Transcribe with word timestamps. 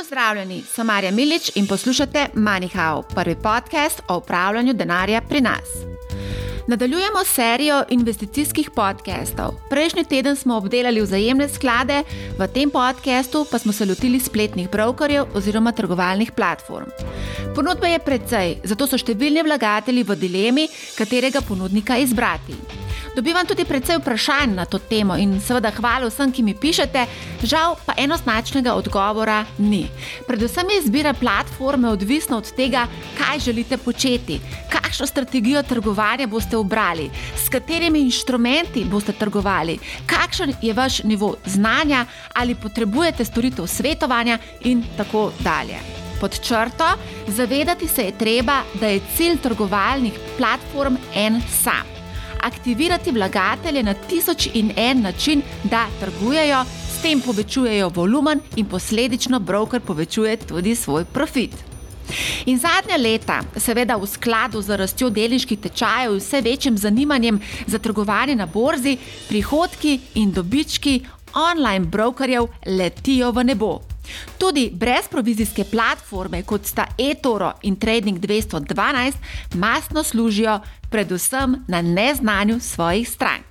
Pozdravljeni, 0.00 0.62
sem 0.64 0.86
Marja 0.86 1.10
Milič 1.12 1.50
in 1.60 1.66
poslušate 1.66 2.26
MoneyHow, 2.34 3.02
prvi 3.14 3.34
podcast 3.42 4.00
o 4.08 4.16
upravljanju 4.16 4.72
denarja 4.72 5.20
pri 5.20 5.40
nas. 5.40 5.68
Nadaljujemo 6.68 7.24
serijo 7.24 7.82
investicijskih 7.88 8.70
podcastov. 8.70 9.50
Prejšnji 9.70 10.04
teden 10.04 10.36
smo 10.36 10.56
obdelali 10.56 11.02
vzajemne 11.02 11.48
sklade, 11.48 12.02
v 12.38 12.48
tem 12.48 12.70
podkastu 12.70 13.44
pa 13.50 13.58
smo 13.58 13.72
se 13.72 13.84
lotili 13.86 14.20
spletnih 14.20 14.70
brokerjev 14.70 15.24
oziroma 15.34 15.72
trgovalnih 15.72 16.32
platform. 16.32 16.88
Ponudba 17.54 17.86
je 17.86 17.98
precej, 17.98 18.56
zato 18.64 18.86
so 18.86 18.96
številni 18.96 19.44
vlagatelji 19.44 20.02
v 20.02 20.16
dilemi, 20.16 20.68
katerega 20.96 21.44
ponudnika 21.44 21.98
izbrati. 22.00 22.56
Dobivam 23.10 23.46
tudi 23.46 23.64
precej 23.64 23.98
vprašanj 23.98 24.54
na 24.54 24.64
to 24.64 24.78
temo 24.78 25.16
in 25.18 25.40
seveda 25.42 25.72
hvala 25.74 26.06
vsem, 26.06 26.30
ki 26.30 26.44
mi 26.46 26.54
pišete, 26.54 27.06
žal 27.42 27.74
pa 27.82 27.96
enoznačnega 27.98 28.74
odgovora 28.78 29.42
ni. 29.58 29.88
Predvsem 30.28 30.70
je 30.70 30.78
izbira 30.78 31.12
platforme 31.12 31.90
odvisna 31.90 32.38
od 32.38 32.52
tega, 32.54 32.86
kaj 33.18 33.42
želite 33.50 33.76
početi, 33.76 34.40
kakšno 34.70 35.06
strategijo 35.06 35.62
trgovanja 35.62 36.26
boste 36.26 36.56
obrali, 36.56 37.10
s 37.36 37.48
katerimi 37.48 38.00
inštrumenti 38.06 38.84
boste 38.84 39.12
trgovali, 39.12 39.78
kakšen 40.06 40.54
je 40.62 40.74
vaš 40.74 41.02
nivo 41.02 41.34
znanja? 41.46 42.06
Ali 42.34 42.54
potrebujete 42.54 43.24
storitev 43.24 43.66
svetovanja? 43.66 44.38
In 44.64 44.84
tako 44.96 45.32
dalje. 45.38 45.82
Pod 46.20 46.40
črto, 46.40 46.94
zavedati 47.26 47.88
se 47.88 48.02
je 48.02 48.18
treba, 48.18 48.62
da 48.80 48.86
je 48.86 49.00
cilj 49.16 49.40
trgovalnih 49.42 50.12
platform 50.38 50.96
en 51.14 51.42
sam 51.62 51.99
aktivirati 52.42 53.10
vlagatelje 53.10 53.82
na 53.82 53.94
tisoč 53.94 54.48
in 54.54 54.72
en 54.76 55.02
način, 55.02 55.42
da 55.64 55.86
trgujejo, 56.00 56.64
s 56.64 57.02
tem 57.02 57.20
povečujejo 57.20 57.88
volumen 57.88 58.40
in 58.56 58.66
posledično 58.66 59.40
broker 59.40 59.80
povečuje 59.80 60.36
tudi 60.36 60.74
svoj 60.74 61.04
profit. 61.04 61.70
In 62.46 62.58
zadnja 62.58 62.96
leta, 62.96 63.40
seveda 63.56 63.96
v 63.96 64.06
skladu 64.06 64.62
z 64.62 64.76
rastjo 64.76 65.10
delniških 65.10 65.58
tečajev 65.58 66.16
in 66.16 66.18
vse 66.18 66.40
večjim 66.40 66.78
zanimanjem 66.78 67.40
za 67.66 67.78
trgovanje 67.78 68.36
na 68.36 68.46
borzi, 68.46 68.96
prihodki 69.28 70.00
in 70.14 70.32
dobički 70.32 71.00
online 71.34 71.86
brokerjev 71.86 72.48
letijo 72.66 73.32
v 73.32 73.44
nebo. 73.44 73.89
Tudi 74.38 74.70
brezprovizijske 74.72 75.64
platforme, 75.64 76.42
kot 76.42 76.66
sta 76.66 76.86
eToro 76.98 77.52
in 77.62 77.76
Trading 77.76 78.18
212, 78.18 79.12
masno 79.54 80.02
služijo 80.02 80.60
predvsem 80.90 81.64
na 81.68 81.82
neznanju 81.82 82.60
svojih 82.60 83.08
strank. 83.08 83.44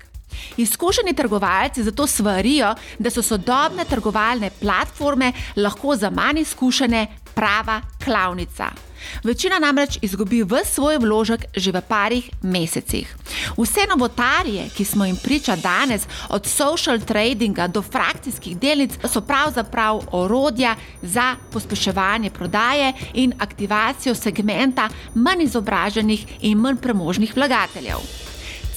Izkušeni 0.57 1.13
trgovalci 1.13 1.83
zato 1.83 2.07
svarijo, 2.07 2.75
da 2.99 3.09
so 3.09 3.21
sodobne 3.21 3.85
trgovalne 3.85 4.49
platforme 4.61 5.33
lahko 5.55 5.95
za 5.95 6.09
manj 6.09 6.39
izkušene 6.39 7.07
prava 7.35 7.81
klavnica. 8.03 8.89
Večina 9.23 9.59
namreč 9.59 9.97
izgubi 10.02 10.44
v 10.44 10.61
svoj 10.66 10.97
vložek 10.97 11.45
že 11.55 11.72
v 11.72 11.81
parih 11.81 12.30
mesecih. 12.42 13.16
Vse 13.58 13.88
novotarije, 13.89 14.69
ki 14.75 14.86
smo 14.86 15.05
jim 15.05 15.17
priča 15.23 15.55
danes, 15.55 16.08
od 16.30 16.47
social 16.47 17.00
tradinga 17.00 17.67
do 17.67 17.81
frakcijskih 17.81 18.58
delnic, 18.58 18.97
so 19.11 19.22
pravzaprav 19.22 20.02
orodja 20.11 20.75
za 21.02 21.36
pospeševanje 21.52 22.30
prodaje 22.30 22.94
in 23.14 23.33
aktivacijo 23.39 24.16
segmenta 24.16 24.89
manj 25.16 25.44
izobraženih 25.44 26.25
in 26.42 26.58
manj 26.58 26.77
premožnih 26.77 27.36
vlagateljev 27.36 28.30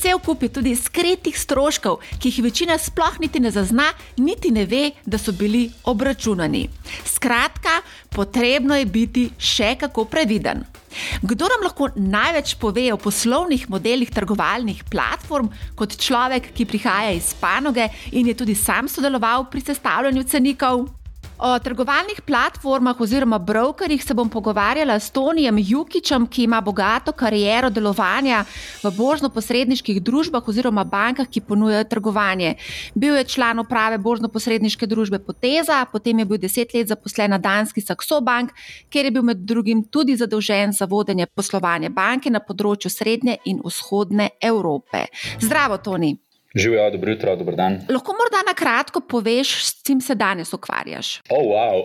cel 0.02 0.18
kup 0.18 0.42
je 0.42 0.50
tudi 0.50 0.74
skritih 0.76 1.36
stroškov, 1.38 2.00
ki 2.18 2.30
jih 2.30 2.42
večina 2.42 2.74
sploh 2.78 3.20
niti 3.22 3.40
ne 3.40 3.52
zazna, 3.54 3.86
niti 4.18 4.50
ne 4.50 4.66
ve, 4.66 4.90
da 5.06 5.18
so 5.18 5.32
bili 5.32 5.68
obračunani. 5.86 6.66
Skratka, 7.06 7.80
potrebno 8.10 8.74
je 8.76 8.86
biti 8.86 9.28
še 9.38 9.76
kako 9.78 10.08
previden. 10.10 10.64
Kdo 11.22 11.48
nam 11.48 11.62
lahko 11.64 11.88
največ 11.96 12.56
pove 12.60 12.88
o 12.92 12.98
poslovnih 13.00 13.68
modelih 13.70 14.10
trgovalnih 14.10 14.82
platform, 14.90 15.52
kot 15.78 15.94
človek, 15.96 16.50
ki 16.56 16.66
prihaja 16.68 17.14
iz 17.16 17.32
panoge 17.38 17.86
in 18.12 18.26
je 18.28 18.34
tudi 18.34 18.58
sam 18.58 18.90
sodeloval 18.90 19.46
pri 19.50 19.62
sestavljanju 19.70 20.26
cenikov? 20.28 21.01
O 21.42 21.58
trgovalnih 21.58 22.20
platformah 22.22 23.00
oziroma 23.00 23.38
brokerjih 23.38 24.04
se 24.04 24.14
bom 24.14 24.28
pogovarjala 24.30 24.94
s 25.00 25.10
Tonijem 25.10 25.56
Jukičem, 25.58 26.26
ki 26.26 26.44
ima 26.44 26.60
bogato 26.60 27.12
kariero 27.12 27.70
delovanja 27.70 28.44
v 28.84 28.92
božno-posredniških 28.94 29.98
družbah 30.06 30.48
oziroma 30.48 30.84
bankah, 30.84 31.26
ki 31.26 31.42
ponujajo 31.42 31.88
trgovanje. 31.90 32.54
Bil 32.94 33.18
je 33.18 33.24
član 33.34 33.58
uprave 33.58 33.98
božno-posredniške 33.98 34.86
družbe 34.86 35.18
Poteza, 35.18 35.82
potem 35.92 36.22
je 36.22 36.30
bil 36.30 36.38
deset 36.38 36.74
let 36.74 36.94
zaposlen 36.94 37.34
na 37.34 37.42
danski 37.42 37.82
Saxo 37.82 38.22
Bank, 38.22 38.54
kjer 38.88 39.10
je 39.10 39.16
bil 39.18 39.26
med 39.26 39.42
drugim 39.42 39.82
tudi 39.82 40.16
zadolžen 40.16 40.70
za 40.72 40.86
vodenje 40.86 41.26
poslovanja 41.26 41.90
banke 41.90 42.30
na 42.30 42.38
področju 42.38 42.90
srednje 42.90 43.40
in 43.50 43.58
vzhodne 43.66 44.30
Evrope. 44.38 45.08
Zdravo, 45.42 45.82
Toni! 45.82 46.20
Živijo, 46.54 46.90
dobro 46.90 47.10
jutro, 47.10 47.36
dobro 47.36 47.56
dan. 47.56 47.72
Lahko 47.72 48.12
morda 48.12 48.42
na 48.46 48.54
kratko 48.54 49.00
poveš, 49.00 49.64
s 49.64 49.86
čim 49.86 50.00
se 50.00 50.14
danes 50.14 50.52
ukvarjaš? 50.52 51.20
Oh, 51.30 51.44
wow. 51.48 51.84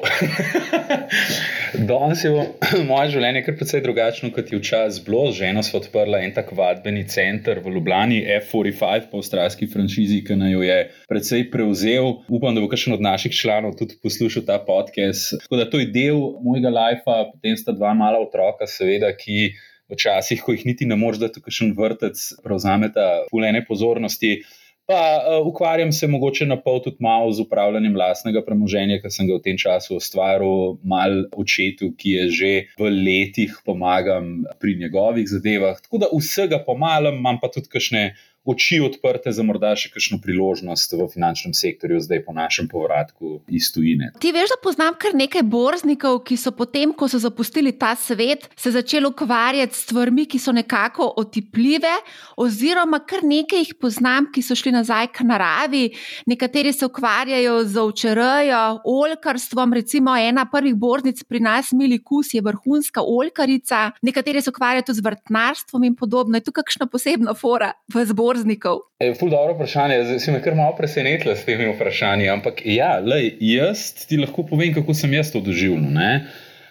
danes 1.91 2.23
je 2.23 2.31
moje 2.89 3.13
življenje 3.13 3.45
kar 3.45 3.55
precej 3.55 3.81
drugačno, 3.85 4.31
kot 4.35 4.51
je 4.51 4.59
včasih 4.59 5.05
bilo. 5.05 5.31
Z 5.31 5.39
ženo 5.39 5.63
smo 5.63 5.79
odprli 5.79 6.19
en 6.25 6.35
tak 6.35 6.51
vadbeni 6.51 7.05
center 7.07 7.61
v 7.63 7.71
Ljubljani, 7.77 8.19
F45, 8.41 9.07
po 9.11 9.21
avstralski 9.23 9.69
franšizi, 9.71 10.19
ki 10.27 10.35
naj 10.35 10.51
jo 10.51 10.65
je 10.67 10.77
precej 11.07 11.47
prevzel. 11.53 12.11
Upam, 12.27 12.55
da 12.55 12.61
bo 12.61 12.67
kakšen 12.67 12.97
od 12.97 13.07
naših 13.07 13.31
članov 13.39 13.77
tudi 13.79 13.95
poslušal 14.03 14.43
ta 14.51 14.59
podcast. 14.67 15.37
Tako 15.45 15.63
da 15.63 15.69
to 15.71 15.79
je 15.79 15.87
del 15.95 16.19
mojega 16.43 16.75
lajfa, 16.75 17.23
potem 17.31 17.55
sta 17.55 17.71
dva 17.71 17.95
mala 17.95 18.19
otroka, 18.19 18.67
seveda, 18.67 19.15
ki. 19.15 19.55
Včasih, 19.87 20.41
ko 20.43 20.51
jih 20.51 20.65
niti 20.67 20.85
ne 20.85 20.97
moreš, 20.99 21.21
da 21.21 21.31
tukaj 21.31 21.53
še 21.53 21.67
en 21.67 21.75
vrtec 21.77 22.23
prevzame 22.43 22.89
ta 22.91 23.07
fulene 23.31 23.63
pozornosti, 23.67 24.41
Pa 24.87 25.19
uh, 25.19 25.47
ukvarjam 25.47 25.91
se 25.91 26.07
mogoče 26.07 26.45
na 26.47 26.55
pol 26.63 26.77
tudi 26.79 27.03
malo 27.03 27.31
z 27.35 27.43
upravljanjem 27.43 27.95
lastnega 27.99 28.39
premoženja, 28.45 29.01
ker 29.03 29.11
sem 29.11 29.27
ga 29.27 29.35
v 29.35 29.43
tem 29.43 29.57
času 29.59 29.97
ustvaril, 29.99 30.77
mal 30.87 31.25
očetu, 31.35 31.89
ki 31.99 32.13
je 32.13 32.23
že 32.37 32.51
v 32.79 32.91
letih 32.95 33.57
pomagam 33.67 34.45
pri 34.63 34.77
njegovih 34.79 35.27
zadevah. 35.27 35.81
Tako 35.83 35.99
da 35.99 36.11
vsega 36.13 36.61
pomalam, 36.63 37.19
imam 37.19 37.41
pa 37.41 37.51
tudi 37.51 37.67
kakšne 37.67 38.03
oči 38.47 38.79
odprte 38.79 39.31
za 39.35 39.43
morda 39.43 39.73
še 39.75 39.91
kakšno 39.91 40.21
priložnost 40.23 40.95
v 40.95 41.07
finančnem 41.11 41.51
sektorju, 41.57 41.99
zdaj 41.99 42.23
po 42.23 42.31
našem 42.35 42.69
povratku 42.71 43.41
iz 43.51 43.67
tujine. 43.75 44.13
Ti 44.23 44.31
veš, 44.31 44.53
da 44.55 44.57
poznam 44.63 44.95
kar 44.95 45.17
nekaj 45.17 45.43
borznikov, 45.43 46.21
ki 46.27 46.37
so 46.39 46.53
potem, 46.55 46.93
ko 46.95 47.09
so 47.11 47.19
zapustili 47.19 47.73
ta 47.75 47.91
svet, 47.99 48.47
se 48.55 48.71
začeli 48.71 49.09
ukvarjati 49.11 49.75
s 49.75 49.83
stvarmi, 49.87 50.25
ki 50.31 50.39
so 50.39 50.53
nekako 50.55 51.09
otipljive, 51.19 51.91
oziroma 52.39 53.01
kar 53.07 53.25
nekaj 53.27 53.65
jih 53.65 53.73
poznam, 53.81 54.29
ki 54.31 54.43
so 54.45 54.55
šli 54.55 54.71
nazaj 54.77 55.11
k 55.11 55.27
naravi. 55.27 55.83
Nekateri 56.31 56.71
se 56.71 56.87
ukvarjajo 56.87 57.59
z 57.67 57.83
očerajo, 57.83 58.63
olkarstvom, 58.87 59.75
recimo 59.75 60.15
ena 60.15 60.47
prvih 60.47 60.75
borznic 60.79 61.19
pri 61.27 61.43
nas, 61.43 61.73
Mili 61.75 61.99
Kus, 61.99 62.31
je 62.37 62.41
vrhunska 62.45 63.03
olkarica, 63.03 63.91
nekateri 64.07 64.41
se 64.41 64.55
ukvarjajo 64.55 64.87
tudi 64.87 65.01
z 65.01 65.07
vrtnarstvom 65.09 65.83
in 65.83 65.99
podobno. 65.99 66.39
Je 66.39 66.47
tu 66.47 66.55
kakšna 66.55 66.87
posebna 66.87 67.35
fora 67.35 67.73
v 67.91 68.07
zbornici? 68.07 68.36
Posameznikov? 68.37 68.79
Je 68.99 69.13
ful 69.15 69.29
dobro 69.29 69.53
vprašanje, 69.53 70.03
zdaj 70.03 70.19
si 70.19 70.31
me 70.31 70.41
kar 70.41 70.55
malo 70.55 70.75
presenetila 70.77 71.35
s 71.35 71.45
temi 71.45 71.67
vprašanji. 71.73 72.29
Ampak 72.29 72.61
ja, 72.65 72.99
lej, 72.99 73.37
jaz 73.39 74.05
ti 74.05 74.17
lahko 74.17 74.45
povem, 74.45 74.73
kako 74.73 74.93
sem 74.93 75.13
jaz 75.13 75.31
to 75.31 75.41
doživljal. 75.41 76.21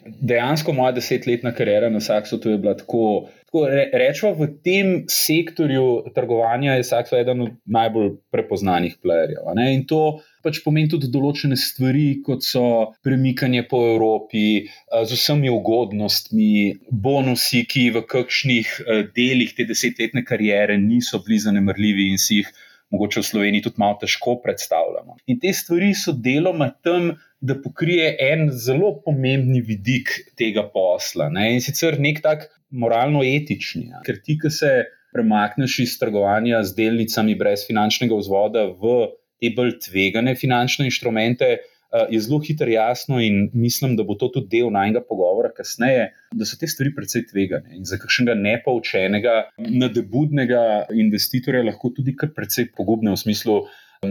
Dejansko 0.07 0.73
moja 0.73 0.93
desetletna 0.93 1.53
karijera 1.53 1.91
na 1.91 2.01
Saksu 2.01 2.39
je 2.45 2.59
bila 2.59 2.77
tako. 2.77 3.29
Rečemo, 3.55 4.35
v 4.35 4.59
tem 4.61 4.89
sektorju 5.09 6.11
trgovanja 6.15 6.75
je 6.77 6.85
Sakso 6.85 7.17
eden 7.17 7.41
od 7.41 7.53
najbolj 7.65 8.17
prepoznanih 8.35 8.99
playerjev. 9.03 9.47
In 9.71 9.87
to 9.87 10.21
pač 10.43 10.61
pomeni 10.65 10.91
tudi 10.91 11.09
določene 11.11 11.57
stvari, 11.59 12.21
kot 12.27 12.45
so 12.47 12.93
premikanje 13.07 13.65
po 13.71 13.81
Evropi, 13.95 14.67
eh, 14.67 15.05
z 15.07 15.19
vsemi 15.19 15.51
ugodnostmi, 15.51 16.77
bonusi, 16.91 17.65
ki 17.65 17.91
v 17.95 18.03
kakšnih 18.03 18.75
eh, 18.81 19.03
delih 19.15 19.55
te 19.55 19.65
desetletne 19.65 20.25
karijere 20.27 20.79
niso 20.79 21.23
bili 21.23 21.39
zanemrljivi 21.39 22.11
in 22.11 22.19
si 22.19 22.43
jih 22.43 22.51
mogoče 22.91 23.23
v 23.23 23.29
Sloveniji 23.31 23.63
tudi 23.67 23.83
malo 23.83 23.99
težko 24.03 24.37
predstavljamo. 24.43 25.19
In 25.27 25.41
te 25.41 25.53
stvari 25.53 25.95
so 25.95 26.13
deloma 26.13 26.71
tam. 26.83 27.15
Da 27.41 27.57
pokrije 27.61 28.15
en 28.33 28.49
zelo 28.51 28.95
pomembni 29.05 29.61
vidik 29.61 30.13
tega 30.39 30.65
posla. 30.73 31.29
Ne? 31.29 31.51
In 31.57 31.65
sicer 31.65 31.99
nek 32.01 32.23
tak 32.25 32.49
moralno-etični, 32.73 33.91
ker 34.07 34.21
ti, 34.25 34.39
ki 34.41 34.51
se 34.51 34.73
premakneš 35.17 35.79
iz 35.85 35.95
trgovanja 36.01 36.63
z 36.67 36.77
delnicami 36.77 37.37
brez 37.39 37.65
finančnega 37.69 38.19
vzvoda 38.19 38.67
v 38.81 38.99
te 39.41 39.53
bolj 39.57 39.77
tvegane 39.85 40.35
finančne 40.37 40.89
inštrumente, 40.89 41.49
uh, 41.57 42.05
je 42.13 42.21
zelo 42.25 42.41
hitro 42.45 42.69
jasno, 42.73 43.21
in 43.23 43.51
mislim, 43.55 43.97
da 43.97 44.05
bo 44.05 44.17
to 44.21 44.29
tudi 44.35 44.57
del 44.57 44.71
najnega 44.73 45.05
pogovora 45.09 45.53
kasneje, 45.57 46.11
da 46.33 46.49
so 46.49 46.59
te 46.61 46.69
stvari 46.69 46.93
precej 46.97 47.27
tvegane. 47.31 47.77
In 47.79 47.89
za 47.89 48.01
kakšnega 48.01 48.37
nepoučenega, 48.41 49.37
nadebudnega 49.85 50.63
investitorja 50.93 51.65
lahko 51.69 51.93
tudi 51.97 52.17
kar 52.17 52.33
precej 52.37 52.73
pogubne 52.77 53.15
v 53.15 53.21
smislu. 53.25 53.61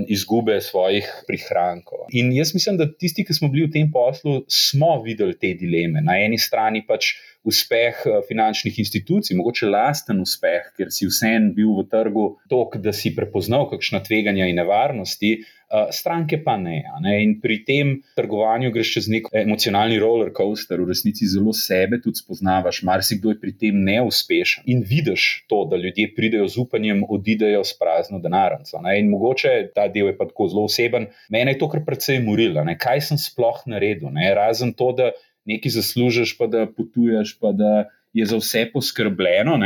Izgube 0.08 0.58
svojih 0.62 1.08
prihrankov. 1.28 2.08
In 2.14 2.32
jaz 2.36 2.54
mislim, 2.54 2.78
da 2.78 2.88
tisti, 2.92 3.26
ki 3.26 3.34
smo 3.34 3.50
bili 3.54 3.68
v 3.68 3.74
tem 3.78 3.92
poslu, 3.92 4.44
smo 4.52 5.02
videli 5.04 5.38
te 5.38 5.54
dileme. 5.58 6.02
Na 6.06 6.18
eni 6.22 6.40
strani 6.42 6.84
pač 6.88 7.14
uspeh 7.46 8.02
eh, 8.06 8.22
finančnih 8.28 8.80
institucij, 8.82 9.38
mogoče 9.38 9.70
lasten 9.70 10.22
uspeh, 10.24 10.72
ker 10.78 10.92
si 10.94 11.08
vsem 11.10 11.52
bil 11.56 11.76
v 11.78 11.86
trgu 11.92 12.26
tok, 12.50 12.80
da 12.82 12.94
si 12.94 13.14
prepoznal 13.16 13.70
kakšna 13.70 14.02
tveganja 14.06 14.50
in 14.50 14.60
nevarnosti. 14.62 15.38
Eh, 15.66 15.88
stranke 15.92 16.38
pa 16.44 16.58
ne, 16.62 16.84
ne. 17.02 17.16
In 17.24 17.40
pri 17.42 17.56
tem 17.66 17.96
trgovanju 18.16 18.70
greš 18.72 18.92
čez 18.94 19.08
nek 19.10 19.32
emocionalni 19.34 19.98
roller 19.98 20.30
coaster, 20.30 20.78
v 20.78 20.92
resnici 20.94 21.26
zelo 21.26 21.56
sebe 21.58 21.98
tudi 22.04 22.22
spoznavaš, 22.22 22.84
marsikdo 22.86 23.34
je 23.34 23.40
pri 23.42 23.54
tem 23.58 23.80
neuspešen. 23.88 24.68
In 24.70 24.84
vidiš 24.86 25.48
to, 25.50 25.64
da 25.72 25.80
ljudje 25.82 26.12
pridejo 26.14 26.46
z 26.54 26.62
upanjem, 26.62 27.02
odidejo 27.10 27.64
s 27.66 27.74
prazno 27.80 28.22
denarnico. 28.22 28.78
In 28.94 29.10
mogoče 29.10 29.56
ta 29.74 29.88
del 29.90 30.12
je 30.12 30.18
pa 30.20 30.28
tako 30.30 30.52
zelo 30.54 30.68
oseben. 30.70 31.10
Mene 31.34 31.56
je 31.56 31.60
to 31.64 31.70
kar 31.72 31.82
precej 31.88 32.22
morilo, 32.22 32.62
kaj 32.80 33.02
sem 33.10 33.18
sploh 33.18 33.64
naredil, 33.66 34.14
ne? 34.14 34.36
razen 34.38 34.76
to, 34.78 34.92
da 34.94 35.10
nekaj 35.50 35.80
zaslužiš, 35.80 36.36
pa 36.38 36.46
da 36.46 36.68
potuješ, 36.70 37.40
pa 37.42 37.52
da 37.58 37.88
je 38.14 38.26
za 38.26 38.38
vse 38.38 38.68
poskrbljeno. 38.74 39.58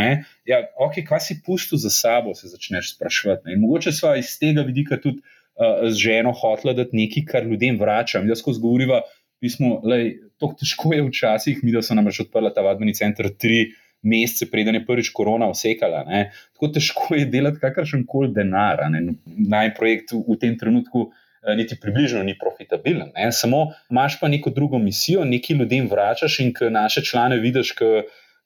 Ja, 0.47 0.63
ok, 0.79 1.03
kaj 1.07 1.19
si 1.27 1.37
pustil 1.45 1.77
za 1.77 1.91
sabo, 1.91 2.33
se 2.33 2.47
začneš 2.47 2.95
sprašovati. 2.95 3.51
Ne? 3.51 3.59
Mogoče 3.59 3.91
smo 3.91 4.15
iz 4.15 4.31
tega 4.39 4.63
vidika 4.65 4.97
tudi 4.97 5.21
uh, 5.59 5.83
z 5.89 5.95
ženo 5.99 6.33
hotla 6.35 6.73
dati 6.77 6.97
nekaj, 6.97 7.25
kar 7.27 7.45
ljudem 7.45 7.77
vračam. 7.79 8.27
Jaz 8.29 8.41
ko 8.45 8.55
zgovoriva, 8.55 9.03
pismo, 9.43 9.77
je 9.91 10.17
to 10.39 10.53
težko 10.59 10.95
je 10.95 11.05
včasih, 11.09 11.61
mi 11.63 11.75
da 11.75 11.83
so 11.83 11.95
namreč 11.95 12.23
odprla 12.25 12.53
ta 12.55 12.65
vadbeni 12.65 12.95
center 12.97 13.31
tri. 13.35 13.69
Mesece, 13.99 14.45
preden 14.47 14.77
je 14.77 14.85
prvič 14.87 15.09
korona 15.11 15.49
vsekala. 15.51 16.05
Ne. 16.07 16.29
Tako 16.55 16.69
težko 16.71 17.17
je 17.17 17.25
delati 17.27 17.59
kakršen 17.59 18.05
koli 18.07 18.29
denar. 18.31 18.79
Naj 19.27 19.73
projekt 19.75 20.13
v, 20.15 20.21
v 20.23 20.37
tem 20.39 20.53
trenutku 20.55 21.09
Eh, 21.39 21.55
niti 21.55 21.75
približno 21.79 22.23
ni 22.23 22.35
profitabilen. 22.37 23.11
Ne? 23.15 23.31
Samo 23.31 23.71
imaš 23.89 24.19
pa 24.19 24.27
neko 24.27 24.49
drugo 24.49 24.77
misijo, 24.77 25.23
nekaj 25.25 25.55
ljudem 25.55 25.87
vračaš 25.87 26.39
in 26.43 26.51
ki 26.53 26.67
naše 26.69 27.01
člane 27.01 27.37
vidiš, 27.39 27.71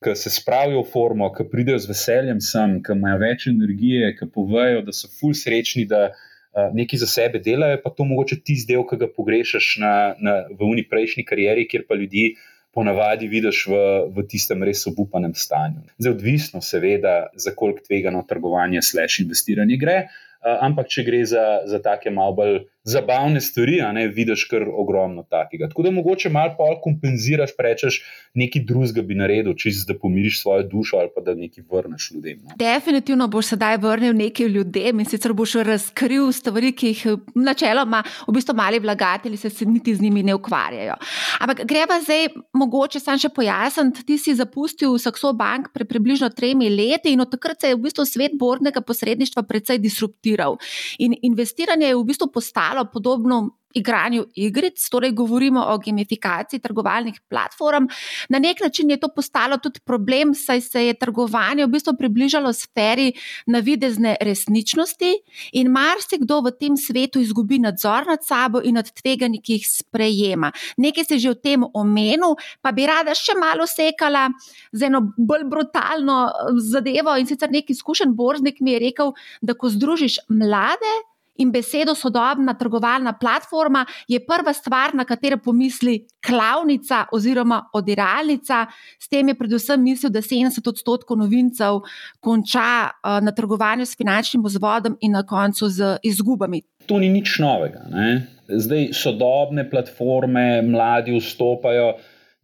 ki 0.04 0.14
se 0.16 0.30
spravijo 0.30 0.84
v 0.84 0.90
formo, 0.92 1.32
ki 1.34 1.48
pridejo 1.50 1.80
z 1.80 1.90
veseljem 1.90 2.42
sem, 2.42 2.76
ki 2.86 2.94
imajo 2.94 3.18
več 3.24 3.48
energije, 3.50 4.12
ki 4.20 4.28
povejo, 4.36 4.84
da 4.86 4.94
so 4.94 5.10
ful 5.10 5.34
srečni, 5.34 5.88
da 5.90 6.12
nekaj 6.54 7.00
za 7.00 7.08
sebe 7.08 7.40
delajo, 7.40 7.80
pa 7.84 7.90
to 7.90 8.06
mogoče 8.06 8.40
ti 8.46 8.56
zdaj, 8.62 8.84
ki 8.90 9.00
ga 9.02 9.10
pogrešaš 9.10 9.76
na, 9.82 9.94
na, 10.20 10.34
v 10.50 10.70
uni 10.70 10.86
prejšnji 10.90 11.26
karieri, 11.26 11.68
kjer 11.70 11.88
pa 11.90 12.00
ljudi. 12.00 12.34
Ponavadi 12.74 13.28
vidiš 13.30 13.68
v, 13.70 13.80
v 14.10 14.24
tistem 14.26 14.64
res 14.66 14.80
obupanem 14.90 15.36
stanju. 15.38 15.84
Zdaj, 16.02 16.14
odvisno, 16.16 16.62
seveda, 16.66 17.28
za 17.38 17.54
koliko 17.54 17.84
tvegano 17.86 18.24
trgovanje, 18.26 18.82
slash 18.82 19.22
investiranje 19.22 19.78
gre, 19.78 19.98
uh, 20.08 20.56
ampak 20.66 20.90
če 20.90 21.04
gre 21.06 21.20
za, 21.30 21.44
za 21.70 21.78
take 21.86 22.10
malo 22.10 22.34
bolj 22.40 22.58
zabavne 22.84 23.42
stvari, 23.42 23.82
a 23.82 23.92
ne 23.92 24.08
vidiš 24.08 24.44
kar 24.52 24.66
ogromno 24.68 25.24
takega. 25.24 25.68
Tako 25.72 25.84
da 25.84 25.92
mogoče 25.92 26.30
malo 26.30 26.56
pol 26.58 26.76
kompenziraš, 26.84 27.56
rečeš, 27.60 28.02
nekaj 28.34 28.66
drugega 28.68 29.02
bi 29.02 29.16
naredil, 29.16 29.56
čist, 29.56 29.88
da 29.88 29.96
pomiriš 30.00 30.42
svojo 30.42 30.64
dušo 30.68 30.98
ali 30.98 31.10
pa 31.16 31.22
da 31.22 31.36
nekaj 31.36 31.64
vrneš 31.72 32.10
ljudem. 32.12 32.42
No. 32.44 32.58
Definitivno 32.60 33.28
boš 33.28 33.54
sedaj 33.54 33.78
vrnil 33.78 34.16
nekaj 34.16 34.48
ljudem 34.48 35.00
in 35.00 35.08
sicer 35.08 35.34
boš 35.34 35.54
razkril 35.64 36.32
stvari, 36.32 36.74
ki 36.76 36.92
jih 36.92 37.06
načeloma 37.36 38.04
v 38.28 38.36
bistvu 38.36 38.56
mali 38.56 38.80
vlagatelji 38.80 39.38
se, 39.38 39.50
se 39.50 39.66
niti 39.66 39.96
z 39.96 40.02
njimi 40.02 40.24
ne 40.24 40.36
ukvarjajo. 40.36 40.96
Ampak 41.40 41.64
greva 41.66 42.02
zdaj, 42.02 42.28
mogoče 42.54 43.00
sam 43.00 43.20
še 43.20 43.30
pojasniti, 43.30 44.04
ti 44.04 44.18
si 44.18 44.36
zapustil 44.36 44.98
Saxo 45.00 45.32
Bank 45.38 45.72
pred 45.74 45.88
približno 45.88 46.30
tremi 46.36 46.70
leti 46.70 47.14
in 47.14 47.22
od 47.22 47.32
takrat 47.32 47.62
se 47.62 47.72
je 47.72 47.80
v 47.80 47.86
bistvu 47.88 48.06
svet 48.06 48.36
bornega 48.40 48.82
posredništva 48.82 49.44
precej 49.48 49.80
disruptiral. 49.80 50.58
In 51.00 51.16
investiranje 51.22 51.88
je 51.88 51.96
v 51.96 52.04
bistvu 52.12 52.28
postalo 52.34 52.73
malo 52.74 52.90
podobno 52.94 53.50
igranju 53.74 54.26
igric, 54.36 54.90
torej 54.90 55.12
govorimo 55.12 55.66
o 55.68 55.78
gamifikaciji 55.78 56.60
trgovalnih 56.60 57.22
platform. 57.30 57.88
Na 58.30 58.40
nek 58.40 58.62
način 58.62 58.90
je 58.90 59.00
to 59.00 59.08
postalo 59.16 59.58
tudi 59.58 59.80
problem, 59.80 60.34
saj 60.36 60.62
se 60.62 60.86
je 60.86 60.94
trgovanje 60.94 61.66
v 61.66 61.70
bistvu 61.70 61.94
približalo 61.98 62.54
sferi 62.54 63.14
navidezne 63.46 64.16
resničnosti 64.22 65.14
in 65.54 65.72
marsikdo 65.72 66.42
v 66.42 66.52
tem 66.60 66.78
svetu 66.78 67.20
izgubi 67.20 67.60
nadzor 67.60 68.08
nad 68.08 68.26
sabo 68.26 68.62
in 68.64 68.76
nad 68.76 68.92
tveganji, 68.92 69.42
ki 69.42 69.54
jih 69.54 69.68
sprejema. 69.68 70.52
Nekaj 70.78 71.06
se 71.06 71.18
že 71.18 71.30
o 71.30 71.34
tem 71.34 71.64
omenil, 71.74 72.36
pa 72.62 72.72
bi 72.72 72.86
rada 72.86 73.16
še 73.18 73.34
malo 73.40 73.66
sekala 73.68 74.30
z 74.72 74.86
eno 74.86 75.02
bolj 75.18 75.48
brutalno 75.50 76.30
zadevo 76.62 77.18
in 77.18 77.26
sicer 77.26 77.50
neki 77.52 77.74
izkušen 77.74 78.14
borznik 78.14 78.62
mi 78.62 78.72
je 78.78 78.80
rekel, 78.80 79.14
da 79.42 79.54
ko 79.54 79.70
združiš 79.70 80.20
mlade, 80.30 80.94
in 81.36 81.52
besedo 81.52 81.96
sodobna 81.96 82.54
trgovalna 82.54 83.14
platforma 83.14 83.86
je 84.08 84.20
prva 84.26 84.54
stvar, 84.54 84.94
na 84.94 85.06
katero 85.06 85.38
pomisli 85.38 86.06
klavnica 86.26 87.06
oziroma 87.12 87.62
odiralnica. 87.74 88.66
S 89.00 89.10
tem 89.10 89.28
je 89.28 89.38
predvsem 89.38 89.82
mislil, 89.82 90.12
da 90.12 90.22
70 90.22 90.70
odstotkov 90.70 91.18
novincev 91.18 91.82
konča 92.20 92.90
uh, 92.90 93.20
na 93.24 93.32
trgovanju 93.32 93.86
s 93.86 93.98
finančnim 93.98 94.44
vzvodom 94.46 94.98
in 95.02 95.12
na 95.12 95.24
koncu 95.24 95.70
z 95.70 95.98
izgubami. 96.04 96.62
To 96.86 97.00
ni 97.00 97.10
nič 97.10 97.40
novega. 97.40 97.86
Ne? 97.90 98.28
Zdaj 98.48 98.92
sodobne 98.94 99.70
platforme, 99.70 100.62
mladi 100.62 101.16
vstopajo. 101.20 101.94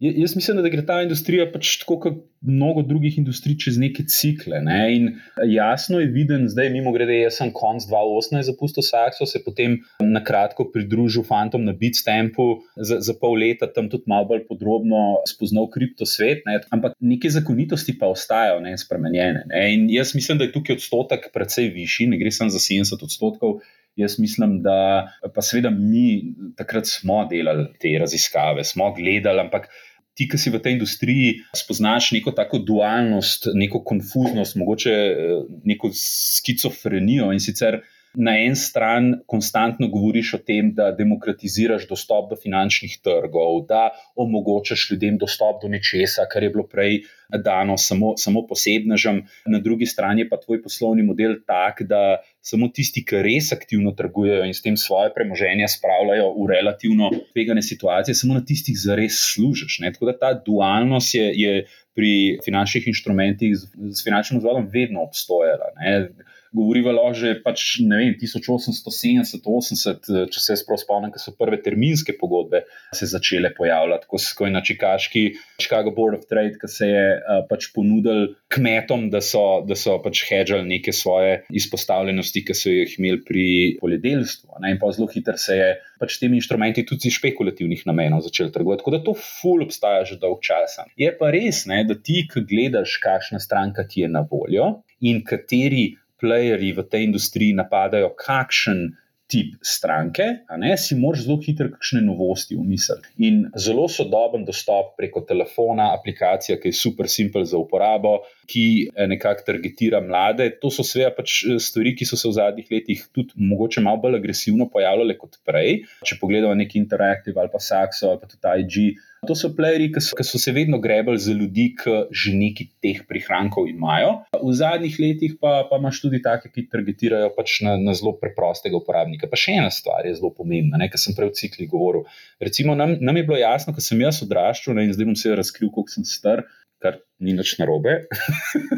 Jaz 0.00 0.32
mislim, 0.36 0.62
da 0.64 0.68
gre 0.72 0.80
ta 0.88 1.02
industrija 1.04 1.44
pač 1.52 1.74
tako 1.82 1.98
kot 2.00 2.14
mnogo 2.40 2.80
drugih 2.88 3.18
industrij 3.20 3.58
čez 3.60 3.76
neke 3.76 4.06
cikle. 4.08 4.62
Ne? 4.64 4.78
In 4.96 5.08
jasno 5.52 5.98
je 6.00 6.06
viden, 6.08 6.46
zdaj 6.48 6.70
mimo 6.72 6.94
grede, 6.94 7.18
jaz 7.18 7.36
sem 7.36 7.50
konc 7.52 7.84
2018 7.84 8.48
zapustil 8.48 8.86
Sakso, 8.86 9.28
se 9.28 9.42
potem 9.44 9.76
na 10.00 10.22
kratko 10.24 10.70
pridružil 10.72 11.26
fantom 11.28 11.66
na 11.68 11.74
Bitstampu, 11.76 12.46
za, 12.80 12.96
za 13.04 13.14
pol 13.20 13.36
leta 13.42 13.68
tam 13.68 13.90
tudi 13.92 14.08
malo 14.08 14.30
bolj 14.30 14.46
podrobno 14.48 15.02
spoznal 15.28 15.68
kriptosvet, 15.74 16.48
ne? 16.48 16.62
ampak 16.72 16.96
neke 16.96 17.28
zakonitosti 17.28 17.98
pa 18.00 18.08
ostajajo 18.08 18.62
nespremenjene. 18.64 19.44
Ne? 19.52 19.66
In 19.74 19.84
jaz 19.92 20.14
mislim, 20.16 20.40
da 20.40 20.48
je 20.48 20.54
tukaj 20.56 20.80
odstotek 20.80 21.28
precej 21.36 21.68
višji, 21.76 22.08
ne 22.14 22.22
gre 22.22 22.32
samo 22.32 22.48
za 22.48 22.62
70 22.64 23.04
odstotkov. 23.04 23.60
Jaz 24.00 24.16
mislim, 24.22 24.60
da 24.64 25.10
pa 25.34 25.42
seveda 25.44 25.68
mi 25.74 26.32
takrat 26.56 26.88
smo 26.88 27.24
delali 27.28 27.66
te 27.82 27.90
raziskave, 28.00 28.64
smo 28.64 28.94
gledali, 28.96 29.42
ampak 29.42 29.68
ti, 30.14 30.26
ki 30.28 30.38
si 30.38 30.50
v 30.50 30.60
tej 30.62 30.76
industriji, 30.78 31.40
spoznaš 31.56 32.10
neko 32.16 32.34
tako 32.36 32.58
dualnost, 32.58 33.50
neko 33.54 33.82
konfuznost, 33.86 34.58
mogoče 34.60 34.92
eh, 34.92 35.34
neko 35.64 35.92
skizofrenijo 35.96 37.30
in 37.32 37.42
sicer. 37.42 37.80
Na 38.14 38.32
eni 38.34 38.56
strani 38.58 39.20
konstantno 39.26 39.86
govoriš 39.88 40.32
o 40.34 40.38
tem, 40.42 40.72
da 40.74 40.88
demokratiziraš 40.90 41.84
dostop 41.88 42.30
do 42.30 42.36
finančnih 42.36 42.96
trgov, 43.04 43.60
da 43.68 43.90
omogočaš 44.18 44.88
ljudem 44.90 45.18
dostop 45.18 45.60
do 45.62 45.68
nečesa, 45.70 46.26
kar 46.32 46.42
je 46.42 46.50
bilo 46.50 46.66
prej 46.66 47.04
dano 47.44 47.76
samo, 47.78 48.16
samo 48.18 48.42
posebnežem, 48.48 49.22
na 49.46 49.60
drugi 49.62 49.86
strani 49.86 50.26
pa 50.28 50.40
tvoj 50.42 50.58
poslovni 50.64 51.04
model 51.06 51.36
tak, 51.46 51.84
da 51.86 52.18
samo 52.42 52.66
tisti, 52.74 53.04
ki 53.06 53.22
res 53.22 53.52
aktivno 53.54 53.92
trgujejo 53.94 54.42
in 54.48 54.56
s 54.58 54.64
tem 54.64 54.76
svoje 54.76 55.12
premoženje 55.14 55.68
spravljajo 55.70 56.32
v 56.34 56.48
relativno 56.50 57.12
tvegane 57.30 57.62
situacije, 57.62 58.16
samo 58.18 58.34
na 58.40 58.42
tistih 58.44 58.74
zares 58.74 59.20
služiš. 59.34 59.78
Ne? 59.84 59.92
Tako 59.94 60.10
da 60.10 60.18
ta 60.18 60.32
dualnost 60.34 61.14
je, 61.14 61.30
je 61.38 61.54
pri 61.94 62.40
finančnih 62.44 62.90
inštrumentih 62.90 63.54
z, 63.54 63.70
z 63.70 64.02
finančnim 64.02 64.42
vzvodom 64.42 64.66
vedno 64.72 65.06
obstojala. 65.06 65.70
Ne? 65.78 66.08
Govoriva 66.56 66.92
lahko 66.94 67.14
že 67.20 67.34
pač, 67.44 67.64
vem, 67.82 68.14
1870, 68.18 69.46
80, 69.46 70.10
če 70.32 70.42
se 70.42 70.56
prav 70.66 70.80
spomnim, 70.82 71.12
ko 71.14 71.22
so 71.22 71.34
prve 71.38 71.60
terminske 71.62 72.14
pogodbe 72.18 72.64
se 72.96 73.08
začele 73.10 73.52
pojavljati, 73.56 74.08
ko, 74.10 74.18
ko 74.18 74.48
je 74.48 74.54
na 74.54 74.62
Čikaški, 74.66 75.24
Chicago 75.60 75.92
Board 75.94 76.18
of 76.18 76.26
Trade, 76.30 76.56
ki 76.60 76.70
se 76.70 76.90
je 76.90 77.04
uh, 77.18 77.42
pač 77.50 77.70
ponudil 77.74 78.34
kmetom, 78.52 79.08
da 79.12 79.22
so, 79.24 79.62
da 79.66 79.78
so 79.78 79.98
pač 80.02 80.24
hedžali 80.28 80.66
neke 80.68 80.94
svoje 80.96 81.42
izpostavljenosti, 81.54 82.44
ki 82.46 82.56
so 82.56 82.74
jih 82.74 82.96
imeli 82.98 83.22
pri 83.26 83.46
poljedelstvu. 83.82 84.60
Ne? 84.64 84.74
In 84.74 84.82
pa 84.82 84.90
zelo 84.96 85.10
hitro 85.12 85.36
se 85.40 85.58
je 85.58 85.70
pač 86.00 86.16
temi 86.18 86.40
inštrumenti 86.40 86.86
tudi 86.88 87.12
špekulativnih 87.12 87.84
namenov 87.88 88.24
začel 88.26 88.50
trgovati. 88.54 88.82
Tako 88.82 88.94
da 88.96 89.02
to 89.04 89.14
ful 89.18 89.62
obstaja 89.66 90.06
že 90.08 90.18
dolg 90.20 90.40
časa. 90.44 90.88
Je 90.98 91.10
pa 91.16 91.30
res, 91.34 91.66
ne, 91.70 91.82
da 91.86 91.94
ti, 91.94 92.24
ki 92.30 92.46
gledaš, 92.48 92.96
kakšna 93.04 93.40
stranka 93.42 93.84
ti 93.86 94.02
je 94.04 94.10
na 94.10 94.24
voljo 94.26 94.80
in 95.04 95.22
kateri 95.24 95.90
playerji 96.22 96.72
v 96.76 96.86
tej 96.90 97.08
industriji 97.10 97.56
napadajo, 97.56 98.12
kakšen 98.18 98.90
tip 99.30 99.54
stranke, 99.62 100.24
ne, 100.58 100.72
si 100.78 100.96
moraš 100.98 101.24
zelo 101.26 101.36
hitro 101.44 101.68
kakšne 101.70 102.02
novosti 102.02 102.56
umisliti. 102.58 103.12
In 103.26 103.44
zelo 103.54 103.86
sodoben 103.88 104.42
dostop 104.46 104.96
preko 104.98 105.22
telefona, 105.28 105.90
aplikacija, 105.94 106.58
ki 106.60 106.72
je 106.72 106.78
super 106.80 107.08
simpel 107.10 107.46
za 107.46 107.58
uporabo, 107.60 108.16
ki 108.50 108.64
eh, 108.90 109.06
nekako 109.10 109.46
targetira 109.46 110.00
mlade. 110.02 110.48
To 110.62 110.72
so 110.74 110.84
sve 110.86 111.12
pač 111.14 111.36
eh, 111.44 111.60
stvari, 111.62 111.94
ki 111.98 112.08
so 112.08 112.18
se 112.18 112.26
v 112.28 112.36
zadnjih 112.40 112.74
letih 112.74 113.06
tudi 113.14 113.38
mogoče 113.52 113.84
malo 113.86 114.02
bolj 114.02 114.18
agresivno 114.18 114.66
pojavljale 114.72 115.16
kot 115.20 115.38
prej. 115.46 115.84
Če 116.06 116.18
pogledamo 116.20 116.58
neki 116.58 116.82
Interactive 116.82 117.38
ali 117.38 117.52
pa 117.52 117.62
Saxo 117.62 118.10
ali 118.10 118.22
pa 118.22 118.30
tudi 118.30 118.56
IG 118.64 118.98
To 119.28 119.34
so 119.36 119.50
playeri, 119.52 119.90
ki 119.92 120.00
so, 120.00 120.16
ki 120.16 120.24
so 120.24 120.38
se 120.40 120.52
vedno 120.56 120.78
grebali 120.80 121.20
za 121.20 121.34
ljudi, 121.36 121.66
ki 121.76 121.96
že 122.22 122.32
neki 122.32 122.64
teh 122.80 123.02
prihrankov 123.08 123.68
imajo. 123.68 124.14
V 124.32 124.52
zadnjih 124.56 124.96
letih 125.02 125.34
pa, 125.40 125.66
pa 125.68 125.76
imaš 125.76 126.00
tudi 126.00 126.22
take, 126.24 126.48
ki 126.48 126.64
targetirajo 126.72 127.28
pač 127.36 127.58
na, 127.66 127.76
na 127.76 127.92
zelo 127.96 128.14
preprostega 128.16 128.78
uporabnika. 128.80 129.28
Pa 129.28 129.36
še 129.36 129.58
ena 129.60 129.68
stvar 129.74 130.08
je 130.08 130.14
zelo 130.16 130.32
pomembna, 130.32 130.80
kar 130.88 131.02
sem 131.02 131.16
prej 131.16 131.34
v 131.34 131.36
cikli 131.42 131.68
govoril. 131.68 132.06
Recimo, 132.40 132.72
nam, 132.78 132.96
nam 133.00 133.20
je 133.20 133.26
bilo 133.28 133.36
jasno, 133.36 133.76
ko 133.76 133.84
sem 133.84 134.00
jaz 134.00 134.22
odraščal 134.24 134.78
ne, 134.78 134.88
in 134.88 134.96
zdaj 134.96 135.10
bom 135.12 135.20
se 135.20 135.36
razkril, 135.36 135.68
koliko 135.74 135.98
sem 135.98 136.08
star. 136.08 136.46
Kar 136.80 136.96
ni 137.20 137.34
nič 137.36 137.58
narobe. 137.60 138.06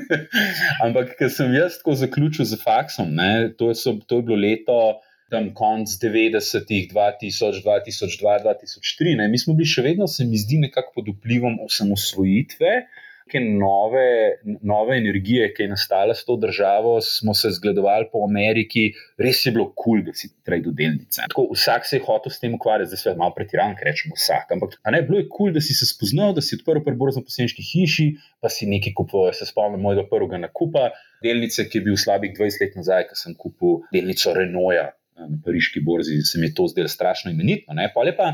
Ampak, 0.85 1.15
ker 1.21 1.31
sem 1.31 1.55
jaz 1.55 1.79
tako 1.79 1.95
zaključil 2.01 2.49
z 2.51 2.59
faksom, 2.59 3.15
ne, 3.15 3.53
to, 3.55 3.71
je 3.71 3.79
so, 3.79 3.95
to 4.03 4.19
je 4.19 4.27
bilo 4.27 4.41
leto 4.43 4.79
tam 5.33 5.53
konc 5.57 5.97
90-ih, 6.03 6.91
2000, 6.93 7.62
2002, 7.65 8.37
2003. 8.45 9.17
Ne. 9.21 9.31
Mi 9.33 9.41
smo 9.41 9.57
bili 9.57 9.71
še 9.71 9.87
vedno, 9.89 10.09
se 10.11 10.29
mi 10.29 10.41
zdi, 10.41 10.61
nekako 10.67 11.01
pod 11.01 11.09
vplivom 11.17 11.59
osamosvojitve, 11.65 12.75
neke 13.33 13.41
nove, 13.41 14.09
nove 14.62 14.97
energije, 14.99 15.47
ki 15.55 15.62
je 15.65 15.69
nastala 15.73 16.15
s 16.15 16.27
to 16.29 16.37
državo. 16.37 16.99
Smo 17.01 17.35
se 17.35 17.51
zgledovali 17.57 18.09
po 18.12 18.25
Ameriki, 18.29 18.91
res 19.19 19.45
je 19.47 19.53
bilo 19.55 19.71
kul, 19.71 20.03
cool, 20.03 20.05
da 20.07 20.15
si 20.17 20.29
tradil 20.45 20.75
delnice. 20.77 21.25
Tako, 21.29 21.49
vsak 21.55 21.89
se 21.89 21.97
je 21.97 22.05
hotel 22.07 22.35
s 22.35 22.43
tem 22.43 22.55
ukvarjati, 22.55 22.91
zdaj 22.93 23.03
se 23.03 23.11
je 23.11 23.17
malo 23.23 23.35
pretiran, 23.37 23.77
ker 23.79 23.89
rečemo 23.89 24.19
vsak. 24.19 24.53
Ampak 24.57 24.77
ne, 24.85 25.03
bilo 25.09 25.21
je 25.23 25.29
kul, 25.29 25.37
cool, 25.39 25.55
da 25.57 25.65
si 25.65 25.77
se 25.79 25.89
spoznal, 25.89 26.35
da 26.37 26.45
si 26.45 26.59
odprl 26.59 26.85
prvi 26.85 27.01
borzo 27.01 27.25
po 27.25 27.33
senčki 27.33 27.65
hiši, 27.65 28.09
pa 28.43 28.53
si 28.53 28.69
nekaj 28.71 28.97
kupoval. 28.99 29.33
Se 29.37 29.49
spomnim 29.49 29.81
mojega 29.81 30.05
prvega 30.11 30.41
nakupa. 30.43 30.91
Delnice, 31.25 31.69
ki 31.71 31.79
je 31.79 31.87
bil 31.87 31.97
slabih 32.01 32.35
20 32.37 32.67
let 32.67 32.77
nazaj, 32.81 33.07
ko 33.09 33.17
sem 33.17 33.39
kupil 33.39 33.81
delnico 33.95 34.35
Renaulta, 34.35 34.91
na 35.29 35.38
pariški 35.45 35.81
borzi, 35.85 36.21
se 36.25 36.38
mi 36.38 36.47
je 36.47 36.55
to 36.55 36.67
zdelo 36.73 36.88
strašno 36.88 37.31
imenitno. 37.31 37.75
Pa 37.95 38.09
lepa. 38.09 38.33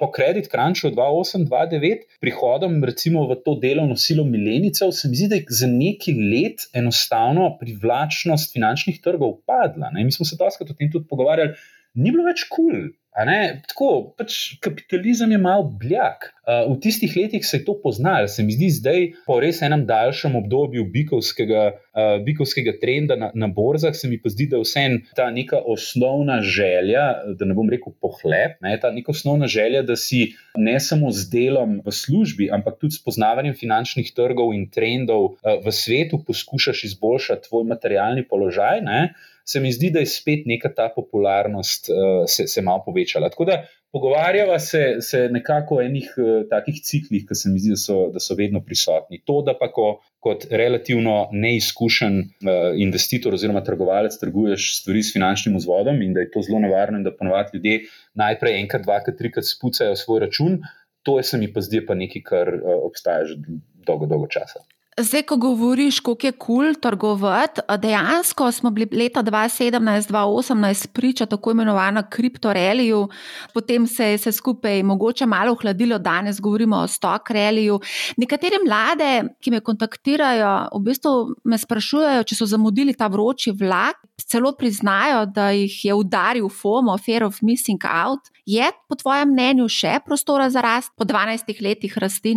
Po 0.00 0.08
kredit 0.10 0.48
Crunchu 0.50 0.90
2008-2009, 0.90 2.00
prihodom 2.18 2.80
recimo 2.82 3.20
v 3.30 3.36
to 3.44 3.54
delovno 3.62 3.94
silo 3.94 4.24
milenicev, 4.26 4.90
se 4.90 5.06
mi 5.06 5.14
zdi, 5.14 5.28
da 5.30 5.38
je 5.38 5.44
za 5.54 5.68
neki 5.70 6.16
let 6.18 6.64
enostavno 6.74 7.52
privlačnost 7.60 8.50
finančnih 8.52 8.98
trgov 8.98 9.36
padla. 9.46 9.92
Ne? 9.94 10.02
Mi 10.02 10.10
smo 10.10 10.26
se 10.26 10.34
doskrat 10.40 10.72
o 10.74 10.74
tem 10.74 10.90
tudi 10.90 11.06
pogovarjali, 11.06 11.54
ni 11.98 12.14
bilo 12.14 12.24
več 12.30 12.46
kul. 12.48 12.72
Cool. 12.72 12.88
Tako, 13.18 14.14
pač 14.14 14.34
kapitalizem 14.62 15.32
je 15.34 15.38
mal 15.42 15.64
bljak. 15.80 16.28
V 16.46 16.76
tistih 16.78 17.10
letih 17.16 17.42
se 17.42 17.58
je 17.58 17.64
to 17.66 17.74
poznalo, 17.82 18.28
se 18.30 18.44
mi 18.46 18.54
zdi 18.54 18.68
zdaj, 18.70 19.06
po 19.26 19.40
res 19.42 19.58
enem 19.66 19.82
daljšem 19.88 20.36
obdobju 20.38 20.84
bikovskega, 20.92 21.64
uh, 21.74 22.12
bikovskega 22.24 22.76
trenda 22.78 23.16
na, 23.18 23.32
na 23.34 23.48
borzah, 23.50 23.96
se 23.96 24.08
mi 24.08 24.20
pa 24.22 24.30
zdi, 24.30 24.46
da 24.48 24.60
je 24.60 24.64
vse 24.64 24.84
ta 25.18 25.26
neka 25.34 25.58
osnovna 25.66 26.38
želja, 26.46 27.34
da 27.34 27.48
ne 27.48 27.56
bom 27.58 27.68
rekel 27.68 27.92
pohlep, 28.00 28.60
ne, 28.62 28.76
ta 28.80 28.92
neka 28.94 29.10
osnovna 29.10 29.50
želja, 29.50 29.82
da 29.82 29.96
si 29.98 30.28
ne 30.56 30.78
samo 30.80 31.10
z 31.10 31.26
delom 31.32 31.80
v 31.84 31.92
službi, 31.92 32.52
ampak 32.54 32.78
tudi 32.78 32.96
s 32.96 33.02
poznavanjem 33.02 33.58
finančnih 33.58 34.14
trgov 34.14 34.54
in 34.54 34.68
trendov 34.70 35.34
uh, 35.34 35.58
v 35.64 35.74
svetu 35.74 36.22
poskušaš 36.22 36.86
izboljšati 36.92 37.50
tvoj 37.50 37.66
materialni 37.74 38.24
položaj. 38.30 38.86
Ne, 38.86 39.02
se 39.48 39.60
mi 39.60 39.72
zdi, 39.72 39.90
da 39.90 40.02
je 40.04 40.10
spet 40.12 40.44
neka 40.46 40.68
ta 40.76 40.90
popularnost 40.94 41.88
uh, 41.88 42.24
se, 42.28 42.46
se 42.46 42.62
malo 42.62 42.82
povečala. 42.84 43.30
Tako 43.32 43.46
da 43.48 43.62
pogovarjava 43.92 44.58
se, 44.60 44.82
se 45.00 45.22
nekako 45.32 45.78
o 45.78 45.82
enih 45.82 46.10
uh, 46.20 46.42
takih 46.50 46.82
ciklih, 46.84 47.24
ki 47.28 47.38
se 47.38 47.52
mi 47.52 47.62
zdi, 47.62 47.72
da 47.72 47.80
so, 47.80 47.96
da 48.12 48.20
so 48.20 48.36
vedno 48.36 48.60
prisotni. 48.64 49.22
To, 49.24 49.40
da 49.46 49.56
pa 49.56 49.70
ko, 49.72 49.88
kot 50.24 50.44
relativno 50.50 51.16
neizkušen 51.32 52.20
uh, 52.20 52.60
investitor 52.76 53.38
oziroma 53.38 53.64
trgovalec 53.64 54.18
trguješ 54.20 54.68
stvari 54.82 55.02
s 55.02 55.16
finančnim 55.16 55.56
vzvodom 55.56 56.02
in 56.04 56.12
da 56.16 56.26
je 56.26 56.32
to 56.34 56.44
zelo 56.44 56.60
nevarno, 56.66 57.00
in 57.00 57.08
da 57.08 57.16
ponovadi 57.16 57.56
ljudje 57.56 57.80
najprej 58.20 58.60
enkrat, 58.60 58.84
dvakrat, 58.84 59.16
trikrat 59.16 59.48
spucajo 59.48 59.96
svoj 59.96 60.26
račun. 60.26 60.60
To 61.08 61.16
je 61.16 61.24
se 61.24 61.38
mi 61.40 61.48
pa 61.52 61.64
zdi 61.64 61.80
pa 61.86 61.96
nekaj, 61.96 62.22
kar 62.26 62.52
uh, 62.58 62.74
obstaja 62.84 63.24
že 63.32 63.40
dolgo, 63.88 64.04
dolgo 64.04 64.28
časa. 64.28 64.60
Zdaj, 65.00 65.22
ko 65.22 65.36
govoriš, 65.36 66.00
kako 66.00 66.26
je 66.26 66.32
kul 66.32 66.64
cool 66.64 66.74
trgovati, 66.74 67.60
dejansko 67.78 68.52
smo 68.52 68.70
bili 68.70 68.88
leta 68.92 69.22
2017-2018 69.22 70.86
priča 70.92 71.26
tako 71.26 71.50
imenovano 71.50 72.02
kriptoreliju, 72.10 73.08
potem 73.54 73.86
se 73.86 74.04
je 74.04 74.16
vse 74.16 74.32
skupaj 74.32 74.82
mogoče 74.82 75.26
malo 75.26 75.52
ohladilo, 75.52 75.98
danes 75.98 76.40
govorimo 76.40 76.76
o 76.76 76.86
stokreliju. 76.86 77.80
Nekatere 78.16 78.56
mlade, 78.66 79.28
ki 79.40 79.50
me 79.50 79.60
kontaktirajo, 79.60 80.68
v 80.74 80.80
bistvu 80.82 81.10
me 81.44 81.58
sprašujejo, 81.58 82.24
če 82.24 82.34
so 82.34 82.46
zamudili 82.46 82.94
ta 82.94 83.06
vroči 83.06 83.54
vlak, 83.54 84.02
celo 84.26 84.52
priznajo, 84.52 85.26
da 85.26 85.50
jih 85.50 85.84
je 85.84 85.94
udaril 85.94 86.48
FOMO, 86.48 86.98
Fear 86.98 87.24
of 87.24 87.38
Missing 87.42 87.86
Out. 87.86 88.34
Je 88.46 88.66
po 88.88 88.98
tvojem 88.98 89.30
mnenju 89.30 89.68
še 89.68 90.00
prostora 90.06 90.50
za 90.50 90.60
rast 90.60 90.90
po 90.96 91.04
12 91.04 91.62
letih 91.62 91.98
rasti? 91.98 92.34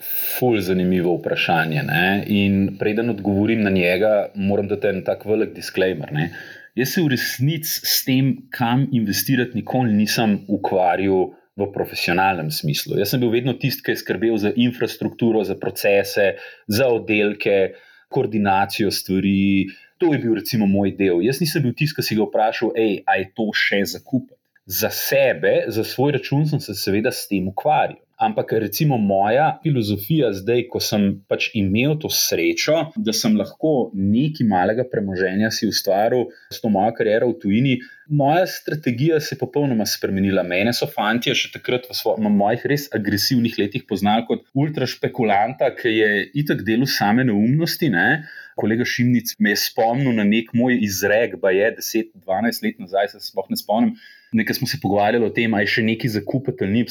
Ful, 0.00 0.60
zanimivo 0.64 1.14
vprašanje. 1.18 1.82
Ne? 1.84 2.04
In 2.26 2.78
preden 2.78 3.10
odgovorim 3.12 3.62
na 3.62 3.70
njega, 3.70 4.30
moram 4.34 4.68
dati 4.68 4.88
en 4.88 5.04
tak 5.04 5.26
velik 5.28 5.52
disclaimer. 5.54 6.12
Ne? 6.12 6.30
Jaz 6.78 6.94
se 6.94 7.02
v 7.02 7.10
resnici 7.12 7.82
s 7.84 8.04
tem, 8.06 8.32
kam 8.54 8.86
investirati, 8.96 9.58
nikoli 9.58 9.92
nisem 9.92 10.38
ukvarjal 10.48 11.34
v 11.60 11.68
profesionalnem 11.74 12.48
smislu. 12.54 12.96
Jaz 13.00 13.12
sem 13.12 13.20
bil 13.20 13.32
vedno 13.34 13.56
tisti, 13.60 13.84
ki 13.84 13.92
je 13.92 14.00
skrbel 14.00 14.38
za 14.40 14.54
infrastrukturo, 14.56 15.42
za 15.44 15.58
procese, 15.60 16.32
za 16.70 16.88
oddelke, 16.88 17.74
koordinacijo 18.08 18.90
stvari. 18.90 19.68
To 20.00 20.14
je 20.14 20.22
bil 20.22 20.38
recimo 20.38 20.66
moj 20.70 20.94
del. 20.96 21.20
Jaz 21.26 21.42
nisem 21.42 21.66
bil 21.66 21.76
tisti, 21.76 21.98
ki 21.98 22.06
si 22.06 22.16
ga 22.16 22.24
vprašal, 22.24 22.72
ali 22.72 23.26
je 23.26 23.32
to 23.36 23.50
še 23.52 23.84
za 23.92 24.00
kup. 24.00 24.30
Za 24.66 24.90
sebe, 24.92 25.64
za 25.68 25.84
svoj 25.84 26.12
račun 26.12 26.46
sem 26.46 26.60
se 26.60 26.74
seveda 26.74 27.10
s 27.10 27.28
tem 27.28 27.48
ukvarjal. 27.48 27.98
Ampak 28.20 28.52
recimo 28.52 28.98
moja 28.98 29.60
filozofija 29.62 30.28
zdaj, 30.36 30.66
ko 30.68 30.80
sem 30.84 31.04
pač 31.28 31.46
imel 31.56 31.94
to 32.02 32.10
srečo, 32.12 32.74
da 32.92 33.14
sem 33.16 33.38
lahko 33.40 33.88
nekaj 33.96 34.44
malega 34.50 34.84
premoženja 34.84 35.48
si 35.56 35.68
ustvaril 35.70 36.26
s 36.52 36.60
to 36.60 36.68
mojo 36.68 36.92
kariero 36.98 37.30
v 37.30 37.38
tujini, 37.40 37.72
moja 38.20 38.44
strategija 38.44 39.22
se 39.24 39.32
je 39.34 39.40
popolnoma 39.40 39.88
spremenila. 39.88 40.44
Mene 40.44 40.76
so 40.76 40.84
fanti 40.84 41.32
še 41.32 41.48
takrat 41.56 41.88
v, 41.88 41.96
svoj, 41.96 42.20
v 42.20 42.34
mojih 42.36 42.68
res 42.74 42.86
agresivnih 42.92 43.56
letih 43.62 43.88
poznali 43.88 44.28
kot 44.28 44.44
ultrašpekulanta, 44.52 45.72
ki 45.80 45.96
je 45.96 46.12
itak 46.44 46.60
delo 46.68 46.84
same 46.84 47.24
neumnosti. 47.24 47.88
Ne? 47.88 48.26
Kolega 48.60 48.84
Šimnic 48.84 49.38
me 49.40 49.56
je 49.56 49.64
spomnil 49.64 50.12
na 50.20 50.28
nek 50.28 50.52
moj 50.52 50.76
izrek, 50.76 51.40
pa 51.40 51.56
je 51.56 51.72
10-12 51.80 52.66
let 52.68 52.84
nazaj, 52.84 53.14
se 53.14 53.30
sploh 53.32 53.48
ne 53.48 53.56
spomnim. 53.56 53.96
Nekaj 54.36 54.60
smo 54.60 54.68
se 54.70 54.78
pogovarjali 54.82 55.26
o 55.26 55.32
tem, 55.34 55.54
ali 55.54 55.66
je 55.66 55.74
še 55.76 55.86
nekaj 55.86 56.14
zakupiti 56.18 56.64
ali 56.64 56.72
ni 56.78 56.84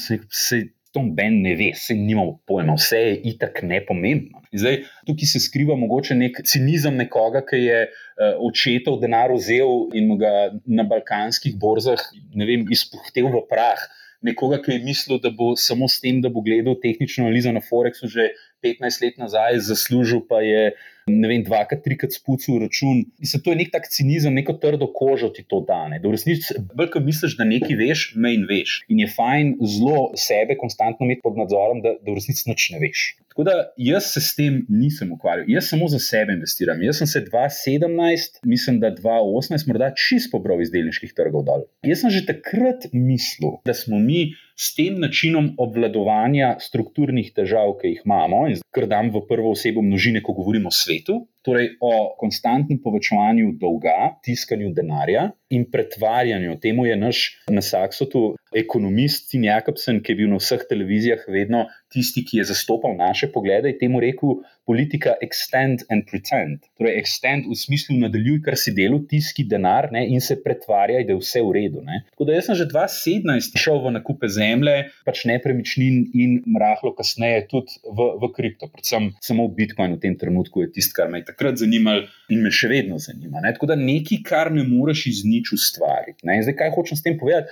to 0.92 1.02
Ben 1.14 1.42
ne 1.42 1.54
ve, 1.54 1.70
vse 1.74 1.94
nimamo 1.94 2.40
pojma, 2.46 2.74
vse 2.74 2.98
je 2.98 3.14
itak 3.32 3.62
nepomembno. 3.62 4.42
Zdaj, 4.52 4.80
tukaj 5.06 5.28
se 5.32 5.42
skriva 5.42 5.76
mogoče 5.78 6.16
nek 6.18 6.40
cinizem 6.50 6.98
nekoga, 6.98 7.44
ki 7.46 7.60
je 7.62 7.78
uh, 7.86 8.40
očetov 8.48 8.98
denar 9.02 9.30
vzel 9.36 9.94
in 9.94 10.10
ga 10.18 10.50
na 10.66 10.86
balkanskih 10.90 11.54
borzah, 11.62 12.02
vem, 12.34 12.66
izpuhtel 12.74 13.30
v 13.30 13.44
prah. 13.50 13.86
Nekoga, 14.26 14.58
ki 14.60 14.74
je 14.74 14.84
mislil, 14.84 15.20
da 15.22 15.30
bo 15.32 15.54
samo 15.56 15.86
s 15.88 16.02
tem, 16.02 16.18
da 16.20 16.28
bo 16.28 16.42
gledal 16.44 16.74
tehnično 16.82 17.24
analizo 17.24 17.54
na 17.54 17.62
Forexu, 17.64 18.10
že 18.10 18.34
15 18.64 19.04
let 19.04 19.20
nazaj 19.20 19.60
zaslužil, 19.66 20.24
pa 20.28 20.40
je 20.44 20.72
ne 21.10 21.28
vem, 21.28 21.42
dvakrat, 21.44 21.82
trikrat 21.84 22.14
spucil 22.14 22.60
račun. 22.62 23.04
Mislim, 23.18 23.42
to 23.42 23.52
je 23.52 23.58
nek 23.60 23.72
tak 23.72 23.88
cinizem, 23.90 24.34
neko 24.36 24.56
trdo 24.62 24.90
kožo 24.94 25.30
ti 25.34 25.44
to 25.48 25.62
dane. 25.66 26.00
Da 26.00 26.08
v 26.08 26.14
resnici, 26.14 26.54
bolj 26.74 26.90
kot 26.94 27.06
misliš, 27.06 27.36
da 27.38 27.46
nekaj 27.48 27.78
veš, 27.80 28.04
mej 28.20 28.38
in 28.40 28.46
veš. 28.50 28.76
In 28.92 29.02
je 29.02 29.08
fajn 29.10 29.56
zelo 29.64 30.10
sebe 30.18 30.58
konstantno 30.60 31.08
imeti 31.08 31.24
pod 31.24 31.40
nadzorom, 31.40 31.82
da, 31.84 31.96
da 31.98 32.12
v 32.12 32.18
resnici 32.20 32.46
nič 32.50 32.70
ne 32.74 32.82
veš. 32.84 33.06
Tako 33.30 33.44
da 33.46 33.52
jaz 33.78 34.08
se 34.10 34.20
s 34.20 34.34
tem 34.34 34.56
nisem 34.68 35.12
ukvarjal, 35.14 35.46
jaz 35.48 35.68
samo 35.70 35.86
za 35.88 36.00
sebe 36.02 36.34
investiram. 36.34 36.82
Jaz 36.82 36.98
sem 36.98 37.06
se 37.06 37.22
2017, 37.24 38.40
mislim, 38.44 38.80
da 38.82 38.90
2018, 38.96 39.68
morda 39.70 39.92
čist 39.94 40.32
pobral 40.32 40.60
iz 40.60 40.72
delniških 40.74 41.14
trgov 41.14 41.46
dol. 41.46 41.62
Jaz 41.86 42.02
sem 42.02 42.10
že 42.10 42.24
takrat 42.26 42.90
mislil, 42.92 43.60
da 43.64 43.74
smo 43.74 44.02
mi 44.02 44.32
s 44.60 44.74
tem 44.76 44.98
načinom 45.00 45.54
obvladovanja 45.62 46.58
strukturnih 46.60 47.32
težav, 47.32 47.78
ki 47.80 47.94
jih 47.94 48.02
imamo, 48.04 48.42
in 48.52 48.60
kar 48.74 48.84
dam 48.90 49.08
v 49.14 49.22
prvo 49.28 49.54
osebo 49.56 49.80
množine, 49.80 50.20
ko 50.20 50.36
govorimo 50.36 50.68
o 50.68 50.76
svetu, 50.76 51.22
torej 51.46 51.74
o 51.80 52.14
konstantnem 52.20 52.80
povečevanju 52.84 53.54
dolga, 53.60 54.16
tiskanju 54.24 54.72
denarja 54.76 55.30
in 55.50 55.64
pretvarjanju. 55.70 56.58
Temu 56.62 56.86
je 56.86 56.96
naš 56.96 57.22
na 57.50 57.62
Saksotu 57.64 58.36
ekonomist 58.56 59.30
Tim 59.30 59.44
Jakobsen, 59.46 60.00
ki 60.02 60.12
je 60.12 60.18
bil 60.18 60.30
na 60.30 60.38
vseh 60.40 60.62
televizijah 60.68 61.22
vedno 61.30 61.66
tisti, 61.90 62.22
ki 62.26 62.40
je 62.40 62.48
zastopal 62.50 62.94
naše 62.98 63.30
poglede, 63.32 63.72
temu 63.78 64.00
rekel 64.02 64.40
politika 64.66 65.16
extend 65.22 65.82
and 65.90 66.06
pretend. 66.10 66.66
Torej, 66.78 66.94
extend 67.00 67.48
v 67.50 67.56
smislu 67.58 67.96
nadaljuj, 67.98 68.40
kar 68.46 68.54
si 68.58 68.74
delo, 68.74 69.00
tiski 69.10 69.44
denar 69.50 69.90
ne, 69.94 70.04
in 70.06 70.22
se 70.22 70.36
pretvarjaj, 70.42 71.06
da 71.08 71.14
je 71.14 71.18
vse 71.22 71.42
v 71.46 71.54
redu. 71.56 71.82
Ne. 71.86 72.04
Tako 72.12 72.28
da 72.28 72.36
jaz 72.36 72.50
sem 72.50 72.58
že 72.60 72.68
2017 72.70 73.58
šel 73.58 73.82
v 73.82 73.94
nakupe 73.98 74.30
zemlje, 74.30 74.76
pač 75.06 75.24
nepremičnin 75.30 76.04
in 76.14 76.38
mrahlo 76.46 76.94
kasneje 76.98 77.46
tudi 77.50 77.80
v, 77.86 78.12
v 78.22 78.30
kripto. 78.36 78.70
Predvsem 78.70 79.10
samo 79.22 79.48
Bitcoin 79.50 79.98
v 79.98 80.02
tem 80.06 80.18
trenutku 80.18 80.66
je 80.66 80.72
tisto, 80.78 80.94
kar 81.00 81.10
me 81.10 81.22
je 81.22 81.29
takrat 81.30 81.62
zanimalo 81.62 82.06
in 82.30 82.44
me 82.44 82.52
še 82.54 82.68
vedno 82.70 83.00
zanima. 83.02 83.42
Ne? 83.44 83.54
Tako 83.56 83.72
da 83.72 83.78
nekaj, 83.80 84.22
kar 84.26 84.52
ne 84.54 84.66
moreš 84.66 85.06
iz 85.10 85.24
nič 85.26 85.54
ustvariti. 85.56 86.26
Zdaj, 86.26 86.56
kaj 86.58 86.74
hočem 86.76 86.98
s 86.98 87.06
tem 87.06 87.18
povedati? 87.20 87.50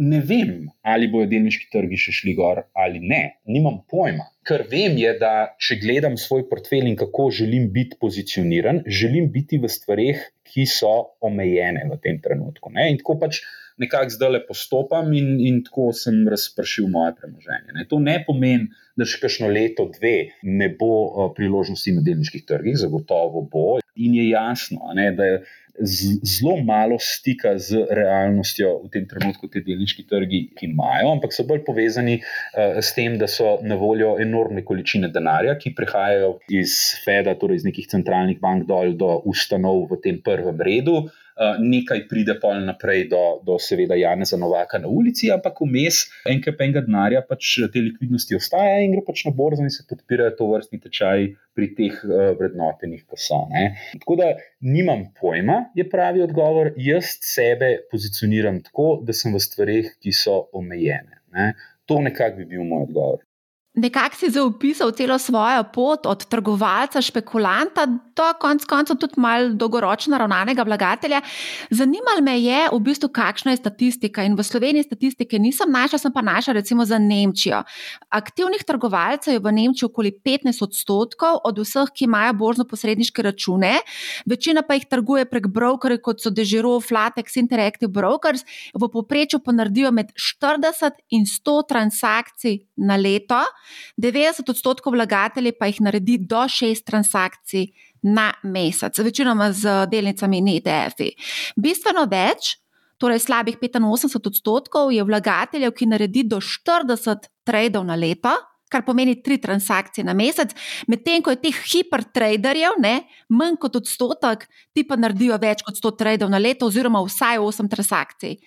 ne 0.00 0.20
vem, 0.24 0.52
ali 0.80 1.08
bodo 1.12 1.28
delniški 1.28 1.68
trgi 1.72 1.98
še 2.00 2.14
šli 2.20 2.32
gor 2.38 2.62
ali 2.78 3.02
ne. 3.04 3.20
Nimam 3.50 3.80
pojma. 3.90 4.30
Kar 4.48 4.64
vem, 4.70 4.96
je, 4.98 5.12
da 5.20 5.52
če 5.60 5.76
gledam 5.82 6.16
svoj 6.20 6.46
portfelj 6.48 6.88
in 6.88 6.96
kako 6.98 7.28
želim 7.36 7.68
biti 7.74 7.98
pozicioniran, 8.00 8.82
želim 8.86 9.28
biti 9.34 9.60
v 9.60 9.68
stvarih, 9.68 10.22
ki 10.50 10.64
so 10.66 10.92
omejene 11.26 11.84
v 11.90 11.98
tem 12.02 12.18
trenutku. 12.24 12.72
Ne? 12.74 12.88
In 12.90 12.98
tako 13.02 13.18
pač 13.20 13.42
nekako 13.80 14.14
zdaj 14.16 14.34
le 14.34 14.42
postopam, 14.46 15.12
in, 15.16 15.32
in 15.40 15.62
tako 15.66 15.90
sem 15.96 16.22
razpršil 16.28 16.88
moje 16.92 17.14
premoženje. 17.20 17.74
Ne? 17.76 17.86
To 17.90 18.00
ne 18.02 18.18
pomeni, 18.26 18.68
da 18.98 19.06
še 19.08 19.22
kakšno 19.22 19.48
leto, 19.48 19.88
dve 19.94 20.34
ne 20.44 20.68
bo 20.76 20.92
uh, 21.06 21.30
priložnosti 21.36 21.94
na 21.96 22.04
delniških 22.04 22.44
trgih, 22.48 22.76
zagotovo 22.80 23.46
bo. 23.48 23.78
In 24.00 24.14
je 24.16 24.28
jasno, 24.30 24.92
ne, 24.96 25.10
da 25.16 25.26
je 25.28 25.40
zelo 25.80 26.56
malo 26.64 26.98
stika 27.00 27.54
z 27.58 27.86
realnostjo 27.90 28.72
v 28.84 28.90
tem 28.92 29.06
trenutku, 29.08 29.48
te 29.48 29.62
delniški 29.64 30.04
trgi 30.10 30.40
imajo, 30.66 31.14
ampak 31.14 31.32
so 31.32 31.46
bolj 31.48 31.62
povezani 31.64 32.18
uh, 32.20 32.76
s 32.82 32.92
tem, 32.96 33.16
da 33.20 33.28
so 33.30 33.56
na 33.64 33.78
voljo 33.80 34.16
enormne 34.20 34.64
količine 34.66 35.08
denarja, 35.14 35.56
ki 35.60 35.72
prihajajo 35.78 36.34
iz 36.52 36.76
FED-a, 37.04 37.36
torej 37.40 37.62
iz 37.62 37.66
nekih 37.68 37.88
centralnih 37.90 38.40
bank, 38.42 38.68
dol 38.68 38.92
do 39.00 39.16
ustanov 39.30 39.86
v 39.90 40.00
tem 40.04 40.20
prvem 40.24 40.60
redu. 40.66 41.06
Eh, 41.40 41.56
nekaj 41.56 42.02
pride 42.04 42.34
pol 42.36 42.58
naprej 42.68 43.06
do, 43.08 43.20
do 43.46 43.54
seveda, 43.56 43.96
Janeza 43.96 44.36
Novaka 44.36 44.76
na 44.78 44.90
ulici, 44.92 45.30
ampak 45.32 45.62
vmes 45.64 46.02
enkrat 46.28 46.60
enega 46.60 46.82
denarja, 46.84 47.22
pač 47.24 47.54
te 47.72 47.80
likvidnosti 47.80 48.36
ostaja 48.36 48.82
in 48.84 48.92
gre 48.92 49.00
pač 49.06 49.22
na 49.24 49.32
borzo 49.38 49.64
in 49.64 49.72
se 49.72 49.86
podpirajo 49.88 50.34
to 50.36 50.50
vrstni 50.50 50.82
tečaj 50.82 51.24
pri 51.56 51.70
teh 51.78 51.96
uh, 52.04 52.34
vrednotenih, 52.36 53.06
ko 53.08 53.16
so. 53.16 53.40
Ne. 53.54 53.70
Tako 54.02 54.18
da 54.20 54.28
nimam 54.60 55.06
pojma, 55.16 55.70
je 55.80 55.88
pravi 55.88 56.26
odgovor. 56.26 56.74
Jaz 56.76 57.16
sebe 57.24 57.72
pozicioniram 57.88 58.60
tako, 58.68 58.90
da 59.00 59.16
sem 59.16 59.32
v 59.32 59.40
stvarih, 59.40 59.90
ki 59.96 60.12
so 60.12 60.42
omejene. 60.60 61.22
Ne. 61.32 61.54
To 61.88 62.02
nekako 62.04 62.42
bi 62.42 62.50
bil 62.52 62.68
moj 62.68 62.84
odgovor. 62.90 63.24
Nekako 63.74 64.16
si 64.16 64.30
zaopisal 64.30 64.90
celo 64.90 65.18
svojo 65.18 65.62
pot 65.72 66.06
od 66.06 66.24
trgovalca, 66.26 66.98
špekulanta 67.02 67.84
do 67.86 68.24
konc 68.42 68.64
koncev 68.66 68.96
tudi 68.98 69.14
malo 69.16 69.52
dolgoročno 69.54 70.18
ravnanega 70.18 70.64
vlagatelja. 70.66 71.20
Zanimalo 71.70 72.18
me 72.22 72.34
je, 72.42 72.64
v 72.72 72.80
bistvu, 72.82 73.08
kakšna 73.14 73.54
je 73.54 73.60
statistika. 73.60 74.24
In 74.26 74.34
v 74.34 74.42
Sloveniji 74.42 74.88
statistike 74.88 75.38
nisem 75.38 75.70
našla, 75.70 75.98
sem 76.02 76.12
pa 76.12 76.22
našla 76.22 76.56
recimo 76.58 76.84
za 76.84 76.98
Nemčijo. 76.98 77.62
Aktivnih 78.10 78.64
trgovalcev 78.66 79.38
je 79.38 79.44
v 79.44 79.52
Nemčiji 79.52 79.86
okoli 79.86 80.12
15 80.18 80.66
odstotkov 80.66 81.38
od 81.44 81.62
vseh, 81.62 81.94
ki 81.94 82.10
imajo 82.10 82.34
borzno-posredniške 82.42 83.22
račune, 83.22 83.78
večina 84.26 84.66
pa 84.66 84.74
jih 84.74 84.88
trguje 84.90 85.30
prek 85.30 85.46
brokerjev, 85.46 86.02
kot 86.02 86.18
so 86.18 86.34
Dežiro, 86.34 86.74
Flatex, 86.82 87.38
Interactive 87.38 87.92
Brokers, 87.92 88.42
v 88.74 88.90
povprečju 88.90 89.44
pa 89.46 89.54
naredijo 89.54 89.94
med 89.94 90.10
40 90.18 90.98
in 91.14 91.22
100 91.22 91.58
transakcij 91.70 92.58
na 92.76 92.98
leto. 92.98 93.38
90 93.96 94.50
odstotkov 94.50 94.94
vlagateljev 94.96 95.58
pa 95.58 95.68
jih 95.70 95.80
naredi 95.80 96.18
do 96.18 96.42
6 96.48 96.84
transakcij 96.86 97.66
na 98.02 98.32
mesec, 98.42 98.98
večinoma 98.98 99.52
z 99.52 99.86
delnicami 99.90 100.40
in 100.40 100.52
ETF-ji. 100.56 101.10
Bistveno 101.56 102.06
več, 102.10 102.56
torej 103.00 103.20
slabih 103.24 103.58
85 103.60 104.30
odstotkov, 104.32 104.92
je 104.92 105.04
vlagateljev, 105.04 105.74
ki 105.76 105.90
naredi 105.90 106.24
do 106.24 106.40
40 106.40 107.28
tradov 107.44 107.84
na 107.88 107.96
leto. 107.96 108.32
Kar 108.70 108.84
pomeni 108.86 109.16
tri 109.18 109.40
transakcije 109.42 110.04
na 110.06 110.12
mesec, 110.14 110.52
medtem 110.86 111.24
ko 111.26 111.32
je 111.34 111.40
teh 111.42 111.56
hipertraderjev 111.72 112.76
manj 113.28 113.56
kot 113.58 113.80
odstotek, 113.80 114.46
ti 114.72 114.84
pa 114.86 114.94
naredijo 114.94 115.34
več 115.42 115.64
kot 115.66 115.74
100 115.74 115.96
tradov 115.98 116.30
na 116.30 116.38
leto, 116.38 116.68
oziroma 116.70 117.02
vsaj 117.02 117.42
8 117.42 117.66
transakcij 117.66 118.38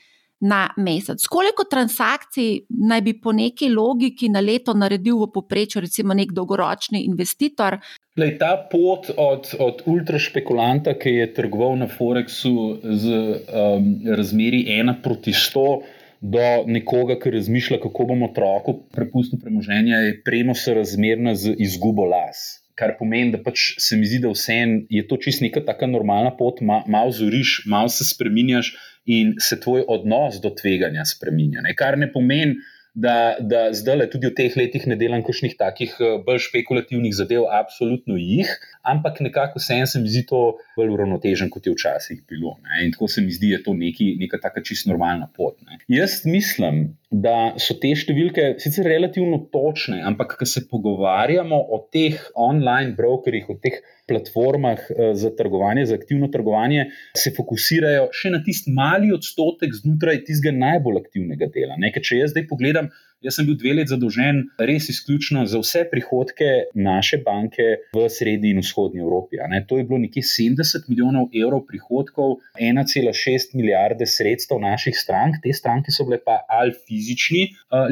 na 0.44 0.68
mesec. 0.78 1.24
Koliko 1.32 1.64
transakcij 1.64 2.66
naj 2.70 3.02
bi 3.02 3.14
po 3.22 3.32
neki 3.32 3.70
logiki 3.72 4.30
na 4.30 4.44
leto 4.44 4.74
naredil 4.76 5.22
v 5.24 5.32
poprečju, 5.34 5.82
recimo, 5.82 6.14
nek 6.14 6.34
dolgoročni 6.36 7.06
investitor? 7.08 7.80
Lej, 8.20 8.36
ta 8.38 8.54
pot 8.72 9.10
od, 9.18 9.54
od 9.60 9.82
ultrašpekulanta, 9.90 10.94
ki 11.00 11.16
je 11.16 11.32
trgoval 11.34 11.80
na 11.80 11.88
Forexu 11.90 12.54
z 12.84 13.10
um, 13.10 13.88
razmeri 14.06 14.66
1 14.70 15.00
proti 15.02 15.34
100, 15.34 15.68
do 16.24 16.44
nekoga, 16.72 17.18
ki 17.20 17.34
razmišlja, 17.36 17.82
kako 17.84 18.06
bomo 18.14 18.30
otroku 18.32 18.78
prepustili 18.96 19.42
premoženje, 19.42 19.96
je 20.06 20.20
prenosa 20.24 20.74
razmerna 20.78 21.36
z 21.36 21.56
izgubo 21.60 22.06
las. 22.08 22.62
Kar 22.80 22.96
pomeni, 22.98 23.34
da 23.34 23.42
pač 23.44 23.74
se 23.84 23.98
mi 24.00 24.08
zdi, 24.08 24.22
da 24.24 24.32
vse 24.32 24.56
je 24.90 25.04
to 25.08 25.18
čisto 25.22 25.44
neka 25.46 25.62
taka 25.68 25.88
normalna 25.88 26.32
pot, 26.38 26.62
ma, 26.62 26.80
malo 26.88 27.12
zoriš, 27.12 27.64
malo 27.70 27.92
se 27.92 28.08
spremenjaš 28.08 28.72
in 29.06 29.36
se 29.40 29.60
tvoj 29.60 29.84
odnos 29.88 30.40
do 30.42 30.54
tveganja 30.56 31.06
spremenja. 31.06 31.64
Ne? 31.66 31.76
Kar 31.76 31.98
ne 32.00 32.12
pomeni, 32.12 32.56
da, 32.94 33.36
da 33.42 33.72
zdaj 33.74 33.98
le 33.98 34.08
tudi 34.10 34.30
v 34.30 34.36
teh 34.38 34.56
letih 34.58 34.86
ne 34.88 34.96
delam 35.00 35.24
kakšnih 35.26 35.56
takih 35.58 35.96
eh, 36.00 36.18
bolj 36.26 36.44
špekulativnih 36.48 37.16
zadev, 37.18 37.48
absolutno 37.50 38.20
jih, 38.22 38.52
ampak 38.84 39.20
nekako 39.24 39.60
vseeno 39.60 39.88
se 39.88 40.00
mi 40.00 40.10
zdi 40.12 40.26
to 40.28 40.42
bolj 40.78 40.92
uravnotežen, 40.94 41.50
kot 41.50 41.68
je 41.68 41.74
včasih 41.74 42.20
bilo. 42.30 42.58
Ne? 42.66 42.84
In 42.86 42.92
tako 42.92 43.08
se 43.08 43.24
mi 43.24 43.32
zdi, 43.32 43.54
da 43.54 43.60
je 43.60 43.64
to 43.64 43.74
neki, 43.78 44.10
neka 44.20 44.40
taka 44.44 44.64
čisto 44.64 44.92
normalna 44.92 45.30
pot. 45.38 45.62
Ne? 45.68 45.80
Jaz 45.88 46.22
mislim, 46.28 46.84
da 47.14 47.54
so 47.62 47.76
te 47.80 47.94
številke 47.96 48.56
sicer 48.62 48.88
relativno 48.90 49.38
točne, 49.54 50.02
ampak 50.04 50.36
ko 50.40 50.48
se 50.50 50.66
pogovarjamo 50.70 51.60
o 51.76 51.84
teh 51.94 52.20
online 52.36 52.96
brokerjih, 52.98 53.52
o 53.54 53.58
teh 53.62 53.80
platformah 54.10 54.82
eh, 54.90 55.14
za 55.16 55.32
trgovanje, 55.38 55.86
za 55.92 55.98
aktivno 56.00 56.28
trgovanje, 56.34 56.90
se 57.18 57.32
fokusirajo 57.38 58.10
še 58.12 58.34
na 58.34 58.42
tisti 58.44 58.74
mali 58.76 59.14
odstotek 59.16 59.76
znotraj 59.80 60.24
tistega 60.28 60.56
najbolj 60.58 61.04
aktivnega 61.06 61.52
dela. 61.54 61.80
Nekaj, 61.80 62.04
če 62.10 62.24
jaz 62.24 62.34
zdaj 62.34 62.50
pogledam, 62.50 62.90
Jaz 63.24 63.38
sem 63.38 63.46
bil 63.48 63.56
dve 63.56 63.72
leti 63.78 63.94
zadolžen 63.94 64.42
res 64.68 64.90
izključno 64.92 65.46
za 65.48 65.62
vse 65.62 65.86
prihodke 65.88 66.48
naše 66.76 67.22
banke 67.24 67.68
v 67.96 68.08
srednji 68.12 68.52
in 68.52 68.60
vzhodnji 68.60 69.00
Evropi. 69.00 69.40
To 69.70 69.78
je 69.80 69.86
bilo 69.88 70.00
nekje 70.04 70.24
70 70.28 70.90
milijonov 70.92 71.30
evrov 71.32 71.64
prihodkov, 71.70 72.34
1,6 72.60 73.56
milijarde 73.56 74.10
sredstev 74.12 74.60
naših 74.60 75.00
strank. 75.00 75.40
Te 75.44 75.56
stranke 75.56 75.96
so 75.96 76.04
bile 76.10 76.20
pa 76.20 76.42
ali 76.52 76.76
fizični 76.76 77.46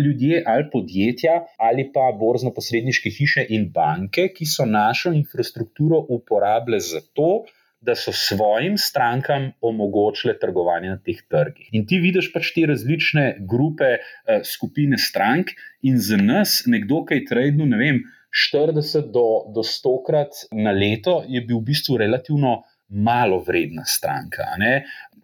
ljudje, 0.04 0.44
ali 0.46 0.68
podjetja, 0.74 1.40
ali 1.64 1.88
pa 1.96 2.12
borzno-posredniške 2.20 3.16
hiše 3.16 3.48
in 3.56 3.70
banke, 3.72 4.28
ki 4.36 4.46
so 4.46 4.68
našo 4.68 5.16
infrastrukturo 5.16 6.04
uporabljali 6.10 6.84
za 6.92 7.00
to, 7.16 7.46
da 7.82 7.96
so 7.96 8.12
svojim 8.14 8.78
strankam 8.78 9.52
omogočile 9.62 10.36
trgovanje 10.40 10.90
na 10.90 10.98
teh 11.02 11.22
trgih. 11.30 11.70
In 11.74 11.88
ti 11.90 11.98
vidiš 12.00 12.30
pač 12.34 12.52
te 12.56 12.66
različne 12.70 13.26
grupe, 13.50 13.98
eh, 13.98 14.42
skupine 14.46 14.98
strank, 14.98 15.56
in 15.82 15.98
za 15.98 16.18
nas, 16.18 16.62
nekdo, 16.66 17.02
ki 17.06 17.22
je 17.22 17.26
tradil, 17.26 17.66
ne 17.66 17.78
vem, 17.78 18.04
40 18.32 19.10
do, 19.12 19.26
do 19.56 19.64
100 19.66 19.96
krat 20.08 20.44
na 20.52 20.72
leto, 20.72 21.24
je 21.28 21.42
bil 21.42 21.60
v 21.60 21.72
bistvu 21.74 21.98
relativno 22.00 22.62
malo 22.90 23.42
vredna 23.48 23.84
stranka. 23.86 24.54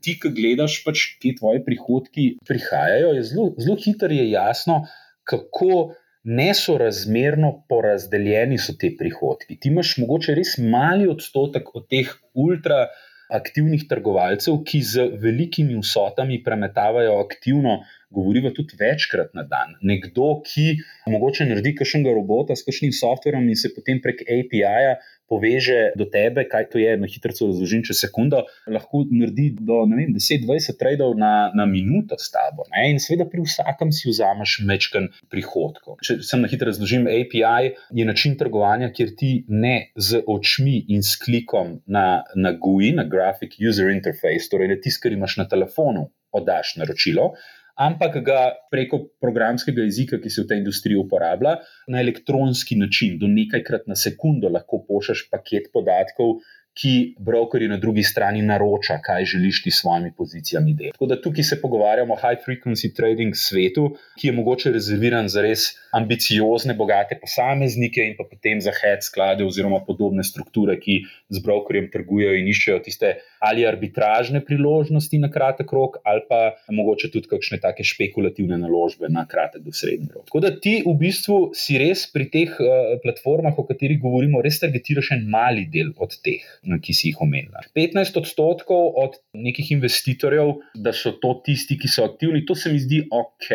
Ti, 0.01 0.17
ki 0.19 0.33
gledaš, 0.33 0.81
pač 0.85 1.05
ti 1.21 1.35
tvoji 1.35 1.63
prihodki 1.65 2.27
prihajajo, 2.47 3.13
je 3.17 3.23
zelo, 3.23 3.47
zelo 3.61 3.77
hitro 3.79 4.11
je 4.11 4.29
jasno, 4.31 4.81
kako 5.27 5.93
nesorazmerno 6.27 7.51
porazdeljeni 7.69 8.57
so 8.59 8.75
ti 8.79 8.91
prihodki. 8.99 9.55
Ti 9.55 9.71
imaš 9.71 9.95
mogoče 10.01 10.35
res 10.35 10.57
mali 10.59 11.07
odstotek 11.07 11.69
od 11.79 11.85
teh 11.91 12.09
ultraaktivnih 12.35 13.85
trgovalcev, 13.87 14.59
ki 14.67 14.81
z 14.83 15.05
velikimi 15.23 15.77
vsotami 15.79 16.41
premetavajo 16.43 17.15
aktivno, 17.23 17.77
govorijo 18.11 18.51
tudi 18.59 18.75
večkrat 18.79 19.31
na 19.39 19.45
dan. 19.47 19.77
Nekdo, 19.81 20.41
ki 20.47 20.67
mogoče 21.13 21.47
naredi 21.47 21.75
kakšnega 21.79 22.15
robota 22.19 22.55
s 22.55 22.67
kakšnim 22.67 22.91
softverom 22.95 23.47
in 23.47 23.59
se 23.59 23.71
potem 23.75 24.03
prek 24.03 24.25
API-ja 24.27 24.97
poveže 25.29 25.91
do 25.99 26.07
tebe, 26.07 26.45
kaj 26.49 26.69
to 26.71 26.79
je, 26.81 26.95
na 26.99 27.07
hitro 27.09 27.33
razložim, 27.35 27.83
če 27.85 27.95
sekundo, 27.97 28.43
lahko 28.71 29.03
naredi 29.11 29.49
do 29.59 29.83
10-20 29.87 30.79
tradov 30.79 31.15
na, 31.19 31.51
na 31.55 31.67
minuto 31.69 32.17
s 32.19 32.31
tabo. 32.33 32.65
Ne? 32.71 32.87
In 32.93 33.01
seveda 33.03 33.27
pri 33.29 33.43
vsakem 33.45 33.91
si 33.95 34.07
vzameš 34.09 34.59
mečken 34.67 35.09
prihodkov. 35.31 35.99
Če 36.05 36.19
sem 36.25 36.43
na 36.43 36.51
hitro 36.51 36.71
razložim, 36.71 37.07
API 37.11 37.73
je 37.99 38.07
način 38.07 38.37
trgovanja, 38.39 38.91
kjer 38.95 39.13
ti 39.19 39.31
ne 39.47 39.91
z 39.95 40.23
očmi 40.27 40.79
in 40.95 41.03
s 41.03 41.19
klikom 41.19 41.79
na, 41.85 42.23
na 42.35 42.55
GUI, 42.55 42.93
na 42.97 43.07
Graphic 43.07 43.59
User 43.59 43.91
Interface, 43.91 44.47
torej 44.51 44.71
ne 44.71 44.79
tiskar 44.81 45.13
imaš 45.13 45.39
na 45.41 45.47
telefonu, 45.49 46.07
oddaš 46.35 46.75
naročilo 46.79 47.33
ampak 47.77 48.19
ga 48.25 48.41
preko 48.73 48.99
programskega 49.21 49.85
jezika, 49.85 50.19
ki 50.21 50.31
se 50.33 50.43
v 50.43 50.49
tej 50.49 50.61
industriji 50.63 50.99
uporablja, 50.99 51.57
na 51.87 52.01
elektronski 52.01 52.77
način, 52.79 53.17
do 53.21 53.29
nekajkrat 53.29 53.87
na 53.87 53.95
sekundo 53.95 54.49
lahko 54.49 54.81
pošlješ 54.87 55.27
paket 55.31 55.69
podatkov. 55.73 56.41
Ki 56.77 57.15
brokerji 57.19 57.67
na 57.71 57.77
drugi 57.81 58.03
strani 58.05 58.41
naroča, 58.45 58.99
kaj 59.03 59.25
želiš 59.25 59.63
ti 59.63 59.71
s 59.71 59.81
svojimi 59.81 60.11
pozicijami 60.17 60.73
delati. 60.73 60.93
Tako 60.93 61.05
da 61.05 61.21
tukaj 61.21 61.43
se 61.43 61.61
pogovarjamo 61.61 62.13
o 62.13 62.17
high 62.21 62.41
frequency 62.47 62.93
trading 62.95 63.33
svetu, 63.35 63.89
ki 64.19 64.27
je 64.27 64.33
mogoče 64.33 64.71
rezerviran 64.71 65.29
za 65.29 65.41
res 65.41 65.71
ambiciozne, 65.93 66.73
bogate 66.77 67.17
posameznike 67.21 68.05
in 68.05 68.13
pa 68.17 68.27
potem 68.29 68.61
za 68.61 68.71
head 68.75 69.03
sklade 69.03 69.45
oziroma 69.45 69.79
podobne 69.87 70.23
strukture, 70.23 70.77
ki 70.79 70.99
z 71.29 71.41
brokerjem 71.43 71.89
trgujejo 71.93 72.37
in 72.37 72.51
iščejo 72.51 72.79
tiste 72.85 73.13
ali 73.39 73.65
arbitražne 73.67 74.41
priložnosti 74.45 75.19
na 75.21 75.29
kratek 75.31 75.71
rok, 75.73 75.97
ali 76.05 76.23
pa 76.29 76.41
mogoče 76.73 77.11
tudi 77.13 77.29
kakšne 77.31 77.59
take 77.63 77.85
špekulativne 77.85 78.57
naložbe 78.61 79.09
na 79.13 79.25
kratek 79.29 79.65
do 79.65 79.73
srednji 79.73 80.09
rok. 80.13 80.25
Tako 80.29 80.43
da 80.45 80.53
ti 80.53 80.79
v 80.85 80.93
bistvu 80.97 81.39
si 81.57 81.77
res 81.81 82.07
pri 82.13 82.29
teh 82.33 82.57
uh, 82.61 82.97
platformah, 83.03 83.57
o 83.57 83.65
katerih 83.67 84.01
govorimo, 84.01 84.41
res 84.45 84.59
targetiraš 84.63 85.13
en 85.17 85.27
mali 85.31 85.67
del 85.73 85.93
od 85.97 86.17
teh, 86.23 86.45
ki 86.83 86.95
si 86.95 87.11
jih 87.11 87.21
omenila. 87.23 87.63
15 87.77 88.19
odstotkov 88.21 88.97
od 88.99 89.19
nekih 89.37 89.71
investitorjev, 89.77 90.57
da 90.75 90.93
so 90.95 91.15
to 91.21 91.37
tisti, 91.45 91.77
ki 91.79 91.91
so 91.91 92.07
aktivni, 92.07 92.45
to 92.45 92.55
se 92.55 92.73
mi 92.73 92.81
zdi 92.83 93.05
ok. 93.11 93.51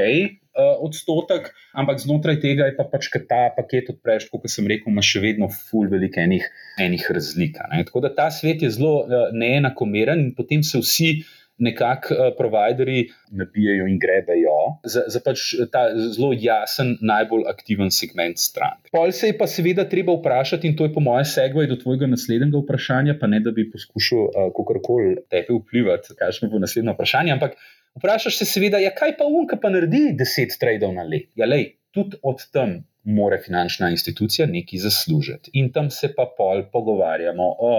Uh, 0.52 0.74
odstotek, 0.84 1.46
ampak 1.80 1.96
znotraj 2.02 2.36
tega 2.42 2.66
je 2.68 2.74
pa 2.76 2.84
pač, 2.84 3.06
ker 3.08 3.22
ta 3.24 3.46
paket 3.56 3.86
odpreš, 3.94 4.26
kot 4.28 4.44
sem 4.52 4.66
rekel, 4.68 4.92
ima 4.92 5.00
še 5.00 5.22
vedno 5.22 5.48
ful 5.48 5.88
veliko 5.88 6.20
enih, 6.20 6.44
enih 6.76 7.06
razlik. 7.16 7.56
Tako 7.88 8.02
da 8.04 8.10
ta 8.12 8.26
svet 8.28 8.60
je 8.60 8.68
zelo 8.74 8.98
uh, 9.00 9.30
neenakomeren 9.32 10.20
in 10.20 10.34
potem 10.36 10.60
se 10.60 10.82
vsi 10.82 11.14
nekako 11.58 12.14
uh, 12.14 12.20
provideri 12.38 13.08
nabijajo 13.30 13.86
in 13.86 13.98
grebejo 13.98 14.58
za, 14.84 15.04
za 15.06 15.20
pač 15.24 15.44
ta 15.72 15.84
zelo 15.94 16.32
jasen, 16.38 16.96
najbolj 17.00 17.44
aktiven 17.50 17.90
segment 17.90 18.38
strank. 18.38 18.88
Pol 18.92 19.12
se 19.12 19.30
je 19.30 19.36
pa 19.38 19.46
seveda 19.46 19.84
treba 19.88 20.14
vprašati, 20.16 20.68
in 20.68 20.76
to 20.76 20.88
je 20.88 20.94
po 20.94 21.00
mojem 21.00 21.28
segway 21.28 21.68
do 21.68 21.76
tvojega 21.76 22.08
naslednjega 22.10 22.62
vprašanja, 22.64 23.18
pa 23.20 23.30
ne 23.30 23.40
da 23.40 23.54
bi 23.54 23.68
poskušal 23.70 24.24
uh, 24.24 24.48
kakorkoli 24.56 25.16
tebi 25.30 25.58
vplivati, 25.60 26.16
kakšno 26.18 26.50
bo 26.52 26.62
naslednje 26.62 26.96
vprašanje. 26.96 27.36
Ampak 27.36 27.58
vprašaš 27.98 28.38
se 28.38 28.48
seveda, 28.48 28.80
ja, 28.82 28.94
kaj 28.94 29.16
pa 29.18 29.28
unka 29.28 29.60
pa 29.62 29.70
naredi 29.70 30.08
deset 30.18 30.56
tradov 30.60 30.96
na 30.96 31.06
let. 31.06 31.30
Ja, 31.36 31.46
lej, 31.46 31.76
tudi 31.94 32.18
od 32.22 32.48
tam. 32.52 32.82
Mora 33.02 33.34
finančna 33.42 33.88
institucija 33.90 34.46
nekaj 34.46 34.78
zaslužiti. 34.78 35.50
In 35.58 35.72
tam 35.74 35.88
se 35.90 36.12
pa 36.14 36.22
pol 36.36 36.60
pogovarjamo 36.70 37.48
o 37.58 37.70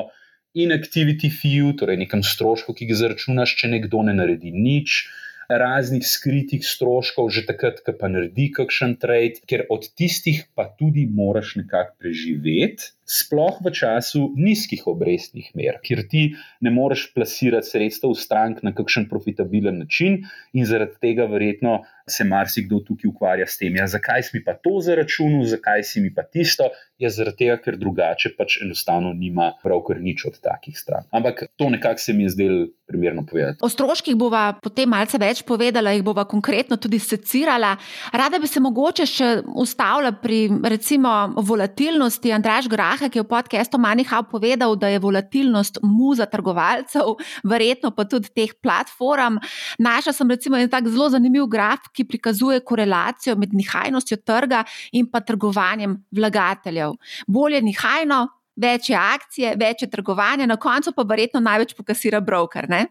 inactivity 0.54 1.30
fee, 1.34 1.74
torej 1.78 2.00
nekem 2.06 2.24
strošku, 2.24 2.76
ki 2.78 2.90
ga 2.92 2.98
zaračunaš, 3.02 3.56
če 3.60 3.74
nekdo 3.76 4.04
ne 4.06 4.16
naredi 4.18 4.54
nič, 4.54 5.04
raznih 5.50 6.06
skritih 6.08 6.64
stroškov, 6.66 7.30
že 7.34 7.46
takrat, 7.48 7.82
ko 7.84 7.94
pa 7.98 8.10
naredi 8.12 8.50
kakšen 8.56 8.96
trade, 9.02 9.44
ker 9.50 9.66
od 9.74 9.90
tistih 9.98 10.46
pa 10.56 10.70
tudi 10.70 11.06
moraš 11.10 11.58
nekako 11.60 11.98
preživeti 12.00 12.94
sploh 13.06 13.60
v 13.64 13.72
času 13.76 14.32
nizkih 14.36 14.86
obrestnih 14.88 15.52
mer, 15.56 15.80
kjer 15.84 16.04
ti 16.10 16.24
ne 16.64 16.72
moreš 16.72 17.10
plasirati 17.16 17.68
sredstev 17.68 18.14
v 18.14 18.20
strank 18.20 18.64
na 18.64 18.74
kakšen 18.76 19.10
profitabilen 19.12 19.82
način, 19.84 20.24
in 20.54 20.66
zaradi 20.66 21.00
tega 21.02 21.28
verjetno 21.28 21.82
se 22.10 22.24
marsikdo 22.28 22.82
tukaj 22.84 23.10
ukvarja 23.10 23.48
s 23.48 23.58
tem, 23.58 23.76
ja, 23.80 23.88
zakaj 23.88 24.24
si 24.28 24.38
mi 24.38 24.44
pa 24.44 24.56
to 24.60 24.80
zaračunal, 24.84 25.46
zakaj 25.48 25.84
si 25.88 26.02
mi 26.04 26.12
pa 26.14 26.24
tisto. 26.24 26.68
Je 27.00 27.08
ja, 27.08 27.12
zaradi 27.12 27.46
tega, 27.46 27.58
ker 27.64 27.78
drugače 27.80 28.34
pač 28.38 28.60
enostavno 28.64 29.14
nima 29.18 29.54
pravkar 29.64 30.00
nič 30.00 30.26
od 30.30 30.40
takih 30.44 30.76
strank. 30.78 31.08
Ampak 31.12 31.46
to 31.60 31.70
nekako 31.72 32.00
se 32.00 32.14
mi 32.14 32.24
je 32.28 32.34
zdelo 32.36 32.68
primerno 32.88 33.26
povedati. 33.26 33.64
O 33.64 33.70
stroških 33.70 34.16
bova 34.20 34.54
potem 34.62 34.90
malce 34.90 35.18
več 35.20 35.42
povedala, 35.48 35.92
jih 35.96 36.04
bova 36.06 36.26
konkretno 36.30 36.78
tudi 36.78 37.00
secirala. 37.00 37.74
Rada 38.14 38.40
bi 38.40 38.48
se 38.48 38.62
mogoče 38.64 39.08
še 39.10 39.30
ustavila 39.60 40.14
pri 40.22 40.46
recimo 40.64 41.34
volatilnosti 41.40 42.32
Andraš 42.36 42.70
Graf. 42.72 42.93
Strahe, 42.94 43.10
ki 43.10 43.20
je 43.20 43.26
v 43.26 43.34
podkastu 43.34 43.78
Manihau 43.82 44.22
povedal, 44.22 44.76
da 44.78 44.86
je 44.86 45.02
volatilnost 45.02 45.80
muza 45.82 46.28
trgovalcev, 46.30 47.18
verjetno 47.42 47.90
pa 47.90 48.06
tudi 48.06 48.30
teh 48.30 48.54
platform. 48.62 49.42
Našla 49.82 50.14
sem 50.14 50.30
recimo 50.30 50.62
en 50.62 50.70
tak 50.70 50.86
zelo 50.86 51.10
zanimiv 51.10 51.50
graf, 51.50 51.90
ki 51.90 52.06
prikazuje 52.06 52.62
korelacijo 52.62 53.34
med 53.34 53.50
nihajnostjo 53.50 54.22
trga 54.22 54.62
in 54.94 55.10
pa 55.10 55.26
trgovanjem 55.26 55.98
vlagateljev. 56.14 56.94
Bolje 57.26 57.66
nihajno, 57.66 58.28
večje 58.62 58.96
akcije, 58.96 59.56
večje 59.58 59.90
trgovanje, 59.90 60.46
na 60.46 60.62
koncu 60.62 60.94
pa 60.94 61.02
verjetno 61.02 61.42
največ 61.42 61.74
pokasira 61.74 62.22
broker. 62.22 62.70
Ne? 62.70 62.86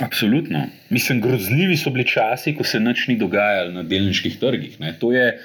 Absolutno. 0.00 0.66
Mislim, 0.90 1.20
grozljivi 1.20 1.76
so 1.76 1.90
bili 1.90 2.04
časi, 2.04 2.52
ko 2.56 2.64
se 2.64 2.80
nič 2.80 3.06
ni 3.08 3.16
dogajalo 3.16 3.72
na 3.72 3.82
delniških 3.82 4.36
trgih. 4.40 4.80
Ne? 4.80 4.98
To 5.00 5.12
je 5.12 5.38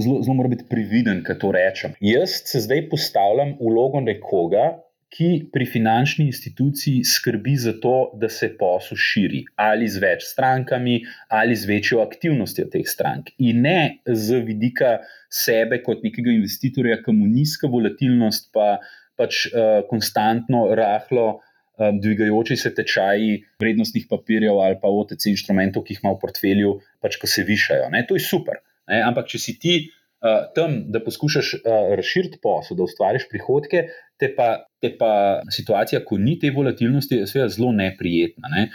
zelo, 0.00 0.22
zelo 0.22 0.34
mora 0.34 0.50
biti 0.52 0.66
prividen, 0.70 1.22
kaj 1.26 1.38
to 1.42 1.52
rečem. 1.54 1.94
Jaz 2.00 2.40
se 2.50 2.60
zdaj 2.64 2.88
postavljam 2.90 3.54
v 3.60 3.70
vlogo 3.70 4.02
nekoga, 4.04 4.72
ki 5.14 5.28
pri 5.52 5.66
finančni 5.70 6.26
instituciji 6.26 7.04
skrbi 7.06 7.54
za 7.56 7.76
to, 7.82 7.94
da 8.18 8.28
se 8.28 8.48
posel 8.58 8.98
širi 8.98 9.44
ali 9.62 9.86
z 9.88 10.02
več 10.02 10.26
strankami, 10.26 10.98
ali 11.28 11.54
z 11.54 11.70
večjo 11.70 12.02
aktivnostjo 12.02 12.66
teh 12.72 12.86
strank. 12.88 13.30
In 13.38 13.62
ne 13.62 14.02
z 14.06 14.42
vidika 14.46 14.96
sebe 15.30 15.80
kot 15.86 16.02
nekega 16.06 16.34
investitorja, 16.34 16.98
ki 17.04 17.14
mu 17.14 17.30
nizka 17.30 17.70
volatilnost, 17.70 18.50
pa 18.54 18.78
pač 19.18 19.46
uh, 19.52 19.82
konstantno 19.90 20.66
rahlo. 20.74 21.40
Um, 21.74 21.96
dvigajoči 21.98 22.54
se 22.54 22.70
tečaji 22.70 23.40
vrednostnih 23.58 24.04
papirjev 24.06 24.60
ali 24.62 24.76
pa 24.78 24.86
OTC 24.86 25.32
inštrumentov, 25.32 25.82
ki 25.82 25.96
jih 25.96 26.04
ima 26.04 26.12
v 26.14 26.20
portfelju, 26.22 26.76
pač 27.02 27.18
ko 27.18 27.26
se 27.26 27.42
višajo. 27.42 27.88
Ne? 27.90 28.04
To 28.06 28.14
je 28.14 28.22
super. 28.22 28.60
Ne? 28.90 29.02
Ampak, 29.04 29.28
če 29.32 29.40
si 29.40 29.56
ti 29.60 29.74
uh, 29.84 30.46
tam, 30.56 30.80
da 30.92 31.02
poskušaš 31.04 31.54
uh, 31.60 31.94
razširiti 31.98 32.40
posel, 32.42 32.78
da 32.78 32.86
ustvariš 32.88 33.28
prihodke, 33.30 33.86
te 34.20 34.30
pa, 34.36 34.48
te 34.82 34.92
pa 34.98 35.10
situacija, 35.52 36.02
ko 36.06 36.18
ni 36.20 36.36
te 36.40 36.52
volatilnosti, 36.54 37.18
je 37.22 37.28
seveda 37.30 37.50
zelo 37.56 37.72
neprijetna. 37.74 38.50
Ne? 38.52 38.66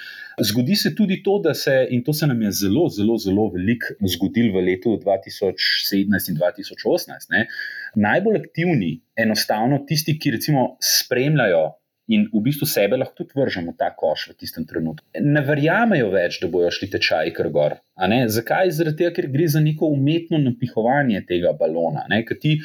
Zgodi 0.50 0.76
se 0.80 0.94
tudi 0.96 1.22
to, 1.24 1.38
da 1.44 1.54
se, 1.58 1.76
in 1.96 2.04
to 2.04 2.14
se 2.14 2.28
nam 2.28 2.42
je 2.42 2.52
zelo, 2.64 2.88
zelo, 2.94 3.18
zelo 3.22 3.50
veliko 3.54 3.96
zgodilo 4.16 4.58
v 4.58 4.66
letu 4.68 4.98
2017 5.04 6.32
in 6.34 6.40
2018. 6.40 7.30
Ne? 7.36 7.46
Najbolj 8.00 8.42
aktivni, 8.42 8.94
enostavno 9.20 9.84
tisti, 9.88 10.18
ki 10.20 10.36
recimo 10.38 10.74
spremljajo 10.84 11.66
in 12.10 12.26
v 12.34 12.42
bistvu 12.46 12.68
sebe 12.70 12.98
lahko 12.98 13.22
tudi 13.22 13.38
vržemo 13.38 13.74
v 13.74 13.78
ta 13.78 13.92
koš 13.96 14.30
v 14.32 14.38
tistem 14.42 14.66
trenutku. 14.70 15.06
Ne 15.22 15.44
verjamejo 15.46 16.10
več, 16.14 16.40
da 16.42 16.50
bojo 16.52 16.72
šli 16.74 16.90
tečaji 16.96 17.34
kar 17.38 17.52
gor. 17.54 17.78
Zakaj? 18.34 18.74
Zaradi 18.74 19.04
tega, 19.04 19.14
ker 19.16 19.30
gre 19.30 19.48
za 19.48 19.62
neko 19.62 19.92
umetno 19.94 20.42
napihovanje 20.42 21.22
tega 21.30 21.54
balona, 21.58 22.08
ker 22.26 22.40
ti 22.42 22.58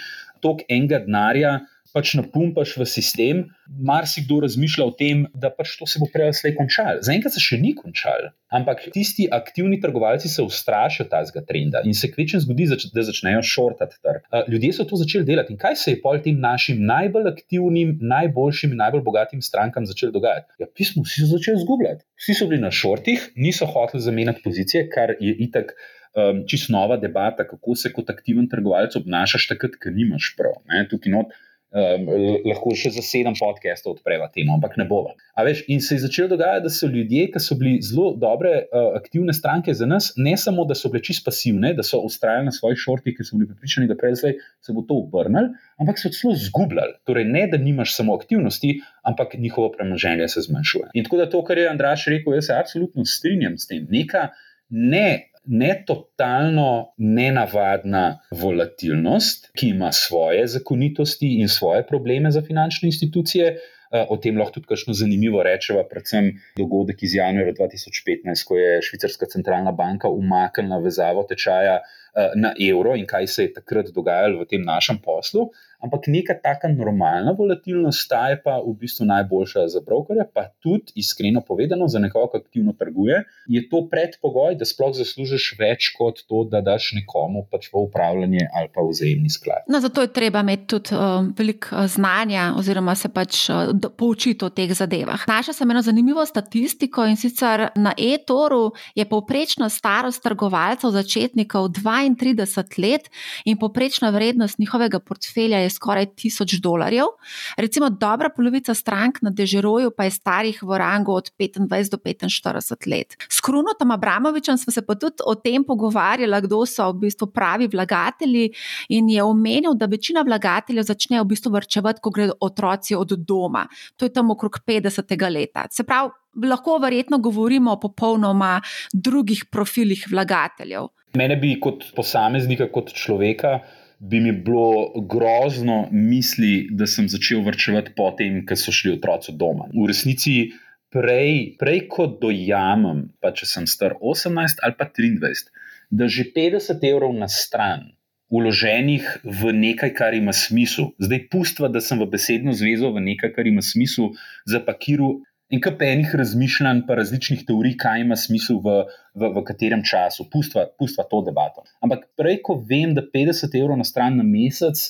tok 0.44 0.64
enega 0.68 1.02
denarja 1.04 1.58
pač 1.94 2.16
napumpaš 2.18 2.74
v 2.74 2.86
sistem, 2.90 3.42
marsikdo 3.70 4.40
razmišlja 4.42 4.86
o 4.86 4.92
tem, 4.98 5.24
da 5.30 5.50
pač 5.54 5.76
to 5.78 5.86
se 5.86 6.00
bo 6.02 6.08
prej 6.10 6.32
ali 6.32 6.36
slej 6.36 6.54
končalo. 6.58 7.02
Zaenkrat 7.06 7.36
se 7.36 7.42
še 7.42 7.58
ni 7.62 7.70
končalo, 7.78 8.32
ampak 8.50 8.82
tisti 8.94 9.28
aktivni 9.30 9.78
trgovalci 9.82 10.30
se 10.32 10.42
ustrašijo 10.42 11.06
tega 11.12 11.44
trenda 11.46 11.84
in 11.86 11.94
se 11.94 12.10
kvečem 12.10 12.42
zgodi, 12.42 12.66
da 12.96 13.06
začnejo 13.06 13.44
šortati 13.46 14.00
trg. 14.02 14.26
Ljudje 14.50 14.72
so 14.74 14.88
to 14.90 14.98
začeli 14.98 15.28
delati 15.28 15.54
in 15.54 15.60
kaj 15.62 15.78
se 15.84 15.94
je 15.94 16.02
pol 16.02 16.18
tem 16.24 16.42
našim 16.42 16.82
najbolj 16.82 17.30
aktivnim, 17.30 17.96
najboljšim 18.02 18.74
in 18.74 18.82
najbolj 18.82 19.06
bogatim 19.06 19.42
strankam 19.44 19.86
začelo 19.86 20.16
dogajati? 20.18 20.50
Ja, 20.58 20.66
pismo, 20.66 21.06
vsi 21.06 21.22
so 21.22 21.36
začeli 21.36 21.62
izgubljati. 21.62 22.02
Vsi 22.18 22.40
so 22.40 22.50
bili 22.50 22.62
na 22.62 22.74
šortih, 22.74 23.30
niso 23.38 23.70
hoteli 23.70 24.02
zamenjati 24.02 24.42
pozicije, 24.42 24.88
kar 24.90 25.14
je 25.20 25.36
itak. 25.46 25.76
Um, 26.14 26.44
Čisto 26.46 26.70
nova 26.70 26.94
debata, 27.02 27.42
kako 27.42 27.74
se 27.74 27.90
kot 27.90 28.06
aktiven 28.12 28.44
trgovalec 28.46 28.94
obnašaš, 28.94 29.48
takrat, 29.50 29.72
ko 29.82 29.90
nimaš 29.90 30.28
prav. 30.38 30.60
Ne? 30.70 30.84
Tukaj 30.86 31.10
not, 31.10 31.32
Um, 31.74 32.04
lahko 32.46 32.70
še 32.78 32.92
za 32.94 33.02
sedem 33.02 33.34
podcastov 33.34 33.96
odpreva 33.96 34.28
temo, 34.30 34.54
ampak 34.54 34.76
ne 34.78 34.84
bova. 34.86 35.16
Veš, 35.34 35.64
in 35.74 35.80
se 35.82 35.96
je 35.96 36.04
začelo 36.04 36.30
dogajati, 36.30 36.62
da 36.68 36.70
so 36.70 36.86
ljudje, 36.86 37.24
ki 37.34 37.42
so 37.42 37.56
bili 37.58 37.80
zelo 37.82 38.12
dobre, 38.14 38.52
uh, 38.68 38.92
aktivne 38.94 39.34
stranke 39.34 39.74
za 39.74 39.88
nas, 39.90 40.12
ne 40.14 40.36
samo, 40.38 40.62
da 40.70 40.76
so 40.78 40.92
bili 40.92 41.02
čist 41.02 41.24
pasivne, 41.26 41.72
da 41.74 41.82
so 41.82 41.98
ustrajali 42.06 42.46
na 42.46 42.54
svojih 42.54 42.78
šortih, 42.78 43.16
ker 43.18 43.26
so 43.26 43.40
bili 43.40 43.50
pripričani, 43.50 43.90
da 43.90 43.98
prej 43.98 44.14
se 44.22 44.76
bo 44.76 44.86
to 44.86 45.00
obrnil, 45.02 45.50
ampak 45.82 45.98
so 45.98 46.14
celo 46.14 46.36
zgubljali. 46.38 46.94
Torej, 47.10 47.26
ne 47.34 47.48
da 47.50 47.58
nimaš 47.58 47.96
samo 47.98 48.14
aktivnosti, 48.14 48.76
ampak 49.02 49.34
njihovo 49.34 49.74
premoženje 49.74 50.30
se 50.30 50.46
zmanjšuje. 50.46 50.94
In 50.94 51.10
tako 51.10 51.24
da 51.24 51.30
to, 51.30 51.42
kar 51.42 51.58
je 51.58 51.68
Andraš 51.74 52.06
rekel, 52.14 52.38
jaz 52.38 52.52
se 52.52 52.54
absolutno 52.54 53.02
strinjam 53.02 53.58
s 53.58 53.66
tem. 53.66 53.82
Neka 53.90 54.28
ne 54.70 55.33
ne 55.46 55.84
totalno 55.86 56.94
nenavadna 56.96 58.20
volatilnost, 58.30 59.50
ki 59.56 59.68
ima 59.68 59.92
svoje 59.92 60.46
zakonitosti 60.46 61.40
in 61.40 61.48
svoje 61.48 61.86
probleme 61.86 62.30
za 62.30 62.42
finančne 62.42 62.88
institucije. 62.88 63.56
Eh, 63.94 64.06
o 64.10 64.16
tem 64.16 64.38
lahko 64.38 64.56
tudi 64.56 64.66
kakšno 64.66 64.94
zanimivo 64.98 65.42
rečemo, 65.42 65.84
predvsem 65.90 66.32
dogodek 66.58 67.02
iz 67.06 67.14
januarja 67.14 67.52
2015, 67.60 68.46
ko 68.48 68.56
je 68.58 68.80
Švicarska 68.82 69.28
centralna 69.30 69.72
banka 69.72 70.08
umaknila 70.08 70.80
vezavo 70.82 71.22
tečaja 71.28 71.76
eh, 71.78 72.32
na 72.34 72.54
evro 72.70 72.96
in 72.98 73.06
kaj 73.06 73.26
se 73.26 73.46
je 73.46 73.52
takrat 73.60 73.92
dogajalo 73.94 74.42
v 74.42 74.48
tem 74.50 74.64
našem 74.66 74.98
poslu 75.04 75.50
ampak 75.84 76.08
neka 76.08 76.34
taka 76.40 76.68
normalna 76.72 77.34
volatilnost, 77.36 78.08
ta 78.08 78.28
je 78.32 78.40
pa 78.44 78.58
v 78.64 78.74
bistvu 78.80 79.06
najboljša 79.06 79.68
za 79.68 79.80
brokerja, 79.84 80.24
pa 80.34 80.48
tudi 80.64 80.96
iskreno 80.96 81.44
povedano, 81.44 81.88
za 81.88 82.00
nekoga, 82.00 82.40
ki 82.40 82.44
aktivno 82.44 82.72
trguje, 82.78 83.24
je 83.46 83.60
to 83.68 83.84
predpogoj, 83.90 84.56
da 84.56 84.64
sploh 84.64 84.94
zaslužiš 84.96 85.54
več 85.58 85.90
kot 85.98 86.22
to, 86.28 86.44
da 86.48 86.62
daš 86.64 86.92
nekomu 86.96 87.44
pač 87.50 87.68
v 87.72 87.84
upravljanje 87.84 88.46
ali 88.54 88.70
pa 88.74 88.84
vzajemni 88.86 89.30
sklad. 89.30 89.66
No, 89.68 89.80
zato 89.82 90.04
je 90.04 90.12
treba 90.14 90.40
imeti 90.44 90.66
tudi 90.70 90.94
uh, 90.94 91.26
veliko 91.36 91.74
uh, 91.74 91.88
znanja, 91.90 92.52
oziroma 92.58 92.94
se 92.94 93.10
pač 93.12 93.48
uh, 93.50 93.72
poučiti 93.98 94.46
o 94.46 94.50
teh 94.54 94.72
zadevah. 94.74 95.26
Našla 95.28 95.54
sem 95.56 95.70
eno 95.70 95.82
zanimivo 95.82 96.24
statistiko 96.26 97.04
in 97.10 97.18
sicer 97.20 97.68
na 97.76 97.94
e-toru 97.98 98.72
je 98.94 99.04
povprečna 99.08 99.68
starost 99.68 100.22
trgovalcev 100.24 100.94
začetnikov 100.94 101.72
32 101.74 102.78
let 102.80 103.10
in 103.44 103.58
poprečna 103.58 104.10
vrednost 104.14 104.58
njihovega 104.58 105.00
portfelja 105.00 105.64
je 105.64 105.73
skoraj 105.74 106.06
1000 106.14 106.60
dolarjev. 106.62 107.10
Recimo, 107.58 107.90
dobra 107.90 108.30
polovica 108.30 108.74
strank 108.74 109.20
na 109.22 109.30
Dežeroju 109.30 109.90
pa 109.96 110.06
je 110.08 110.14
starih 110.14 110.62
v 110.62 110.78
rangu 110.78 111.12
od 111.12 111.30
25 111.38 111.90
do 111.90 111.98
45 111.98 112.88
let. 112.90 113.16
S 113.28 113.40
Krunotom 113.40 113.90
Abramovičem 113.90 114.58
smo 114.58 114.72
se 114.72 114.82
pa 114.86 114.94
tudi 114.94 115.26
o 115.26 115.34
tem 115.34 115.64
pogovarjali, 115.64 116.40
kdo 116.46 116.64
so 116.66 116.90
v 116.92 117.06
bistvu 117.06 117.30
pravi 117.34 117.68
vlagatelji, 117.68 118.50
in 118.88 119.08
je 119.08 119.22
omenil, 119.22 119.74
da 119.74 119.86
večina 119.90 120.22
vlagateljev 120.22 120.84
začne 120.86 121.20
v 121.20 121.28
bistvu 121.34 121.52
vrčevati, 121.54 122.00
ko 122.02 122.10
gredo 122.10 122.36
otroci 122.40 122.94
od 122.94 123.16
doma. 123.18 123.66
To 123.96 124.06
je 124.06 124.12
tam 124.12 124.30
okrog 124.30 124.60
50. 124.66 125.14
leta. 125.30 125.66
Se 125.70 125.84
pravi, 125.84 126.10
lahko 126.46 126.78
verjetno 126.78 127.18
govorimo 127.18 127.72
o 127.72 127.80
popolnoma 127.80 128.60
drugih 128.92 129.44
profilih 129.50 130.06
vlagateljev. 130.10 130.90
Mene 131.14 131.36
bi 131.36 131.54
kot 131.60 131.92
posameznika, 131.94 132.68
kot 132.74 132.90
človeka, 132.94 133.60
bi 133.98 134.20
mi 134.20 134.32
bilo 134.32 134.92
grozno 135.08 135.88
misli, 135.92 136.68
da 136.70 136.86
sem 136.86 137.08
začel 137.08 137.42
vrčevati 137.46 137.94
potem, 137.96 138.42
ko 138.46 138.56
so 138.58 138.72
šli 138.74 138.94
otroci 138.96 139.34
doma. 139.38 139.68
V 139.72 139.88
resnici, 139.90 140.52
prej, 140.94 141.56
prej 141.58 141.84
kot 141.90 142.20
dojamem, 142.22 143.08
pa 143.20 143.34
če 143.34 143.48
sem 143.50 143.68
star 143.70 143.96
18 144.00 144.62
ali 144.62 144.78
pa 144.78 144.88
23, 144.88 145.50
da 145.90 146.08
že 146.08 146.30
50 146.34 146.88
evrov 146.90 147.14
na 147.16 147.28
stran. 147.28 147.92
Uloženih 148.34 149.20
v 149.22 149.52
nekaj, 149.52 149.92
kar 149.94 150.14
ima 150.16 150.32
smisel. 150.34 150.94
Zdaj, 150.98 151.28
pustva, 151.30 151.68
da 151.70 151.78
sem 151.84 152.00
v 152.00 152.08
besedno 152.10 152.54
zvezo 152.56 152.90
v 152.94 153.02
nekaj, 153.04 153.30
kar 153.36 153.46
ima 153.46 153.62
smisel, 153.62 154.16
zapakiral 154.48 155.20
in 155.52 155.60
kar 155.60 155.76
enih 155.80 156.14
razmišljanj, 156.16 156.84
pa 156.88 156.96
različnih 156.98 157.44
teorij, 157.46 157.76
kaj 157.80 158.04
ima 158.04 158.16
smisel 158.16 158.60
v, 158.64 158.76
v, 159.14 159.30
v 159.36 159.44
katerem 159.46 159.84
času, 159.84 160.28
pustva, 160.32 160.66
pustva 160.78 161.04
to 161.10 161.20
debato. 161.26 161.64
Ampak 161.84 162.08
prej, 162.18 162.40
ko 162.46 162.58
vem, 162.58 162.94
da 162.96 163.04
50 163.04 163.56
evrov 163.60 163.78
na 163.78 163.84
stran 163.84 164.16
na 164.20 164.26
mesec 164.26 164.80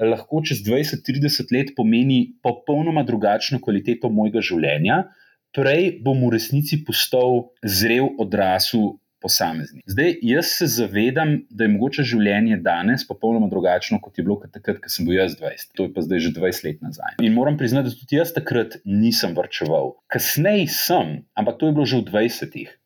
lahko 0.00 0.40
čez 0.46 0.62
20-30 0.64 1.52
let 1.52 1.72
pomeni 1.76 2.32
popolnoma 2.42 3.04
drugačno 3.04 3.60
kvaliteto 3.60 4.08
mojega 4.12 4.42
življenja, 4.44 5.02
prej 5.56 5.98
bom 6.04 6.22
v 6.24 6.34
resnici 6.36 6.80
postal 6.86 7.50
zrel, 7.62 8.08
odrasel 8.22 8.96
posameznik. 9.22 9.84
Zdaj, 9.86 10.16
jaz 10.22 10.52
se 10.58 10.66
zavedam, 10.66 11.36
da 11.50 11.66
je 11.66 11.72
mogoče 11.74 12.04
življenje 12.12 12.60
danes 12.64 13.06
popolnoma 13.08 13.50
drugačno, 13.52 14.00
kot 14.02 14.18
je 14.18 14.24
bilo 14.26 14.38
takrat, 14.42 14.80
ko 14.82 14.92
sem 14.92 15.08
bil 15.08 15.20
jaz 15.20 15.36
20. 15.40 15.72
To 15.78 15.86
je 15.88 15.94
pa 15.94 16.04
zdaj 16.06 16.24
že 16.26 16.34
20 16.36 16.66
let 16.68 16.82
nazaj. 16.84 17.18
In 17.24 17.36
moram 17.36 17.58
priznati, 17.60 17.90
da 17.90 18.02
tudi 18.02 18.18
jaz 18.18 18.34
takrat 18.36 18.80
nisem 18.84 19.36
vrčeval. 19.36 19.94
Kasneje 20.12 20.68
sem, 20.72 21.20
ampak 21.38 21.60
to 21.60 21.70
je 21.70 21.76
bilo 21.76 21.88
že 21.88 22.02
v 22.02 22.08
20-ih. 22.10 22.76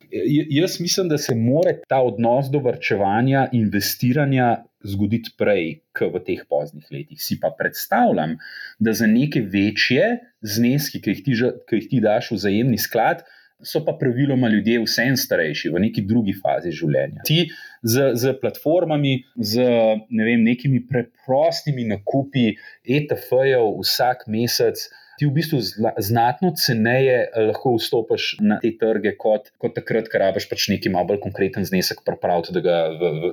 Jaz 0.54 0.78
mislim, 0.80 1.08
da 1.10 1.18
se 1.18 1.34
mora 1.34 1.72
ta 1.88 1.98
odnos 2.02 2.46
do 2.52 2.60
vrčevanja, 2.62 3.48
investiranja 3.52 4.62
zgoditi 4.84 5.32
prej, 5.38 5.80
kot 5.96 6.12
v 6.14 6.20
teh 6.26 6.42
poznih 6.48 6.86
letih. 6.92 7.18
Si 7.18 7.38
pa 7.40 7.50
predstavljam, 7.58 8.36
da 8.78 8.92
za 8.94 9.08
neke 9.10 9.42
večje 9.42 10.20
zneske, 10.44 11.00
ki 11.00 11.14
jih 11.14 11.24
ti, 11.24 11.38
ki 11.66 11.80
jih 11.80 11.88
ti 11.90 12.02
daš 12.04 12.30
v 12.30 12.38
vzajemni 12.38 12.78
sklad, 12.78 13.24
so 13.64 13.82
pa 13.84 13.96
praviloma 14.00 14.48
ljudje 14.52 14.82
vsem 14.84 15.16
starejši, 15.16 15.72
v 15.74 15.82
neki 15.86 16.04
drugi 16.08 16.34
fazi 16.38 16.72
življenja. 16.74 17.24
Ti 17.26 17.48
z, 17.82 18.10
z 18.20 18.34
platformami, 18.40 19.16
z 19.36 19.64
ne 20.10 20.28
vem, 20.28 20.44
nekimi 20.46 20.82
preprostimi 20.88 21.86
nakupi 21.88 22.52
ETF-jev 22.84 23.80
vsak 23.80 24.28
mesec 24.32 24.86
ti 25.18 25.26
v 25.26 25.32
bistvu 25.36 25.60
znatno 25.98 26.52
ceneje 26.58 27.16
eh, 27.24 27.40
lahko 27.48 27.74
vstopiš 27.78 28.28
na 28.44 28.58
te 28.62 28.72
trge, 28.80 29.14
kot, 29.20 29.50
kot 29.60 29.76
takrat, 29.76 30.08
ker 30.12 30.22
rabiš 30.26 30.48
pač 30.50 30.68
neki 30.72 30.92
malo 30.94 31.12
bolj 31.12 31.20
konkreten 31.24 31.66
znesek, 31.66 32.02
pravi, 32.04 32.54
da, 32.60 32.78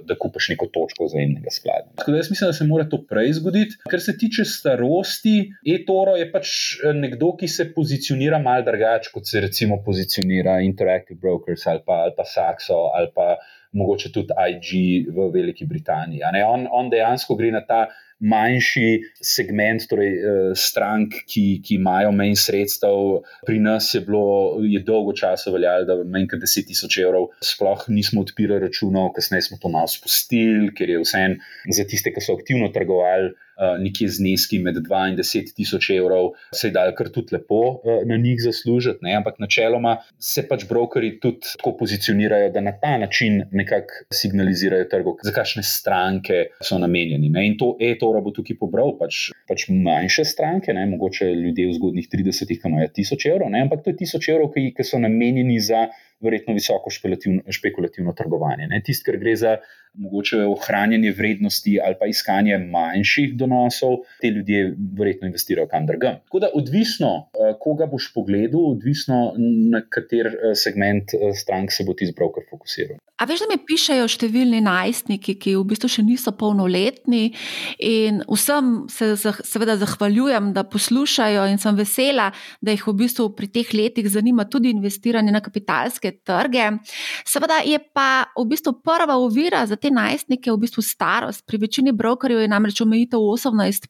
da 0.08 0.17
kupiš 0.20 0.52
neko 0.54 0.67
točko 0.74 1.08
vzajemnega 1.10 1.54
sklada. 1.54 1.89
Tako 2.02 2.15
da 2.15 2.22
jaz 2.22 2.32
mislim, 2.34 2.52
da 2.52 2.58
se 2.58 2.67
mora 2.70 2.88
to 2.89 3.02
prej 3.10 3.34
zgoditi. 3.39 3.80
Kar 3.89 4.04
se 4.04 4.17
tiče 4.17 4.46
starosti, 4.48 5.36
e-toro 5.76 6.17
je 6.20 6.28
pač 6.34 6.52
eh, 6.82 6.94
nekdo, 6.98 7.34
ki 7.39 7.50
se 7.52 7.70
pozicionira 7.76 8.41
mal 8.41 8.65
drugače, 8.67 9.13
kot 9.13 9.30
se 9.30 9.41
recimo 9.41 9.82
pozicionira 9.86 10.60
Interactive 10.65 11.20
Brokers 11.22 11.65
ali 11.67 11.82
pa, 11.86 12.04
ali 12.06 12.15
pa 12.17 12.28
Saxo 12.28 12.88
ali 12.96 13.10
pa 13.15 13.36
mogoče 13.72 14.12
tudi 14.12 14.36
IG 14.52 14.70
v 15.15 15.30
Veliki 15.34 15.65
Britaniji. 15.65 16.22
On, 16.46 16.67
on 16.72 16.89
dejansko 16.91 17.38
gre 17.39 17.52
na 17.56 17.63
ta 17.67 17.86
manjši 18.21 18.88
segment, 19.25 19.86
torej 19.89 20.12
uh, 20.13 20.39
strank, 20.57 21.21
ki, 21.29 21.45
ki 21.65 21.77
imajo 21.79 22.13
manj 22.15 22.38
sredstev. 22.41 23.21
Pri 23.47 23.60
nas 23.63 23.89
je 23.95 24.03
bilo 24.05 24.62
je 24.62 24.81
dolgo 24.86 25.15
časa 25.17 25.53
veljalo, 25.53 25.88
da 25.89 25.97
manj 26.03 26.29
kot 26.31 26.43
10 26.45 26.69
tisoč 26.69 26.99
evrov 27.01 27.31
sploh 27.45 27.88
nismo 27.89 28.21
odpirali 28.25 28.67
računov, 28.67 29.13
kasneje 29.17 29.49
smo 29.49 29.60
to 29.62 29.71
malo 29.73 29.89
spustili, 29.91 30.69
ker 30.77 30.89
je 30.89 31.01
vse 31.01 31.25
en 31.27 31.39
za 31.73 31.88
tiste, 31.89 32.13
ki 32.13 32.23
so 32.23 32.38
aktivno 32.38 32.69
trgovali. 32.73 33.34
Eh, 33.62 33.78
nekje 33.78 34.08
zneski 34.10 34.58
med 34.60 34.76
2 34.82 35.00
in 35.12 35.15
10 35.17 35.52
tisoč 35.54 35.91
evrov, 35.93 36.32
se 36.50 36.67
je 36.67 36.74
dal 36.74 36.95
kar 36.97 37.12
tudi 37.13 37.36
lepo 37.36 37.60
uh, 37.62 38.00
na 38.10 38.17
njih 38.17 38.39
zaslužiti, 38.41 39.06
ne? 39.06 39.13
ampak 39.19 39.38
načeloma 39.39 40.00
se 40.17 40.41
pač 40.50 40.65
brokeri 40.69 41.12
tudi 41.21 41.45
tako 41.58 41.76
pozicionirajo, 41.78 42.50
da 42.56 42.63
na 42.65 42.74
ta 42.82 42.95
način 42.97 43.43
nekako 43.52 44.08
signalizirajo 44.17 44.88
trgu, 44.89 45.13
za 45.21 45.34
kakšne 45.36 45.62
stranke 45.63 46.39
so 46.58 46.80
namenjeni. 46.82 47.30
Ne? 47.30 47.45
In 47.52 47.58
to 47.62 47.76
e-tora 47.78 48.24
bo 48.26 48.34
tukaj 48.34 48.58
pobral 48.58 48.95
pač, 48.97 49.28
pač 49.45 49.67
manjše 49.69 50.26
stranke, 50.26 50.74
ne? 50.74 50.88
mogoče 50.95 51.30
ljudje 51.30 51.67
v 51.69 51.78
zgodnih 51.78 52.10
30-ih, 52.10 52.63
ki 52.63 52.71
imajo 52.71 52.89
1000 52.97 53.30
evrov, 53.36 53.54
ne? 53.54 53.62
ampak 53.67 53.86
to 53.86 53.93
je 53.93 54.00
1000 54.02 54.34
evrov, 54.34 54.56
ki, 54.56 54.71
ki 54.74 54.89
so 54.89 54.97
namenjeni 55.06 55.62
za 55.62 55.86
verjetno 56.21 56.53
visoko 56.53 56.89
špekulativno 56.91 58.13
trgovanje. 58.17 58.69
Tisti, 58.86 59.05
kar 59.05 59.17
gre 59.21 59.36
za 59.36 59.57
mogoče 59.93 60.45
ohranjanje 60.45 61.12
vrednosti 61.12 61.79
ali 61.86 61.95
pa 61.99 62.07
iskanje 62.07 62.57
manjših 62.57 63.36
donosov, 63.38 63.97
te 64.21 64.27
ljudje 64.27 64.75
verjetno 64.99 65.27
investirajo 65.27 65.67
kam 65.67 65.86
drugam. 65.86 66.15
Tako 66.23 66.39
da, 66.39 66.49
odvisno, 66.53 67.29
eh, 67.34 67.53
koga 67.60 67.86
boš 67.86 68.13
pogledal, 68.13 68.71
odvisno 68.71 69.34
na 69.71 69.81
kater 69.89 70.27
eh, 70.27 70.55
segment 70.55 71.13
eh, 71.13 71.34
strank 71.36 71.71
se 71.71 71.84
bo 71.88 71.93
ti 71.93 72.07
izbral, 72.07 72.31
kar 72.31 72.43
fokusiral. 72.49 72.97
A 73.21 73.25
veš, 73.29 73.43
da 73.43 73.51
mi 73.51 73.60
pišejo 73.67 74.07
številni 74.10 74.63
najstniki, 74.65 75.36
ki 75.38 75.53
v 75.60 75.65
bistvu 75.69 75.89
še 75.93 76.01
niso 76.01 76.31
polnoletni, 76.34 77.36
in 77.77 78.23
vsem 78.25 78.71
se 78.89 79.12
seveda 79.19 79.75
zahvaljujem, 79.77 80.53
da 80.55 80.63
poslušajo, 80.65 81.43
in 81.51 81.62
sem 81.62 81.77
vesela, 81.77 82.31
da 82.65 82.73
jih 82.73 82.88
v 82.88 82.95
bistvu 83.03 83.27
pri 83.38 83.51
teh 83.53 83.75
letih 83.77 84.10
zanima 84.10 84.47
tudi 84.49 84.71
investiranje 84.73 85.36
na 85.36 85.43
kapitalske 85.43 86.11
trge. 86.12 86.71
Seveda 87.28 87.62
je 87.65 87.80
pa 87.93 88.26
v 88.38 88.45
bistvu 88.52 88.74
prva 88.84 89.17
ovira 89.17 89.65
za 89.65 89.76
te 89.76 89.91
najstnike 89.91 90.52
v 90.52 90.58
bistvu 90.62 90.84
starost. 90.84 91.45
Pri 91.47 91.58
večini 91.58 91.91
brokerjev 91.91 92.43
je 92.43 92.52
namreč 92.52 92.82
omejitev 92.82 93.19
18. 93.19 93.89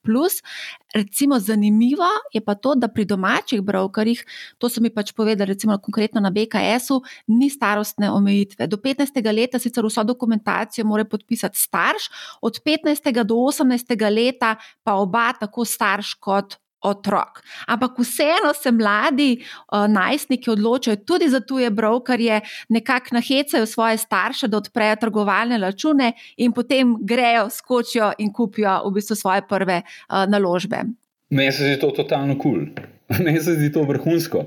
Recimo, 0.94 1.40
zanimivo 1.40 2.08
je 2.34 2.42
pa 2.44 2.56
to, 2.56 2.76
da 2.76 2.88
pri 2.88 3.06
domačih 3.06 3.62
brokerjih, 3.62 4.26
to 4.58 4.70
so 4.70 4.82
mi 4.82 4.90
pač 4.90 5.14
povedali, 5.16 5.54
recimo 5.54 5.78
konkretno 5.78 6.22
na 6.22 6.30
BKS-u, 6.30 7.02
ni 7.28 7.50
starostne 7.50 8.12
omejitve. 8.12 8.68
Do 8.68 8.78
15. 8.78 9.22
leta 9.34 9.60
sicer 9.60 9.86
vso 9.86 10.04
dokumentacijo 10.04 10.86
mora 10.86 11.06
podpisati 11.06 11.60
starš, 11.60 12.10
od 12.42 12.60
15. 12.66 13.24
do 13.24 13.36
18. 13.36 13.96
leta 14.12 14.56
pa 14.84 14.94
oba, 15.00 15.32
tako 15.34 15.66
starš 15.66 16.14
kot 16.20 16.60
otrok. 16.82 17.42
Ampak 17.68 18.00
vseeno 18.00 18.54
se 18.54 18.72
mladi 18.72 19.32
uh, 19.42 19.88
najstniki 19.88 20.50
odločajo 20.50 20.96
tudi 21.06 21.30
za 21.30 21.40
tuje 21.40 21.70
brokerje, 21.70 22.42
nekako 22.70 23.16
nahecajo 23.16 23.66
svoje 23.66 23.98
starše, 23.98 24.48
da 24.48 24.58
odprejo 24.58 24.96
trgovalne 24.96 25.58
račune 25.58 26.14
in 26.38 26.52
potem 26.52 26.96
grejo, 27.02 27.50
skočijo 27.50 28.12
in 28.18 28.34
kupijo 28.34 28.82
v 28.90 28.94
bistvu 28.94 29.16
svoje 29.16 29.42
prve 29.50 29.82
uh, 29.82 30.26
naložbe. 30.28 30.84
Meni 31.30 31.52
se 31.52 31.64
zdi 31.64 31.80
to 31.80 31.92
totalno 31.96 32.38
kul, 32.38 32.66
cool. 32.66 33.20
meni 33.26 33.40
se 33.40 33.56
zdi 33.56 33.72
to 33.72 33.84
vrhunsko. 33.84 34.46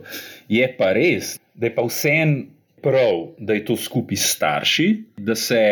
Je 0.49 0.69
pa 0.79 0.93
res, 0.93 1.39
da 1.55 1.67
je 1.67 1.75
pa 1.75 1.85
vseeno 1.87 2.45
prav, 2.85 3.35
da 3.39 3.57
je 3.57 3.65
to 3.65 3.77
skupaj 3.77 4.17
s 4.17 4.37
starši, 4.37 4.89
da 5.17 5.35
se. 5.35 5.65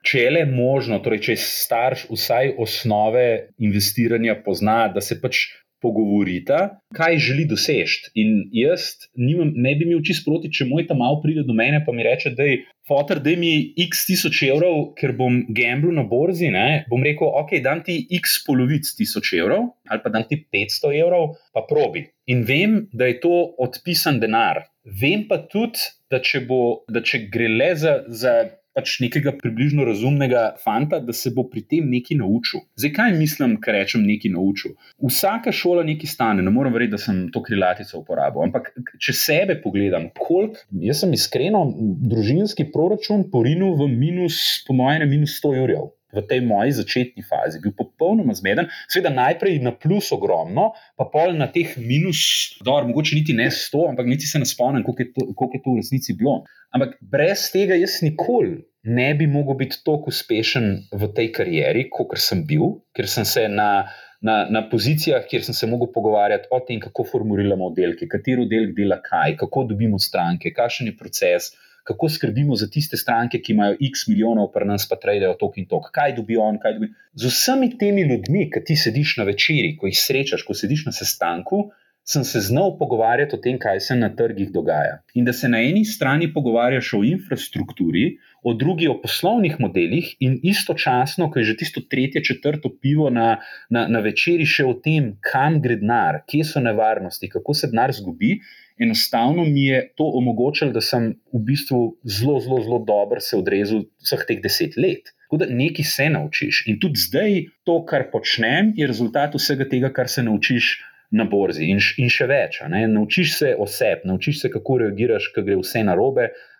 Če 0.00 0.20
je 0.22 0.28
le 0.32 0.42
možno, 0.48 0.96
torej 1.04 1.18
če 1.26 1.34
je 1.34 1.40
starš 1.44 2.06
vsaj 2.08 2.54
osnove 2.64 3.24
investiranja 3.60 4.38
pozna, 4.46 4.86
da 4.88 5.02
se 5.04 5.18
pač 5.20 5.42
pogovorita, 5.82 6.60
kaj 6.96 7.18
želi 7.22 7.46
doseči. 7.50 8.10
In 8.20 8.50
jaz 8.54 9.08
nimam, 9.16 9.52
ne 9.56 9.74
bi 9.78 9.86
imel 9.88 10.02
čist 10.06 10.26
proti, 10.26 10.52
če 10.52 10.68
moj 10.68 10.86
tam 10.88 11.00
malo 11.02 11.20
pride 11.24 11.46
do 11.48 11.56
mene 11.56 11.80
in 11.80 11.96
mi 11.96 12.06
reče, 12.06 12.34
da 12.36 12.46
je 12.46 12.60
fotor, 12.88 13.20
da 13.22 13.34
mi 13.38 13.72
x 13.86 14.04
tisoč 14.08 14.42
evrov, 14.50 14.92
ker 14.98 15.14
bom 15.16 15.40
gamblu 15.56 15.92
na 15.94 16.04
borzi. 16.06 16.50
Ne, 16.52 16.84
bom 16.90 17.04
rekel, 17.06 17.30
ok, 17.42 17.56
dam 17.64 17.84
ti 17.86 18.02
x 18.20 18.40
polovic 18.46 18.88
tisoč 18.98 19.34
evrov 19.40 19.70
ali 19.90 20.02
pa 20.04 20.10
dam 20.14 20.22
ti 20.28 20.36
500 20.54 20.92
evrov, 21.00 21.32
pa 21.54 21.64
probi. 21.66 22.04
In 22.30 22.44
vem, 22.46 22.76
da 22.94 23.08
je 23.10 23.18
to 23.24 23.32
odpisan 23.58 24.20
denar. 24.22 24.62
Vem 24.84 25.24
pa 25.28 25.40
tudi, 25.50 25.82
da 26.10 26.20
če, 26.22 26.44
bo, 26.46 26.84
da 26.90 27.02
če 27.02 27.24
gre 27.32 27.48
le 27.50 27.72
za, 27.78 27.96
za 28.06 28.34
pač 28.76 28.98
nekega 29.02 29.32
približno 29.38 29.84
razumnega 29.88 30.44
fanta, 30.62 31.00
da 31.02 31.14
se 31.16 31.32
bo 31.34 31.44
pri 31.50 31.62
tem 31.66 31.90
nekaj 31.90 32.20
naučil. 32.20 32.64
Zdaj, 32.78 32.92
kaj 32.96 33.14
mislim, 33.18 33.56
ker 33.62 33.76
rečem 33.76 34.04
nekaj 34.06 34.34
naučil? 34.36 34.76
Vsaka 35.02 35.52
šola 35.54 35.84
nekaj 35.86 36.10
stane, 36.10 36.44
ne 36.46 36.54
morem 36.54 36.74
verjeti, 36.76 36.94
da 36.96 37.02
sem 37.02 37.22
to 37.34 37.42
krilatico 37.46 38.02
uporabil. 38.02 38.44
Ampak, 38.46 38.72
če 39.02 39.16
sebe 39.16 39.58
pogledam, 39.62 40.10
koliko, 40.16 40.62
jaz 40.84 41.04
sem 41.04 41.14
iskreno, 41.16 41.64
družinski 42.10 42.70
proračun 42.74 43.26
porinil 43.32 43.76
v 43.80 43.90
minus, 43.94 44.40
po 44.66 44.76
mojem, 44.78 45.08
minus 45.10 45.38
100 45.42 45.56
jurjev 45.58 45.90
v 46.14 46.22
tej 46.26 46.42
moji 46.46 46.74
začetni 46.78 47.22
fazi, 47.26 47.60
bil 47.62 47.74
popolnoma 47.76 48.34
zmeden, 48.36 48.70
seveda 48.90 49.12
najprej 49.14 49.60
na 49.64 49.72
plus 49.76 50.10
ogromno, 50.14 50.70
pa 50.98 51.06
pol 51.12 51.36
na 51.38 51.50
teh 51.52 51.76
minus, 51.78 52.22
dobro, 52.64 52.88
mogoče 52.90 53.18
niti 53.18 53.36
ne 53.36 53.50
sto, 53.54 53.86
ampak 53.90 54.08
niti 54.10 54.26
se 54.26 54.42
ne 54.42 54.48
spomnim, 54.48 54.84
koliko 54.86 55.02
je, 55.02 55.12
to, 55.14 55.28
koliko 55.34 55.56
je 55.56 55.62
to 55.64 55.70
v 55.70 55.84
resnici 55.84 56.16
bilo. 56.18 56.42
Ampak 56.74 56.98
brez 57.00 57.48
tega 57.52 57.78
jaz 57.78 58.00
nikoli 58.06 58.60
ne 58.82 59.14
bi 59.14 59.26
mogel 59.26 59.58
biti 59.60 59.82
tako 59.84 60.12
uspešen 60.12 60.70
v 60.92 61.08
tej 61.16 61.32
karieri, 61.36 61.88
kot 61.92 62.16
sem 62.18 62.44
bil, 62.46 62.80
ker 62.96 63.08
sem 63.08 63.24
se 63.24 63.48
na. 63.48 63.88
Na, 64.20 64.42
na 64.52 64.60
pozicijah, 64.68 65.22
kjer 65.24 65.40
sem 65.40 65.56
se 65.56 65.64
lahko 65.64 65.86
pogovarjal 65.94 66.42
o 66.52 66.58
tem, 66.68 66.76
kako 66.76 67.06
formuliramo 67.08 67.70
oddelke, 67.70 68.04
katero 68.04 68.42
oddelek 68.44 68.74
dela 68.76 68.98
kaj, 69.00 69.32
kako 69.40 69.62
dobimo 69.70 69.96
stranke, 69.96 70.52
kakšen 70.52 70.90
je 70.90 70.92
proces, 70.98 71.46
kako 71.84 72.08
skrbimo 72.08 72.56
za 72.56 72.68
tiste 72.70 72.96
stranke, 72.96 73.40
ki 73.40 73.52
imajo 73.52 73.76
x 73.90 74.06
milijonov, 74.08 74.50
pa 74.54 74.64
nas 74.64 74.88
pa 74.88 74.98
trajajo 75.00 75.34
tok 75.40 75.58
in 75.58 75.68
tok, 75.70 75.90
kaj 75.94 76.16
dobi 76.18 76.38
on, 76.40 76.58
kaj 76.62 76.78
dobi. 76.78 76.92
Z 77.14 77.32
vsemi 77.32 77.72
temi 77.78 78.06
ljudmi, 78.08 78.48
ki 78.52 78.64
ti 78.66 78.76
sediš 78.76 79.16
na 79.20 79.28
večerji, 79.28 79.76
ko 79.80 79.90
jih 79.90 80.00
srečaš, 80.00 80.46
ko 80.46 80.56
sediš 80.56 80.86
na 80.90 80.94
sestanku, 80.96 81.68
sem 82.04 82.24
se 82.24 82.40
znal 82.40 82.78
pogovarjati 82.78 83.36
o 83.36 83.38
tem, 83.38 83.58
kaj 83.58 83.80
se 83.80 83.96
na 83.96 84.08
trgih 84.16 84.50
dogaja. 84.52 84.98
In 85.14 85.24
da 85.24 85.32
se 85.32 85.48
na 85.48 85.60
eni 85.62 85.84
strani 85.84 86.30
pogovarjaš 86.32 86.94
o 86.98 87.02
infrastrukturi, 87.06 88.16
o 88.42 88.54
drugi 88.54 88.88
o 88.88 88.96
poslovnih 89.02 89.58
modelih, 89.60 90.14
in 90.24 90.38
istočasno, 90.42 91.28
ko 91.30 91.38
je 91.38 91.50
že 91.50 91.56
tisto 91.60 91.82
tretje, 91.90 92.24
četrto 92.24 92.72
pivo 92.82 93.10
na, 93.10 93.36
na, 93.68 93.86
na 93.88 94.00
večerji, 94.00 94.46
še 94.46 94.64
o 94.64 94.74
tem, 94.74 95.12
kam 95.20 95.60
gre 95.60 95.76
denar, 95.82 96.22
kje 96.26 96.46
so 96.54 96.64
nevarnosti, 96.64 97.28
kako 97.28 97.54
se 97.54 97.70
denar 97.70 97.92
zgubi 97.92 98.38
enostavno 98.80 99.44
mi 99.44 99.64
je 99.66 99.80
to 99.96 100.06
omogočilo, 100.18 100.72
da 100.72 100.80
sem 100.80 101.12
v 101.32 101.40
bistvu 101.46 101.80
zelo, 102.04 102.40
zelo, 102.40 102.60
zelo 102.64 102.78
dobro 102.88 103.20
se 103.20 103.36
odrezal 103.36 103.84
vseh 104.02 104.24
teh 104.28 104.40
deset 104.42 104.76
let. 104.76 105.12
Tako 105.26 105.44
da 105.44 105.46
nekaj 105.46 105.84
se 105.86 106.08
naučiš. 106.10 106.64
In 106.66 106.80
tudi 106.82 106.98
zdaj 106.98 107.36
to, 107.64 107.84
kar 107.86 108.08
počnem, 108.12 108.72
je 108.76 108.88
rezultat 108.90 109.36
vsega 109.36 109.68
tega, 109.68 109.92
kar 109.94 110.08
se 110.08 110.24
naučiš 110.26 110.72
na 111.10 111.24
borzi. 111.24 111.68
In, 111.70 111.78
in 111.98 112.10
še 112.10 112.26
več. 112.30 112.60
Naučiš 112.70 113.36
se 113.38 113.54
oseb, 113.58 114.02
naučiš 114.08 114.40
se, 114.42 114.50
kako 114.50 114.80
reagiraš, 114.84 115.30
ko 115.34 115.44
gre 115.46 115.58
vse 115.60 115.84
na 115.86 115.94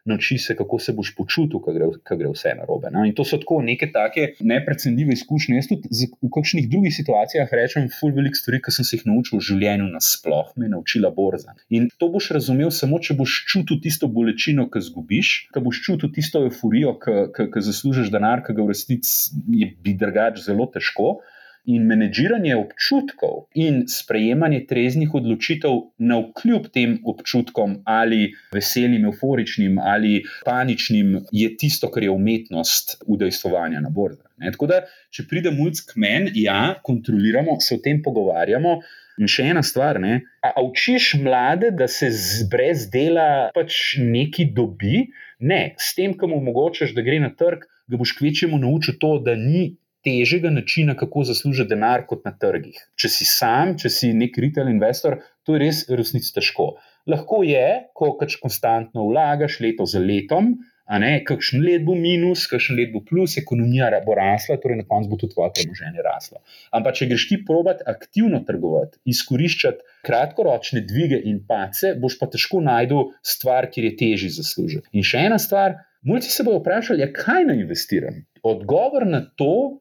robe, 0.00 0.10
naučiš 0.10 0.46
se, 0.46 0.56
kako 0.56 0.78
se 0.78 0.92
boš 0.92 1.14
počutil, 1.16 1.60
ko 1.60 1.72
gre, 1.72 1.86
ko 2.04 2.16
gre 2.16 2.28
vse 2.28 2.54
na 2.56 2.64
robe. 2.64 2.90
No? 2.92 3.04
In 3.04 3.14
to 3.14 3.24
so 3.24 3.38
tako 3.38 3.62
neke 3.62 3.90
take 3.92 4.34
neprecenljive 4.40 5.12
izkušnje. 5.12 5.56
Jaz 5.56 5.68
tudi 5.68 5.88
v 6.22 6.30
kakšnih 6.32 6.68
drugih 6.70 6.94
situacijah 6.94 7.48
rečem, 7.52 7.88
ful 7.88 8.12
velik 8.12 8.36
stvari, 8.36 8.60
ki 8.62 8.72
sem 8.72 8.84
se 8.84 8.96
jih 8.96 9.06
naučil 9.06 9.38
v 9.38 9.44
življenju 9.44 9.90
nasploh, 9.92 10.52
me 10.56 10.66
je 10.66 10.74
naučila 10.74 11.10
borza. 11.10 11.54
In 11.70 11.90
to 11.98 12.08
boš 12.08 12.30
razumel 12.30 12.70
samo, 12.70 12.98
če 12.98 13.14
boš 13.18 13.44
čutil 13.50 13.80
tisto 13.82 14.08
bolečino, 14.08 14.68
ki 14.70 14.80
zgubiš, 14.80 15.32
ki 15.54 15.64
boš 15.64 15.82
čutil 15.84 16.12
tisto 16.14 16.44
euforijo, 16.46 16.96
ki 17.00 17.64
zaslužiš 17.66 18.12
denar, 18.12 18.44
ki 18.46 18.56
ga 18.56 18.64
v 18.64 18.72
resnici 18.72 19.36
je 19.50 19.72
bi 19.82 19.94
drugač 19.98 20.40
zelo 20.44 20.68
težko. 20.70 21.20
In 21.68 21.84
menedžiranje 21.84 22.54
občutkov 22.56 23.50
in 23.54 23.82
sprejemanje 23.88 24.62
treznih 24.70 25.12
odločitev 25.14 25.74
na 26.00 26.16
vkljub 26.22 26.70
tem 26.72 26.96
občutkom, 27.04 27.82
ali 27.84 28.30
veselim, 28.54 29.04
euforičnim 29.04 29.76
ali 29.78 30.22
paničnim, 30.46 31.18
je 31.32 31.50
tisto, 31.60 31.90
kar 31.92 32.02
je 32.02 32.10
umetnost 32.10 33.02
udejstvovanja 33.06 33.80
na 33.84 33.92
borzi. 33.92 34.24
Tako 34.40 34.70
da, 34.70 34.80
če 35.12 35.26
pride 35.28 35.52
mulj 35.52 35.84
k 35.90 36.00
meni, 36.00 36.32
ja, 36.46 36.80
kontroliramo, 36.86 37.58
se 37.60 37.76
o 37.76 37.82
tem 37.84 38.00
pogovarjamo. 38.02 38.80
In 39.20 39.28
še 39.28 39.50
ena 39.52 39.60
stvar, 39.66 39.98
ne, 40.00 40.22
a, 40.40 40.54
a 40.56 40.62
učiš 40.64 41.10
mlade, 41.20 41.74
da 41.76 41.84
se 41.92 42.08
z, 42.08 42.46
brez 42.48 42.86
dela 42.88 43.50
pač 43.52 43.98
nekaj 44.00 44.48
dobi? 44.56 45.10
Ne, 45.44 45.74
s 45.76 45.92
tem, 45.98 46.14
ko 46.16 46.30
mu 46.30 46.38
omogočaš, 46.40 46.94
da 46.96 47.04
gre 47.04 47.18
na 47.20 47.28
trg, 47.36 47.66
ga 47.90 48.00
boš 48.00 48.14
kvečemu 48.16 48.56
naučil 48.62 48.96
to, 49.02 49.18
da 49.26 49.36
ni 49.36 49.74
težjega 50.06 50.50
načina, 50.50 50.96
kako 50.96 51.24
zaslužiti 51.28 51.74
denar 51.74 52.06
kot 52.08 52.24
na 52.24 52.32
trgih. 52.32 52.78
Če 52.96 53.10
si 53.12 53.26
sam, 53.28 53.76
če 53.80 53.92
si 53.92 54.12
nek 54.16 54.38
retail 54.40 54.72
investor, 54.72 55.20
to 55.44 55.56
je 55.56 55.62
res 55.64 55.84
resnici 55.88 56.32
težko. 56.36 56.72
Lahko 57.10 57.42
je, 57.46 57.66
ko 57.96 58.14
pač 58.20 58.36
konstantno 58.40 59.06
vlagaš 59.08 59.60
leto 59.64 59.86
za 59.88 60.00
letom, 60.02 60.54
ne 60.98 61.10
kakšen 61.24 61.62
let 61.62 61.84
bo 61.86 61.94
minus, 61.94 62.46
kakšen 62.50 62.78
let 62.80 62.90
bo 62.92 63.02
plus, 63.06 63.36
ekonomija 63.38 63.90
bo 64.06 64.16
rasla, 64.18 64.58
torej 64.62 64.80
na 64.80 64.86
koncu 64.88 65.12
bo 65.12 65.18
tudi 65.20 65.34
tvoje 65.34 65.52
premoženje 65.54 66.02
raslo. 66.02 66.40
Ampak, 66.74 66.96
če 66.98 67.06
greš 67.12 67.28
ti 67.28 67.38
provat 67.46 67.84
aktivno 67.86 68.42
trgovati, 68.46 68.98
izkoriščati 69.12 69.86
kratkoročne 70.06 70.82
dvige 70.88 71.20
in 71.30 71.44
pace, 71.46 71.94
boš 72.00 72.18
pa 72.18 72.26
težko 72.32 72.62
najdel 72.64 73.12
stvar, 73.22 73.70
kjer 73.70 73.90
je 73.90 73.94
težje 74.02 74.32
zaslužiti. 74.40 74.88
In 74.92 75.06
še 75.06 75.22
ena 75.30 75.38
stvar, 75.38 75.78
mulci 76.02 76.32
se 76.32 76.46
bodo 76.46 76.58
vprašali, 76.58 77.04
ja, 77.04 77.10
kaj 77.14 77.46
naj 77.52 77.62
investiram. 77.62 78.24
Odgovor 78.42 79.06
na 79.06 79.22
to 79.38 79.78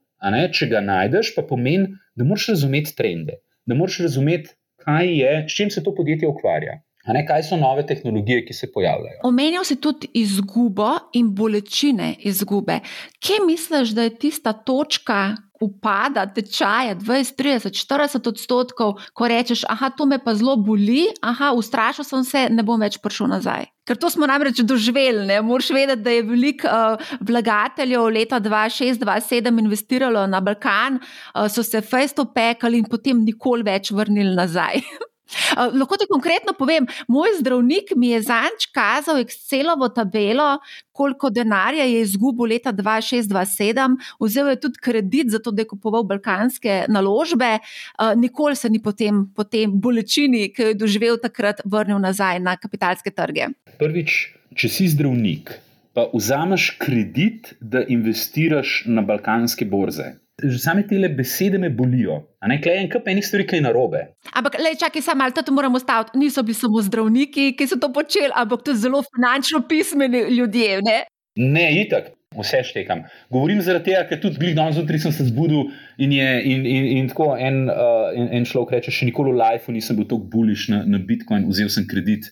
če 0.54 0.68
ga 0.68 0.82
najdeš, 0.82 1.34
pa 1.36 1.42
pomeni, 1.42 1.96
da 2.16 2.28
moraš 2.28 2.48
razumeti 2.56 2.96
trende, 2.96 3.40
da 3.66 3.76
moraš 3.76 4.00
razumeti, 4.00 4.56
kaj 4.84 5.08
je, 5.08 5.34
s 5.48 5.56
čim 5.56 5.70
se 5.72 5.84
to 5.84 5.96
podjetje 5.96 6.28
ukvarja. 6.28 6.80
Ne, 7.10 7.24
kaj 7.26 7.44
so 7.48 7.58
nove 7.58 7.86
tehnologije, 7.88 8.44
ki 8.46 8.54
se 8.54 8.68
pojavljajo? 8.72 9.22
Omenjal 9.26 9.64
si 9.66 9.80
tudi 9.82 10.08
izgubo 10.14 10.92
in 11.18 11.32
bolečine 11.36 12.12
izgube. 12.20 12.80
Kje 13.24 13.40
misliš, 13.48 13.96
da 13.98 14.06
je 14.06 14.18
tista 14.20 14.54
točka, 14.54 15.36
upada 15.60 16.26
tečaja 16.26 16.96
20, 16.96 17.36
30, 17.36 17.76
40 17.76 18.32
odstotkov, 18.32 18.96
ko 19.14 19.28
rečeš, 19.28 19.66
ah, 19.68 19.90
to 19.92 20.08
me 20.08 20.20
pa 20.20 20.36
zelo 20.36 20.56
boli, 20.56 21.10
ah, 21.22 21.52
ustrašil 21.56 22.08
sem 22.08 22.24
se, 22.24 22.48
ne 22.50 22.64
bom 22.64 22.80
več 22.80 22.98
prišel 23.04 23.28
nazaj. 23.28 23.68
Ker 23.90 23.98
to 23.98 24.10
smo 24.14 24.28
namreč 24.30 24.62
doživeli. 24.62 25.40
Moraš 25.42 25.72
vedeti, 25.74 26.04
da 26.06 26.14
je 26.14 26.24
veliko 26.24 26.70
uh, 26.70 27.14
vlagateljev 27.26 28.06
leta 28.14 28.38
2006-2007 28.40 29.64
investiralo 29.64 30.28
na 30.30 30.44
Balkan, 30.46 31.00
uh, 31.02 31.48
so 31.50 31.66
se 31.66 31.82
fejsto 31.82 32.28
pekali 32.30 32.84
in 32.84 32.86
potem 32.86 33.26
nikoli 33.26 33.66
več 33.66 33.90
vrnili 33.90 34.36
nazaj. 34.38 34.84
Uh, 35.30 35.70
lahko 35.78 35.98
ti 36.00 36.08
konkretno 36.10 36.54
povem, 36.58 36.88
moj 37.08 37.38
zdravnik 37.40 37.94
mi 37.96 38.14
je 38.14 38.22
zanč 38.30 38.70
kazal 38.74 39.22
Excelovo 39.22 39.90
tabelo, 39.94 40.58
koliko 40.92 41.30
denarja 41.30 41.86
je 41.86 42.02
izgubil 42.02 42.50
leta 42.56 42.74
2006-2007, 42.74 43.98
vzel 44.20 44.50
je 44.54 44.60
tudi 44.66 44.82
kredit 44.82 45.32
za 45.32 45.40
to, 45.40 45.52
da 45.52 45.64
je 45.64 45.70
kupoval 45.70 46.04
balkanske 46.04 46.84
naložbe, 46.90 47.58
uh, 47.60 48.14
nikoli 48.18 48.56
se 48.56 48.70
ni 48.70 48.82
potem 48.82 49.28
po 49.36 49.44
tem 49.44 49.72
bolečini, 49.72 50.50
ki 50.54 50.62
jo 50.62 50.74
je 50.74 50.80
doživel 50.82 51.22
takrat, 51.22 51.62
vrnil 51.66 52.02
nazaj 52.02 52.40
na 52.44 52.58
kapitalske 52.58 53.14
trge. 53.16 53.52
Prvič, 53.80 54.20
če 54.58 54.70
si 54.72 54.90
zdravnik, 54.92 55.54
pa 55.94 56.10
vzameš 56.14 56.72
kredit, 56.82 57.54
da 57.60 57.84
investiraš 57.86 58.84
na 58.88 59.06
balkanske 59.06 59.66
borze. 59.70 60.16
Že 60.44 60.60
same 60.60 60.86
te 60.88 61.10
besede 61.10 61.58
me 61.58 61.70
bolijo. 61.70 62.22
Klej 62.40 62.78
en 62.84 62.90
kup 62.92 63.08
enih 63.08 63.26
stvari, 63.26 63.46
ki 63.48 63.60
je 63.60 63.66
narobe. 63.66 64.06
Ampak, 64.34 64.60
le, 64.60 64.76
čakaj, 64.80 65.02
samo 65.02 65.24
malo, 65.24 65.32
to 65.32 65.52
moramo 65.52 65.80
staviti. 65.80 66.18
Niso 66.18 66.44
bili 66.44 66.56
samo 66.56 66.82
zdravniki, 66.82 67.54
ki 67.58 67.68
so 67.68 67.80
to 67.80 67.92
počeli, 67.94 68.32
ampak 68.36 68.64
tudi 68.64 68.80
zelo 68.80 69.04
finančno 69.16 69.66
pismeni 69.68 70.24
ljudje. 70.38 70.80
Ne, 70.86 71.04
ne 71.36 71.68
itak. 71.82 72.16
Vse 72.38 72.62
štekam. 72.64 73.00
Govorim 73.34 73.62
zaradi 73.66 73.90
tega, 73.90 74.04
ker 74.06 74.20
tudi 74.22 74.38
glih 74.38 74.54
danes 74.54 74.76
zjutraj 74.78 75.00
sem 75.02 75.14
se 75.18 75.24
zbudil 75.32 75.72
in, 75.98 76.12
je, 76.14 76.28
in, 76.46 76.66
in, 76.70 76.84
in 77.00 77.08
tako 77.10 77.32
en, 77.34 77.64
uh, 77.74 78.12
en, 78.14 78.28
en 78.38 78.46
človek 78.46 78.76
reče: 78.78 78.94
še 78.94 79.08
nikoli 79.10 79.34
v 79.34 79.40
lifeu 79.40 79.74
nisem 79.74 79.98
bil 79.98 80.06
tako 80.06 80.28
buliš 80.36 80.68
na, 80.70 80.84
na 80.86 81.00
Bitcoin, 81.02 81.48
vzel 81.50 81.72
sem 81.74 81.88
kredit 81.90 82.30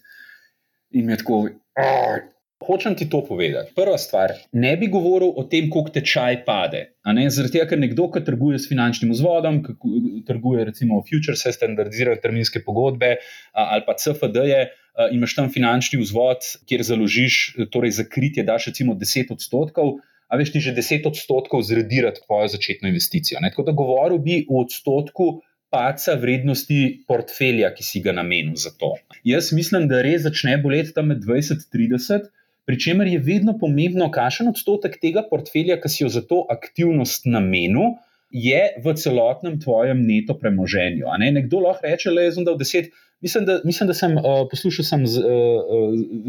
in 0.94 1.08
mi 1.08 1.16
je 1.16 1.24
tako. 1.24 1.40
Oh, 1.82 2.20
Hočem 2.58 2.96
ti 2.98 3.06
to 3.10 3.22
povedati. 3.22 3.72
Prva 3.78 3.98
stvar, 4.02 4.34
ne 4.52 4.72
bi 4.78 4.88
govoril 4.92 5.30
o 5.38 5.44
tem, 5.46 5.70
koliko 5.70 5.94
tečaj 5.94 6.40
pade. 6.46 6.82
Zaradi 7.06 7.54
tega, 7.54 7.68
ker 7.70 7.80
nekdo, 7.80 8.08
ki 8.12 8.24
trguje 8.26 8.58
s 8.60 8.68
finančnim 8.68 9.12
vzvodom, 9.14 9.62
trguje 10.28 10.66
recimo 10.66 10.98
futures, 11.06 11.46
standardizirane 11.46 12.20
terminske 12.24 12.64
pogodbe 12.66 13.14
ali 13.54 13.86
pa 13.86 13.94
CFD-je, 14.02 14.64
imaš 15.14 15.36
tam 15.38 15.52
finančni 15.54 16.02
vzvod, 16.02 16.50
kjer 16.68 16.84
založiš, 16.84 17.38
torej 17.72 17.94
za 18.00 18.08
kritje 18.10 18.44
daš 18.44 18.72
recimo 18.72 18.98
10 18.98 19.32
odstotkov, 19.38 20.00
a 20.28 20.40
veš 20.42 20.56
ti 20.56 20.60
že 20.60 20.74
10 20.76 21.06
odstotkov 21.08 21.62
zredirati 21.64 22.26
tvojo 22.26 22.50
začetno 22.58 22.90
investicijo. 22.90 23.40
Ne? 23.40 23.54
Tako 23.54 23.70
da 23.70 23.78
govoril 23.78 24.18
bi 24.18 24.42
o 24.50 24.64
odstotku. 24.66 25.38
Paca 25.68 26.14
vrednosti 26.16 27.04
portfelja, 27.12 27.74
ki 27.76 27.84
si 27.84 28.00
ga 28.00 28.14
namenil 28.16 28.56
za 28.56 28.70
to. 28.80 28.94
Jaz 29.28 29.50
mislim, 29.52 29.90
da 29.92 30.00
res 30.00 30.22
začne 30.24 30.54
boleti 30.64 30.94
tam 30.96 31.10
med 31.12 31.20
20 31.20 31.68
in 32.68 32.76
30, 32.76 32.76
pri 32.76 32.80
čemer 32.80 33.08
je 33.08 33.20
vedno 33.24 33.58
pomembno, 33.58 34.12
kakšen 34.12 34.52
odstotek 34.52 35.00
tega 35.00 35.24
portfelja, 35.30 35.80
ki 35.80 35.90
si 35.90 36.04
jo 36.04 36.10
za 36.12 36.22
to 36.22 36.44
aktivnost 36.52 37.26
namenil, 37.26 37.96
je 38.32 38.60
v 38.84 38.94
celotnem 39.00 39.56
tvojem 39.60 40.04
neto 40.04 40.36
premoženju. 40.36 41.08
Ne? 41.20 41.32
Nekdo 41.32 41.64
lahko 41.64 41.88
reče, 41.88 42.12
da 42.12 42.22
je 42.28 42.32
zdaj 42.36 42.58
10, 42.60 42.90
Mislim, 43.18 43.46
da, 43.46 43.62
mislim, 43.66 43.88
da 43.88 43.94
sem 43.98 44.12
uh, 44.18 44.24
poslušal 44.52 44.86
sem 44.86 45.08
z, 45.10 45.24
uh, 45.26 45.64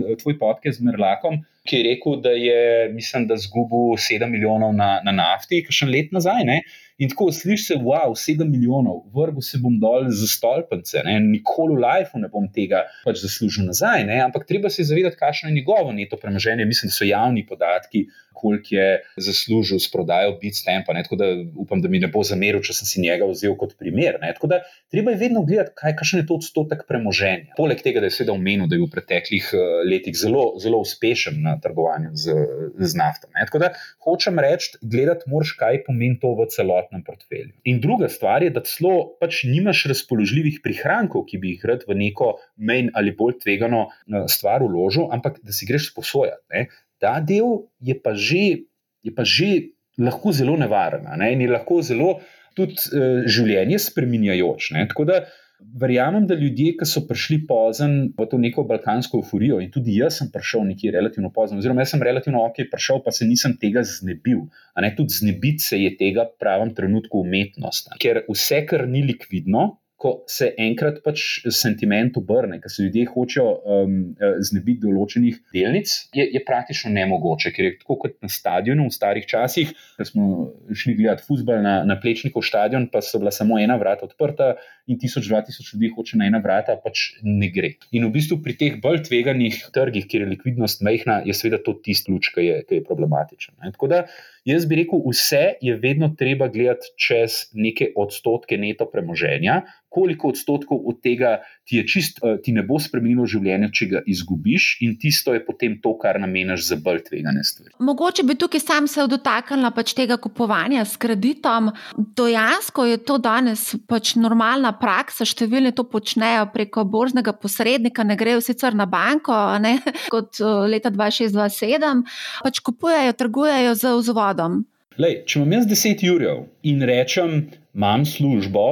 uh, 0.09 0.14
tvoj 0.22 0.39
podcast 0.41 0.78
z 0.78 0.84
Merlakom, 0.86 1.43
ki 1.68 1.76
je 1.76 1.84
rekel, 1.84 2.14
da 2.24 2.30
je, 2.32 2.89
mislim, 2.95 3.26
da 3.28 3.36
zgubil 3.36 3.99
7 4.01 4.24
milijonov 4.32 4.72
na, 4.72 5.03
na 5.05 5.12
nafti, 5.12 5.61
ki 5.66 5.74
še 5.74 5.91
let 5.91 6.14
nazaj. 6.16 6.47
Ne? 6.49 6.62
In 6.99 7.12
tako 7.12 7.28
slišiš, 7.32 7.66
se, 7.66 7.74
wow, 7.78 8.11
7 8.18 8.49
milijonov, 8.51 9.05
vrgu 9.14 9.42
se 9.42 9.59
bom 9.62 9.76
dol 9.78 10.09
za 10.11 10.26
stolpence, 10.26 10.99
ne? 11.07 11.20
nikoli 11.22 11.76
v 11.76 11.82
lifeu 11.84 12.18
ne 12.18 12.30
bom 12.32 12.49
tega 12.51 12.80
pač 13.05 13.20
zaslužil 13.22 13.68
nazaj. 13.68 14.03
Ne? 14.09 14.16
Ampak 14.24 14.49
treba 14.49 14.70
se 14.70 14.86
zavedati, 14.86 15.16
kakšno 15.20 15.49
je 15.49 15.55
njegovo 15.61 15.92
neto 15.94 16.18
premoženje. 16.18 16.66
Mislim, 16.66 16.90
da 16.90 16.96
so 16.99 17.07
javni 17.07 17.46
podatki 17.46 18.09
koliko 18.40 18.68
je 18.70 18.88
zaslužil 19.16 19.78
s 19.78 19.90
prodajo 19.90 20.36
Bitstampa. 20.40 20.94
Tako 21.03 21.16
da 21.16 21.26
upam, 21.57 21.82
da 21.82 21.88
mi 21.88 21.99
ne 21.99 22.11
bo 22.12 22.22
zameril, 22.22 22.62
če 22.62 22.76
sem 22.78 22.88
si 22.90 23.03
njega 23.03 23.26
vzel 23.30 23.57
kot 23.59 23.74
primer. 23.80 24.18
Ne? 24.22 24.30
Tako 24.36 24.51
da 24.53 24.61
treba 24.92 25.14
je 25.14 25.20
vedno 25.22 25.42
gledati, 25.49 25.74
kaj 25.78 25.96
je 26.20 26.26
to 26.26 26.38
odstotek 26.38 26.84
premoženja. 26.88 27.57
Poleg 27.59 27.82
tega, 27.84 28.03
da 28.03 28.11
je 28.11 28.16
seveda 28.18 28.36
omenil, 28.36 28.68
da 28.70 28.78
je 28.78 28.84
v 28.84 28.90
preteklih 28.92 29.51
eh, 29.55 29.64
letih 29.90 30.16
zelo, 30.18 30.44
zelo 30.62 30.80
uspešen 30.84 31.40
na 31.42 31.57
trgovanju 31.62 32.14
z, 32.14 32.36
z 32.78 32.92
nafto. 32.99 33.30
Ne? 33.34 33.46
Tako 33.51 33.62
da 33.64 33.72
hočem 34.07 34.38
reči, 34.42 34.76
gledati 34.82 35.30
moraš, 35.30 35.57
kaj 35.59 35.82
pomeni 35.88 36.20
to 36.22 36.34
v 36.38 36.46
celotnem 36.89 37.05
portfelju. 37.05 37.53
In 37.68 37.80
druga 37.80 38.09
stvar 38.09 38.43
je, 38.43 38.51
da 38.51 38.64
celo 38.64 39.14
pač 39.20 39.45
nimaš 39.45 39.84
razpoložljivih 39.93 40.61
prihrankov, 40.64 41.26
ki 41.28 41.39
bi 41.39 41.55
jih 41.55 41.64
rad 41.68 41.84
v 41.89 41.95
neko 41.95 42.39
menj 42.57 42.91
ali 42.95 43.12
bolj 43.12 43.39
tvegano 43.45 43.89
eh, 43.89 44.26
stvar 44.28 44.62
uložil, 44.62 45.12
ampak 45.12 45.41
da 45.45 45.53
si 45.53 45.68
greš 45.68 45.93
sposojati 45.93 46.68
ta 46.99 47.20
del 47.20 47.70
je 47.80 47.95
pa 47.95 48.14
že, 48.14 48.66
je 49.03 49.12
pa 49.14 49.24
že 49.24 49.74
lahko 49.99 50.34
zelo 50.34 50.57
nevaren 50.59 51.07
in 51.30 51.41
je 51.41 51.51
lahko 51.51 51.82
zelo 51.82 52.18
tudi 52.59 52.74
uh, 52.91 53.22
življenje 53.26 53.78
spremenjajoč. 53.78 54.72
Tako 54.91 55.07
da 55.07 55.22
verjamem, 55.59 56.26
da 56.26 56.36
ljudje, 56.38 56.74
ki 56.78 56.86
so 56.86 57.02
prišli 57.09 57.40
pozno 57.48 57.88
v 58.18 58.26
to 58.30 58.38
neko 58.40 58.64
balkansko 58.68 59.18
euforijo, 59.22 59.59
in 59.62 59.72
tudi 59.74 59.96
jaz 59.98 60.20
sem 60.20 60.30
prišel 60.34 60.64
nekje 60.68 60.92
relativno 60.94 61.32
pozno, 61.34 61.59
oziroma 61.59 61.82
jaz 61.82 61.94
sem 61.94 62.04
relativno 62.04 62.44
ok, 62.46 62.62
prišel, 62.70 63.02
pa 63.04 63.14
se 63.14 63.26
nisem 63.26 63.56
tega 63.61 63.82
znebil. 63.86 64.46
Ne, 64.78 64.92
tudi 64.96 65.16
znebiti 65.18 65.66
se 65.66 65.80
je 65.82 65.94
tega 65.98 66.28
pravem 66.40 66.74
trenutku 66.74 67.24
umetnost. 67.24 67.92
Ker 68.02 68.22
vse, 68.30 68.62
kar 68.70 68.86
ni 68.88 69.02
likvidno, 69.06 69.68
ko 69.99 70.12
se 70.30 70.53
enkrat 70.62 71.01
pač 71.03 71.22
sentiment 71.51 72.14
obrne, 72.20 72.61
ker 72.62 72.70
se 72.70 72.84
ljudje 72.86 73.09
hočejo 73.11 73.46
um, 73.51 73.96
eh, 74.14 74.36
znebiti 74.46 74.84
določenih 74.84 75.40
delnic, 75.55 75.90
je, 76.14 76.26
je 76.36 76.42
praktično 76.46 76.92
nemogoče. 76.94 77.51
Ker 77.57 77.66
je 77.66 77.72
tako 77.80 77.96
kot 78.05 78.14
na 78.22 78.30
stadionu 78.30 78.86
v 78.86 78.94
starih 78.94 79.26
časih, 79.26 79.72
ko 79.99 80.07
smo 80.07 80.28
šli 80.70 80.94
gledati 81.01 81.26
futbol 81.26 81.59
na, 81.64 81.80
na 81.88 81.99
plečnikov 81.99 82.46
stadion, 82.46 82.86
pa 82.92 83.03
so 83.03 83.18
bila 83.18 83.34
samo 83.34 83.59
ena 83.59 83.74
vrata 83.80 84.07
odprta 84.07 84.53
in 84.86 85.01
tisoč, 85.03 85.26
dva 85.26 85.42
tisoč 85.44 85.74
ljudi 85.74 85.90
hoče 85.96 86.22
na 86.22 86.30
ena 86.30 86.38
vrata, 86.44 86.78
pač 86.78 87.09
ne 87.26 87.51
gre. 87.53 87.74
In 87.90 88.07
v 88.07 88.14
bistvu 88.14 88.38
pri 88.44 88.55
teh 88.61 88.78
bolj 88.82 89.03
tveganih 89.11 89.64
trgih, 89.74 90.07
kjer 90.07 90.24
je 90.24 90.32
likvidnost 90.36 90.86
mehna, 90.86 91.20
je 91.26 91.34
seveda 91.34 91.59
to 91.64 91.74
tisti 91.82 92.14
luč, 92.14 92.30
ki 92.36 92.46
je, 92.46 92.62
je 92.78 92.84
problematičen. 92.86 93.59
Ne? 93.59 93.74
Tako 93.74 93.90
da 93.90 94.05
Jaz 94.49 94.64
bi 94.64 94.78
rekel, 94.80 95.03
vse 95.05 95.59
je 95.61 95.74
vedno 95.76 96.09
treba 96.18 96.49
gledati 96.49 96.88
čez 96.96 97.51
neke 97.53 97.90
odstotke 97.96 98.57
neto 98.57 98.86
premoženja, 98.88 99.61
koliko 99.88 100.28
odstotkov 100.28 100.78
od 100.88 101.01
tega 101.03 101.38
ti, 101.64 101.80
čist, 101.88 102.20
eh, 102.22 102.36
ti 102.44 102.53
ne 102.53 102.62
bo 102.62 102.78
spremenilo 102.80 103.26
življenje, 103.28 103.68
če 103.72 103.86
ga 103.88 104.01
izgubiš, 104.07 104.66
in 104.84 104.94
tisto 105.01 105.32
je 105.34 105.40
potem 105.44 105.78
to, 105.82 105.94
kar 106.01 106.20
namenaš 106.20 106.66
za 106.68 106.76
bolj 106.76 107.03
tvegane 107.09 107.44
stvari. 107.44 107.74
Mogoče 107.80 108.24
bi 108.28 108.36
tukaj 108.36 108.61
sam 108.61 108.88
se 108.88 109.07
dotaknila 109.09 109.70
pač 109.76 109.94
tega 109.96 110.16
kupovanja 110.16 110.84
s 110.84 110.96
kreditom. 110.96 111.72
Dejansko 111.96 112.84
je 112.88 112.99
to 113.05 113.18
danes 113.18 113.74
pač 113.88 114.14
normalna 114.16 114.72
praksa, 114.80 115.24
številni 115.28 115.74
to 115.76 115.84
počnejo 115.88 116.49
preko 116.53 116.84
borznega 116.84 117.32
posrednika, 117.32 118.05
ne 118.05 118.16
grejo 118.16 118.40
sicer 118.44 118.76
na 118.76 118.86
banko, 118.86 119.36
ne, 119.61 119.78
kot 120.14 120.40
eh, 120.40 120.64
leta 120.68 120.92
2006-2007, 120.92 122.05
pač 122.44 122.61
kupujejo, 122.64 123.16
trgujejo 123.16 123.76
z 123.76 123.96
vzvodom 123.99 124.38
skladom? 124.39 124.64
Lej, 124.99 125.22
če 125.26 125.39
imam 125.39 125.59
jaz 125.59 125.66
10 125.70 126.07
jurjev 126.07 126.47
in 126.66 126.82
rečem, 126.82 127.51
imam 127.74 128.07
službo, 128.07 128.64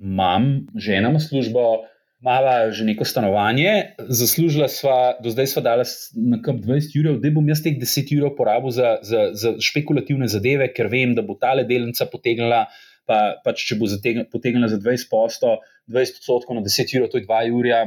imam 0.00 0.66
žena 0.76 1.12
službo, 1.20 1.84
imamo 2.24 2.72
že 2.72 2.84
neko 2.88 3.04
stanovanje, 3.04 3.96
zaslužila 4.08 4.68
sva, 4.68 5.16
do 5.20 5.28
zdaj 5.28 5.46
sva 5.46 5.62
dala 5.62 5.84
na 6.16 6.40
kap 6.40 6.56
20 6.56 6.96
jurjev, 6.96 7.18
da 7.20 7.30
bom 7.30 7.48
jaz 7.48 7.60
teh 7.60 7.76
10 7.76 8.12
jurjev 8.14 8.32
porabil 8.36 8.72
za, 8.72 8.96
za, 9.02 9.28
za 9.36 9.52
špekulativne 9.60 10.28
zadeve, 10.28 10.70
ker 10.72 10.88
vem, 10.88 11.12
da 11.14 11.20
bo 11.22 11.36
ta 11.36 11.52
delnica 11.60 12.08
potegnila. 12.08 12.66
Pa, 13.04 13.36
pač, 13.44 13.66
če 13.68 13.76
bo 13.76 13.84
potegnila 14.32 14.64
za 14.72 14.78
20 14.80 15.10
posto, 15.10 15.58
20 15.92 16.22
odstotkov 16.22 16.56
na 16.56 16.62
10 16.64 16.94
ur, 16.96 17.04
to 17.12 17.20
je 17.20 17.26
2 17.28 17.52
ura, 17.52 17.82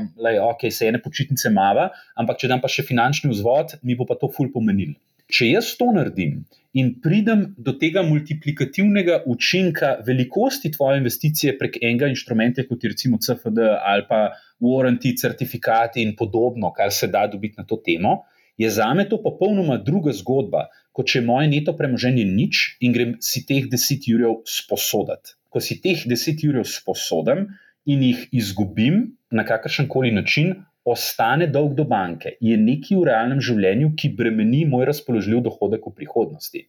ok, 0.51 0.67
se 0.69 0.85
ene 0.85 1.01
počitnice 1.01 1.49
mava, 1.49 1.87
ampak 2.13 2.37
če 2.37 2.51
dam 2.51 2.61
pa 2.61 2.69
še 2.69 2.85
finančni 2.85 3.31
vzvod, 3.33 3.79
mi 3.81 3.97
bo 3.97 4.05
pa 4.05 4.13
to 4.13 4.29
ful 4.29 4.53
pomenil. 4.53 4.93
Če 5.27 5.49
jaz 5.49 5.73
to 5.75 5.89
naredim 5.91 6.45
in 6.77 6.93
pridem 7.03 7.41
do 7.57 7.73
tega 7.81 8.03
multiplikativnega 8.05 9.23
učinka 9.27 9.97
velikosti 10.07 10.71
tvoje 10.71 11.01
investicije 11.01 11.57
prek 11.59 11.79
enega 11.81 12.07
inštrumenta, 12.11 12.63
kot 12.69 12.83
je 12.83 12.91
recimo 12.93 13.19
CFD 13.19 13.65
ali 13.75 14.05
pa 14.07 14.21
warranty, 14.63 15.11
certifikati 15.19 16.03
in 16.05 16.15
podobno, 16.15 16.71
kar 16.71 16.93
se 16.93 17.09
da 17.11 17.25
dobiti 17.27 17.59
na 17.59 17.65
to 17.67 17.79
temo, 17.83 18.21
je 18.57 18.69
za 18.69 18.93
me 18.93 19.07
to 19.09 19.19
popolnoma 19.23 19.77
druga 19.77 20.13
zgodba, 20.15 20.67
kot 20.95 21.11
če 21.11 21.21
moje 21.25 21.49
neto 21.51 21.75
premoženje 21.77 22.23
nič 22.25 22.77
in 22.81 22.95
grem 22.95 23.17
si 23.21 23.43
teh 23.45 23.67
10 23.69 24.07
jurjev 24.09 24.39
sposoditi. 24.49 25.35
Ko 25.49 25.59
si 25.61 25.81
teh 25.81 26.07
10 26.07 26.45
jurjev 26.45 26.65
sposodim 26.71 27.49
in 27.85 28.03
jih 28.03 28.23
izgubim 28.31 29.17
na 29.31 29.43
kakršen 29.45 29.91
koli 29.91 30.13
način, 30.15 30.55
ostane 30.87 31.49
dolg 31.51 31.75
do 31.75 31.83
banke, 31.87 32.37
je 32.41 32.55
nekaj 32.57 32.95
v 32.95 33.05
realnem 33.09 33.43
življenju, 33.43 33.93
ki 33.99 34.13
bremeni 34.15 34.63
moj 34.69 34.87
razpoložljiv 34.89 35.43
dohodek 35.49 35.87
v 35.89 35.95
prihodnosti. 35.99 36.63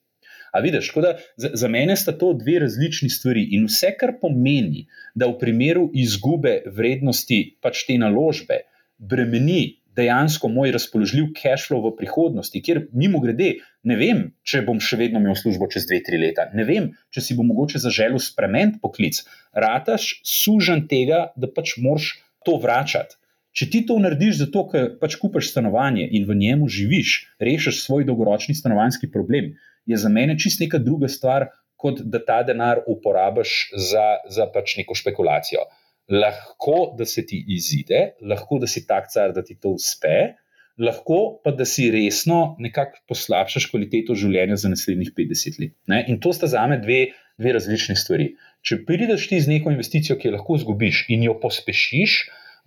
A 0.53 0.63
vidiš, 0.65 0.91
da, 1.05 1.17
za, 1.37 1.51
za 1.61 1.69
mene 1.69 1.97
sta 1.97 2.15
to 2.17 2.33
dve 2.35 2.59
različni 2.65 3.11
stvari. 3.13 3.45
In 3.57 3.67
vse, 3.69 3.93
kar 4.01 4.17
pomeni, 4.21 4.87
da 5.15 5.29
v 5.29 5.37
primeru 5.41 5.91
izgube 5.93 6.63
vrednosti 6.75 7.43
pač 7.63 7.85
te 7.87 7.99
naložbe 8.01 8.63
bremeni 8.99 9.79
dejansko 9.99 10.49
moj 10.49 10.73
razpoložljiv 10.77 11.33
cash 11.37 11.69
flow 11.69 11.83
v 11.89 11.95
prihodnosti, 11.99 12.63
kjer 12.63 12.85
mimo 12.95 13.21
grede, 13.23 13.57
ne 13.89 13.97
vem, 13.99 14.21
če 14.47 14.63
bom 14.67 14.79
še 14.83 14.99
vedno 15.01 15.23
imel 15.23 15.35
službo 15.39 15.67
čez 15.73 15.89
dve, 15.89 16.01
tri 16.07 16.21
leta, 16.23 16.47
ne 16.55 16.67
vem, 16.69 16.93
če 17.15 17.25
si 17.25 17.37
bom 17.39 17.49
mogoče 17.51 17.83
zaželil 17.83 18.23
spremeniti 18.23 18.79
poklic, 18.83 19.21
rataš 19.55 20.11
sužen 20.27 20.87
tega, 20.91 21.29
da 21.35 21.51
pač 21.51 21.77
moraš 21.83 22.13
to 22.47 22.59
vračati. 22.63 23.19
Če 23.57 23.69
ti 23.73 23.81
to 23.87 23.97
narediš 24.03 24.43
zato, 24.43 24.67
ker 24.71 24.91
pač 25.01 25.17
kupiš 25.21 25.51
stanovanje 25.53 26.05
in 26.15 26.27
v 26.29 26.37
njemu 26.39 26.69
živiš, 26.69 27.15
rešiš 27.43 27.83
svoj 27.85 28.07
dolgoročni 28.09 28.55
stanovanjski 28.55 29.11
problem, 29.11 29.55
je 29.89 29.97
za 29.97 30.11
mene 30.13 30.37
čist 30.39 30.61
neka 30.61 30.79
druga 30.83 31.09
stvar, 31.09 31.49
kot 31.79 32.03
da 32.03 32.21
ta 32.25 32.43
denar 32.47 32.83
uporabiš 32.91 33.71
za, 33.91 34.07
za 34.29 34.49
pač 34.55 34.77
neko 34.81 34.97
špekulacijo. 34.99 35.65
Lahko, 36.09 36.95
da 36.99 37.07
se 37.07 37.25
ti 37.27 37.39
izide, 37.55 38.15
lahko, 38.25 38.59
da 38.63 38.69
si 38.71 38.85
tak 38.89 39.11
car, 39.13 39.35
da 39.37 39.45
ti 39.45 39.59
to 39.61 39.75
uspe, 39.77 40.35
lahko 40.79 41.19
pa, 41.45 41.53
da 41.53 41.67
si 41.69 41.91
resno 41.91 42.57
nekako 42.63 43.03
poslabšaš 43.11 43.69
kvaliteto 43.71 44.17
življenja 44.19 44.57
za 44.63 44.71
naslednjih 44.73 45.13
50 45.17 45.61
let. 45.63 45.75
Ne? 45.91 46.05
In 46.09 46.21
to 46.23 46.33
sta 46.33 46.49
za 46.51 46.65
me 46.71 46.79
dve, 46.83 47.01
dve 47.39 47.55
različne 47.59 47.97
stvari. 47.99 48.33
Če 48.63 48.83
prideš 48.87 49.29
ti 49.31 49.41
z 49.43 49.53
neko 49.53 49.73
investicijo, 49.75 50.19
ki 50.19 50.31
jo 50.31 50.37
lahko 50.39 50.59
zgubiš 50.63 51.05
in 51.15 51.27
jo 51.27 51.37
pospešiš, 51.43 52.19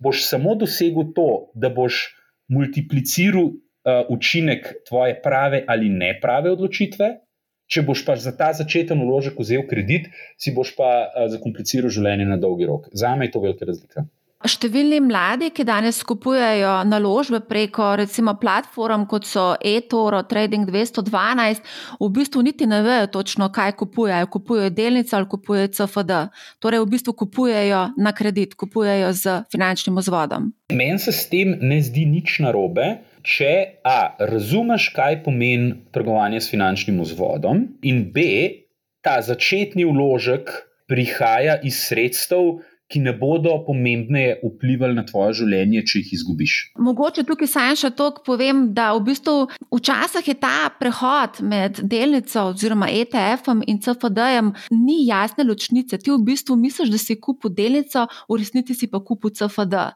boš 0.02 0.26
samo 0.28 0.54
dosegel 0.58 1.12
to, 1.16 1.28
da 1.54 1.70
boš 1.70 2.02
multipliciral 2.52 3.50
uh, 3.50 4.02
učinek 4.10 4.72
tvoje 4.88 5.18
prave 5.22 5.64
ali 5.68 5.88
ne 5.88 6.14
prave 6.20 6.52
odločitve. 6.52 7.12
Če 7.72 7.84
boš 7.88 8.02
pa 8.04 8.16
za 8.20 8.34
ta 8.36 8.50
začeten 8.52 9.00
uložek 9.00 9.38
vzel 9.40 9.62
kredit, 9.68 10.10
si 10.36 10.52
boš 10.52 10.74
pa 10.76 10.90
uh, 11.06 11.28
zakompliciral 11.32 11.92
življenje 11.92 12.26
na 12.28 12.36
dolgi 12.40 12.68
rok. 12.68 12.90
Za 12.92 13.14
me 13.16 13.30
je 13.30 13.36
to 13.36 13.44
velika 13.44 13.68
razlika. 13.68 14.04
Številni 14.42 14.98
mladi, 15.04 15.52
ki 15.54 15.62
danes 15.62 16.00
kupujejo 16.06 16.80
naložbe 16.88 17.38
preko 17.46 17.92
recimo 18.00 18.34
platform 18.40 19.04
kot 19.10 19.26
so 19.28 19.52
eToro, 19.58 20.24
Trading 20.26 20.66
212, 20.66 21.62
v 22.00 22.08
bistvu 22.16 22.42
niti 22.42 22.66
ne 22.66 22.80
vejo 22.82 23.06
točno, 23.14 23.52
kaj 23.54 23.76
kupujejo. 23.78 24.26
Kupujejo 24.34 24.72
delnice 24.74 25.14
ali 25.18 25.30
kupujejo 25.30 25.70
CFD. 25.78 26.18
Torej, 26.58 26.82
v 26.82 26.90
bistvu 26.96 27.14
kupujejo 27.22 27.84
na 28.02 28.14
kredit, 28.16 28.56
kupujejo 28.58 29.12
z 29.14 29.38
finančnim 29.52 30.00
vzvodom. 30.02 30.50
Meni 30.74 30.98
se 30.98 31.14
s 31.14 31.30
tem 31.30 31.54
ne 31.60 31.78
zdi 31.84 32.08
nič 32.10 32.40
narobe. 32.42 33.04
Če 33.22 33.78
A, 33.86 34.18
razumeš, 34.18 34.88
kaj 34.96 35.20
pomeni 35.22 35.76
trgovanje 35.94 36.42
s 36.42 36.50
finančnim 36.50 36.98
vzvodom, 37.04 37.68
in 37.86 38.08
B, 38.10 38.26
ta 39.06 39.20
začetni 39.22 39.86
vložek 39.86 40.50
prihaja 40.90 41.60
iz 41.62 41.78
sredstev, 41.86 42.58
ki 42.92 43.00
ne 43.00 43.12
bodo 43.16 43.54
pomembneje 43.66 44.36
vplivali 44.42 44.96
na 44.98 45.04
tvoje 45.08 45.38
življenje, 45.40 45.84
če 45.88 46.02
jih 46.02 46.12
izgubiš. 46.18 46.56
Mogoče 46.82 47.24
tukaj 47.28 47.48
sam 47.48 47.76
še 47.78 47.92
to 47.96 48.10
povem, 48.26 48.66
da 48.76 48.90
v 48.96 49.04
bistvu 49.08 49.36
včasih 49.72 50.28
je 50.28 50.36
ta 50.42 50.68
prehod 50.78 51.40
med 51.48 51.80
delnico 51.88 52.48
oziroma 52.50 52.90
ETF-om 52.92 53.62
in 53.66 53.80
CFD-jem 53.82 54.52
ni 54.76 54.98
jasne 55.08 55.46
ločnice. 55.48 55.98
Ti 55.98 56.12
v 56.12 56.20
bistvu 56.26 56.58
misliš, 56.60 56.92
da 56.92 57.00
si 57.00 57.16
kupil 57.16 57.54
delnico, 57.56 58.04
v 58.28 58.40
resnici 58.42 58.76
si 58.76 58.90
pa 58.92 59.00
kupil 59.00 59.32
CFD. 59.38 59.86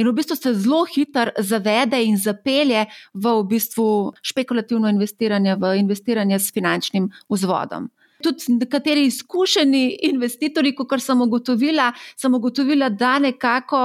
In 0.00 0.08
v 0.08 0.16
bistvu 0.16 0.38
se 0.38 0.54
zelo 0.56 0.84
hitro 0.88 1.34
zavede 1.38 2.00
in 2.04 2.16
zapelje 2.20 2.86
v, 3.12 3.24
v 3.26 3.44
bistvu 3.52 3.86
špekulativno 4.24 4.88
investiranje, 4.92 5.58
v 5.60 5.76
investiranje 5.82 6.40
s 6.40 6.52
finančnim 6.54 7.10
vzvodom. 7.28 7.90
Tudi 8.22 8.52
nekateri 8.60 9.06
izkušeni 9.06 9.98
investitorji, 10.08 10.74
kot 10.74 11.02
sem 11.02 11.20
ugotovila, 11.20 11.90
sem 12.16 12.34
ugotovila, 12.34 12.88
da 12.88 13.18
nekako 13.18 13.80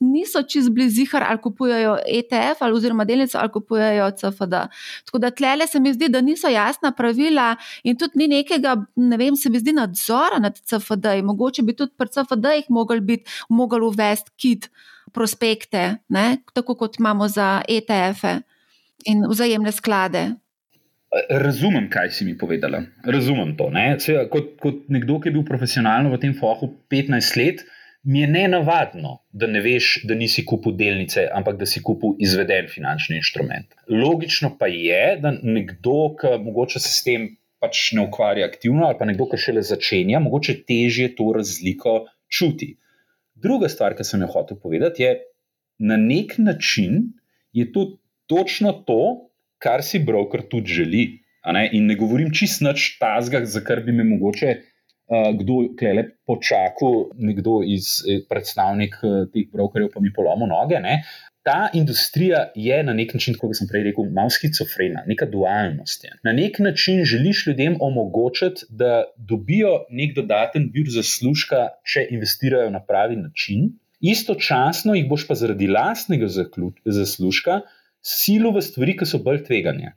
niso 0.00 0.42
čez 0.42 0.68
blizihar 0.68 1.24
ali 1.28 1.40
kupujejo 1.42 1.96
ETF 2.06 2.62
ali 2.62 2.74
oziroma 2.74 3.04
delnice 3.04 3.38
ali 3.38 3.52
kupujejo 3.52 4.10
CFD. 4.10 4.54
Tako 5.06 5.18
da 5.18 5.30
tlele 5.30 5.66
se 5.66 5.80
mi 5.80 5.92
zdi, 5.92 6.08
da 6.08 6.20
niso 6.20 6.48
jasna 6.48 6.92
pravila 6.92 7.54
in 7.84 7.96
tudi 7.96 8.18
ni 8.18 8.28
nekega, 8.28 8.76
ne 8.96 9.16
vem, 9.16 9.36
se 9.36 9.50
mi 9.50 9.58
zdi 9.58 9.72
nadzora 9.72 10.38
nad 10.38 10.58
CFD. 10.58 11.06
-ji. 11.06 11.22
Mogoče 11.22 11.62
bi 11.62 11.76
tudi 11.76 11.92
pri 11.96 12.08
CFD-jih 12.08 12.64
mogli 12.68 13.00
biti, 13.00 13.30
mogli 13.48 13.86
uvesti 13.86 14.30
kit 14.36 14.70
prospekte, 15.12 15.96
ne? 16.08 16.38
tako 16.52 16.74
kot 16.74 16.98
imamo 16.98 17.28
za 17.28 17.62
ETF-e 17.68 18.40
in 19.04 19.24
vzajemne 19.28 19.72
sklade. 19.72 20.34
Razumem, 21.30 21.86
kaj 21.90 22.10
si 22.10 22.24
mi 22.24 22.34
povedala. 22.38 22.82
Razumem 23.04 23.54
to. 23.56 23.70
Seveda, 24.02 24.26
kot, 24.30 24.56
kot 24.60 24.86
nekdo, 24.92 25.20
ki 25.20 25.30
je 25.30 25.36
bil 25.38 25.44
profesionalno 25.46 26.12
v 26.12 26.20
tem 26.20 26.34
fohu 26.36 26.68
15 26.92 27.38
let, 27.40 27.62
mi 28.06 28.20
je 28.20 28.28
nenavadno, 28.30 29.16
da 29.32 29.48
ne 29.50 29.60
veš, 29.62 30.04
da 30.06 30.14
nisi 30.14 30.44
kupil 30.46 30.76
delnice, 30.78 31.24
ampak 31.34 31.56
da 31.58 31.66
si 31.66 31.82
kupil 31.82 32.14
izveden 32.22 32.68
finančni 32.70 33.18
inštrument. 33.18 33.74
Logično 33.90 34.52
pa 34.58 34.68
je, 34.70 35.16
da 35.22 35.32
nekdo, 35.42 36.12
ki 36.20 36.36
mogoče 36.44 36.82
se 36.82 36.92
s 36.92 37.02
tem 37.06 37.32
pač 37.62 37.90
ne 37.96 38.04
ukvarja 38.06 38.46
aktivno, 38.46 38.86
ali 38.86 38.98
pa 38.98 39.08
nekdo, 39.08 39.26
ki 39.30 39.40
šele 39.42 39.64
začenja, 39.66 40.20
mogoče 40.22 40.60
težje 40.68 41.14
to 41.18 41.32
razliko 41.34 41.96
čuti. 42.30 42.76
Druga 43.34 43.70
stvar, 43.72 43.96
ki 43.98 44.06
sem 44.06 44.22
jo 44.22 44.30
hotel 44.34 44.60
povedati, 44.62 45.02
je, 45.02 45.16
da 45.16 45.96
na 45.96 45.96
nek 46.00 46.38
način 46.38 47.10
je 47.52 47.66
to 47.72 47.98
točno 48.30 48.72
to, 48.86 49.30
kar 49.66 49.82
si 49.82 49.98
broker 49.98 50.46
tudi 50.50 50.78
želi. 50.80 51.04
Ne? 51.52 51.68
In 51.78 51.86
ne 51.90 51.98
govorim 51.98 52.32
čist 52.34 52.62
nič 52.66 52.96
tazga, 53.02 53.44
za 53.46 53.62
kar 53.66 53.82
bi 53.86 53.94
me 53.94 54.06
mogoče 54.06 54.56
uh, 54.56 55.30
kdo 55.38 55.60
klele 55.78 56.08
počakal, 56.26 57.06
nekdo 57.14 57.60
iz 57.62 58.00
eh, 58.02 58.24
predstavnik 58.30 58.98
uh, 59.02 59.24
teh 59.30 59.46
brokerjev, 59.52 59.92
pa 59.94 60.02
mi 60.02 60.10
polomo 60.14 60.48
noge. 60.50 60.80
Ne? 60.82 61.00
Ta 61.46 61.68
industrija 61.78 62.48
je 62.58 62.80
na 62.82 62.90
nek 62.98 63.12
način, 63.14 63.36
kot 63.38 63.54
sem 63.54 63.68
prej 63.70 63.84
rekel, 63.86 64.08
malo 64.10 64.32
schizofrena, 64.34 65.04
neka 65.06 65.28
dualnost. 65.30 66.02
Je. 66.08 66.16
Na 66.26 66.34
nek 66.34 66.58
način 66.58 67.04
želiš 67.06 67.44
ljudem 67.46 67.76
omogočiti, 67.80 68.66
da 68.68 69.04
dobijo 69.16 69.84
nek 69.94 70.16
dodaten 70.18 70.66
vir 70.74 70.90
zaslužka, 70.90 71.68
če 71.86 72.08
investirajo 72.18 72.72
na 72.74 72.82
pravi 72.82 73.20
način, 73.20 73.76
istočasno 74.02 74.98
jih 74.98 75.06
boš 75.08 75.28
pa 75.30 75.38
zaradi 75.38 75.70
lastnega 75.70 76.26
zaslužka 76.84 77.60
silo 78.06 78.52
v 78.54 78.62
stvari, 78.62 78.94
ki 78.98 79.08
so 79.08 79.18
bolj 79.24 79.42
tveganje. 79.48 79.96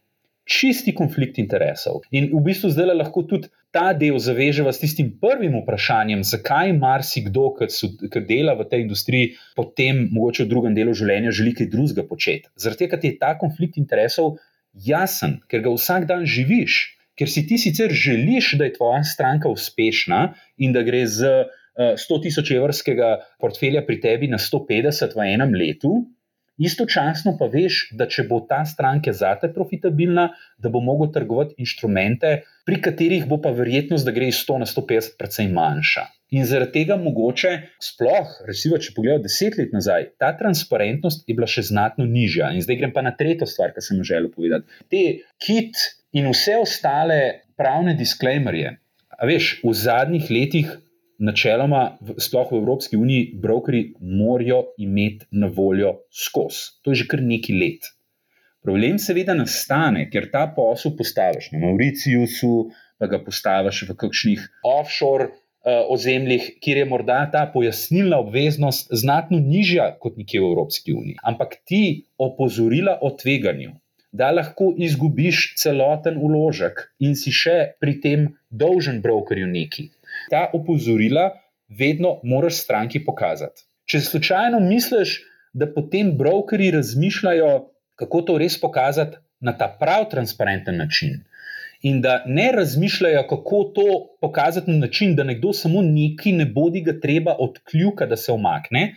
Čisti 0.50 0.96
konflikt 0.98 1.38
interesov. 1.38 2.02
In 2.10 2.32
v 2.34 2.40
bistvu 2.42 2.72
zdaj 2.74 2.96
lahko 2.98 3.22
tudi 3.30 3.52
ta 3.70 3.92
del 3.94 4.18
zaveževa 4.18 4.74
s 4.74 4.82
tistim 4.82 5.12
prvim 5.22 5.60
vprašanjem, 5.60 6.24
zakaj 6.26 6.74
marsikdo, 6.74 7.52
ki 7.62 8.24
dela 8.26 8.56
v 8.58 8.66
tej 8.66 8.88
industriji, 8.88 9.36
potem 9.54 10.08
mogoče 10.10 10.48
v 10.48 10.50
drugem 10.50 10.74
delu 10.74 10.96
življenja 10.98 11.36
želi 11.38 11.54
kaj 11.54 11.70
drugega 11.70 12.08
početi. 12.10 12.50
Zaradi 12.58 12.88
tega 12.88 12.98
je 13.06 13.14
ta 13.22 13.36
konflikt 13.38 13.78
interesov 13.78 14.40
jasen, 14.74 15.38
ker 15.46 15.62
ga 15.62 15.76
vsak 15.76 16.10
dan 16.10 16.26
živiš, 16.26 16.82
ker 17.14 17.30
si 17.30 17.46
ti 17.46 17.62
sicer 17.62 17.94
želiš, 17.94 18.56
da 18.58 18.66
je 18.66 18.78
tvoja 18.80 19.04
stranka 19.06 19.54
uspešna 19.54 20.32
in 20.58 20.74
da 20.74 20.82
gre 20.88 21.06
z 21.06 21.46
100 21.78 22.24
tisoč 22.26 22.50
evrskega 22.58 23.20
portfelja 23.40 23.86
pri 23.86 24.02
tebi 24.02 24.28
na 24.32 24.42
150 24.42 25.14
v 25.14 25.28
enem 25.30 25.54
letu, 25.54 26.10
Istočasno 26.60 27.38
pa 27.40 27.48
veš, 27.48 27.86
da 27.96 28.06
če 28.12 28.26
bo 28.28 28.42
ta 28.48 28.66
stranka 28.68 29.14
zate 29.16 29.48
profitabilna, 29.56 30.28
da 30.60 30.70
bo 30.70 30.82
mogel 30.84 31.08
trgovati 31.16 31.56
inštrumente, 31.64 32.34
pri 32.68 32.80
katerih 32.84 33.28
bo 33.30 33.40
pa 33.42 33.54
verjetnost, 33.56 34.06
da 34.06 34.12
gre 34.16 34.28
iz 34.28 34.42
100 34.44 34.58
na 34.64 34.68
150 34.68 35.16
precej 35.20 35.48
manjša. 35.56 36.04
In 36.36 36.46
zaradi 36.46 36.76
tega 36.76 36.98
mogoče, 37.00 37.54
sploh, 37.82 38.36
recimo, 38.46 38.78
če 38.78 38.92
pogledamo 38.94 39.24
deset 39.24 39.56
let 39.58 39.72
nazaj, 39.74 40.12
ta 40.22 40.34
transparentnost 40.38 41.24
je 41.26 41.38
bila 41.38 41.48
še 41.50 41.64
znatno 41.72 42.06
nižja. 42.06 42.52
In 42.54 42.62
zdaj 42.66 42.78
grem 42.84 42.94
pa 42.94 43.02
na 43.06 43.16
tretjo 43.18 43.48
stvar, 43.50 43.72
ki 43.74 43.86
sem 43.86 43.98
jo 43.98 44.10
želel 44.12 44.30
povedati. 44.36 44.84
Te 44.92 45.06
kit 45.42 45.80
in 46.14 46.30
vse 46.30 46.60
ostale 46.60 47.20
pravne 47.58 47.96
disclaimerje, 47.98 48.76
a 49.10 49.28
veš, 49.28 49.58
v 49.64 49.74
zadnjih 49.76 50.30
letih 50.32 50.76
načeloma, 51.20 51.98
sploh 52.18 52.52
v 52.52 52.62
Evropski 52.62 52.98
uniji, 52.98 53.34
brokeri 53.42 53.94
morajo 54.00 54.64
imeti 54.78 55.28
na 55.32 55.52
voljo 55.52 56.00
skozi. 56.12 56.80
To 56.84 56.92
je 56.92 57.04
že 57.04 57.08
kar 57.12 57.24
nekaj 57.24 57.56
let. 57.60 57.92
Problem 58.64 59.00
seveda 59.00 59.36
nastane, 59.36 60.08
ker 60.12 60.30
ta 60.32 60.48
posel 60.56 60.96
postaviš 60.98 61.52
na 61.54 61.62
Mauriciusu, 61.64 62.70
pa 63.00 63.08
ga 63.08 63.20
postaviš 63.24 63.86
v 63.88 63.96
kakšnih 64.00 64.48
offshore 64.68 65.30
uh, 65.30 65.86
ozemljih, 65.92 66.50
kjer 66.64 66.82
je 66.82 66.88
morda 66.88 67.22
ta 67.32 67.46
pojasnilna 67.54 68.20
obveznost 68.20 68.92
znatno 68.92 69.40
nižja 69.40 69.94
kot 70.00 70.18
nekje 70.20 70.42
v 70.42 70.52
Evropski 70.52 70.96
uniji. 70.96 71.20
Ampak 71.24 71.60
ti 71.64 72.04
opozorila 72.18 72.98
o 73.02 73.14
tveganju, 73.16 73.78
da 74.12 74.32
lahko 74.32 74.74
izgubiš 74.78 75.54
celoten 75.62 76.18
uložek 76.18 76.90
in 77.00 77.16
si 77.16 77.32
še 77.32 77.76
pri 77.80 78.00
tem 78.04 78.28
dolžen 78.50 79.00
brokerju 79.06 79.48
neki 79.48 79.88
ta 80.30 80.50
opozorila 80.54 81.30
vedno 81.70 82.20
moraš 82.24 82.64
stranki 82.64 83.04
pokazati. 83.06 83.66
Če 83.86 84.00
slučajno 84.06 84.60
misliš, 84.60 85.20
da 85.54 85.66
potem 85.74 86.12
brokeri 86.18 86.70
razmišljajo, 86.72 87.50
kako 87.98 88.22
to 88.22 88.38
res 88.38 88.60
pokazati 88.62 89.18
na 89.40 89.56
ta 89.58 89.68
prav 89.80 90.06
transparenten 90.12 90.78
način, 90.78 91.24
in 91.82 92.02
da 92.02 92.24
ne 92.28 92.52
razmišljajo, 92.52 93.24
kako 93.30 93.64
to 93.76 93.86
pokazati 94.22 94.72
na 94.72 94.78
način, 94.78 95.16
da 95.16 95.24
nekdo 95.24 95.54
samo 95.54 95.82
neki 95.82 96.32
ne 96.32 96.46
bodi 96.46 96.82
ga 96.82 97.00
treba 97.00 97.36
odkljuka, 97.40 98.06
da 98.06 98.18
se 98.18 98.32
omakne, 98.32 98.94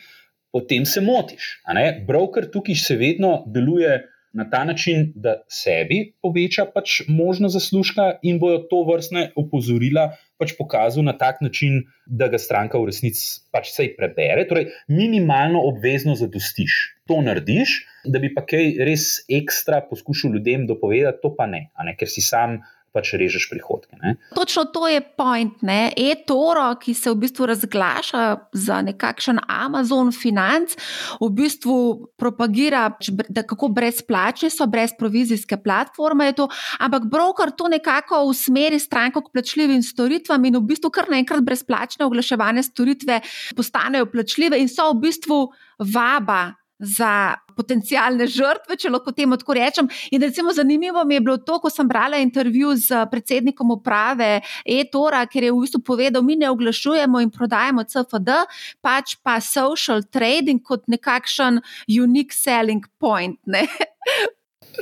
potem 0.53 0.85
se 0.85 1.01
motiš. 1.01 1.63
Broker 2.07 2.51
tukaj 2.51 2.75
še 2.75 2.97
vedno 2.97 3.45
deluje 3.47 4.03
na 4.33 4.49
ta 4.51 4.65
način, 4.65 5.13
da 5.15 5.43
sebi 5.49 6.15
poveča 6.23 6.65
pač 6.75 7.03
možnost 7.09 7.55
zaslužka 7.55 8.19
in 8.23 8.39
bojo 8.41 8.63
to 8.71 8.83
vrstne 8.89 9.31
opozorila 9.37 10.13
pač 10.43 10.57
pokazal 10.59 11.07
na 11.07 11.15
tak 11.19 11.41
način, 11.45 11.85
da 12.07 12.27
ga 12.33 12.41
stranka 12.43 12.81
v 12.83 12.91
resnici 12.91 13.41
pač 13.55 13.71
vse 13.71 13.89
prebere. 13.97 14.45
Torej, 14.51 14.73
minimalno 14.91 15.63
obvezno 15.71 16.17
zadostiš. 16.19 16.99
To 17.11 17.23
narediš, 17.23 17.79
da 18.11 18.19
bi 18.23 18.33
pa 18.35 18.45
kaj 18.47 18.77
res 18.83 19.09
ekstra 19.31 19.83
poskušal 19.87 20.35
ljudem 20.35 20.67
dopovedati, 20.67 21.23
to 21.23 21.33
pa 21.39 21.47
ne, 21.51 21.69
ne? 21.79 21.95
ker 21.99 22.11
si 22.11 22.25
sam 22.25 22.61
pač 22.93 23.15
režeš 23.17 23.49
prihodke. 23.49 23.97
Ne? 24.05 24.17
Točno 24.37 24.65
to 24.69 24.85
je 24.89 25.01
point. 25.01 25.65
E-toro, 25.97 26.69
ki 26.77 26.95
se 26.95 27.11
v 27.11 27.17
bistvu 27.25 27.49
razglaša 27.49 28.53
za 28.53 28.81
nekakšen 28.85 29.41
Amazon 29.49 30.13
Finance, 30.13 30.77
v 31.21 31.31
bistvu 31.33 31.77
propagira, 32.21 32.93
da 33.29 33.43
kako 33.49 33.73
brezplačne 33.73 34.53
so, 34.53 34.69
brezprovizijske 34.69 35.57
platforme 35.65 36.31
je 36.31 36.39
to, 36.45 36.49
ampak 36.79 37.09
broker 37.09 37.55
to 37.57 37.69
nekako 37.73 38.23
usmeri 38.29 38.79
stranko 38.79 39.25
k 39.25 39.33
plačljivim 39.33 39.83
storitvam 39.83 40.45
in 40.45 40.61
v 40.61 40.65
bistvu 40.75 40.93
kar 40.93 41.09
naenkrat 41.11 41.45
brezplačne 41.45 42.05
oglaševane 42.05 42.63
storitve 42.63 43.21
postanejo 43.57 44.11
plačljive 44.13 44.61
in 44.61 44.69
so 44.69 44.93
v 44.93 45.01
bistvu 45.09 45.47
vaba 45.79 46.62
za 46.83 47.35
potencijalne 47.57 48.27
žrtve, 48.27 48.77
če 48.81 48.91
lahko 48.91 49.15
temu 49.15 49.39
tako 49.39 49.55
rečem. 49.57 49.89
In 50.11 50.23
recimo 50.25 50.53
zanimivo 50.53 51.05
mi 51.07 51.15
je 51.15 51.25
bilo 51.25 51.39
to, 51.39 51.61
ko 51.63 51.71
sem 51.71 51.89
brala 51.89 52.19
intervju 52.19 52.75
z 52.77 53.05
predsednikom 53.11 53.71
uprave 53.77 54.41
E-Tora, 54.67 55.23
ker 55.31 55.47
je 55.47 55.53
v 55.55 55.63
bistvu 55.63 55.83
povedal, 55.87 56.27
mi 56.27 56.37
ne 56.41 56.51
oglašujemo 56.51 57.23
in 57.23 57.31
prodajemo 57.31 57.87
CFD, 57.87 58.43
pač 58.83 59.17
pa 59.23 59.39
social 59.41 60.03
trading 60.03 60.63
kot 60.65 60.89
nekakšen 60.91 61.63
unique 62.03 62.35
selling 62.35 62.85
point. 62.99 63.39
Ne? 63.47 63.67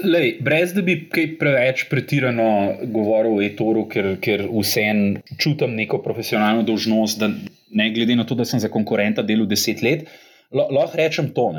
Lej, 0.07 0.37
brez 0.47 0.73
da 0.73 0.85
bi 0.87 0.95
kaj 1.11 1.33
preveč 1.41 1.85
pretirano 1.91 2.79
govoril 2.95 3.41
o 3.41 3.43
e-toru, 3.43 3.89
ker, 3.91 4.15
ker 4.23 4.47
vsem 4.47 5.19
čutim 5.35 5.75
neko 5.75 5.99
profesionalno 6.05 6.63
dožnost, 6.63 7.19
da 7.19 7.29
ne 7.75 7.89
glede 7.95 8.15
na 8.17 8.25
to, 8.25 8.39
da 8.39 8.47
sem 8.47 8.63
za 8.63 8.71
konkurenta 8.71 9.27
delal 9.27 9.51
deset 9.51 9.83
let, 9.83 10.07
lahko 10.53 10.99
rečem 10.99 11.31
to. 11.35 11.53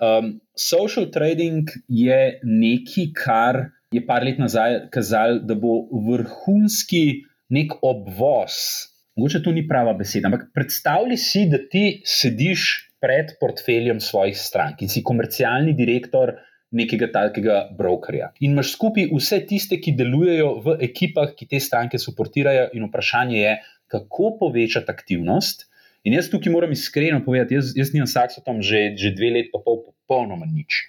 Um, 0.00 0.40
social 0.56 1.10
trading 1.12 1.68
je 1.88 2.40
nekaj, 2.44 3.10
kar 3.16 3.64
je 3.92 4.04
par 4.06 4.24
let 4.24 4.38
nazaj 4.38 4.86
kazalo, 4.94 5.42
da 5.44 5.54
bo 5.58 5.82
vrhunski 6.08 7.26
nek 7.50 7.74
obvoz 7.82 8.88
mogoče 9.20 9.42
to 9.42 9.52
ni 9.52 9.66
prava 9.68 9.94
beseda, 9.94 10.28
ampak 10.30 10.48
predstavljaj 10.54 11.18
si, 11.20 11.46
da 11.50 11.58
ti 11.72 11.84
sediš 12.06 12.68
pred 13.00 13.34
portfeljem 13.40 14.00
svojih 14.00 14.36
strank 14.38 14.82
in 14.84 14.92
si 14.92 15.02
komercialni 15.04 15.74
direktor 15.76 16.34
nekega 16.76 17.08
takega 17.12 17.56
brokerja. 17.76 18.30
In 18.40 18.54
imaš 18.54 18.74
skupaj 18.76 19.08
vse 19.10 19.40
tiste, 19.48 19.80
ki 19.82 19.96
delujejo 19.98 20.52
v 20.64 20.76
ekipah, 20.86 21.32
ki 21.36 21.48
te 21.50 21.60
stranke 21.60 21.98
suportirajo, 21.98 22.68
in 22.78 22.86
vprašanje 22.86 23.40
je, 23.40 23.56
kako 23.90 24.36
povečati 24.38 24.92
aktivnost. 24.92 25.66
In 26.04 26.16
jaz 26.16 26.30
tukaj 26.32 26.52
moram 26.52 26.72
iskreno 26.72 27.20
povedati, 27.24 27.58
jaz, 27.58 27.74
jaz 27.76 27.92
nimam 27.92 28.08
saksa 28.08 28.40
tam 28.44 28.62
že, 28.64 28.94
že 28.96 29.12
dve 29.16 29.34
leti, 29.36 29.52
pa 29.52 29.60
pol, 29.64 29.82
popolnoma 29.84 30.48
nič. 30.48 30.86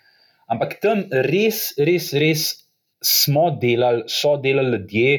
Ampak 0.52 0.80
tam 0.84 1.06
res, 1.12 1.72
res, 1.80 2.12
res 2.16 2.48
smo 3.04 3.50
delali, 3.60 4.06
so 4.12 4.38
delali 4.40 4.78
ljudje, 4.78 5.14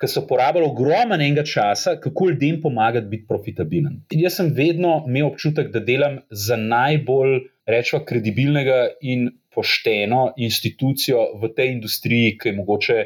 ki 0.00 0.08
so 0.08 0.22
porabili 0.28 0.64
ogromno 0.64 1.18
enega 1.18 1.44
časa, 1.44 1.98
kako 2.00 2.30
ljudem 2.30 2.60
pomagati 2.62 3.10
biti 3.10 3.26
profitabilen. 3.28 3.98
In 4.16 4.22
jaz 4.24 4.38
sem 4.38 4.48
vedno 4.56 5.02
imel 5.08 5.28
občutek, 5.28 5.68
da 5.74 5.82
delam 5.84 6.22
za 6.30 6.56
najbolj, 6.56 7.36
rečemo, 7.68 8.04
kredibilnega 8.08 8.80
in 9.04 9.28
pošteno 9.52 10.30
institucijo 10.40 11.26
v 11.42 11.50
tej 11.56 11.74
industriji, 11.74 12.38
ki 12.40 12.48
je 12.48 12.56
mogoče. 12.56 12.98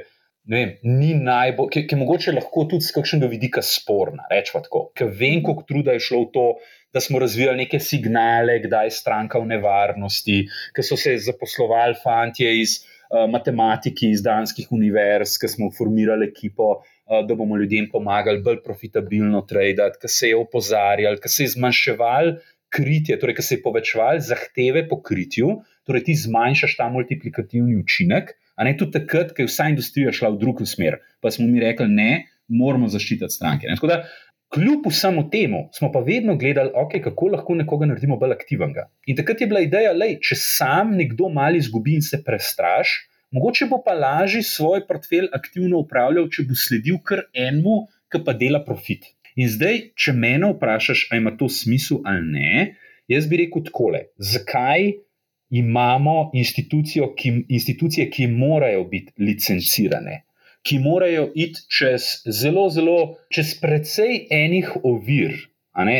Vem, 0.44 0.74
ni 0.84 1.14
najbolj, 1.16 1.70
ki, 1.72 1.82
ki 1.88 1.96
mogoče 1.96 2.34
lahko 2.36 2.66
tudi 2.68 2.84
z 2.84 2.92
kakšnega 2.92 3.30
vidika 3.32 3.62
sporna. 3.64 4.26
Rečemo 4.28 4.60
tako, 4.66 4.82
ker 4.92 5.08
vem, 5.08 5.38
koliko 5.44 5.64
truda 5.64 5.94
je 5.96 6.02
šlo 6.04 6.26
v 6.26 6.32
to, 6.34 6.42
da 6.92 7.00
smo 7.00 7.18
razvijali 7.22 7.62
neke 7.62 7.80
signale, 7.80 8.58
kdaj 8.66 8.90
je 8.90 8.96
stranka 8.98 9.40
v 9.40 9.48
nevarnosti, 9.54 10.42
ker 10.76 10.84
so 10.84 10.98
se 11.00 11.16
zaposlovali 11.24 11.96
fanti 12.02 12.44
iz 12.60 12.76
uh, 12.84 13.24
matematiki 13.32 14.12
iz 14.12 14.20
danskih 14.22 14.68
univerz, 14.76 15.38
ker 15.40 15.48
smo 15.48 15.70
formirali 15.72 16.28
ekipo, 16.28 16.74
uh, 16.76 17.24
da 17.24 17.40
bomo 17.40 17.56
ljudem 17.56 17.88
pomagali 17.88 18.44
bolj 18.44 18.60
profitabilno 18.68 19.46
traditi, 19.48 20.04
ker 20.04 20.12
se 20.12 20.34
je 20.34 20.38
opozarjali, 20.44 21.24
ker 21.24 21.32
se 21.32 21.48
je 21.48 21.54
zmanjševal 21.56 22.34
kritje, 22.68 23.16
torej 23.16 23.40
ker 23.40 23.48
se 23.48 23.56
je 23.56 23.64
povečeval 23.64 24.20
zahteve 24.20 24.84
po 24.92 25.00
kritju, 25.00 25.62
torej 25.88 26.10
ti 26.10 26.20
zmanjšaš 26.28 26.76
ta 26.76 26.92
multiplikativni 26.92 27.80
učinek. 27.80 28.36
A 28.54 28.64
ne 28.66 28.76
tudi 28.78 28.98
takrat, 29.00 29.32
ko 29.34 29.42
je 29.42 29.50
vsa 29.50 29.68
industrija 29.72 30.12
šla 30.14 30.34
v 30.34 30.40
drugo 30.42 30.66
smer, 30.68 31.00
pa 31.20 31.32
smo 31.34 31.46
mi 31.50 31.62
rekli, 31.62 31.88
ne, 31.90 32.10
moramo 32.48 32.88
zaščititi 32.92 33.34
stranke. 33.34 33.66
Ne? 33.68 33.78
Tako 33.78 33.90
da 33.90 34.04
Kljub 34.54 34.84
vsemu 34.86 35.30
temu 35.30 35.60
smo 35.72 35.88
pa 35.92 35.98
vedno 35.98 36.36
gledali, 36.36 36.70
okay, 36.78 37.00
kako 37.02 37.26
lahko 37.32 37.54
nekoga 37.58 37.88
naredimo 37.90 38.16
bolj 38.16 38.36
aktivnega. 38.36 38.84
In 39.10 39.16
takrat 39.18 39.40
je 39.40 39.48
bila 39.50 39.64
ideja, 39.64 39.94
da 39.98 40.06
če 40.28 40.36
sam 40.38 40.92
nekdo 40.94 41.26
malo 41.28 41.58
izgubi 41.58 41.96
in 41.98 42.04
se 42.06 42.20
prestraš, 42.22 42.92
mogoče 43.34 43.66
bo 43.70 43.80
pa 43.82 43.96
lažje 43.98 44.44
svoj 44.46 44.84
portfelj 44.86 45.26
aktivno 45.34 45.80
upravljal, 45.82 46.28
če 46.30 46.46
bo 46.46 46.54
sledil 46.54 47.00
kar 47.02 47.24
enemu, 47.32 47.80
ki 48.12 48.22
pa 48.22 48.36
dela 48.38 48.62
profit. 48.62 49.10
In 49.34 49.50
zdaj, 49.50 49.80
če 49.98 50.14
me 50.14 50.36
vprašaš, 50.44 51.08
ali 51.10 51.24
ima 51.24 51.34
to 51.34 51.50
smisel 51.50 52.04
ali 52.06 52.22
ne, 52.36 52.66
jaz 53.10 53.26
bi 53.26 53.42
rekel 53.42 53.64
takole: 53.66 54.04
zakaj 54.22 54.92
imamo 55.60 56.30
ki, 57.16 57.32
institucije, 57.48 58.10
ki 58.10 58.26
morajo 58.26 58.84
biti 58.90 59.12
licencirane? 59.18 60.24
ki 60.64 60.78
morajo 60.80 61.28
iti 61.34 61.66
čez 61.68 62.24
zelo, 62.40 62.68
zelo, 62.72 62.98
čez 63.28 63.52
precej 63.60 64.24
enih 64.32 64.70
ovir, 64.82 65.36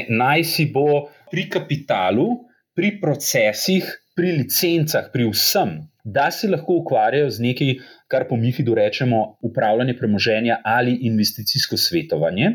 naj 0.09 0.44
si 0.48 0.66
bo 0.72 1.11
pri 1.30 1.48
kapitalu, 1.52 2.28
pri 2.74 2.94
procesih, 3.00 3.84
pri 4.16 4.32
licencah, 4.40 5.11
pri 5.12 5.28
vsem, 5.28 5.76
da 6.05 6.30
se 6.32 6.48
lahko 6.48 6.80
ukvarjajo 6.80 7.30
z 7.30 7.44
nekaj, 7.44 7.74
kar 8.09 8.26
po 8.28 8.36
MIFID-u 8.40 8.74
rečemo 8.76 9.20
upravljanje 9.44 9.96
premoženja 9.98 10.61
ali 10.64 10.96
investicijsko 11.09 11.76
svetovanje. 11.76 12.50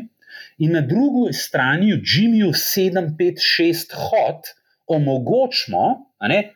In 0.58 0.74
na 0.74 0.80
drugi 0.80 1.32
strani, 1.34 1.92
Jimmyju 1.94 2.50
756 2.54 3.94
hod, 3.94 4.50
omogočimo, 4.90 5.84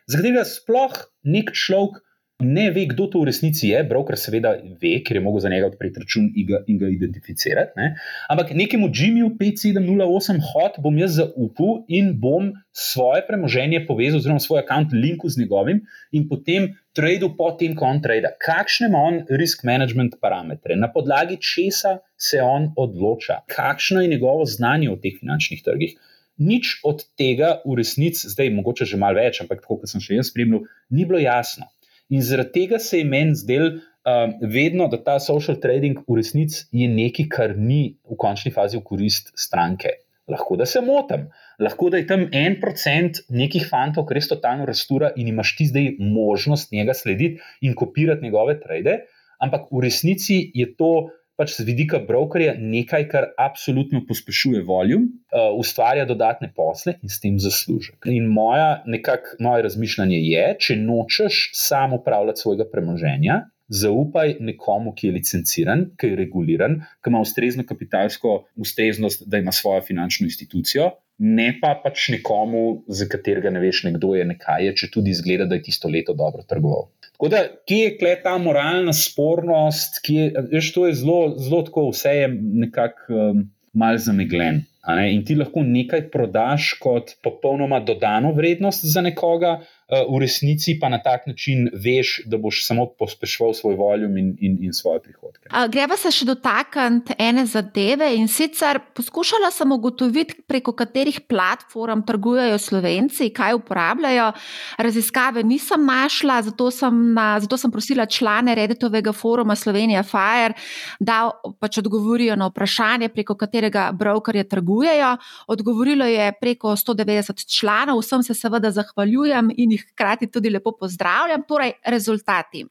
za 0.06 0.18
katerega 0.18 0.44
sploh 0.48 0.98
nek 1.24 1.54
človek 1.56 2.02
ne 2.42 2.70
ve, 2.70 2.86
kdo 2.90 3.06
to 3.06 3.22
v 3.22 3.30
resnici 3.30 3.70
je, 3.70 3.80
broker 3.86 4.18
seveda 4.18 4.56
ve, 4.58 4.98
ker 5.06 5.16
je 5.16 5.22
mogel 5.22 5.44
za 5.44 5.50
njega 5.52 5.68
odpreti 5.70 6.02
račun 6.02 6.26
in 6.34 6.46
ga, 6.48 6.60
in 6.66 6.78
ga 6.78 6.88
identificirati. 6.90 7.72
Ne? 7.78 7.94
Ampak 8.28 8.50
nekemu 8.58 8.88
Jimmyju 8.90 9.30
5708 9.38 10.40
hod 10.50 10.80
bom 10.82 10.98
jaz 10.98 11.20
zaupal 11.20 11.84
in 11.88 12.12
bom 12.20 12.50
svoje 12.72 13.22
premoženje 13.28 13.84
povezal, 13.86 14.18
oziroma 14.18 14.42
svoj 14.42 14.64
račun 14.64 14.96
linku 14.98 15.30
z 15.30 15.44
njegovim 15.44 15.84
in 16.12 16.26
potem 16.28 16.72
tradu 16.94 17.30
po 17.38 17.52
tem, 17.58 17.76
ko 17.78 17.86
on 17.86 18.02
trade. 18.02 18.34
Kakšne 18.42 18.90
ima 18.90 18.98
on 18.98 19.22
risk 19.30 19.62
management 19.64 20.18
parametre, 20.20 20.76
na 20.76 20.90
podlagi 20.92 21.38
česa 21.38 21.98
se 22.18 22.42
on 22.42 22.72
odloča, 22.76 23.44
kakšno 23.46 24.02
je 24.02 24.10
njegovo 24.10 24.44
znanje 24.44 24.90
o 24.90 24.98
teh 24.98 25.14
finančnih 25.20 25.62
trgih. 25.62 25.94
Nič 26.38 26.80
od 26.82 27.04
tega 27.18 27.60
v 27.62 27.78
resnici, 27.78 28.26
zdaj 28.30 28.50
mogoče 28.54 28.88
že 28.90 28.98
malo 28.98 29.20
več, 29.22 29.40
ampak 29.44 29.62
tako 29.62 29.82
kot 29.82 29.90
sem 29.90 30.02
še 30.02 30.18
jaz 30.18 30.32
spremljal, 30.32 30.64
ni 30.90 31.06
bilo 31.06 31.20
jasno. 31.22 31.68
In 32.10 32.22
zaradi 32.22 32.52
tega 32.58 32.78
se 32.82 33.00
je 33.00 33.06
meni 33.08 33.36
zdel 33.38 33.68
um, 34.04 34.34
vedno, 34.42 34.88
da 34.92 34.98
ta 35.00 35.18
social 35.22 35.56
trading 35.60 36.02
v 36.08 36.18
resnici 36.18 36.66
je 36.74 36.88
nekaj, 36.90 37.28
kar 37.30 37.54
ni 37.56 37.96
v 38.04 38.18
končni 38.20 38.52
fazi 38.52 38.80
v 38.80 38.84
korist 38.84 39.32
stranke. 39.38 40.00
Lahko 40.28 40.56
da 40.56 40.64
se 40.64 40.80
motim, 40.80 41.26
lahko 41.60 41.90
da 41.92 42.00
je 42.00 42.06
tam 42.08 42.26
en 42.32 42.56
procent 42.60 43.20
nekih 43.28 43.66
fantov, 43.68 44.06
ki 44.08 44.16
res 44.16 44.28
totalno 44.30 44.64
rastura 44.68 45.10
in 45.20 45.28
imaš 45.28 45.52
ti 45.58 45.66
zdaj 45.68 45.90
možnost 46.00 46.72
njega 46.72 46.96
slediti 46.96 47.42
in 47.60 47.76
kopirati 47.76 48.24
njegove 48.24 48.56
trade, 48.60 49.02
ampak 49.44 49.68
v 49.70 49.84
resnici 49.84 50.38
je 50.54 50.70
to 50.78 51.10
pač 51.38 51.56
z 51.56 51.66
vidika 51.66 51.98
brokerja 52.02 52.54
nekaj, 52.58 53.06
kar 53.10 53.28
absolutno 53.40 54.04
pospešuje 54.08 54.62
volum, 54.66 55.08
uh, 55.32 55.50
ustvarja 55.58 56.06
dodatne 56.08 56.50
posle 56.54 56.96
in 57.02 57.10
s 57.10 57.20
tem 57.22 57.38
zaslužek. 57.42 58.06
In 58.10 58.28
moja, 58.30 58.84
nekak, 58.86 59.34
moje 59.42 59.66
razmišljanje 59.66 60.20
je, 60.20 60.46
če 60.66 60.78
nočeš 60.82 61.48
samo 61.58 62.00
upravljati 62.02 62.44
svojega 62.44 62.68
premoženja. 62.70 63.42
Zaupaj 63.74 64.36
nekomu, 64.44 64.92
ki 64.92 65.08
je 65.08 65.14
licenciran, 65.14 65.86
ki 65.98 66.10
je 66.10 66.18
reguliran, 66.20 66.82
ki 67.00 67.10
ima 67.10 67.22
ustrezno 67.24 67.64
kapitalsko 67.64 68.42
ustreznost, 68.60 69.24
da 69.26 69.40
ima 69.40 69.54
svojo 69.56 69.80
finančno 69.86 70.28
institucijo, 70.28 70.90
ne 71.18 71.48
pa 71.60 71.74
pač 71.82 72.08
nekomu, 72.14 72.84
za 72.88 73.06
katerega 73.10 73.52
ne 73.54 73.62
veš, 73.62 73.84
kdo 73.94 74.14
je 74.18 74.26
nekaj, 74.32 74.72
če 74.78 74.90
tudi 74.94 75.14
izgleda, 75.14 75.46
da 75.46 75.58
je 75.58 75.66
tisto 75.68 75.88
leto 75.88 76.14
dobro 76.18 76.42
trgoval. 76.48 76.88
Tako 77.14 77.30
da, 77.30 77.44
kje 77.68 77.82
je 77.82 77.96
kle 77.98 78.14
ta 78.22 78.34
moralna 78.42 78.92
spornost, 78.96 80.00
ki 80.04 80.14
je, 80.18 80.44
veš, 80.50 80.72
to 80.74 80.86
je 80.88 80.96
zelo, 80.98 81.18
zelo 81.38 81.62
tako, 81.68 81.88
vse 81.94 82.14
je 82.16 82.30
nekako 82.64 83.14
um, 83.14 83.44
mal 83.72 83.98
zamegljen. 84.02 84.64
In 84.84 85.22
ti 85.24 85.36
lahko 85.38 85.62
nekaj 85.64 86.08
prodaš 86.12 86.74
kot 86.82 87.14
popolnoma 87.24 87.78
dodano 87.80 88.34
vrednost 88.36 88.84
za 88.84 89.00
nekoga, 89.00 89.54
v 89.88 90.18
resnici 90.20 90.78
pa 90.80 90.88
na 90.88 90.98
tak 91.02 91.26
način 91.26 91.68
veš, 91.72 92.22
da 92.26 92.38
boš 92.38 92.62
samo 92.66 92.86
pospeševal 92.98 93.52
svoj 93.54 93.74
volum 93.76 94.16
in, 94.16 94.36
in, 94.40 94.56
in 94.64 94.72
svoje 94.72 95.00
prihodke. 95.04 95.48
Greva 95.68 95.96
se 96.00 96.08
še 96.10 96.24
dotakniti 96.24 97.12
ene 97.20 97.44
zadeve 97.46 98.08
in 98.16 98.28
sicer 98.28 98.80
poskušala 98.96 99.50
sem 99.52 99.72
ugotoviti, 99.72 100.40
preko 100.48 100.72
katerih 100.72 101.20
platform 101.28 102.02
trgujejo 102.08 102.58
Slovenci, 102.58 103.28
kaj 103.34 103.58
uporabljajo. 103.58 104.30
Raziskave 104.78 105.44
nisem 105.44 105.84
našla, 105.84 106.40
zato 106.48 106.70
sem, 106.72 107.12
na, 107.12 107.34
zato 107.44 107.60
sem 107.60 107.72
prosila 107.72 108.06
člane 108.06 108.54
Redditovega 108.56 109.12
foruma 109.12 109.56
Slovenija 109.56 110.02
Fire, 110.02 110.56
da 111.00 111.28
pač 111.60 111.78
odgovorijo 111.82 112.38
na 112.40 112.48
vprašanje, 112.48 113.10
preko 113.12 113.36
katerega 113.36 113.90
brokerje 113.92 114.48
trgujejo. 114.48 115.16
Odgovorilo 115.52 116.08
je 116.08 116.32
preko 116.40 116.72
190 116.72 117.44
članov, 117.58 118.00
vsem 118.00 118.22
se 118.24 118.34
seveda 118.34 118.72
zahvaljujem 118.72 119.52
in 119.56 119.73
jih 119.74 119.84
hkrati 119.90 120.30
tudi 120.32 120.52
lepo 120.54 120.72
pozdravljam. 120.78 121.44
Torej, 121.48 121.76
rezultati. 121.84 122.64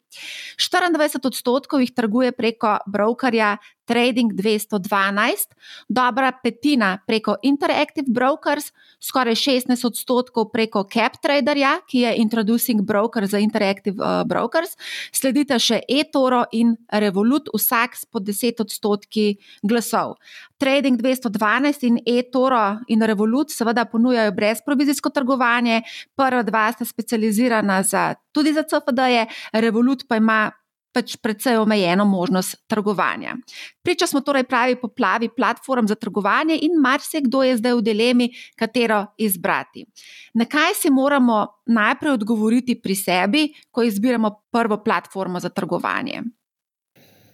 24 0.57 1.27
odstotkov 1.29 1.83
jih 1.83 1.93
trguje 1.95 2.31
preko 2.31 2.77
brokerja 2.87 3.57
Trading 3.85 4.31
212, 4.33 5.51
dobra 5.89 6.31
petina 6.43 6.97
preko 7.07 7.35
Interactive 7.43 8.07
Brokers, 8.07 8.71
skoraj 8.99 9.35
16 9.35 9.85
odstotkov 9.87 10.51
preko 10.53 10.85
CapTraderja, 10.87 11.73
ki 11.87 12.05
je 12.05 12.15
Introducing 12.23 12.81
Broker 12.81 13.27
za 13.27 13.39
Interactive 13.43 13.99
uh, 13.99 14.23
Brokers, 14.27 14.77
sledita 15.11 15.59
še 15.59 15.81
eToro 15.89 16.45
in 16.55 16.77
Revolut, 16.87 17.51
vsak 17.51 17.99
s 17.99 18.07
po 18.07 18.23
10 18.23 18.63
odstotki 18.63 19.35
glasov. 19.61 20.15
Trading 20.63 20.95
212 20.95 21.83
in 21.83 21.99
eToro 22.07 22.79
in 22.87 23.03
Revolut 23.03 23.51
seveda 23.51 23.83
ponujajo 23.85 24.31
brezprovizijsko 24.31 25.11
trgovanje, 25.11 25.81
prva 26.15 26.43
dva 26.47 26.69
sta 26.71 26.87
specializirana 26.87 27.83
za, 27.83 28.13
tudi 28.31 28.53
za 28.55 28.63
CFD-je, 28.63 29.27
Revolut 29.59 30.07
pa 30.07 30.21
ima 30.23 30.51
pač 30.93 31.15
precej 31.17 31.57
omejeno 31.57 32.05
možnost 32.05 32.55
trgovanja. 32.69 33.35
Priča 33.83 34.07
smo 34.07 34.21
torej 34.21 34.43
pravi 34.43 34.75
poplavi 34.79 35.29
platform 35.35 35.87
za 35.87 35.95
trgovanje 35.95 36.59
in 36.61 36.77
marsikdo 36.81 37.43
je 37.43 37.57
zdaj 37.57 37.73
v 37.79 37.81
dilemi, 37.81 38.29
katero 38.55 39.05
izbrati. 39.17 39.85
Na 40.33 40.45
kaj 40.45 40.77
si 40.81 40.93
moramo 40.93 41.47
najprej 41.65 42.13
odgovoriti 42.13 42.77
pri 42.81 42.95
sebi, 42.95 43.43
ko 43.71 43.83
izbiramo 43.83 44.31
prvo 44.51 44.77
platformo 44.83 45.39
za 45.39 45.49
trgovanje? 45.49 46.21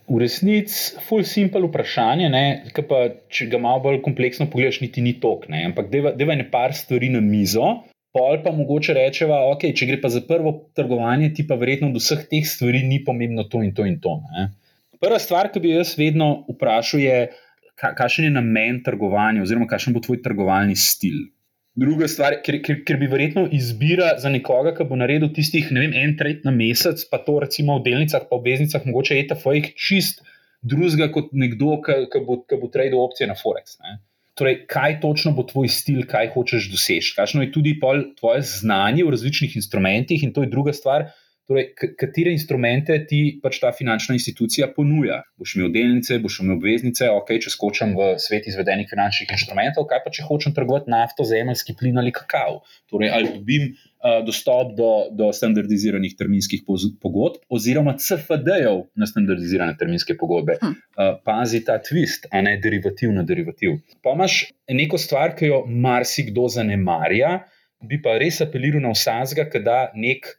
V 0.09 0.17
resnici, 0.17 0.97
full 1.05 1.21
simple 1.21 1.61
vprašanje, 1.67 2.31
ki 2.73 2.83
pa, 2.89 3.03
če 3.29 3.45
ga 3.51 3.59
malo 3.61 3.83
bolj 3.83 3.99
kompleksno 4.01 4.47
pogledaš, 4.49 4.79
niti 4.81 5.03
ni 5.05 5.13
tok. 5.21 5.45
Ampak 5.53 5.91
deva, 5.91 6.15
deva 6.17 6.33
ne 6.33 6.47
par 6.49 6.73
stvari 6.73 7.11
na 7.13 7.21
mizo, 7.21 7.83
pol 8.15 8.39
pa 8.43 8.53
mogoče 8.55 8.95
rečeva, 8.97 9.43
ok, 9.53 9.69
če 9.75 9.87
gre 9.89 9.99
pa 10.01 10.11
za 10.13 10.21
prvo 10.25 10.55
trgovanje, 10.77 11.31
ti 11.37 11.45
pa 11.47 11.57
verjetno 11.59 11.91
od 11.91 11.99
vseh 12.01 12.25
teh 12.31 12.47
stvari 12.47 12.83
ni 12.87 13.01
pomembno 13.05 13.45
to 13.51 13.61
in 13.65 13.73
to 13.77 13.85
in 13.85 13.99
to. 14.01 14.17
Ne? 14.33 14.49
Prva 14.99 15.19
stvar, 15.21 15.51
ki 15.53 15.61
bi 15.63 15.75
jaz 15.75 15.93
vedno 15.99 16.29
vprašal, 16.49 17.03
je, 17.03 17.19
kakšen 17.79 18.27
je 18.27 18.31
namen 18.35 18.81
trgovanja, 18.85 19.45
oziroma 19.45 19.69
kakšen 19.69 19.95
bo 19.95 20.03
tvoj 20.03 20.23
trgovalni 20.25 20.75
stil. 20.75 21.29
Druga 21.79 22.09
stvar, 22.11 22.39
ker, 22.43 22.57
ker, 22.65 22.81
ker 22.83 22.97
bi 22.99 23.07
verjetno 23.07 23.45
izbira 23.55 24.15
za 24.19 24.31
nekoga, 24.33 24.73
ki 24.75 24.89
bo 24.89 24.97
naredil 24.99 25.29
tistih, 25.35 25.69
ne 25.71 25.85
vem, 25.85 25.93
en 25.95 26.17
trade 26.19 26.43
na 26.43 26.51
mesec, 26.51 27.05
pa 27.07 27.21
to 27.23 27.37
recimo 27.39 27.77
v 27.77 27.85
delnicah, 27.85 28.25
pa 28.27 28.35
v 28.35 28.41
obveznicah, 28.41 28.89
mogoče 28.89 29.21
fajk 29.39 29.71
čist 29.79 30.25
drugega 30.65 31.07
kot 31.13 31.31
nekdo, 31.31 31.77
ki 31.85 32.25
bo, 32.25 32.41
bo 32.43 32.71
tradil 32.73 32.99
opcije 32.99 33.29
na 33.29 33.37
Forex. 33.39 33.77
Ne? 33.85 33.99
Torej, 34.39 34.61
kaj 34.71 34.99
točno 35.03 35.33
bo 35.35 35.43
tvoj 35.43 35.67
stil, 35.67 36.05
kaj 36.07 36.31
hočeš 36.33 36.69
doseči, 36.71 37.15
kakšno 37.17 37.43
je 37.43 37.51
tudi 37.51 37.75
tvoje 38.19 38.43
znanje 38.47 39.03
v 39.03 39.11
različnih 39.15 39.57
instrumentih, 39.59 40.23
in 40.23 40.31
to 40.33 40.45
je 40.45 40.51
druga 40.51 40.73
stvar, 40.73 41.09
Torej, 41.49 41.71
katere 41.97 42.29
instrumente 42.29 42.93
ti 43.09 43.39
pač 43.41 43.57
ta 43.57 43.71
finančna 43.73 44.13
institucija 44.13 44.67
ponuja? 44.69 45.15
Boš 45.41 45.55
imel 45.57 45.71
delnice, 45.73 46.19
boš 46.21 46.43
imel 46.43 46.59
obveznice, 46.59 47.07
ok, 47.09 47.31
če 47.41 47.49
skočim 47.49 47.95
v 47.97 48.11
svet 48.21 48.45
izvedenih 48.51 48.85
finančnih 48.91 49.31
instrumentov, 49.33 49.87
kaj 49.89 50.03
pa 50.03 50.11
če 50.13 50.27
hočem 50.27 50.53
trgovati 50.53 50.93
nafto, 50.93 51.25
zemeljski 51.25 51.73
plin 51.79 51.97
ali 51.97 52.13
kakav? 52.13 52.59
Torej, 52.93 53.09
ali 53.15 53.31
dobim 53.33 53.63
uh, 53.65 54.19
dostop 54.27 54.75
do, 54.77 54.91
do 55.17 55.31
standardiziranih 55.33 56.13
terminskih 56.19 56.61
pogodb, 57.01 57.41
oziroma 57.49 57.95
CFD-jev 57.97 58.83
na 58.93 59.09
standardizirane 59.09 59.73
terminske 59.79 60.13
pogodbe. 60.21 60.59
Uh, 60.61 61.15
pazi 61.25 61.63
ta 61.65 61.79
twist, 61.81 62.29
a 62.29 62.43
ne 62.45 62.59
derivativ 62.61 63.15
na 63.15 63.25
derivativ. 63.25 63.79
Pa 64.05 64.13
imaš 64.13 64.43
neko 64.69 65.01
stvar, 65.01 65.33
ki 65.33 65.49
jo 65.49 65.63
marsikdo 65.65 66.45
zanemarja, 66.53 67.39
bi 67.89 67.97
pa 68.03 68.19
res 68.21 68.37
apeliral 68.45 68.85
na 68.85 68.93
vsakega, 68.93 69.47
ki 69.49 69.63
da 69.65 69.79
nek 69.97 70.29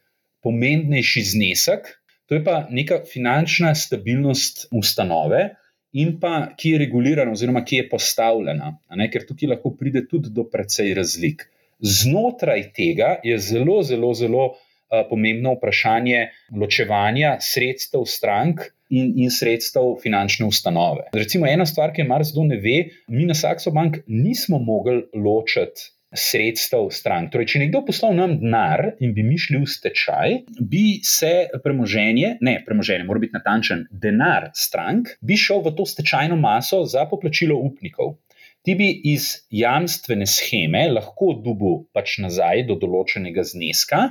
pomembnejši 0.43 1.23
znesek, 1.35 1.89
to 2.29 2.37
je 2.37 2.43
pa 2.43 2.65
neka 2.71 3.01
finančna 3.07 3.73
stabilnost 3.75 4.67
ustanove, 4.71 5.49
in 5.93 6.15
pa 6.19 6.53
ki 6.57 6.75
je 6.75 6.81
regulirana, 6.85 7.33
oziroma 7.35 7.63
ki 7.67 7.81
je 7.81 7.87
postavljena, 7.91 8.75
ker 9.11 9.25
tukaj 9.27 9.51
lahko 9.55 9.73
pride 9.75 10.05
tudi 10.07 10.31
do 10.31 10.45
precej 10.47 10.93
razlik. 10.95 11.47
Znotraj 11.81 12.69
tega 12.77 13.15
je 13.25 13.37
zelo, 13.41 13.81
zelo, 13.83 14.13
zelo 14.15 14.43
uh, 14.51 15.01
pomembno 15.09 15.55
vprašanje 15.57 16.27
ločevanja 16.55 17.37
sredstev 17.41 18.05
strank. 18.07 18.69
In, 18.91 19.13
in 19.23 19.29
sredstev 19.31 19.93
finančne 20.01 20.43
ustanove. 20.51 21.05
Recimo, 21.15 21.45
ena 21.47 21.63
stvar, 21.63 21.93
ki 21.95 22.01
je 22.01 22.07
marsikdo 22.09 22.43
ne 22.43 22.57
ve, 22.59 22.73
mi 23.07 23.23
na 23.23 23.31
Saxo 23.39 23.71
Bank 23.71 24.01
nismo 24.03 24.59
mogli 24.59 24.97
ločiti 25.15 25.85
sredstev 26.11 26.89
strank. 26.91 27.31
Torej, 27.31 27.53
če 27.53 27.61
nekdo 27.63 27.83
poslal 27.87 28.15
nam 28.17 28.35
denar 28.41 28.95
in 28.99 29.13
bi 29.15 29.23
mi 29.23 29.37
šli 29.39 29.61
v 29.61 29.69
stečaj, 29.69 30.35
bi 30.59 30.99
se 31.07 31.47
premoženje, 31.63 32.35
ne 32.43 32.57
premoženje, 32.65 33.07
mora 33.07 33.23
biti 33.23 33.37
natančen, 33.37 33.85
denar 33.91 34.51
strank, 34.57 35.15
bi 35.21 35.39
šel 35.39 35.63
v 35.65 35.75
to 35.77 35.87
stečajno 35.87 36.35
maso 36.39 36.83
za 36.85 37.07
poplačilo 37.09 37.57
upnikov. 37.59 38.17
Ti 38.61 38.75
bi 38.77 38.91
iz 39.09 39.47
jamstvene 39.49 40.27
scheme 40.29 40.83
lahko 40.91 41.31
dubu 41.41 41.71
pač 41.97 42.19
nazaj 42.21 42.67
do 42.69 42.75
določenega 42.77 43.41
zneska, 43.47 44.01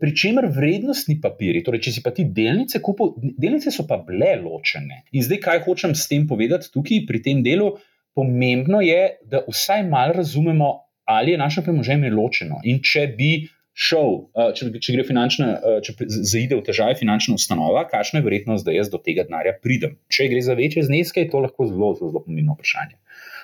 pri 0.00 0.14
čemer 0.18 0.48
vrednostni 0.50 1.20
papiri, 1.22 1.62
torej 1.62 1.84
če 1.86 1.92
si 1.94 2.02
pa 2.02 2.10
ti 2.14 2.24
delnice 2.26 2.80
kupil, 2.82 3.12
delnice 3.38 3.70
so 3.70 3.86
pa 3.86 4.00
bile 4.02 4.34
ločene. 4.42 5.04
In 5.14 5.22
zdaj, 5.22 5.38
kaj 5.46 5.62
hočem 5.68 5.94
s 5.94 6.08
tem 6.10 6.26
povedati 6.26 6.72
tukaj 6.74 7.04
pri 7.06 7.22
tem 7.22 7.46
delu? 7.46 7.76
Pomembno 8.12 8.82
je, 8.84 9.22
da 9.30 9.44
vsaj 9.46 9.86
malo 9.88 10.18
razumemo, 10.18 10.72
ali 11.04 11.34
je 11.34 11.38
naše 11.38 11.62
premoženje 11.62 12.10
ločeno. 12.10 12.60
In 12.64 12.80
če 12.84 13.06
bi 13.18 13.32
šel, 13.72 14.10
uh, 14.36 14.52
če, 14.56 14.68
če 14.84 14.94
gre 14.96 15.04
finančna, 15.08 15.48
uh, 15.56 15.80
če 15.84 15.94
zaide 16.12 16.58
v 16.58 16.64
težave 16.66 16.96
finančna 16.98 17.36
ustanova, 17.38 17.86
kakšna 17.88 18.20
je 18.20 18.26
verjetnost, 18.26 18.66
da 18.68 18.74
jaz 18.74 18.92
do 18.92 19.00
tega 19.02 19.24
denarja 19.28 19.56
pridem. 19.62 19.96
Če 20.12 20.28
gre 20.32 20.42
za 20.44 20.56
večje 20.58 20.86
zneske, 20.90 21.24
je 21.24 21.32
to 21.32 21.42
lahko 21.44 21.68
zelo, 21.70 21.94
zelo, 21.98 22.12
zelo 22.12 22.24
pomembno 22.26 22.56
vprašanje. 22.58 22.98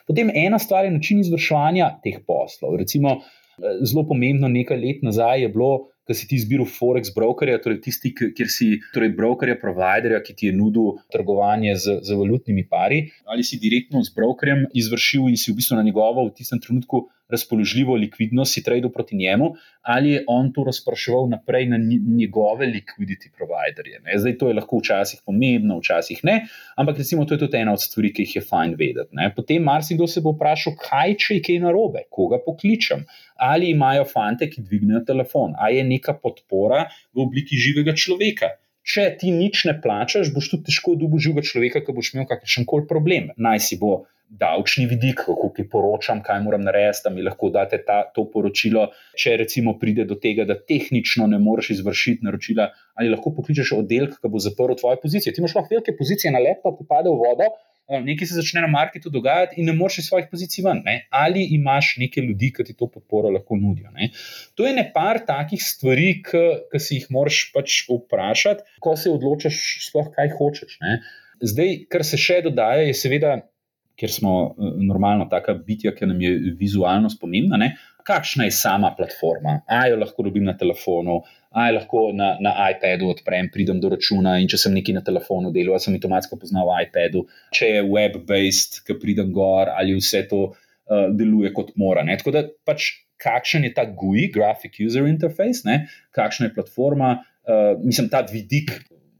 Potem 0.08 0.32
ena 0.34 0.60
stvar 0.60 0.86
je 0.86 0.94
način 0.94 1.20
izvrševanja 1.24 1.94
teh 2.04 2.20
poslov. 2.28 2.76
Recimo, 2.80 3.18
uh, 3.20 3.78
zelo 3.82 4.04
pomembno 4.08 4.52
nekaj 4.52 4.80
let 4.80 5.06
nazaj 5.06 5.46
je 5.46 5.54
bilo. 5.54 5.72
Da 6.08 6.14
si 6.16 6.24
ti 6.24 6.38
izbiral 6.40 6.64
Forex 6.64 7.10
brokerja, 7.12 7.58
torej 7.60 7.82
tisti, 7.84 8.14
kjer 8.16 8.48
si 8.48 8.78
torej 8.94 9.10
brokerja, 9.12 9.58
providerja, 9.60 10.22
ki 10.24 10.32
ti 10.38 10.46
je 10.48 10.54
nudil 10.56 10.94
trgovanje 11.12 11.74
z, 11.76 11.98
z 12.00 12.16
valutnimi 12.16 12.64
pari, 12.64 13.02
ali 13.28 13.44
si 13.44 13.58
direktno 13.60 14.00
z 14.00 14.14
brokerjem 14.16 14.62
izvršil 14.72 15.28
in 15.28 15.36
si 15.36 15.52
v 15.52 15.58
bistvu 15.58 15.76
na 15.76 15.84
njegovo 15.84 16.24
v 16.24 16.32
tistem 16.38 16.62
trenutku 16.64 17.02
razpoložljivo 17.28 17.94
likvidnost, 17.94 18.54
si 18.54 18.62
tradil 18.62 18.90
proti 18.90 19.16
njemu, 19.16 19.52
ali 19.82 20.10
je 20.10 20.24
on 20.26 20.52
to 20.52 20.64
razpraševal 20.64 21.28
naprej 21.28 21.66
na 21.68 21.78
njegove 22.16 22.66
liquidity 22.66 23.30
providerje. 23.36 24.00
Ne? 24.04 24.18
Zdaj, 24.18 24.38
to 24.38 24.48
je 24.48 24.54
lahko 24.54 24.80
včasih 24.82 25.20
pomembno, 25.26 25.78
včasih 25.78 26.20
ne, 26.24 26.40
ampak 26.76 26.98
recimo 26.98 27.24
to 27.24 27.34
je 27.34 27.44
tudi 27.44 27.56
ena 27.56 27.72
od 27.72 27.82
stvari, 27.82 28.12
ki 28.12 28.22
jih 28.22 28.36
je 28.36 28.44
fajn 28.50 28.76
vedeti. 28.78 29.10
Ne? 29.12 29.32
Potem 29.36 29.62
marsikdo 29.62 30.06
se 30.06 30.20
bo 30.24 30.32
vprašal, 30.36 30.76
kaj 30.80 31.16
če 31.24 31.38
je 31.38 31.44
kaj 31.48 31.60
narobe, 31.66 32.06
koga 32.10 32.40
pokličem. 32.44 33.04
Ali 33.36 33.70
imajo 33.70 34.06
fante, 34.08 34.48
ki 34.50 34.64
dvignejo 34.66 35.04
telefon, 35.06 35.52
ali 35.58 35.78
je 35.78 35.84
neka 35.84 36.16
podpora 36.22 36.88
v 37.14 37.22
obliki 37.22 37.58
živega 37.60 37.94
človeka. 37.94 38.56
Če 38.88 39.04
ti 39.20 39.30
nič 39.30 39.66
ne 39.68 39.74
plačaš, 39.84 40.30
boš 40.32 40.48
tudi 40.54 40.70
težko 40.70 40.94
dobil 40.96 41.20
živega 41.20 41.44
človeka, 41.44 41.82
ki 41.84 41.92
boš 41.92 42.14
imel 42.14 42.26
kakršen 42.30 42.64
koli 42.68 42.88
problem. 42.88 43.28
Naj 43.36 43.60
si 43.66 43.76
bo 43.80 44.06
davčni 44.28 44.86
vidik, 44.86 45.22
kako 45.26 45.50
ki 45.56 45.64
poročam, 45.72 46.20
kaj 46.24 46.42
moram 46.44 46.64
narediti, 46.66 47.04
da 47.04 47.12
mi 47.14 47.24
lahko 47.24 47.50
date 47.54 47.80
ta, 47.86 48.02
to 48.14 48.26
poročilo. 48.32 48.88
Če 49.18 49.36
recimo 49.40 49.78
pride 49.80 50.04
do 50.08 50.18
tega, 50.20 50.44
da 50.48 50.58
tehnično 50.58 51.26
ne 51.32 51.40
moreš 51.42 51.72
izvršiti 51.78 52.26
naročila, 52.26 52.68
ali 52.98 53.12
lahko 53.12 53.32
pokličeš 53.38 53.72
oddelek, 53.78 54.18
ki 54.20 54.32
bo 54.32 54.42
zaprl 54.42 54.76
tvoje 54.78 55.00
pozicije. 55.02 55.32
Ti 55.32 55.42
imaš 55.42 55.56
lahko 55.58 55.74
velike 55.74 55.96
pozicije 55.98 56.34
na 56.34 56.42
lepo, 56.44 56.74
ki 56.76 56.86
pade 56.88 57.10
v 57.12 57.16
vodo. 57.22 57.48
Eh, 57.88 58.02
nekaj 58.04 58.28
se 58.28 58.36
začne 58.36 58.60
na 58.60 58.68
marketu 58.68 59.08
dogajati, 59.10 59.56
in 59.60 59.70
ne 59.70 59.72
moreš 59.72 60.02
iz 60.02 60.08
svojih 60.10 60.26
pozicij 60.30 60.64
ven. 60.66 60.82
Ne? 60.84 61.06
Ali 61.08 61.46
imaš 61.56 61.94
neke 61.96 62.20
ljudi, 62.20 62.50
ki 62.52 62.66
ti 62.68 62.74
to 62.76 62.90
podporo 62.92 63.30
lahko 63.32 63.56
nudijo. 63.56 63.88
Ne? 63.96 64.10
To 64.60 64.66
je 64.66 64.74
nekaj 64.76 65.22
takih 65.26 65.62
stvari, 65.62 66.10
ki 66.20 66.80
si 66.84 66.98
jih 66.98 67.06
moraš 67.10 67.46
pač 67.54 67.86
vprašati, 67.88 68.76
ko 68.84 68.92
se 68.96 69.08
odločaš, 69.10 69.62
sploh 69.88 70.12
kaj 70.12 70.34
hočeš. 70.36 70.76
Ne? 70.84 70.98
Zdaj, 71.40 71.78
kar 71.88 72.04
se 72.04 72.20
še 72.20 72.42
dodaja, 72.44 72.84
je 72.90 72.98
seveda 72.98 73.38
ker 73.98 74.12
smo 74.12 74.34
eh, 74.50 74.76
normalno 74.86 75.26
taka 75.30 75.54
bitja, 75.66 75.92
ki 75.96 76.08
nam 76.10 76.20
je 76.22 76.34
vizualno 76.58 77.10
spomnjena. 77.10 77.72
Kakšna 78.08 78.46
je 78.46 78.54
sama 78.56 78.94
platforma? 78.96 79.58
A 79.68 79.82
jo 79.90 79.98
lahko 80.00 80.24
dobim 80.24 80.46
na 80.48 80.54
telefonu, 80.56 81.18
a 81.50 81.66
jo 81.68 81.76
lahko 81.76 82.04
na, 82.16 82.30
na 82.40 82.54
iPadu 82.72 83.10
odprem, 83.12 83.50
pridem 83.52 83.82
do 83.82 83.90
računa 83.92 84.38
in 84.40 84.48
če 84.48 84.62
sem 84.64 84.76
nekaj 84.76 84.96
na 85.00 85.04
telefonu 85.04 85.52
delal, 85.52 85.76
sem 85.82 85.98
avtomatsko 85.98 86.38
poznal 86.40 86.70
iPadu, 86.86 87.26
če 87.56 87.74
je 87.74 87.84
web-based, 87.88 88.80
ki 88.86 88.96
pridem 89.02 89.34
gor 89.34 89.72
ali 89.74 89.98
vse 89.98 90.24
to 90.30 90.46
uh, 90.48 91.10
deluje 91.18 91.52
kot 91.56 91.74
mora. 91.80 92.06
Ne? 92.06 92.16
Tako 92.20 92.36
da 92.38 92.46
pač. 92.68 92.94
Kakšen 93.18 93.64
je 93.66 93.72
ta 93.74 93.82
GUI, 93.82 94.28
Graphic 94.30 94.76
User 94.78 95.02
Interface, 95.10 95.64
ne? 95.66 95.88
kakšna 96.14 96.46
je 96.46 96.52
platforma, 96.54 97.08
uh, 97.50 97.72
mislim, 97.82 98.06
ta 98.12 98.20
vidik 98.22 98.70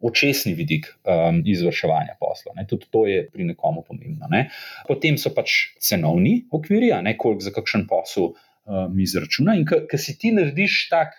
očesni 0.02 0.54
vidik 0.54 0.86
um, 1.04 1.42
izvrševanja 1.46 2.16
posla. 2.20 2.54
Ne. 2.56 2.66
Tudi 2.66 2.86
to 2.90 3.06
je 3.06 3.24
pri 3.32 3.44
nekomu 3.50 3.82
pomembno. 3.86 4.28
Ne. 4.30 4.48
Potem 4.88 5.18
so 5.18 5.32
pač 5.34 5.74
cenovni 5.82 6.44
okviri, 6.54 6.92
ne 7.02 7.16
koliko 7.18 7.46
za 7.46 7.54
kakšen 7.54 7.86
posel 7.90 8.32
um, 8.32 9.00
izračuna. 9.00 9.56
In 9.58 9.66
ker 9.66 9.98
si 10.00 10.18
ti 10.18 10.34
narediš 10.34 10.86
tak. 10.92 11.16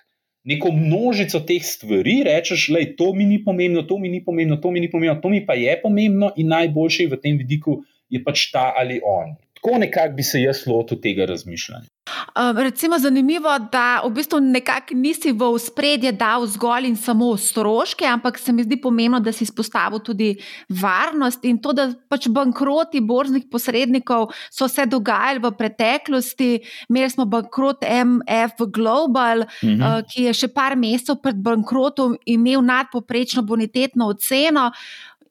Neko 0.50 0.72
množico 0.72 1.42
teh 1.44 1.60
stvari, 1.62 2.22
rečeš, 2.24 2.70
da 2.72 2.80
to 2.98 3.10
mi 3.14 3.26
ni 3.28 3.42
pomembno, 3.44 3.84
to 3.86 3.98
mi 4.00 4.08
ni 4.10 4.22
pomembno, 4.24 4.56
to 4.64 4.72
mi 4.72 4.80
ni 4.80 4.88
pomembno, 4.90 5.20
to 5.22 5.30
mi 5.30 5.42
pa 5.46 5.54
je 5.60 5.74
pomembno, 5.82 6.32
in 6.40 6.48
najboljši 6.48 7.10
v 7.12 7.20
tem 7.22 7.36
vidiku 7.38 7.76
je 8.10 8.24
pač 8.24 8.48
ta 8.54 8.70
ali 8.80 9.02
on. 9.04 9.36
Tako 9.60 9.82
nekako 9.84 10.16
bi 10.16 10.24
se 10.24 10.42
jaz 10.42 10.64
lotil 10.66 11.02
tega 11.04 11.28
razmišljanja. 11.28 11.92
Um, 12.36 12.58
recimo, 12.58 13.00
zanimivo 13.00 13.50
je, 13.54 13.60
da 13.72 14.02
v 14.06 14.10
bistvu 14.14 14.40
nekako 14.40 14.94
nisi 14.94 15.32
v 15.32 15.50
spredje 15.60 16.12
dal 16.12 16.46
zgolj 16.48 16.86
in 16.88 16.96
samo 16.96 17.38
stroške, 17.38 18.06
ampak 18.06 18.38
se 18.38 18.54
mi 18.54 18.64
zdi 18.64 18.78
pomembno, 18.82 19.20
da 19.20 19.32
si 19.32 19.44
izpostavil 19.44 20.00
tudi 20.00 20.36
varnost 20.70 21.46
in 21.46 21.58
to, 21.58 21.74
da 21.74 21.90
pač 22.10 22.28
bankroti 22.30 23.02
borznih 23.02 23.48
posrednikov 23.52 24.30
so 24.52 24.68
se 24.68 24.86
dogajali 24.86 25.40
v 25.40 25.52
preteklosti. 25.58 26.50
Imeli 26.90 27.10
smo 27.10 27.26
bankrot 27.26 27.82
MF 27.82 28.68
Global, 28.68 29.46
-huh. 29.62 30.00
uh, 30.00 30.06
ki 30.06 30.24
je 30.24 30.34
še 30.34 30.48
par 30.54 30.76
mesecev 30.76 31.22
pred 31.24 31.36
bankrotom 31.36 32.18
imel 32.26 32.62
nadpoprečno 32.62 33.42
bonitetno 33.42 34.08
oceno. 34.08 34.72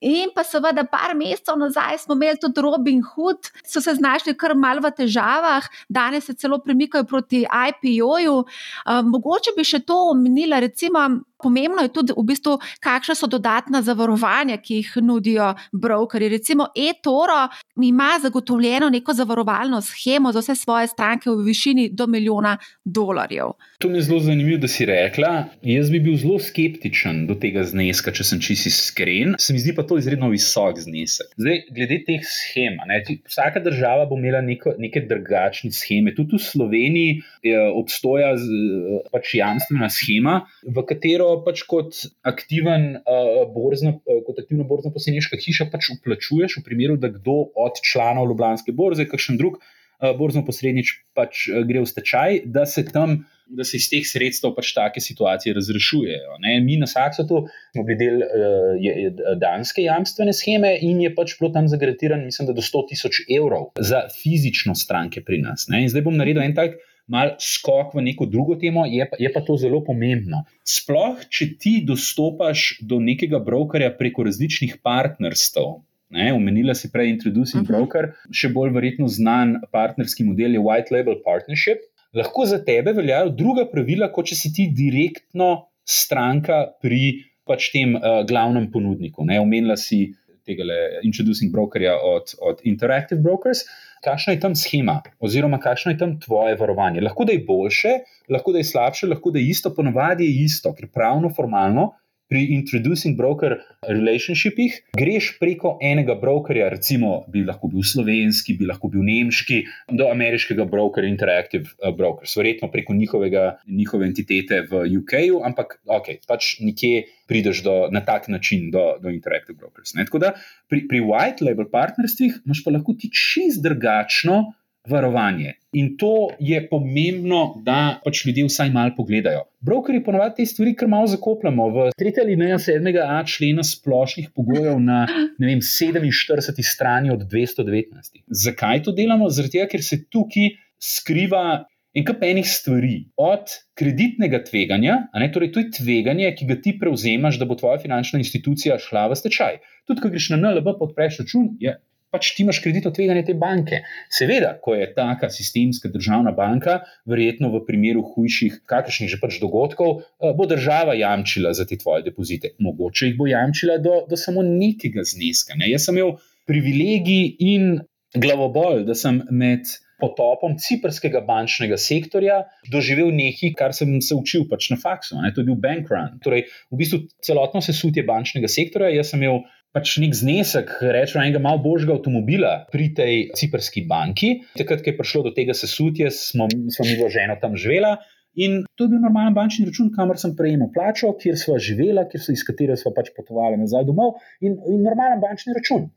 In 0.00 0.30
pa 0.34 0.44
seveda, 0.46 0.84
par 0.86 1.14
mesecev 1.18 1.58
nazaj 1.58 1.98
smo 2.04 2.14
imeli 2.14 2.38
tudi 2.38 2.62
Robin 2.62 3.02
Hood, 3.02 3.50
so 3.66 3.80
se 3.82 3.96
znašli 3.98 4.36
kar 4.38 4.54
mal 4.54 4.78
v 4.82 4.92
težavah, 4.94 5.66
danes 5.88 6.28
se 6.30 6.34
celo 6.38 6.60
premikajo 6.62 7.04
proti 7.04 7.42
IPO-ju. 7.42 8.36
Uh, 8.38 9.00
mogoče 9.02 9.56
bi 9.56 9.66
še 9.66 9.82
to 9.86 9.98
omenila, 10.12 10.60
recimo, 10.62 11.02
Pomembno 11.42 11.82
je 11.82 11.92
tudi, 11.94 12.12
v 12.16 12.24
bistvu, 12.26 12.56
kakšne 12.82 13.14
so 13.14 13.28
dodatna 13.30 13.82
zavarovanja, 13.82 14.58
ki 14.58 14.80
jih 14.80 14.92
nudijo 15.06 15.52
brokeri. 15.72 16.28
Recimo, 16.28 16.66
e-toro 16.74 17.46
ima 17.82 18.10
zagotovljeno 18.22 18.88
neko 18.90 19.14
zavarovalno 19.14 19.80
schemo 19.80 20.32
za 20.32 20.42
vse 20.42 20.54
svoje 20.54 20.88
stranke 20.90 21.30
v 21.30 21.44
višini 21.46 21.88
do 21.92 22.06
milijona 22.06 22.56
dolarjev. 22.84 23.54
To 23.78 23.88
mi 23.88 23.98
je 23.98 24.02
zelo 24.02 24.20
zanimivo, 24.20 24.58
da 24.58 24.68
si 24.68 24.86
rekla. 24.86 25.44
Jaz 25.62 25.90
bi 25.90 26.00
bil 26.00 26.16
zelo 26.16 26.38
skeptičen 26.42 27.26
do 27.28 27.36
tega 27.38 27.62
zneska, 27.64 28.12
če 28.12 28.24
sem 28.24 28.42
čisto 28.42 28.68
iskren. 28.72 29.36
Se 29.38 29.54
mi 29.54 29.62
zdi 29.62 29.74
pa 29.76 29.84
to 29.86 29.98
izredno 29.98 30.32
visok 30.32 30.80
znesek. 30.82 31.30
Zdaj, 31.38 31.62
glede 31.74 32.00
teh 32.06 32.24
schem, 32.26 32.80
ne, 32.90 33.00
vsaka 33.28 33.62
država 33.62 34.08
bo 34.10 34.18
imela 34.18 34.40
neko, 34.42 34.74
neke 34.78 35.04
drugačne 35.06 35.70
scheme. 35.70 36.14
Tudi 36.16 36.36
v 36.36 36.42
Sloveniji 36.42 37.14
eh, 37.18 37.70
obstoja 37.78 38.34
z, 38.36 38.48
eh, 38.48 39.08
pač 39.14 39.36
jamstvena 39.38 39.90
schema, 39.92 40.40
v 40.66 40.86
katero 40.88 41.27
pač 41.46 41.64
kot, 41.70 42.02
aktiven, 42.26 42.90
uh, 43.00 43.42
borzno, 43.54 43.98
uh, 43.98 44.20
kot 44.26 44.40
aktivna 44.42 44.66
borzna 44.68 44.92
posebniška 44.94 45.40
hiša 45.40 45.68
pač 45.72 45.90
uplačuješ, 45.96 46.60
v 46.60 46.66
primeru, 46.66 46.98
da 47.00 47.12
kdo 47.14 47.48
od 47.56 47.82
članov 47.84 48.30
Ljubljanske 48.30 48.74
borze, 48.76 49.08
kakšen 49.08 49.40
drug 49.40 49.58
uh, 49.58 50.12
borzno 50.18 50.44
posrednič 50.46 50.94
pač 51.18 51.48
uh, 51.50 51.64
gre 51.68 51.84
v 51.84 51.90
stečaj, 51.90 52.42
da 52.46 52.66
se 52.66 52.86
tam 52.90 53.20
da 53.48 53.64
se 53.64 53.78
iz 53.78 53.88
teh 53.90 54.04
sredstev 54.04 54.52
pač 54.56 54.72
take 54.76 55.00
situacije 55.00 55.54
razrešujejo. 55.56 56.36
Ne? 56.44 56.58
Mi 56.64 56.76
na 56.80 56.86
Saksotu 56.86 57.44
smo 57.72 57.84
bili 57.88 57.98
del 58.00 58.22
uh, 58.24 59.32
danske 59.40 59.84
jamstvene 59.86 60.34
scheme 60.36 60.74
in 60.84 61.00
je 61.04 61.12
pač 61.16 61.38
bilo 61.40 61.52
tam 61.54 61.68
zagarantiran, 61.70 62.26
mislim, 62.28 62.50
da 62.50 62.56
do 62.56 62.64
100 62.64 62.84
tisoč 62.92 63.22
evrov 63.38 63.70
za 63.80 64.04
fizično 64.12 64.76
stranke 64.78 65.24
pri 65.24 65.40
nas. 65.44 65.68
Ne? 65.72 65.84
In 65.84 65.92
zdaj 65.92 66.04
bom 66.06 66.18
naredil 66.20 66.44
en 66.44 66.56
tak. 66.58 66.78
Mal 67.08 67.34
skok 67.40 67.94
v 67.96 68.04
neko 68.04 68.26
drugo 68.28 68.58
temo, 68.60 68.84
je 68.84 69.04
pa, 69.08 69.16
je 69.20 69.30
pa 69.32 69.40
to 69.44 69.56
zelo 69.56 69.80
pomembno. 69.84 70.42
Sploh, 70.60 71.22
če 71.32 71.46
ti 71.60 71.74
dostopaš 71.88 72.82
do 72.84 73.00
nekega 73.00 73.40
brokerja 73.40 73.94
preko 73.96 74.26
različnih 74.28 74.76
partnerstv, 74.84 75.64
ne, 76.12 76.30
omenila 76.36 76.76
si 76.76 76.92
prej 76.92 77.14
Introducing 77.14 77.62
uh 77.62 77.64
mhm. 77.64 77.72
-huh. 77.72 77.78
Broker, 77.78 78.12
še 78.32 78.52
bolj 78.52 78.74
verjetno 78.76 79.08
znan 79.08 79.56
partnerski 79.72 80.24
model 80.24 80.54
je 80.54 80.60
White 80.60 80.92
Label 80.92 81.16
Partnership, 81.24 81.80
lahko 82.12 82.46
za 82.46 82.60
tebe 82.64 82.92
veljajo 82.92 83.30
druga 83.30 83.64
pravila, 83.72 84.12
kot 84.12 84.26
če 84.26 84.36
si 84.36 84.52
ti 84.52 84.68
direktno 84.72 85.68
stranka 85.84 86.66
pri 86.82 87.24
pač 87.48 87.70
tem 87.72 87.96
uh, 87.96 88.24
glavnem 88.28 88.70
ponudniku. 88.72 89.24
Ne. 89.24 89.40
Omenila 89.40 89.76
si 89.76 90.12
tega 90.48 90.64
Introducing 91.04 91.52
Brokerja 91.52 91.96
od, 92.00 92.32
od 92.40 92.60
Interactive 92.64 93.20
Brokers. 93.20 93.64
Kakšna 94.04 94.34
je 94.34 94.40
tam 94.40 94.54
schema, 94.54 95.00
oziroma 95.18 95.58
kakšno 95.58 95.92
je 95.92 95.98
tam 95.98 96.18
tvoje 96.20 96.56
varovanje? 96.56 97.00
Lahko 97.00 97.24
da 97.24 97.34
je 97.34 97.44
boljše, 97.46 97.94
lahko 98.30 98.52
da 98.52 98.62
je 98.62 98.68
slabše, 98.70 99.08
lahko 99.10 99.32
da 99.34 99.42
je 99.42 99.48
isto, 99.50 99.74
ponovadi 99.74 100.28
je 100.28 100.44
isto, 100.44 100.74
ker 100.74 100.90
pravno, 100.94 101.30
formalno 101.36 101.90
pri 102.28 102.44
introducing 102.54 103.16
broker 103.16 103.56
relationshipih, 103.88 104.76
greš 104.96 105.30
preko 105.40 105.76
enega 105.82 106.14
brokerja, 106.20 106.68
recimo 106.72 107.22
bi 107.32 107.44
lahko 107.46 107.70
bil 107.72 107.84
slovenski, 107.86 108.56
bi 108.58 108.68
lahko 108.68 108.90
bil 108.92 109.04
nemški, 109.06 109.62
do 109.96 110.10
ameriškega 110.12 110.68
brokerja 110.68 111.08
Interactive 111.08 111.72
uh, 111.78 111.94
Brokers, 111.96 112.36
verjetno 112.36 112.68
preko 112.72 112.94
njihovega, 112.94 113.46
njihove 113.66 114.06
entitete 114.10 114.60
v 114.70 114.84
UK-ju, 115.00 115.40
ampak 115.48 115.78
ok, 115.86 116.12
pač 116.28 116.56
nekje 116.60 117.06
prideš 117.28 117.62
do, 117.64 117.76
na 117.92 118.04
tak 118.04 118.28
način 118.28 118.70
do, 118.72 118.96
do 119.02 119.12
Interactive 119.12 119.56
Brokers. 119.56 119.94
Ne? 119.96 120.04
Tako 120.08 120.20
da 120.22 120.32
pri, 120.68 120.84
pri 120.88 121.00
white 121.04 121.44
label 121.44 121.68
partnerstvih 121.72 122.42
imaš 122.44 122.64
pa 122.64 122.76
lahko 122.76 122.96
ti 122.98 123.10
čist 123.12 123.64
drugačno 123.64 124.42
varovanje. 124.88 125.54
In 125.72 125.96
to 126.00 126.30
je 126.40 126.60
pomembno, 126.68 127.60
da 127.64 128.00
pač 128.04 128.24
ljudje 128.26 128.46
vsaj 128.48 128.70
malo 128.72 128.94
pogledajo. 128.96 129.44
Brokeri 129.60 130.00
ponovadi 130.04 130.40
te 130.40 130.46
stvari 130.46 130.74
kar 130.78 130.88
malo 130.88 131.06
zakopljamo 131.06 131.68
v 131.74 131.88
3. 132.00 132.12
ali 132.22 132.36
7a 132.36 133.18
člena 133.28 133.64
splošnih 133.64 134.30
pogojev 134.34 134.80
na 134.80 135.04
vem, 135.38 135.60
47. 135.60 136.62
strani 136.64 137.10
od 137.10 137.26
219. 137.28 138.22
Zakaj 138.26 138.82
to 138.82 138.92
delamo? 138.96 139.28
Zato, 139.28 139.66
ker 139.70 139.84
se 139.84 140.04
tukaj 140.08 140.54
skriva. 140.78 141.64
In 141.96 142.04
kar 142.06 142.20
enih 142.22 142.46
stvari, 142.46 143.08
od 143.16 143.50
kreditnega 143.74 144.42
tveganja, 144.44 144.98
ne, 145.18 145.28
torej 145.32 145.48
to 145.54 145.62
je 145.62 145.70
tveganje, 145.80 146.28
ki 146.36 146.46
ga 146.46 146.56
ti 146.62 146.74
prevzemaš, 146.78 147.38
da 147.40 147.48
bo 147.48 147.56
tvoja 147.58 147.80
finančna 147.82 148.20
institucija 148.20 148.76
šla 148.78 149.06
v 149.08 149.16
stečaj. 149.18 149.56
Tudi, 149.88 150.04
ko 150.04 150.10
greš 150.12 150.28
na 150.34 150.38
NLB, 150.42 150.76
podpreš 150.78 151.22
račun, 151.24 151.48
je 151.58 151.72
pač 152.14 152.32
ti 152.34 152.44
imaš 152.44 152.60
kredito 152.64 152.92
tveganje 152.94 153.24
te 153.28 153.34
banke. 153.38 153.82
Seveda, 154.12 154.54
ko 154.62 154.74
je 154.76 154.88
taka 154.96 155.30
sistemska 155.32 155.90
državna 155.92 156.32
banka, 156.36 156.80
verjetno 157.08 157.50
v 157.52 157.62
primeru 157.68 158.04
hujših, 158.14 158.62
kakršnih 158.68 159.12
že 159.12 159.20
pač 159.20 159.40
dogodkov, 159.42 160.00
eh, 160.00 160.32
bo 160.36 160.48
država 160.48 160.96
jamčila 160.98 161.52
za 161.54 161.66
te 161.68 161.76
tvoje 161.80 162.06
depozite. 162.08 162.54
Mogoče 162.58 163.10
jih 163.10 163.18
bo 163.18 163.28
jamčila 163.28 163.78
do, 163.78 164.04
do 164.08 164.16
samo 164.16 164.42
nekega 164.42 165.04
zneska. 165.04 165.58
Ne? 165.58 165.70
Jaz 165.72 165.88
sem 165.88 165.98
imel 165.98 166.16
privilegij 166.48 167.36
in 167.44 167.76
glavobol, 168.16 168.84
da 168.88 168.96
sem 168.96 169.22
med. 169.30 169.68
Potopom 169.98 170.52
ciprskega 170.62 171.24
bančnega 171.26 171.74
sektorja 171.74 172.36
doživel 172.70 173.08
nekaj, 173.10 173.50
kar 173.58 173.72
sem 173.74 173.96
se 173.98 174.14
učil 174.14 174.44
pač 174.46 174.68
na 174.70 174.76
faksu, 174.78 175.16
ne? 175.18 175.32
to 175.34 175.42
je 175.42 175.48
bil 175.48 175.56
bank 175.58 175.90
run. 175.90 176.20
Torej, 176.22 176.44
v 176.70 176.78
bistvu 176.78 177.00
celotno 177.26 177.58
sesutje 177.58 178.04
bančnega 178.06 178.46
sektorja. 178.46 178.92
Jaz 178.94 179.10
sem 179.10 179.24
imel 179.26 179.40
pač 179.76 179.96
nek 180.02 180.14
znesek, 180.16 180.72
rečemo, 180.80 181.22
enega 181.24 181.42
malo 181.42 181.60
božjega 181.62 181.98
avtomobila 181.98 182.52
pri 182.72 182.92
tej 182.96 183.14
ciprski 183.36 183.84
banki. 183.88 184.38
Takrat, 184.58 184.82
ko 184.84 184.92
je 184.92 184.98
prišlo 184.98 185.26
do 185.28 185.32
tega 185.36 185.56
sesutja, 185.56 186.12
smo, 186.14 186.48
mi 186.48 186.96
ženo 187.12 187.36
tam 187.40 187.58
živela. 187.58 187.98
In 188.38 188.60
to 188.78 188.86
je 188.86 188.92
bil 188.92 189.00
normalen 189.02 189.34
bančni 189.34 189.64
račun, 189.66 189.88
kamor 189.90 190.18
sem 190.22 190.36
prejemal 190.38 190.68
plačo, 190.74 191.10
kjer 191.18 191.34
smo 191.40 191.56
živela, 191.58 192.04
kjer 192.10 192.22
so 192.22 192.34
iz 192.36 192.44
katere 192.46 192.76
smo 192.78 192.92
pač 192.94 193.10
potovali 193.16 193.58
nazaj 193.58 193.82
domov, 193.88 194.20
in, 194.38 194.54
in 194.70 194.84
normalen 194.86 195.18
bančni 195.24 195.56
račun. 195.56 195.88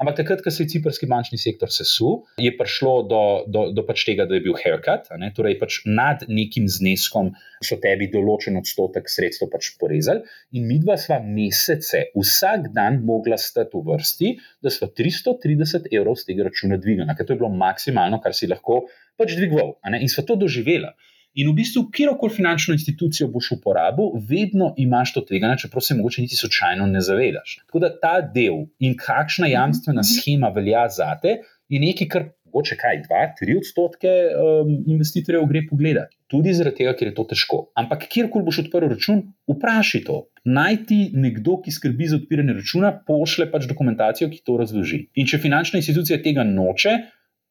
Ampak 0.00 0.16
takrat, 0.22 0.40
ko 0.42 0.50
se 0.50 0.64
je 0.64 0.70
ciprski 0.72 1.06
bančni 1.10 1.36
sektor 1.38 1.68
sesul, 1.74 2.22
je 2.40 2.54
prišlo 2.56 2.94
do, 3.10 3.20
do, 3.52 3.66
do 3.76 3.84
pač 3.84 4.06
tega, 4.08 4.24
da 4.30 4.38
je 4.38 4.46
bil 4.46 4.56
haircut, 4.62 5.12
torej 5.36 5.58
pač 5.60 5.82
nad 5.84 6.24
nekim 6.24 6.70
zneskom 6.72 7.34
so 7.60 7.76
tebi 7.84 8.08
določen 8.12 8.56
odstotek 8.62 9.12
sredstev 9.12 9.52
pač 9.52 9.74
porezali, 9.80 10.24
in 10.56 10.64
mi 10.70 10.80
dva 10.80 10.96
sva 11.00 11.20
mesece, 11.20 12.06
vsak 12.16 12.70
dan 12.74 13.02
mogla 13.04 13.36
stati 13.36 13.76
v 13.76 13.84
vrsti, 13.92 14.36
da 14.64 14.72
sva 14.72 14.88
330 14.88 15.92
evrov 15.92 16.16
z 16.16 16.32
tega 16.32 16.48
računa 16.48 16.80
dvignila, 16.80 17.12
ker 17.12 17.28
to 17.28 17.36
je 17.36 17.44
bilo 17.44 17.52
maksimalno, 17.52 18.24
kar 18.24 18.32
si 18.32 18.48
lahko 18.48 18.86
pač 19.20 19.36
dvigoval. 19.36 19.76
In 20.00 20.08
sva 20.08 20.24
to 20.24 20.40
doživela. 20.40 20.96
In 21.34 21.50
v 21.50 21.56
bistvu, 21.58 21.88
kjerkoli 21.90 22.32
finančno 22.34 22.76
institucijo 22.76 23.28
boš 23.28 23.50
uporabil, 23.56 24.12
vedno 24.28 24.70
imaš 24.78 25.14
to 25.16 25.24
tveganje, 25.26 25.64
čeprav 25.64 25.82
se 25.82 25.96
morda 25.98 26.22
niti 26.22 26.36
slučajno 26.38 26.86
ne 26.86 27.00
zavedaš. 27.00 27.58
Tako 27.66 27.82
da 27.82 27.90
ta 28.00 28.14
del 28.34 28.64
in 28.78 28.94
kakšna 28.96 29.50
jamstvena 29.50 30.00
mhm. 30.00 30.10
schema 30.12 30.52
velja 30.54 30.88
za 30.88 31.10
te, 31.22 31.40
je 31.68 31.80
nekaj, 31.80 32.08
kar 32.08 32.30
mogoče 32.54 32.76
kaj, 32.78 33.00
dva, 33.08 33.24
tri 33.38 33.56
odstotke 33.58 34.10
um, 34.38 34.70
investitorjev 34.86 35.46
gre 35.50 35.64
pogledati. 35.70 36.16
Tudi 36.30 36.54
zaradi 36.54 36.82
tega, 36.82 36.92
ker 36.98 37.10
je 37.10 37.14
to 37.16 37.24
težko. 37.32 37.58
Ampak 37.78 38.06
kjerkoli 38.10 38.46
boš 38.46 38.60
odprl 38.64 38.92
račun, 38.92 39.24
vprašaj 39.50 40.04
to. 40.06 40.20
Najti 40.44 41.00
nekdo, 41.18 41.58
ki 41.64 41.74
skrbi 41.74 42.08
za 42.12 42.20
odpiranje 42.20 42.54
računa, 42.60 42.92
pošle 43.08 43.48
pač 43.50 43.66
dokumentacijo, 43.70 44.30
ki 44.30 44.42
to 44.46 44.58
razloži. 44.60 45.08
In 45.18 45.26
če 45.30 45.42
finančna 45.42 45.82
institucija 45.82 46.20
tega 46.22 46.46
noče, 46.46 46.94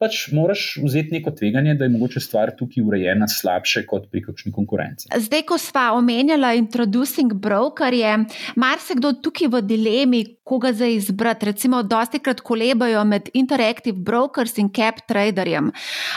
pač 0.01 0.27
moraš 0.35 0.77
vzeti 0.83 1.15
neko 1.17 1.31
tveganje, 1.31 1.75
da 1.79 1.85
je 1.85 1.93
mogoče 1.93 2.19
stvar 2.19 2.51
tukaj 2.57 2.83
urejena 2.83 3.27
slabše 3.27 3.85
kot 3.87 4.09
pri 4.11 4.23
kakšni 4.25 4.51
konkurenci. 4.51 5.09
Zdaj, 5.25 5.45
ko 5.47 5.57
smo 5.57 5.85
omenjali 5.99 6.57
introducing 6.57 7.33
broker, 7.33 7.93
je 7.93 8.17
marsikdo 8.59 9.13
tukaj 9.23 9.51
v 9.53 9.63
dilemi, 9.67 10.23
koga 10.43 10.73
zdaj 10.73 10.95
izbrati. 10.97 11.51
Recimo, 11.51 11.83
dosti 11.83 12.19
krat 12.19 12.41
kolebajo 12.41 13.03
med 13.07 13.29
interactive 13.33 13.97
brokers 13.97 14.57
in 14.57 14.71
cap 14.73 15.03
traderjem. 15.07 15.71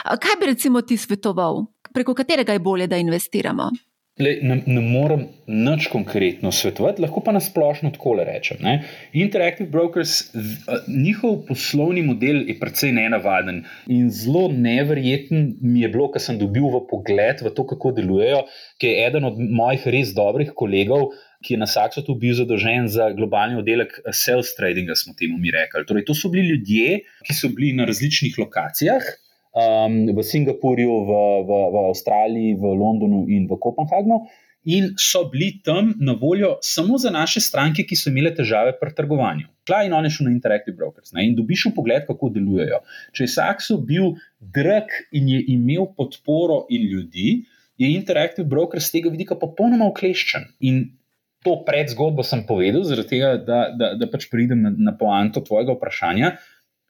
Kaj 0.04 0.40
bi 0.40 0.52
recimo 0.52 0.82
ti 0.82 0.96
svetoval? 0.96 1.66
Preko 1.94 2.14
katerega 2.14 2.52
je 2.52 2.60
bolje, 2.60 2.86
da 2.86 2.96
investiramo? 3.00 3.70
Le, 4.16 4.30
ne, 4.40 4.54
ne 4.64 4.80
morem 4.80 5.26
nič 5.44 5.90
konkretno 5.92 6.48
svetovati, 6.48 7.02
lahko 7.04 7.20
pa 7.20 7.34
nasplošno 7.36 7.90
tako 7.92 8.14
rečem. 8.24 8.62
Ne. 8.64 8.78
Interactive 9.12 9.68
Brokers, 9.68 10.30
njihov 10.88 11.42
poslovni 11.50 12.00
model 12.06 12.46
je 12.48 12.54
precej 12.56 12.94
nenavaden 12.96 13.58
in 13.92 14.08
zelo 14.08 14.46
neverjeten 14.48 15.50
mi 15.60 15.82
je 15.82 15.90
bilo, 15.92 16.08
ker 16.14 16.24
sem 16.24 16.38
dobil 16.40 16.64
v 16.72 16.80
pogled 16.88 17.44
v 17.44 17.52
to, 17.52 17.66
kako 17.74 17.92
delujejo, 17.98 18.46
ki 18.80 18.88
je 18.88 19.04
eden 19.04 19.28
od 19.28 19.36
mojih 19.36 19.84
res 19.92 20.16
dobrih 20.16 20.56
kolegov. 20.56 21.10
Ki 21.44 21.52
je 21.52 21.60
na 21.60 21.68
Saksotu 21.68 22.16
bil 22.16 22.32
zadolžen 22.34 22.88
za 22.90 23.10
globalni 23.14 23.60
oddelek 23.60 23.92
sales 24.16 24.48
tradinga, 24.56 24.96
smo 24.96 25.12
temu 25.14 25.36
mi 25.38 25.52
rekli. 25.52 25.84
Torej, 25.86 26.06
to 26.08 26.16
so 26.16 26.32
bili 26.32 26.48
ljudje, 26.56 27.02
ki 27.28 27.36
so 27.36 27.52
bili 27.52 27.74
na 27.76 27.84
različnih 27.86 28.40
lokacijah, 28.40 29.04
um, 29.56 30.12
v 30.12 30.20
Singapurju, 30.22 30.92
v, 31.08 31.12
v, 31.48 31.50
v 31.72 31.76
Avstraliji, 31.90 32.58
v 32.60 32.64
Londonu 32.76 33.24
in 33.32 33.48
v 33.48 33.56
Kopenhagnu. 33.56 34.28
In 34.66 34.96
so 34.98 35.28
bili 35.30 35.62
tam 35.62 35.94
na 36.02 36.16
voljo 36.18 36.58
samo 36.60 36.98
za 36.98 37.10
naše 37.14 37.40
stranke, 37.40 37.84
ki 37.86 37.96
so 37.96 38.10
imele 38.10 38.32
težave 38.34 38.74
pri 38.80 38.90
trgovanju. 38.98 39.46
Tla 39.66 39.84
in 39.86 39.94
oni 39.94 40.10
šli 40.10 40.26
na 40.26 40.34
Interactive 40.34 40.74
Brokers 40.74 41.14
ne? 41.14 41.22
in 41.22 41.36
dobiš 41.38 41.68
pogled, 41.74 42.02
kako 42.08 42.32
delujejo. 42.34 42.82
Če 43.14 43.24
je 43.24 43.30
Sakso 43.30 43.78
bil 43.78 44.16
drag 44.40 44.90
in 45.14 45.30
je 45.30 45.44
imel 45.54 45.86
podporo 45.94 46.64
in 46.68 46.82
ljudi, 46.90 47.46
je 47.78 47.92
Interactive 47.94 48.48
Brokers 48.48 48.90
z 48.90 48.98
tega 48.98 49.14
vidika 49.14 49.38
popolnoma 49.38 49.86
okleščen. 49.86 50.50
In 50.66 50.82
to 51.46 51.60
predzgodbo 51.62 52.26
sem 52.26 52.42
povedal, 52.48 52.82
zaradi 52.88 53.14
tega, 53.14 53.36
da, 53.38 53.60
da, 53.70 53.94
da 53.94 54.10
pač 54.10 54.26
pridem 54.32 54.66
na, 54.66 54.74
na 54.90 54.98
poanto 54.98 55.44
tvojega 55.46 55.76
vprašanja. 55.76 56.34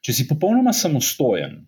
Če 0.01 0.15
si 0.17 0.29
popolnoma 0.31 0.73
samostojen, 0.73 1.59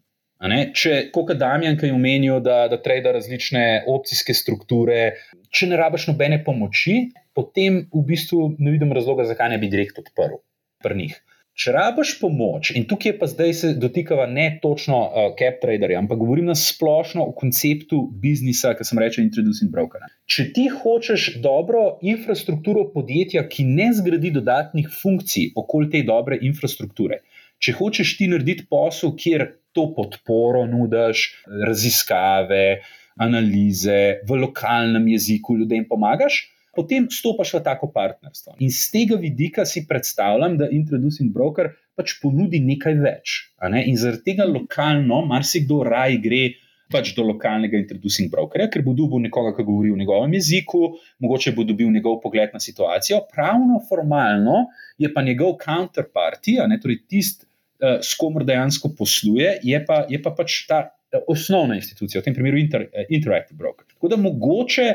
če, 0.74 1.11
kot 1.14 1.32
Damien, 1.39 1.76
ki 1.78 1.86
je 1.86 1.95
omenil, 1.95 2.41
da, 2.41 2.68
da 2.68 2.78
trade 2.82 3.12
različne 3.12 3.84
opcijske 3.86 4.34
strukture, 4.34 5.18
če 5.51 5.66
ne 5.66 5.76
rabiš 5.76 6.09
nobene 6.12 6.43
pomoči, 6.45 7.11
potem 7.34 7.89
v 7.93 8.05
bistvu 8.07 8.55
ne 8.59 8.70
vidim 8.70 8.93
razloga, 8.93 9.24
zakaj 9.24 9.51
ne 9.51 9.59
bi 9.59 9.68
direkt 9.68 9.99
odprl 9.99 10.39
pri 10.82 10.95
njih. 10.95 11.18
Če 11.59 11.72
rabiš 11.74 12.12
pomoč, 12.20 12.68
in 12.78 12.84
tukaj 12.86 13.16
pa 13.18 13.26
zdaj 13.26 13.53
se 13.61 13.68
dotikava 13.82 14.28
ne 14.30 14.45
točno 14.62 14.99
uh, 15.03 15.24
cap 15.34 15.57
traderja, 15.59 15.99
ampak 15.99 16.20
govorim 16.20 16.47
na 16.47 16.55
splošno 16.55 17.24
o 17.26 17.32
konceptu 17.34 17.99
biznisa, 18.22 18.76
ki 18.78 18.86
sem 18.86 19.01
rekel, 19.03 19.24
introducing 19.24 19.72
broker. 19.74 20.05
Če 20.30 20.45
ti 20.55 20.68
hočeš 20.70 21.41
dobro 21.43 21.97
infrastrukturo 22.07 22.86
podjetja, 22.95 23.43
ki 23.51 23.66
ne 23.66 23.89
zgradi 23.97 24.30
dodatnih 24.36 24.86
funkcij 25.01 25.51
okoli 25.59 25.91
te 25.91 26.05
dobre 26.07 26.39
infrastrukture, 26.47 27.24
če 27.59 27.74
hočeš 27.74 28.14
ti 28.20 28.30
narediti 28.30 28.68
posel, 28.70 29.16
kjer 29.18 29.49
to 29.79 29.87
podporo 29.95 30.66
nudiš, 30.66 31.24
raziskave, 31.47 32.83
analize 33.16 34.18
v 34.26 34.43
lokalnem 34.43 35.07
jeziku 35.14 35.57
ljudem 35.62 35.87
pomagaš 35.87 36.43
potem 36.79 37.11
stopiš 37.11 37.59
v 37.59 37.61
tako 37.66 37.91
partnerstvo. 37.91 38.55
In 38.62 38.70
z 38.70 38.87
tega 38.95 39.18
vidika 39.18 39.66
si 39.66 39.83
predstavljam, 39.89 40.55
da 40.61 40.70
Introducing 40.70 41.35
Broker 41.35 41.72
pač 41.99 42.14
ponudi 42.22 42.62
nekaj 42.62 42.95
več. 43.03 43.35
Ne? 43.66 43.83
In 43.91 43.99
zaradi 43.99 44.31
tega 44.31 44.47
lokalno, 44.47 45.24
marsikdo 45.26 45.83
raj 45.89 46.20
gre. 46.22 46.47
Pač 46.89 47.11
do 47.12 47.20
lokalnega 47.20 47.76
introducing 47.76 48.31
brokerja, 48.33 48.64
ker 48.72 48.81
bo 48.81 48.95
dobil 48.97 49.20
nekoga, 49.26 49.51
ki 49.53 49.61
govori 49.61 49.91
v 49.93 49.99
njegovem 50.01 50.33
jeziku, 50.39 50.95
mogoče 51.20 51.53
bo 51.53 51.66
dobil 51.68 51.91
njegov 51.93 52.14
pogled 52.22 52.55
na 52.57 52.61
situacijo. 52.64 53.18
Pravno, 53.29 53.76
formalno 53.91 54.62
je 54.97 55.11
pa 55.12 55.20
njegov 55.20 55.59
counterparty, 55.61 56.55
ne, 56.64 56.79
torej 56.81 57.03
tisti, 57.05 57.45
s 57.79 58.14
komer 58.18 58.45
dejansko 58.45 58.91
posluje, 58.99 59.59
je 59.62 59.79
pa, 59.87 60.05
je 60.11 60.22
pa 60.22 60.33
pač 60.35 60.64
ta 60.66 60.89
osnovna 61.29 61.79
institucija, 61.79 62.20
v 62.20 62.26
tem 62.26 62.35
primeru 62.37 62.59
inter, 62.61 62.89
uh, 62.89 63.07
Interactive 63.09 63.57
Broker. 63.57 63.87
Tako 63.95 64.11
da 64.12 64.16
mogoče 64.20 64.89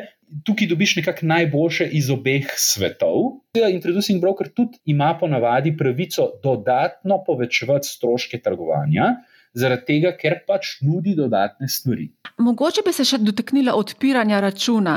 tukaj 0.46 0.68
dobiš 0.68 0.96
nekako 0.96 1.26
najboljše 1.26 1.90
iz 1.92 2.10
obeh 2.10 2.48
svetov. 2.58 3.44
Introducing 3.72 4.22
broker 4.22 4.50
tudi 4.50 4.78
ima 4.86 5.18
ponavadi 5.20 5.76
pravico 5.78 6.32
dodatno 6.44 7.24
povečevati 7.26 7.88
stroške 7.88 8.40
trgovanja, 8.42 9.12
zaradi 9.54 9.86
tega, 9.86 10.14
ker 10.18 10.40
pač 10.48 10.80
nudi 10.82 11.14
dodatne 11.16 11.68
stvari. 11.70 12.10
Mogoče 12.42 12.82
bi 12.86 12.94
se 12.94 13.06
še 13.06 13.20
dotaknila 13.22 13.76
odpiranja 13.78 14.40
računa. 14.42 14.96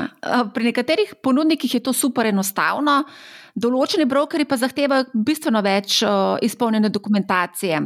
Pri 0.54 0.70
nekaterih 0.70 1.18
ponudnikih 1.22 1.74
je 1.74 1.82
to 1.84 1.92
super 1.92 2.26
enostavno. 2.32 3.02
Določeni 3.56 4.04
brokeri 4.04 4.44
pa 4.44 4.58
zahtevajo 4.60 5.22
bistveno 5.24 5.62
več 5.64 6.02
uh, 6.04 6.36
izpolnjene 6.44 6.90
dokumentacije. 6.92 7.78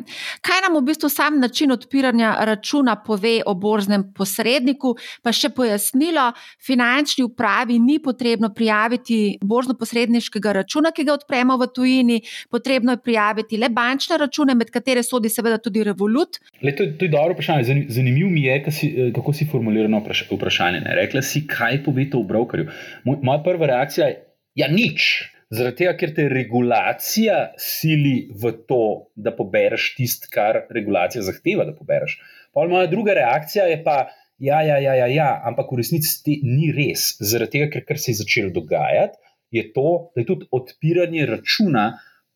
Kaj 0.42 0.62
nam 0.64 0.74
v 0.80 0.82
bistvu 0.88 1.10
sam 1.12 1.38
način 1.38 1.70
odpiranja 1.70 2.32
računa 2.48 2.96
pove 3.04 3.36
o 3.46 3.54
borznem 3.54 4.08
posredniku, 4.16 4.96
pa 5.22 5.30
še 5.30 5.52
pojasnilo, 5.54 6.32
finančni 6.66 7.24
upravi 7.28 7.78
ni 7.78 8.00
potrebno 8.02 8.50
prijaviti 8.54 9.38
borzno-posredniškega 9.46 10.56
računa, 10.58 10.90
ki 10.90 11.06
ga 11.06 11.14
odpremo 11.14 11.54
v 11.60 11.70
tujini, 11.70 12.20
potrebno 12.50 12.98
je 12.98 13.02
prijaviti 13.06 13.60
le 13.62 13.70
bančne 13.70 14.18
račune, 14.18 14.58
med 14.58 14.74
katere 14.74 15.06
sodi 15.06 15.30
seveda 15.30 15.62
tudi 15.62 15.86
Revolut. 15.86 16.40
Le, 16.64 16.74
to, 16.74 16.90
to 16.98 17.06
je 17.06 17.14
dobro 17.14 17.38
vprašanje. 17.38 17.86
Zanimivo 17.88 18.30
mi 18.30 18.48
je, 18.48 18.62
si, 18.74 18.90
eh, 18.90 19.12
kako 19.14 19.32
si 19.32 19.46
formulirano 19.46 20.02
vprašanje. 20.02 20.82
Ne? 20.82 20.98
Rekla 21.04 21.22
si, 21.22 21.46
kaj 21.46 21.84
povete 21.86 22.18
o 22.18 22.26
brokerju. 22.26 22.66
Moja 23.06 23.42
prva 23.46 23.70
reakcija 23.70 24.10
je, 24.10 24.24
ja, 24.58 24.66
nič. 24.66 25.30
Zaradi 25.50 25.82
tega, 25.82 25.96
ker 25.98 26.12
te 26.14 26.28
regulacija 26.30 27.38
sili 27.58 28.28
v 28.38 28.52
to, 28.70 28.82
da 29.18 29.32
pobereš 29.34 29.88
tisto, 29.96 30.30
kar 30.30 30.60
regulacija 30.70 31.24
zahteva, 31.26 31.66
da 31.66 31.74
pobereš. 31.74 32.20
Pa 32.54 32.68
moja 32.70 32.86
druga 32.90 33.16
reakcija 33.18 33.66
je 33.66 33.80
pa, 33.82 33.96
ja, 34.38 34.60
ja, 34.62 34.78
ja, 34.78 34.94
ja, 35.02 35.08
ja 35.10 35.30
ampak 35.50 35.72
v 35.72 35.80
resnici 35.82 36.38
ni 36.46 36.70
res. 36.76 37.16
Zaradi 37.18 37.58
tega, 37.58 37.70
ker, 37.74 37.86
ker 37.88 37.98
se 37.98 38.12
je 38.12 38.20
začelo 38.22 38.54
dogajati, 38.54 39.18
je 39.50 39.66
to, 39.74 39.88
da 40.14 40.22
je 40.22 40.28
tudi 40.28 40.46
odpiranje 40.54 41.26
računa 41.26 41.86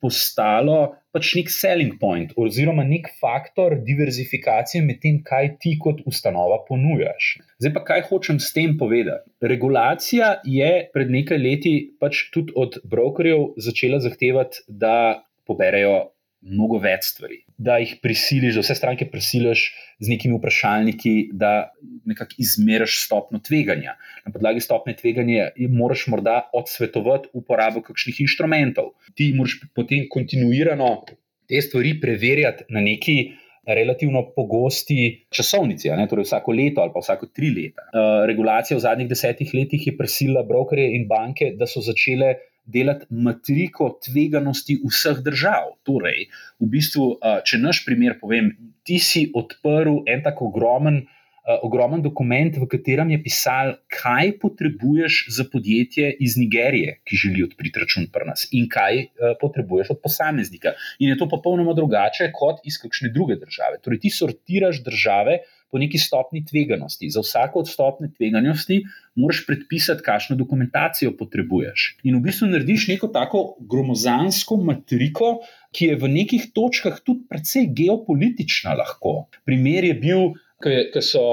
postalo 0.02 0.80
pač 1.14 1.30
nek 1.38 1.50
selling 1.52 1.94
point 2.00 2.32
oziroma 2.40 2.84
nek 2.86 3.08
faktor 3.20 3.76
diverzifikacije 3.86 4.82
med 4.84 5.00
tem, 5.02 5.20
kaj 5.26 5.52
ti 5.62 5.76
kot 5.80 6.02
ustanova 6.10 6.58
ponujaš. 6.68 7.36
Zdaj 7.62 7.74
pa 7.76 7.84
kaj 7.90 8.02
hočem 8.10 8.40
s 8.42 8.50
tem 8.56 8.74
povedati? 8.80 9.30
Regulacija 9.44 10.40
je 10.44 10.72
pred 10.94 11.12
nekaj 11.14 11.38
leti 11.38 11.74
pač 12.02 12.26
tudi 12.34 12.54
od 12.58 12.80
brokerjev 12.82 13.54
začela 13.62 14.02
zahtevati, 14.02 14.66
da 14.68 15.22
poberejo 15.46 16.13
mnogo 16.44 16.78
več 16.82 17.08
stvari. 17.08 17.40
Da 17.56 17.78
jih 17.80 17.96
prisiliš, 18.02 18.58
da 18.58 18.64
vse 18.64 18.76
stranke 18.76 19.08
prisiliš 19.10 19.64
z 20.02 20.10
nekimi 20.12 20.36
vprašalniki, 20.38 21.14
da 21.32 21.70
nekako 22.08 22.36
izmeriš 22.44 22.98
stopno 23.06 23.40
tveganja. 23.44 23.96
Na 24.26 24.32
podlagi 24.34 24.62
stopne 24.64 24.96
tveganja 24.98 25.50
moraš 25.72 26.06
morda 26.12 26.42
odsvetovati 26.56 27.32
uporabo 27.32 27.82
kakšnih 27.86 28.24
inštrumentov. 28.26 28.92
Ti 29.16 29.32
moraš 29.36 29.60
potem 29.76 30.08
kontinuirano 30.10 30.90
te 31.48 31.62
stvari 31.64 31.96
preverjati 32.00 32.68
na 32.74 32.84
neki. 32.84 33.40
Relativno 33.64 34.20
pogosti 34.36 35.24
časovnici, 35.32 35.88
ne, 35.96 36.04
torej 36.04 36.26
vsako 36.26 36.52
leto 36.52 36.82
ali 36.82 36.92
pa 36.92 37.00
vsako 37.00 37.30
tri 37.32 37.48
leta. 37.48 37.86
Uh, 37.86 38.26
regulacija 38.28 38.76
v 38.76 38.82
zadnjih 38.84 39.08
desetih 39.08 39.54
letih 39.56 39.86
je 39.88 39.94
prisilila 39.96 40.42
brokerje 40.44 40.90
in 40.98 41.06
banke, 41.08 41.54
da 41.56 41.64
so 41.64 41.80
začele 41.80 42.34
delati 42.66 43.06
matriko 43.10 43.90
tveganosti 44.04 44.78
vseh 44.84 45.20
držav. 45.24 45.74
Torej, 45.84 46.28
v 46.60 46.70
bistvu, 46.70 47.18
če 47.44 47.60
naš 47.60 47.84
primer 47.86 48.18
povem, 48.20 48.54
ti 48.84 49.00
si 49.00 49.28
odprl 49.34 50.02
en 50.08 50.24
tako 50.24 50.52
ogromen. 50.52 51.04
Uh, 51.44 51.58
ogromen 51.60 52.00
dokument, 52.00 52.54
v 52.56 52.64
katerem 52.72 53.10
je 53.12 53.18
pisal, 53.20 53.74
kaj 53.92 54.30
potrebuješ 54.40 55.26
za 55.28 55.44
podjetje 55.52 56.06
iz 56.24 56.38
Nigerije, 56.40 56.94
ki 57.04 57.18
želi 57.20 57.44
odpreti 57.44 57.82
račun 57.82 58.06
pri 58.08 58.24
nas, 58.30 58.46
in 58.56 58.64
kaj 58.72 59.02
uh, 59.02 59.34
potrebuješ 59.42 59.90
od 59.92 60.00
posameznika. 60.00 60.72
In 61.04 61.12
je 61.12 61.18
to 61.20 61.28
popolnoma 61.28 61.76
drugače 61.76 62.30
kot 62.32 62.64
iz 62.64 62.80
kakšne 62.80 63.12
druge 63.12 63.36
države. 63.36 63.76
Torej, 63.84 64.00
ti 64.06 64.14
sortiraš 64.16 64.80
države 64.88 65.42
po 65.74 65.80
neki 65.82 65.98
stopni 65.98 66.44
tveganosti. 66.46 67.08
Za 67.10 67.24
vsako 67.24 67.64
od 67.64 67.68
stopne 67.68 68.06
tveganosti 68.14 68.76
moraš 69.18 69.40
predpisati, 69.46 70.04
kakšno 70.06 70.36
dokumentacijo 70.38 71.16
potrebuješ. 71.18 71.88
In 72.06 72.20
v 72.20 72.28
bistvu 72.28 72.46
narediš 72.52 72.86
neko 72.92 73.10
tako 73.10 73.40
gromozansko 73.58 74.60
matriko, 74.62 75.40
ki 75.74 75.88
je 75.90 75.96
v 75.98 76.12
nekih 76.12 76.46
točkah 76.54 77.00
tudi 77.02 77.26
precej 77.26 77.66
geopolitična. 77.74 78.76
Lahko. 78.78 79.24
Primer 79.42 79.88
je 79.90 79.96
bil, 79.98 80.22
ki 80.62 81.02
so, 81.02 81.24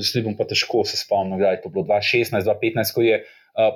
zdaj 0.00 0.24
bom 0.24 0.38
pa 0.38 0.48
težko 0.48 0.80
se 0.88 0.96
spomnil, 0.96 1.44
da 1.44 1.52
je 1.52 1.60
to 1.66 1.68
bilo 1.68 1.84
2016-2015, 1.92 2.96
ko 2.96 3.04
je 3.04 3.20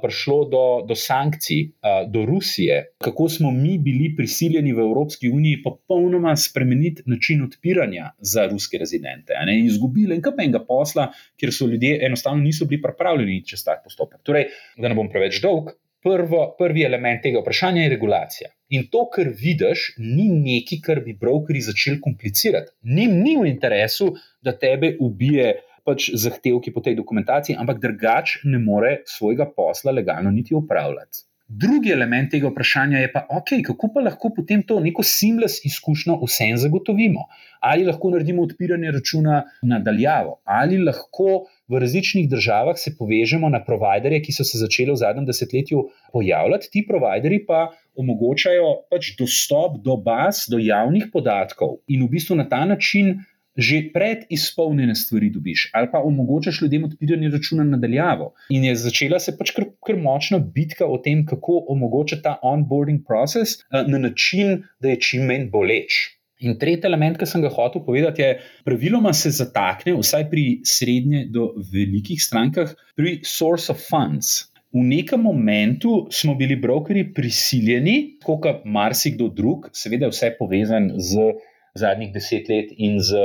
prišlo 0.03 0.39
do, 0.51 0.65
do 0.89 0.95
sankcij, 0.95 1.71
do 2.09 2.25
Rusije, 2.27 2.85
kako 2.99 3.29
smo 3.29 3.51
mi 3.51 3.79
bili 3.79 4.15
prisiljeni 4.17 4.73
v 4.73 4.85
Evropski 4.85 5.29
uniji 5.29 5.63
popolnoma 5.63 6.37
spremeniti 6.37 7.03
način 7.07 7.43
odpiranja 7.43 8.11
za 8.19 8.47
ruske 8.47 8.79
rezidente. 8.79 9.33
In 9.53 9.67
izgubili 9.67 10.21
enega 10.39 10.65
posla, 10.67 11.11
ker 11.41 11.53
so 11.53 11.67
ljudje 11.67 11.99
enostavno 12.07 12.43
niso 12.43 12.65
bili 12.65 12.83
pripravljeni 12.83 13.45
čez 13.47 13.65
tak 13.65 13.85
postopek. 13.85 14.21
Torej, 14.23 14.51
da 14.77 14.89
ne 14.89 14.95
bom 14.95 15.11
preveč 15.11 15.41
dolg. 15.43 15.75
Prvo, 16.05 16.55
prvi 16.59 16.83
element 16.85 17.23
tega 17.25 17.41
vprašanja 17.41 17.83
je 17.83 17.89
regulacija. 17.89 18.49
In 18.77 18.83
to, 18.93 19.07
kar 19.09 19.31
vidiš, 19.39 19.95
ni 19.99 20.27
nekaj, 20.29 20.81
kar 20.85 21.01
bi 21.01 21.15
brokeri 21.17 21.63
začeli 21.65 21.97
komplicirati. 22.05 22.75
Ni, 22.83 23.07
ni 23.09 23.39
v 23.41 23.47
interesu, 23.49 24.11
da 24.45 24.53
tebe 24.53 24.97
ubije 25.01 25.55
pač 25.85 26.11
zahtevki 26.17 26.73
po 26.73 26.81
tej 26.81 26.97
dokumentaciji, 27.01 27.59
ampak 27.61 27.83
drugač 27.83 28.39
ne 28.45 28.59
more 28.59 28.97
svojega 29.07 29.47
posla 29.57 29.93
legalno 29.93 30.33
niti 30.35 30.55
upravljati. 30.55 31.29
Drugi 31.49 31.91
element 31.93 32.31
tega 32.33 32.49
vprašanja 32.49 33.03
je 33.03 33.09
pa, 33.13 33.21
okay, 33.29 33.61
kako 33.63 33.91
pa 33.93 34.01
lahko 34.01 34.31
potem 34.33 34.63
to 34.65 34.79
neko 34.81 35.05
seamless 35.05 35.61
izkušnjo 35.69 36.17
vsem 36.23 36.57
zagotovimo. 36.57 37.27
Ali 37.61 37.85
lahko 37.85 38.11
naredimo 38.15 38.43
odpiranje 38.43 38.91
računa 38.91 39.43
nadaljavo, 39.63 40.39
ali 40.45 40.79
lahko 40.81 41.45
v 41.69 41.81
različnih 41.85 42.31
državah 42.33 42.81
se 42.81 42.95
povežemo 42.97 43.49
na 43.53 43.61
providerje, 43.65 44.23
ki 44.25 44.33
so 44.33 44.45
se 44.45 44.59
začeli 44.59 44.93
v 44.93 45.01
zadnjem 45.05 45.29
desetletju 45.29 45.85
pojavljati. 46.17 46.71
Ti 46.73 46.85
providerji 46.89 47.45
pa 47.47 47.69
omogočajo 47.95 48.73
pač 48.91 49.13
dostop 49.21 49.77
do 49.85 49.99
baz, 50.01 50.47
do 50.49 50.59
javnih 50.59 51.11
podatkov 51.13 51.79
in 51.89 52.07
v 52.07 52.11
bistvu 52.17 52.41
na 52.41 52.49
ta 52.49 52.65
način 52.65 53.19
že 53.57 53.81
pred 53.95 54.25
izpolnjene 54.35 54.95
stvari 54.99 55.31
dobiš, 55.31 55.69
ali 55.73 55.89
pa 55.93 56.03
omogočaš 56.03 56.63
ljudem 56.63 56.85
odpiranje 56.85 57.31
računa 57.31 57.65
nadaljavo. 57.65 58.33
In 58.51 58.65
je 58.65 58.75
začela 58.77 59.21
se 59.23 59.37
pač 59.39 59.55
kar, 59.55 59.69
kar 59.87 59.99
močna 60.01 60.39
bitka 60.39 60.87
o 60.87 60.99
tem, 60.99 61.25
kako 61.27 61.65
omogočati 61.75 62.23
ta 62.23 62.39
onboarding 62.43 63.05
proces 63.07 63.61
eh, 63.61 63.85
na 63.89 63.99
način, 63.99 64.63
da 64.81 64.91
je 64.91 65.01
čim 65.01 65.27
manj 65.31 65.49
boleč. 65.51 66.03
In 66.45 66.59
tretji 66.59 66.89
element, 66.89 67.17
ki 67.17 67.29
sem 67.31 67.45
ga 67.45 67.49
hotel 67.55 67.85
povedati, 67.87 68.23
je, 68.23 68.41
praviloma 68.67 69.15
se 69.15 69.31
zatakne, 69.33 69.95
vsaj 69.97 70.27
pri 70.33 70.45
srednje 70.67 71.29
do 71.33 71.53
velikih 71.73 72.21
strankah, 72.21 72.75
pri 72.99 73.21
source 73.25 73.71
of 73.73 73.81
funds. 73.81 74.51
v 74.75 74.83
nekem 74.83 75.21
momentu 75.23 76.09
smo 76.11 76.35
bili 76.35 76.57
brokeri 76.59 77.05
prisiljeni, 77.15 78.19
kot 78.27 78.65
marsikdo 78.67 79.29
drug, 79.31 79.69
seveda 79.71 80.09
vse 80.11 80.33
povezan 80.35 80.89
z 80.99 81.29
zadnjih 81.75 82.13
deset 82.15 82.49
let 82.49 82.73
in 82.77 83.01
z 83.01 83.19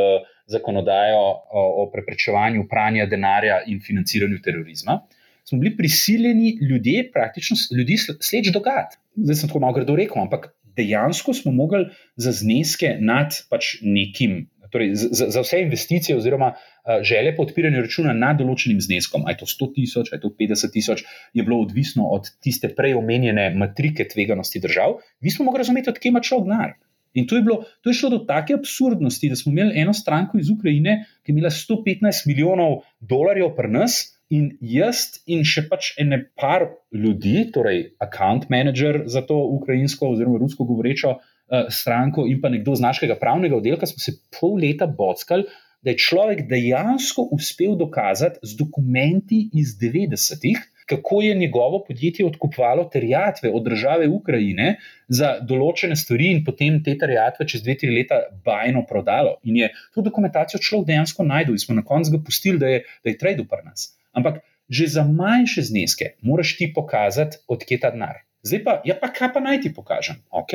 zakonodajo 0.49 1.19
o, 1.19 1.63
o 1.83 1.89
preprečevanju 1.93 2.65
pranja 2.69 3.05
denarja 3.05 3.61
in 3.67 3.81
financiranju 3.85 4.41
terorizma. 4.43 4.99
Smo 5.45 5.59
bili 5.59 5.77
prisiljeni 5.77 6.57
ljudje, 6.69 7.11
praktično 7.11 7.57
ljudi 7.77 7.97
sleč 7.97 8.49
dogajati. 8.53 8.97
Zdaj 9.15 9.35
sem 9.35 9.49
tako 9.49 9.59
malo 9.59 9.73
grdo 9.73 9.95
rekel, 9.95 10.21
ampak 10.21 10.49
dejansko 10.77 11.33
smo 11.33 11.51
mogli 11.51 11.85
za 12.15 12.31
zneske 12.31 12.97
nad 12.99 13.37
pač 13.49 13.75
nekim 13.81 14.47
torej 14.71 14.95
za, 14.95 15.29
za 15.29 15.41
vse 15.41 15.61
investicije, 15.61 16.17
oziroma 16.17 16.51
uh, 16.53 17.01
želje 17.01 17.35
po 17.35 17.43
odpiranju 17.43 17.81
računa 17.81 18.13
nad 18.13 18.37
določenim 18.37 18.81
zneskom, 18.81 19.25
aj 19.25 19.39
to 19.41 19.49
100 19.49 19.69
tisoč, 19.75 20.11
aj 20.13 20.21
to 20.21 20.29
50 20.39 20.73
tisoč, 20.73 21.03
je 21.33 21.45
bilo 21.45 21.57
odvisno 21.63 22.09
od 22.13 22.29
tiste 22.43 22.69
prej 22.77 22.93
omenjene 22.99 23.49
matrike 23.57 24.05
tveganosti 24.07 24.61
držav. 24.61 24.99
Mi 25.25 25.33
smo 25.33 25.49
mogli 25.49 25.63
razumeti, 25.63 25.89
odkje 25.89 26.13
ima 26.13 26.21
človek 26.21 26.51
denar. 26.51 26.77
In 27.13 27.27
to 27.27 27.39
je, 27.39 27.41
bilo, 27.41 27.63
to 27.81 27.89
je 27.89 27.97
šlo 27.99 28.11
do 28.13 28.19
take 28.27 28.53
absurdnosti, 28.53 29.29
da 29.29 29.35
smo 29.35 29.51
imeli 29.51 29.79
eno 29.81 29.93
stranko 29.93 30.37
iz 30.37 30.49
Ukrajine, 30.49 30.99
ki 31.23 31.31
je 31.31 31.37
imela 31.37 31.49
115 31.49 32.27
milijonov 32.29 32.81
dolarjev 32.99 33.55
pri 33.57 33.71
nas. 33.73 33.99
In 34.29 34.51
jaz, 34.61 35.17
in 35.25 35.41
še 35.41 35.63
pač 35.71 35.95
ene 35.97 36.19
par 36.37 36.67
ljudi, 36.93 37.47
torej 37.53 37.95
account 37.97 38.45
manager 38.53 39.01
za 39.09 39.23
to 39.25 39.39
ukrajinsko 39.55 40.11
oziroma 40.13 40.37
rusko 40.37 40.67
govorečo 40.69 41.15
uh, 41.15 41.63
stranko 41.73 42.27
in 42.29 42.37
pa 42.43 42.51
nekdo 42.53 42.75
z 42.77 42.85
našega 42.85 43.17
pravnega 43.17 43.57
oddelka, 43.57 43.89
smo 43.89 44.03
se 44.03 44.19
pol 44.37 44.59
leta 44.61 44.85
bockali, 44.85 45.47
da 45.81 45.95
je 45.95 46.03
človek 46.03 46.43
dejansko 46.45 47.25
uspel 47.33 47.73
dokazati 47.79 48.43
z 48.43 48.59
dokumenti 48.59 49.47
iz 49.57 49.73
90-ih, 49.81 50.61
kako 50.89 51.21
je 51.21 51.35
njegovo 51.35 51.83
podjetje 51.87 52.25
odkupovalo 52.25 52.85
terjatve 52.93 53.51
od 53.53 53.63
države 53.63 54.07
Ukrajine 54.09 54.75
za 55.07 55.35
določene 55.41 55.95
stvari 55.95 56.31
in 56.33 56.43
potem 56.45 56.79
te 56.83 56.95
terjatve 56.97 57.47
čez 57.47 57.63
dve, 57.65 57.77
tri 57.77 57.91
leta 57.93 58.21
bajno 58.45 58.85
prodalo. 58.89 59.37
In 59.43 59.61
je 59.61 59.69
to 59.95 60.01
dokumentacijo 60.05 60.61
človek 60.65 60.87
dejansko 60.89 61.25
najdel 61.27 61.57
in 61.57 61.65
smo 61.65 61.77
na 61.77 61.85
koncu 61.85 62.17
ga 62.17 62.23
pustili, 62.25 62.61
da 62.61 62.73
je, 62.73 62.81
da 63.03 63.13
je 63.13 63.19
trade 63.21 63.45
upr 63.45 63.61
nas. 63.65 63.91
Ampak 64.11 64.41
že 64.69 64.85
za 64.85 65.03
manjše 65.03 65.63
zneske 65.65 66.11
moraš 66.21 66.57
ti 66.57 66.67
pokazati, 66.73 67.39
odkje 67.47 67.79
ta 67.81 67.89
denar. 67.93 68.21
Zdaj 68.45 68.61
pa, 68.63 68.73
ja, 68.87 68.95
pa 68.95 69.09
kaj 69.11 69.33
pa 69.35 69.41
naj 69.43 69.57
ti 69.65 69.71
pokažem? 69.75 70.21
Ok, 70.31 70.53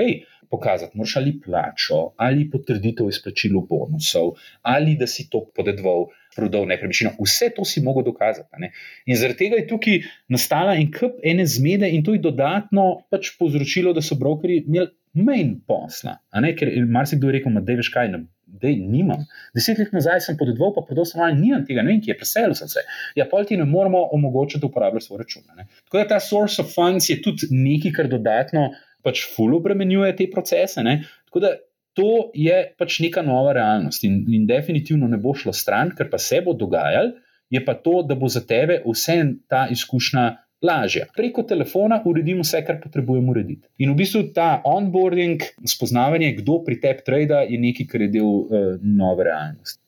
pokazati 0.50 0.96
moraš 0.96 1.16
ali 1.20 1.34
plačo, 1.40 1.98
ali 2.16 2.46
potrditev 2.50 3.10
izplačilu 3.10 3.60
bonusov, 3.68 4.38
ali 4.62 4.94
da 4.96 5.06
si 5.10 5.26
to 5.30 5.42
podedoval, 5.56 6.06
prodal 6.36 6.66
nepremičnino. 6.70 7.14
Vse 7.20 7.50
to 7.56 7.64
si 7.64 7.82
mogel 7.82 8.04
dokazati. 8.06 8.70
In 9.06 9.16
zaradi 9.16 9.38
tega 9.44 9.60
je 9.60 9.68
tukaj 9.70 10.02
nastala 10.28 10.76
en 10.80 10.90
kup 10.92 11.22
ene 11.22 11.46
zmede, 11.46 11.88
in 11.90 12.04
to 12.04 12.14
je 12.14 12.22
dodatno 12.24 13.06
pač 13.10 13.34
povzročilo, 13.38 13.94
da 13.94 14.02
so 14.02 14.18
brokeri 14.20 14.62
imeli 14.66 14.90
manj 15.14 15.58
posla. 15.66 16.18
Ker 16.58 16.72
marsikdo 16.90 17.30
je 17.30 17.38
rekel, 17.38 17.60
da 17.60 17.72
je 17.72 17.82
veš 17.82 17.92
kaj. 17.94 18.10
Ne, 18.12 18.24
da 18.54 18.68
nimam. 18.68 19.24
Deset 19.54 19.78
let 19.78 19.92
nazaj 19.92 20.20
sem 20.28 20.38
podedoval, 20.38 20.74
pa 20.76 20.84
prodal 20.86 21.06
sem 21.08 21.22
ali 21.22 21.40
nimam 21.40 21.64
tega, 21.66 21.82
ne 21.82 21.94
vem, 21.94 22.00
ki 22.02 22.12
je 22.12 22.18
preselil 22.20 22.54
sem 22.58 22.70
se. 22.70 22.84
Ja, 23.18 23.26
pa 23.30 23.42
ti 23.46 23.58
ne 23.58 23.66
moramo 23.68 24.04
omogočiti, 24.14 24.62
da 24.62 24.70
uporabljaš 24.70 25.08
svoj 25.08 25.22
račun. 25.24 25.44
Ne? 25.58 25.66
Tako 25.86 26.00
da 26.00 26.06
ta 26.14 26.20
source 26.22 26.62
of 26.62 26.70
funds 26.74 27.10
je 27.10 27.20
tudi 27.22 27.50
nekaj, 27.50 27.94
kar 27.96 28.10
dodatno 28.10 28.68
pač 29.04 29.24
fully 29.34 29.58
obremenjuje 29.58 30.14
te 30.16 30.28
procese. 30.32 30.84
Ne? 30.86 31.00
Tako 31.28 31.42
da 31.44 31.54
to 31.94 32.30
je 32.34 32.56
pač 32.78 32.98
neka 33.00 33.22
nova 33.22 33.52
realnost 33.54 34.04
in, 34.04 34.24
in 34.34 34.46
definitivno 34.46 35.08
ne 35.08 35.18
bo 35.18 35.34
šlo 35.34 35.52
stran, 35.54 35.94
ker 35.96 36.10
pa 36.10 36.18
se 36.18 36.40
bo 36.44 36.54
dogajalo, 36.58 37.14
je 37.50 37.60
pa 37.64 37.74
to, 37.74 38.02
da 38.02 38.16
bo 38.18 38.28
za 38.28 38.42
tebe 38.46 38.80
vse 38.86 39.20
ta 39.48 39.66
izkušnja 39.70 40.24
lažja. 40.64 41.06
Preko 41.16 41.44
telefona 41.46 42.00
uredimo 42.08 42.42
vse, 42.42 42.64
kar 42.66 42.80
potrebujemo 42.82 43.30
urediti. 43.30 43.68
In 43.84 43.92
v 43.92 44.00
bistvu 44.00 44.24
ta 44.34 44.62
onboarding, 44.64 45.44
spoznavanje, 45.68 46.32
kdo 46.40 46.62
pri 46.66 46.80
tebi 46.80 47.04
trade, 47.06 47.44
je 47.52 47.60
nekaj, 47.60 47.88
kar 47.90 48.06
je 48.06 48.10
del 48.16 48.26
uh, 48.26 48.68
nove 48.82 49.28
realnosti. 49.28 49.83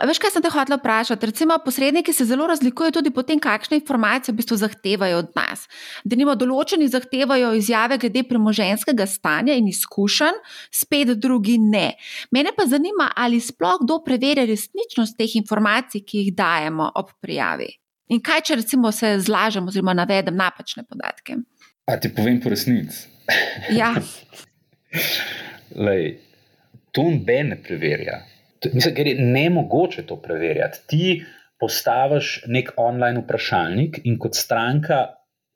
Veš, 0.00 0.18
kaj 0.18 0.32
sem 0.32 0.42
te 0.42 0.48
hotel 0.48 0.78
vprašati? 0.78 1.28
Recimo, 1.28 1.58
posredniki 1.64 2.12
se 2.16 2.24
zelo 2.24 2.46
razlikujejo 2.48 2.94
tudi 2.96 3.10
po 3.12 3.22
tem, 3.28 3.40
kakšne 3.40 3.76
informacije 3.76 4.32
v 4.32 4.38
bistvu 4.38 4.56
zahtevajo 4.56 5.18
od 5.20 5.28
nas. 5.36 5.66
Da 6.04 6.16
nimo 6.16 6.32
določeni 6.34 6.88
zahtevajo 6.88 7.52
izjave 7.58 7.98
glede 8.00 8.22
premoženskega 8.24 9.06
stanja 9.06 9.52
in 9.58 9.68
izkušenj, 9.68 10.40
spet 10.72 11.12
drugi 11.20 11.58
ne. 11.60 11.92
Mene 12.32 12.54
pa 12.56 12.64
zanima, 12.66 13.10
ali 13.16 13.40
sploh 13.40 13.82
kdo 13.84 14.00
preverja 14.06 14.48
resničnost 14.48 15.18
teh 15.20 15.36
informacij, 15.36 16.06
ki 16.08 16.24
jih 16.24 16.34
dajemo 16.40 16.88
ob 16.96 17.12
prijavi. 17.20 17.68
In 18.16 18.24
kaj, 18.24 18.46
če 18.48 18.60
recimo 18.64 18.90
se 18.96 19.12
zlažem 19.20 19.68
oziroma 19.68 19.92
navedem 19.96 20.40
napačne 20.40 20.88
podatke? 20.88 21.36
A 21.84 22.00
ti 22.00 22.08
povem 22.16 22.40
po 22.40 22.50
resnici. 22.52 23.06
Ja. 23.76 23.92
Lej, 25.86 26.16
to 26.96 27.10
noben 27.12 27.52
ne 27.52 27.60
preverja. 27.60 28.22
Mislim, 28.70 28.94
ker 28.94 29.06
je 29.06 29.14
ne 29.18 29.50
mogoče 29.50 30.06
to 30.06 30.16
preverjati. 30.22 30.78
Ti 30.86 31.24
postaviš 31.60 32.42
nek 32.46 32.72
online 32.76 33.22
vprašalnik 33.22 34.00
in 34.04 34.18
kot 34.18 34.38
stranka 34.38 35.02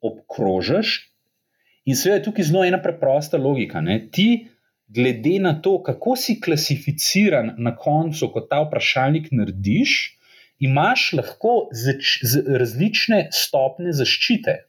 obkrožiš, 0.03 0.97
in 1.87 1.95
seveda 1.95 2.19
je 2.19 2.25
tukaj 2.27 2.47
zelo 2.49 2.65
ena 2.67 2.79
preprosta 2.83 3.39
logika. 3.39 3.81
Ne? 3.81 3.99
Ti, 4.11 4.47
glede 4.87 5.37
na 5.43 5.55
to, 5.61 5.77
kako 5.83 6.15
si 6.15 6.37
klasificiran 6.41 7.55
na 7.57 7.75
koncu, 7.75 8.31
ko 8.33 8.43
ta 8.47 8.61
vprašalnik 8.65 9.31
narediš, 9.31 9.97
imaš 10.63 11.11
lahko 11.17 11.57
zač, 11.75 12.17
z, 12.23 12.43
različne 12.59 13.27
stopne 13.35 13.93
zaščite, 13.93 14.61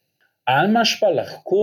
ali 0.48 0.70
imaš 0.70 0.98
pa 1.00 1.10
lahko 1.12 1.62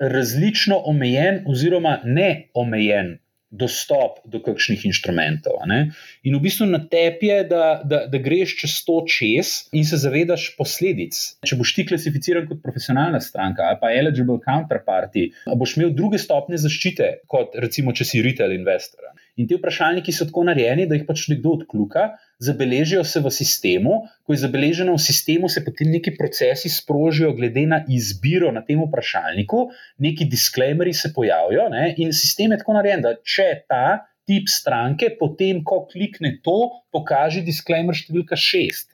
različno 0.00 0.78
omejen, 0.88 1.42
oziroma 1.48 1.98
neomejen 2.04 3.18
dostop 3.50 4.20
do 4.30 4.38
kakšnih 4.38 4.86
inštrumentov. 4.86 5.58
In 5.66 6.36
v 6.36 6.40
bistvu 6.40 6.68
na 6.70 6.78
tebi 6.86 7.30
je, 7.30 7.38
da, 7.50 7.82
da, 7.84 8.04
da 8.06 8.18
greš 8.22 8.54
čez 8.62 8.76
to 8.86 9.00
čez 9.10 9.52
in 9.74 9.84
se 9.86 9.98
zavedaš 9.98 10.52
posledic. 10.58 11.18
Če 11.46 11.58
boš 11.58 11.74
ti 11.74 11.86
klasificiran 11.88 12.46
kot 12.48 12.62
profesionalna 12.62 13.20
stranka 13.20 13.66
ali 13.66 13.80
pa 13.82 13.90
eligible 13.90 14.38
counterparty, 14.44 15.30
boš 15.58 15.76
imel 15.76 15.94
druge 15.96 16.20
stopne 16.22 16.60
zaščite, 16.60 17.10
kot 17.30 17.58
recimo, 17.58 17.92
če 17.92 18.06
si 18.06 18.22
retail 18.22 18.54
investor. 18.54 19.09
In 19.40 19.48
ti 19.48 19.56
vprašalniki 19.56 20.12
so 20.12 20.26
tako 20.28 20.42
narejeni, 20.44 20.84
da 20.90 20.98
jih 20.98 21.06
pač 21.08 21.22
nekdo 21.30 21.54
odkluka, 21.56 22.10
zabeležijo 22.44 23.04
se 23.08 23.22
v 23.24 23.32
sistemu. 23.32 23.94
Ko 24.26 24.34
je 24.34 24.42
zabeleženo 24.42 24.96
v 24.98 25.00
sistemu, 25.00 25.48
se 25.48 25.62
potem 25.64 25.88
neki 25.94 26.12
procesi 26.18 26.68
sprožijo, 26.72 27.32
glede 27.38 27.64
na 27.70 27.80
izbiro 27.88 28.50
na 28.52 28.60
tem 28.66 28.82
vprašalniku, 28.84 29.62
neki 30.04 30.28
disclaimeri 30.28 30.92
se 30.96 31.12
pojavijo. 31.16 31.70
Ne? 31.72 31.94
In 32.04 32.12
sistem 32.16 32.52
je 32.52 32.60
tako 32.60 32.76
narejen, 32.76 33.06
da 33.06 33.14
če 33.16 33.48
ta 33.70 33.84
tip 34.28 34.52
stranke, 34.52 35.14
potem, 35.18 35.64
ko 35.64 35.86
klikne 35.88 36.36
to, 36.44 36.58
pokaže 36.92 37.40
disclaimer 37.46 37.96
številka 37.96 38.36
šest. 38.36 38.92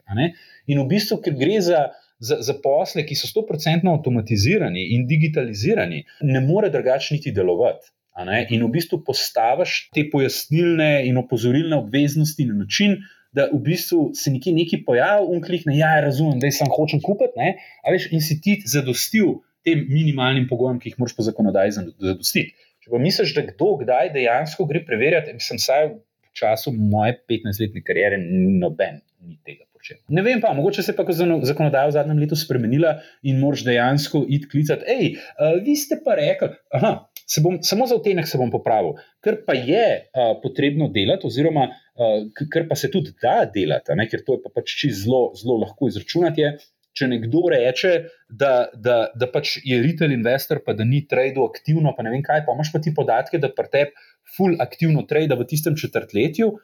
In 0.70 0.78
v 0.84 0.88
bistvu, 0.94 1.22
ker 1.24 1.38
gre 1.38 1.62
za. 1.70 1.88
Za, 2.16 2.38
za 2.40 2.54
posle, 2.64 3.02
ki 3.04 3.12
so 3.12 3.28
100% 3.28 3.84
avtomatizirani 3.92 4.86
in 4.94 5.02
digitalizirani, 5.04 5.98
ne 6.24 6.40
more 6.40 6.70
drugače 6.72 7.12
niti 7.12 7.28
delovati. 7.36 7.90
In 8.16 8.64
v 8.64 8.70
bistvu 8.72 9.02
postaviš 9.04 9.90
te 9.94 10.06
pojasnilne 10.12 11.04
in 11.08 11.18
opozorilne 11.20 11.76
obveznosti 11.76 12.46
na 12.48 12.56
način, 12.62 12.96
da 13.36 13.50
v 13.52 13.60
bistvu 13.60 14.14
se 14.16 14.32
nekje 14.32 14.54
nekaj 14.56 14.84
pojavi, 14.86 15.34
in 15.34 15.42
klikne, 15.44 15.74
ja, 15.76 15.98
razumem, 16.00 16.38
da 16.40 16.50
sem 16.50 16.70
hočem 16.72 17.02
kupiti. 17.04 17.52
Veš, 17.92 18.08
in 18.16 18.24
si 18.24 18.38
ti 18.40 18.56
zadostil 18.64 19.42
tem 19.66 19.84
minimalnim 19.90 20.46
pogojem, 20.48 20.80
ki 20.80 20.92
jih 20.92 21.02
moraš 21.02 21.16
po 21.18 21.26
zakonodaji 21.26 21.76
zadostiti. 21.76 22.54
Če 22.80 22.92
pa 22.94 23.02
misliš, 23.02 23.34
da 23.36 23.44
kdo 23.44 23.74
kdaj 23.82 24.12
dejansko 24.14 24.64
gre 24.70 24.80
preverjati, 24.86 25.36
sem 25.42 25.60
vsaj 25.60 25.88
v 25.90 25.96
času 26.36 26.72
moje 26.72 27.18
15-letne 27.28 27.82
kariere 27.84 28.20
noben 28.22 29.02
ni 29.26 29.40
tega. 29.44 29.66
Ne 30.10 30.22
vem 30.26 30.40
pa, 30.42 30.50
mogoče 30.54 30.82
se 30.82 30.90
je 30.90 30.96
pa 30.98 31.04
zakonodaja 31.10 31.86
v 31.86 31.94
zadnjem 31.94 32.18
letu 32.18 32.34
spremenila 32.38 32.96
in 33.22 33.38
moraš 33.38 33.62
dejansko 33.66 34.24
iti 34.28 34.48
klicati. 34.50 34.82
Hej, 34.88 35.12
uh, 35.38 35.60
vi 35.62 35.76
ste 35.78 36.00
pa 36.02 36.16
rekli, 36.18 36.48
aha, 36.74 36.90
se 37.26 37.42
bom, 37.42 37.58
samo 37.62 37.86
za 37.86 37.98
otenek 37.98 38.28
se 38.28 38.38
bom 38.38 38.50
popravil, 38.50 38.94
ker 39.24 39.40
pa 39.46 39.56
je 39.58 39.86
uh, 40.06 40.36
potrebno 40.42 40.88
delati, 40.94 41.26
oziroma 41.26 41.66
uh, 41.68 42.22
ker 42.52 42.68
pa 42.68 42.78
se 42.78 42.90
tudi 42.90 43.16
da 43.22 43.42
delati, 43.54 43.98
ne, 43.98 44.06
ker 44.10 44.22
to 44.26 44.38
je 44.38 44.44
pa 44.44 44.54
pač 44.54 44.78
zelo, 44.94 45.32
zelo 45.38 45.58
lahko 45.64 45.90
izračunati. 45.90 46.46
Je, 46.46 46.56
če 46.96 47.08
nekdo 47.10 47.42
reče, 47.52 47.90
da, 48.28 48.70
da, 48.72 48.96
da 49.12 49.28
pač 49.28 49.58
je 49.66 49.78
retail 49.82 50.14
investor, 50.14 50.62
pa 50.64 50.72
da 50.76 50.86
ni 50.88 51.02
trade 51.08 51.42
aktivno, 51.44 51.92
pa 51.96 52.06
ne 52.06 52.14
vem 52.14 52.22
kaj, 52.24 52.46
pa 52.46 52.54
imaš 52.56 52.72
pa 52.72 52.80
ti 52.82 52.94
podatke, 52.96 53.40
da 53.42 53.50
pri 53.52 53.68
tebi 53.72 54.06
full 54.36 54.56
aktivno 54.62 55.04
trade 55.08 55.36
v 55.36 55.46
tistem 55.48 55.76
četrtletju. 55.76 56.54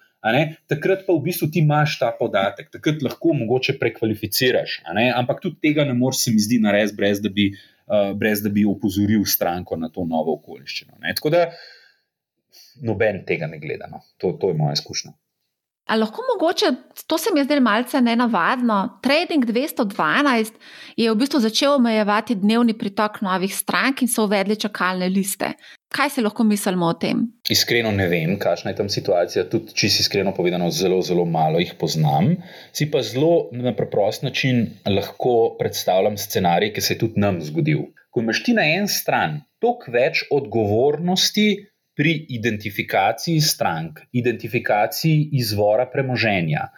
Takrat 0.71 1.03
pa 1.05 1.17
v 1.17 1.25
bistvu 1.27 1.51
ti 1.53 1.61
imaš 1.61 1.99
ta 2.01 2.13
podatek, 2.15 2.71
takrat 2.73 3.03
lahko 3.05 3.35
mogoče 3.43 3.77
prekvalificiraš. 3.81 4.81
Ampak 5.19 5.43
tudi 5.43 5.59
tega 5.69 5.85
ne 5.89 5.97
moreš, 5.99 6.25
se 6.25 6.35
mi 6.35 6.43
zdi, 6.43 6.63
narediti, 6.63 6.97
brez 6.97 7.21
da 7.23 7.29
bi 7.29 7.51
brez 8.17 8.43
da 8.43 8.51
bi 8.51 8.65
opozoril 8.69 9.25
stranko 9.29 9.77
na 9.77 9.91
to 9.93 10.05
novo 10.09 10.37
okoliščino. 10.41 10.97
Ne? 11.01 11.15
Tako 11.19 11.33
da 11.35 11.47
noben 12.89 13.25
tega 13.29 13.49
ne 13.51 13.59
gleda. 13.63 13.89
No. 13.91 14.03
To, 14.19 14.33
to 14.41 14.53
je 14.53 14.59
moja 14.59 14.77
izkušnja. 14.79 15.13
Ali 15.93 16.01
lahko 16.01 16.23
mogoče, 16.33 16.67
to 17.07 17.19
se 17.19 17.31
mi 17.35 17.41
je 17.41 17.45
zdelo 17.45 17.61
malce 17.61 18.01
nenavadno, 18.01 18.99
Trading 19.03 19.45
212 19.45 20.53
je 20.97 21.11
v 21.11 21.17
bistvu 21.21 21.41
začel 21.41 21.75
omejevati 21.75 22.35
dnevni 22.41 22.73
pritok 22.79 23.19
novih 23.21 23.53
strank 23.55 24.01
in 24.03 24.09
so 24.09 24.25
uvedli 24.25 24.57
čakalne 24.57 25.11
liste. 25.13 25.51
Kaj 25.93 26.15
si 26.15 26.25
lahko 26.25 26.47
mislimo 26.49 26.89
o 26.89 26.95
tem? 26.97 27.21
Iskreno 27.53 27.91
ne 27.93 28.07
vem, 28.09 28.39
kakšna 28.41 28.73
je 28.73 28.79
tam 28.79 28.89
situacija. 28.89 29.45
Tudi, 29.53 29.75
če 29.77 29.91
si 29.93 30.01
iskreno 30.07 30.33
povedano, 30.33 30.71
zelo, 30.73 31.03
zelo 31.05 31.27
malo 31.29 31.61
jih 31.61 31.75
poznam. 31.81 32.39
Si 32.73 32.89
pa 32.89 33.03
zelo 33.05 33.51
na 33.53 33.75
preprost 33.77 34.25
način 34.25 34.71
lahko 34.89 35.59
predstavljam 35.61 36.17
scenarij, 36.17 36.73
ki 36.73 36.81
se 36.81 36.95
je 36.95 37.03
tudi 37.05 37.21
nam 37.21 37.43
zgodil. 37.45 37.91
Ko 38.09 38.25
imaš 38.25 38.41
ti 38.47 38.57
na 38.57 38.65
en 38.79 38.89
stran 38.89 39.43
toliko 39.61 39.93
več 39.93 40.25
odgovornosti 40.33 41.51
pri 41.97 42.13
identifikaciji 42.29 43.41
strank, 43.41 44.01
identifikaciji 44.13 45.29
izvora 45.39 45.87
premoženja, 45.93 46.69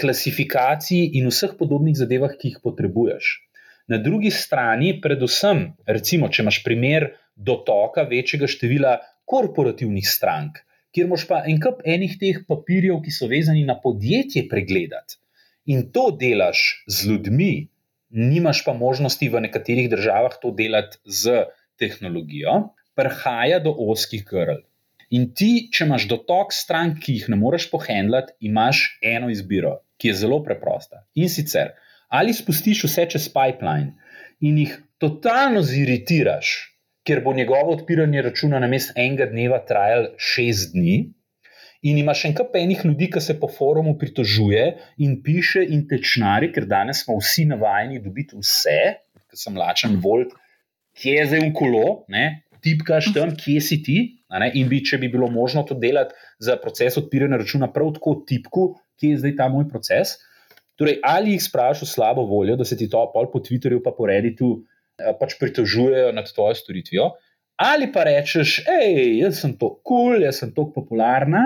klasifikaciji 0.00 1.12
in 1.20 1.30
vseh 1.30 1.54
podobnih 1.58 1.96
zadevah, 1.96 2.34
ki 2.38 2.54
jih 2.54 2.58
potrebuješ. 2.64 3.30
Na 3.90 3.98
drugi 3.98 4.30
strani, 4.30 4.96
predvsem, 5.02 5.70
recimo, 5.86 6.28
če 6.28 6.42
imaš 6.42 6.60
primer 6.66 7.08
dotoka 7.34 8.04
večjega 8.10 8.50
števila 8.50 8.98
korporativnih 9.30 10.06
strank, 10.06 10.60
kjer 10.94 11.06
moš 11.10 11.24
pa 11.30 11.44
en 11.46 11.58
kup 11.62 11.82
enih 11.86 12.18
teh 12.18 12.42
papirjev, 12.46 13.00
ki 13.04 13.14
so 13.14 13.30
vezani 13.30 13.64
na 13.66 13.78
podjetje, 13.78 14.48
pregledati 14.50 15.20
in 15.70 15.90
to 15.94 16.10
delaš 16.20 16.84
z 16.88 17.10
ljudmi, 17.10 17.68
nimaš 18.10 18.64
pa 18.64 18.72
možnosti 18.74 19.28
v 19.28 19.42
nekaterih 19.46 19.90
državah 19.90 20.38
to 20.42 20.50
delati 20.56 20.98
z 21.04 21.44
tehnologijo, 21.78 22.72
prihaja 22.98 23.60
do 23.62 23.74
oskih 23.92 24.24
grl. 24.26 24.62
In 25.10 25.30
ti, 25.34 25.66
če 25.74 25.88
imaš 25.88 26.06
dotok 26.10 26.52
strank, 26.54 27.00
ki 27.02 27.16
jih 27.18 27.30
ne 27.32 27.38
moreš 27.38 27.66
pohendlati, 27.72 28.36
imaš 28.46 28.82
eno 29.02 29.30
izbiro, 29.32 29.80
ki 29.98 30.12
je 30.12 30.18
zelo 30.22 30.38
preprosta. 30.46 31.02
In 31.18 31.30
sicer, 31.32 31.72
ali 32.08 32.34
spustiš 32.34 32.84
vse 32.86 33.06
čez 33.14 33.26
pipeline 33.34 33.96
in 34.40 34.58
jih 34.62 34.76
totalno 35.02 35.62
ziritiraš, 35.66 36.52
ker 37.06 37.22
bo 37.24 37.32
njegovo 37.34 37.74
odpiranje 37.74 38.22
računa 38.22 38.60
na 38.62 38.68
mestu 38.70 38.94
enega 38.96 39.26
dneva 39.30 39.58
trajalo 39.66 40.12
šest 40.30 40.76
dni. 40.76 40.98
In 41.90 41.96
imaš 41.96 42.22
še 42.22 42.30
nekaj 42.34 42.60
enih 42.60 42.84
ljudi, 42.84 43.08
ki 43.10 43.22
se 43.24 43.38
po 43.40 43.48
forumu 43.48 43.96
pritožuje 43.98 44.66
in 45.00 45.16
piše 45.24 45.62
in 45.64 45.86
tečnari, 45.88 46.50
ker 46.52 46.68
danes 46.68 47.00
smo 47.06 47.16
vsi 47.18 47.46
navajeni 47.50 48.02
dobiti 48.04 48.36
vse, 48.36 48.78
ker 49.16 49.40
sem 49.42 49.56
lačen, 49.56 49.96
volt, 50.04 50.36
kje 51.00 51.16
je 51.16 51.26
zdaj 51.32 51.44
v 51.46 51.50
kolo, 51.56 51.86
ne? 52.12 52.26
Tipkaš 52.62 53.12
tam, 53.16 53.34
kje 53.36 53.60
si 53.60 53.82
ti. 53.82 53.98
In 54.54 54.68
bi, 54.70 54.82
če 54.86 55.00
bi 55.02 55.10
bilo 55.10 55.26
možno 55.30 55.64
to 55.66 55.74
delati 55.74 56.14
za 56.38 56.56
proces 56.60 56.96
odpiranja 57.00 57.40
računa, 57.42 57.70
prav 57.72 57.94
tako 57.96 58.20
tipku, 58.26 58.66
kje 59.00 59.14
je 59.14 59.22
zdaj 59.24 59.36
ta 59.40 59.48
moj 59.50 59.66
proces. 59.70 60.18
Torej, 60.80 61.00
ali 61.04 61.34
jih 61.34 61.42
sprašuješ 61.44 61.90
v 61.90 61.92
slabo 61.92 62.22
voljo, 62.24 62.56
da 62.56 62.64
se 62.64 62.76
ti 62.80 62.88
to 62.88 63.02
pol 63.12 63.26
po 63.32 63.42
Twitterju, 63.44 63.82
pa 63.84 63.92
po 63.92 64.06
Redditu 64.08 64.54
eh, 64.56 65.12
pač 65.20 65.34
pritožujejo 65.40 66.14
nad 66.16 66.30
tvojo 66.32 66.56
storitvijo, 66.56 67.10
ali 67.60 67.90
pa 67.92 68.06
rečeš, 68.08 68.62
hej, 68.64 69.18
jaz 69.20 69.42
sem 69.42 69.52
to 69.60 69.74
kul, 69.84 70.14
cool, 70.14 70.24
jaz 70.24 70.40
sem 70.40 70.54
to 70.56 70.64
popularna 70.72 71.42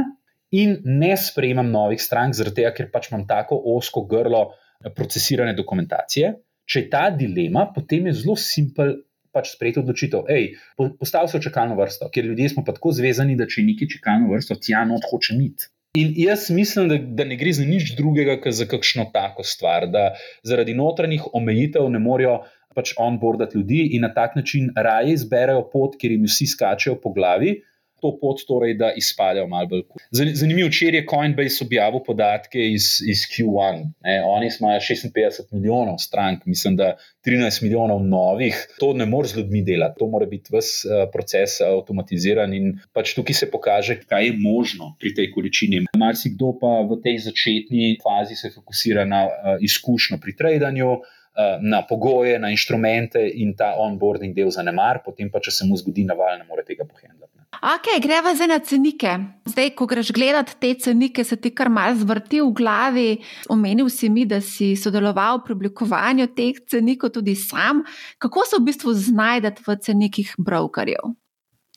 in 0.54 0.76
ne 0.86 1.16
sprejemam 1.18 1.72
novih 1.74 1.98
strank, 1.98 2.36
zaradi 2.38 2.60
tega, 2.60 2.70
ker 2.76 2.92
pač 2.94 3.10
imam 3.10 3.24
tako 3.26 3.58
osko 3.74 4.04
grlo 4.10 4.44
eh, 4.52 4.92
procesirane 4.94 5.56
dokumentacije. 5.58 6.30
Če 6.64 6.84
je 6.84 6.90
ta 6.92 7.08
dilema, 7.10 7.66
potem 7.74 8.06
je 8.08 8.14
zelo 8.22 8.38
simpel 8.38 8.94
pač 9.34 9.52
sprejeti 9.56 9.82
odločitev. 9.82 10.24
Ej, 10.30 10.54
postavi 10.78 11.30
se 11.30 11.38
v 11.38 11.44
čakalno 11.48 11.76
vrsto, 11.78 12.08
ker 12.14 12.24
ljudje 12.24 12.54
smo 12.54 12.64
pa 12.66 12.74
tako 12.76 12.94
zvezani, 12.94 13.36
da 13.36 13.48
če 13.50 13.66
neki 13.66 13.90
čakalno 13.96 14.30
vrsto 14.32 14.56
tja 14.56 14.84
not 14.88 15.06
hoče 15.10 15.36
miti. 15.38 15.70
In 15.98 16.10
jaz 16.18 16.48
mislim, 16.50 16.88
da, 16.90 16.96
da 16.98 17.24
ne 17.28 17.36
gre 17.38 17.52
za 17.54 17.62
nič 17.66 17.92
drugega, 17.98 18.40
kot 18.42 18.56
za 18.56 18.66
kakšno 18.66 19.06
tako 19.14 19.44
stvar, 19.46 19.86
da 19.86 20.14
zaradi 20.42 20.74
notranjih 20.74 21.28
omejitev 21.38 21.86
ne 21.90 22.00
morejo 22.02 22.40
pač 22.74 22.96
onboardati 22.98 23.60
ljudi 23.60 23.84
in 23.94 24.02
na 24.02 24.10
tak 24.14 24.34
način 24.34 24.72
raje 24.74 25.14
izberejo 25.14 25.62
pot, 25.70 25.94
kjer 26.00 26.16
jim 26.16 26.26
vsi 26.26 26.48
skačejo 26.50 26.96
po 27.02 27.12
glavi 27.14 27.60
to 28.04 28.12
pot, 28.20 28.42
torej, 28.48 28.74
da 28.76 28.90
izpadejo 28.96 29.46
malo 29.48 29.70
bolj. 29.70 29.84
Zanimivo, 30.12 30.68
včeraj 30.68 31.00
je 31.00 31.06
Coinbase 31.08 31.64
objavil 31.64 32.02
podatke 32.04 32.60
iz, 32.60 32.98
iz 33.08 33.24
Q1. 33.32 33.80
Ne? 34.04 34.18
Oni 34.28 34.50
imajo 34.60 34.82
56 34.84 35.54
milijonov 35.56 35.96
strank, 36.04 36.44
mislim, 36.46 36.76
da 36.76 36.90
13 37.26 37.62
milijonov 37.64 38.04
novih. 38.04 38.60
To 38.80 38.92
ne 38.92 39.06
more 39.08 39.28
z 39.28 39.38
ljudmi 39.38 39.64
delati, 39.64 39.98
to 39.98 40.10
mora 40.12 40.28
biti 40.28 40.52
vse 40.52 40.88
uh, 40.88 41.08
proces 41.12 41.56
avtomatiziran 41.64 42.52
in 42.54 42.70
pač 42.92 43.16
tukaj 43.16 43.40
se 43.40 43.50
pokaže, 43.50 43.98
kaj 44.04 44.28
je 44.28 44.36
možno 44.38 44.92
pri 45.00 45.14
tej 45.16 45.32
količini. 45.32 45.84
Marsikdo 45.96 46.52
pa 46.60 46.76
v 46.84 47.00
tej 47.04 47.22
začetni 47.30 47.96
fazi 48.04 48.36
se 48.36 48.52
fokusira 48.52 49.08
na 49.08 49.24
uh, 49.24 49.56
izkušnjo 49.64 50.20
pri 50.20 50.36
tradanju. 50.36 50.98
Eh, 51.34 51.58
na 51.60 51.82
pogoje, 51.82 52.38
na 52.38 52.50
inštrumente 52.54 53.18
in 53.18 53.56
ta 53.58 53.74
onboarding 53.74 54.36
del 54.36 54.52
zanemar, 54.54 55.00
potem 55.02 55.26
pa, 55.34 55.40
če 55.42 55.50
se 55.50 55.66
mu 55.66 55.74
zgodi 55.74 56.04
naval, 56.06 56.36
ne 56.38 56.46
more 56.46 56.62
tega 56.62 56.86
pohendati. 56.86 57.32
Ok, 57.62 58.02
greva 58.02 58.34
zdaj 58.34 58.48
na 58.48 58.58
cenike. 58.58 59.10
Zdaj, 59.46 59.70
ko 59.78 59.86
greš 59.86 60.12
gledati 60.12 60.56
te 60.60 60.74
cenike, 60.74 61.24
se 61.24 61.36
ti 61.36 61.52
kar 61.54 61.68
mal 61.70 61.94
zvrti 61.96 62.40
v 62.40 62.50
glavi. 62.56 63.10
Omenil 63.48 63.88
si 63.88 64.08
mi, 64.08 64.24
da 64.26 64.40
si 64.40 64.74
sodeloval 64.76 65.42
pri 65.44 65.54
oblikovanju 65.54 66.26
teh 66.36 66.58
cenikov 66.70 67.14
tudi 67.14 67.36
sam. 67.38 67.84
Kako 68.18 68.46
se 68.48 68.58
v 68.60 68.64
bistvu 68.70 68.94
znajdeš 68.94 69.62
v 69.66 69.76
cenikih 69.80 70.34
brokerjev? 70.38 71.14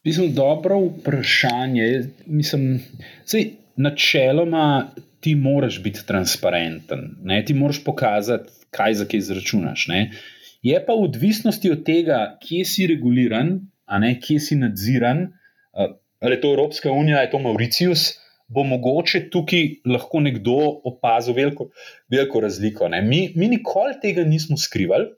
Mislim, 0.06 0.34
dobro 0.34 0.80
vprašanje. 0.80 1.88
Mislim, 2.26 2.80
sej, 3.26 3.52
načeloma 3.76 4.92
ti 5.20 5.36
moraš 5.36 5.82
biti 5.84 6.06
transparenten. 6.08 7.18
Ne? 7.24 7.44
Ti 7.46 7.54
moraš 7.54 7.84
pokazati, 7.84 8.50
kaj 8.72 8.94
za 8.94 9.06
kaj 9.06 9.18
izračunaš. 9.18 9.88
Ne? 9.88 10.12
Je 10.62 10.80
pa 10.86 10.94
v 10.94 11.10
odvisnosti 11.10 11.72
od 11.72 11.84
tega, 11.86 12.38
kje 12.42 12.66
si 12.66 12.88
reguliran, 12.88 13.60
kje 14.22 14.40
si 14.40 14.56
nadziran, 14.56 15.28
ali 16.20 16.36
je 16.36 16.42
to 16.42 16.54
Evropska 16.54 16.92
unija, 16.92 17.18
ali 17.18 17.28
je 17.28 17.32
to 17.32 17.40
Mauricius, 17.40 18.08
bo 18.48 18.64
mogoče 18.64 19.30
tukaj 19.30 19.68
lahko 19.86 20.20
nekdo 20.24 20.58
opazil 20.88 21.36
veliko, 21.36 21.70
veliko 22.10 22.40
razliko. 22.40 22.90
Mi, 22.90 23.32
mi 23.36 23.48
nikoli 23.48 23.98
tega 24.02 24.24
nismo 24.24 24.58
skrivali, 24.58 25.10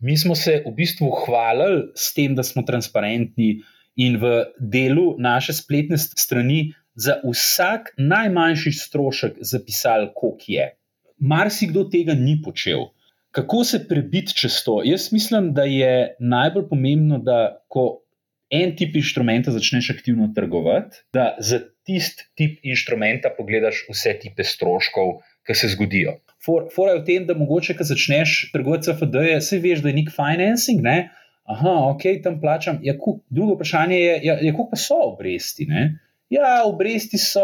mi 0.00 0.16
smo 0.16 0.34
se 0.34 0.62
v 0.66 0.72
bistvu 0.74 1.10
hvalili 1.24 1.90
s 1.94 2.14
tem, 2.14 2.34
da 2.34 2.42
smo 2.42 2.62
transparentni 2.62 3.60
in 3.96 4.16
v 4.22 4.44
delu 4.58 5.16
naše 5.18 5.52
spletne 5.52 5.98
strani 5.98 6.70
za 6.94 7.18
vsak 7.24 7.92
najmanjši 7.98 8.72
strošek 8.72 9.36
zapisali, 9.40 10.08
koliko 10.14 10.44
je. 10.48 10.70
Marsikdo 11.18 11.84
tega 11.92 12.14
ni 12.14 12.38
počel. 12.44 12.88
Kako 13.30 13.64
se 13.64 13.82
prebiti 13.88 14.34
čez 14.34 14.62
to? 14.64 14.80
Jaz 14.84 15.12
mislim, 15.12 15.52
da 15.54 15.62
je 15.62 16.16
najbolj 16.20 16.68
pomembno, 16.68 17.18
da 17.18 17.62
ko 17.68 18.02
en 18.50 18.74
tip 18.76 18.96
inštrumenta 18.98 19.54
začneš 19.54 19.92
aktivno 19.94 20.32
trgovati, 20.34 21.04
da 21.14 21.36
za 21.38 21.60
tisti 21.86 22.26
tip 22.34 22.58
inštrumenta 22.66 23.30
pogledaš 23.36 23.84
vse 23.90 24.16
tipe 24.22 24.44
stroškov, 24.44 25.20
ki 25.46 25.56
se 25.56 25.70
zgodijo. 25.74 26.18
Fora 26.44 26.94
je 26.94 27.00
v 27.00 27.06
tem, 27.06 27.24
da 27.28 27.36
mogoče, 27.36 27.76
ko 27.76 27.84
začneš 27.84 28.50
trgovati 28.52 28.94
FD, 28.96 29.24
se 29.44 29.58
veš, 29.60 29.82
da 29.84 29.90
je 29.90 29.98
nek 30.00 30.12
financing, 30.14 30.82
ne? 30.84 31.10
aha, 31.50 31.74
ok, 31.94 32.06
tam 32.22 32.38
plačam. 32.40 32.78
Ja, 32.86 32.94
kup, 32.98 33.24
drugo 33.30 33.56
vprašanje 33.56 33.98
je, 33.98 34.14
ja, 34.24 34.36
ja 34.38 34.52
koliko 34.54 34.70
pa 34.70 34.78
so 34.78 35.00
obresti? 35.08 35.66
Ne? 35.70 35.82
Ja, 36.30 36.60
obresti 36.66 37.18
so 37.18 37.42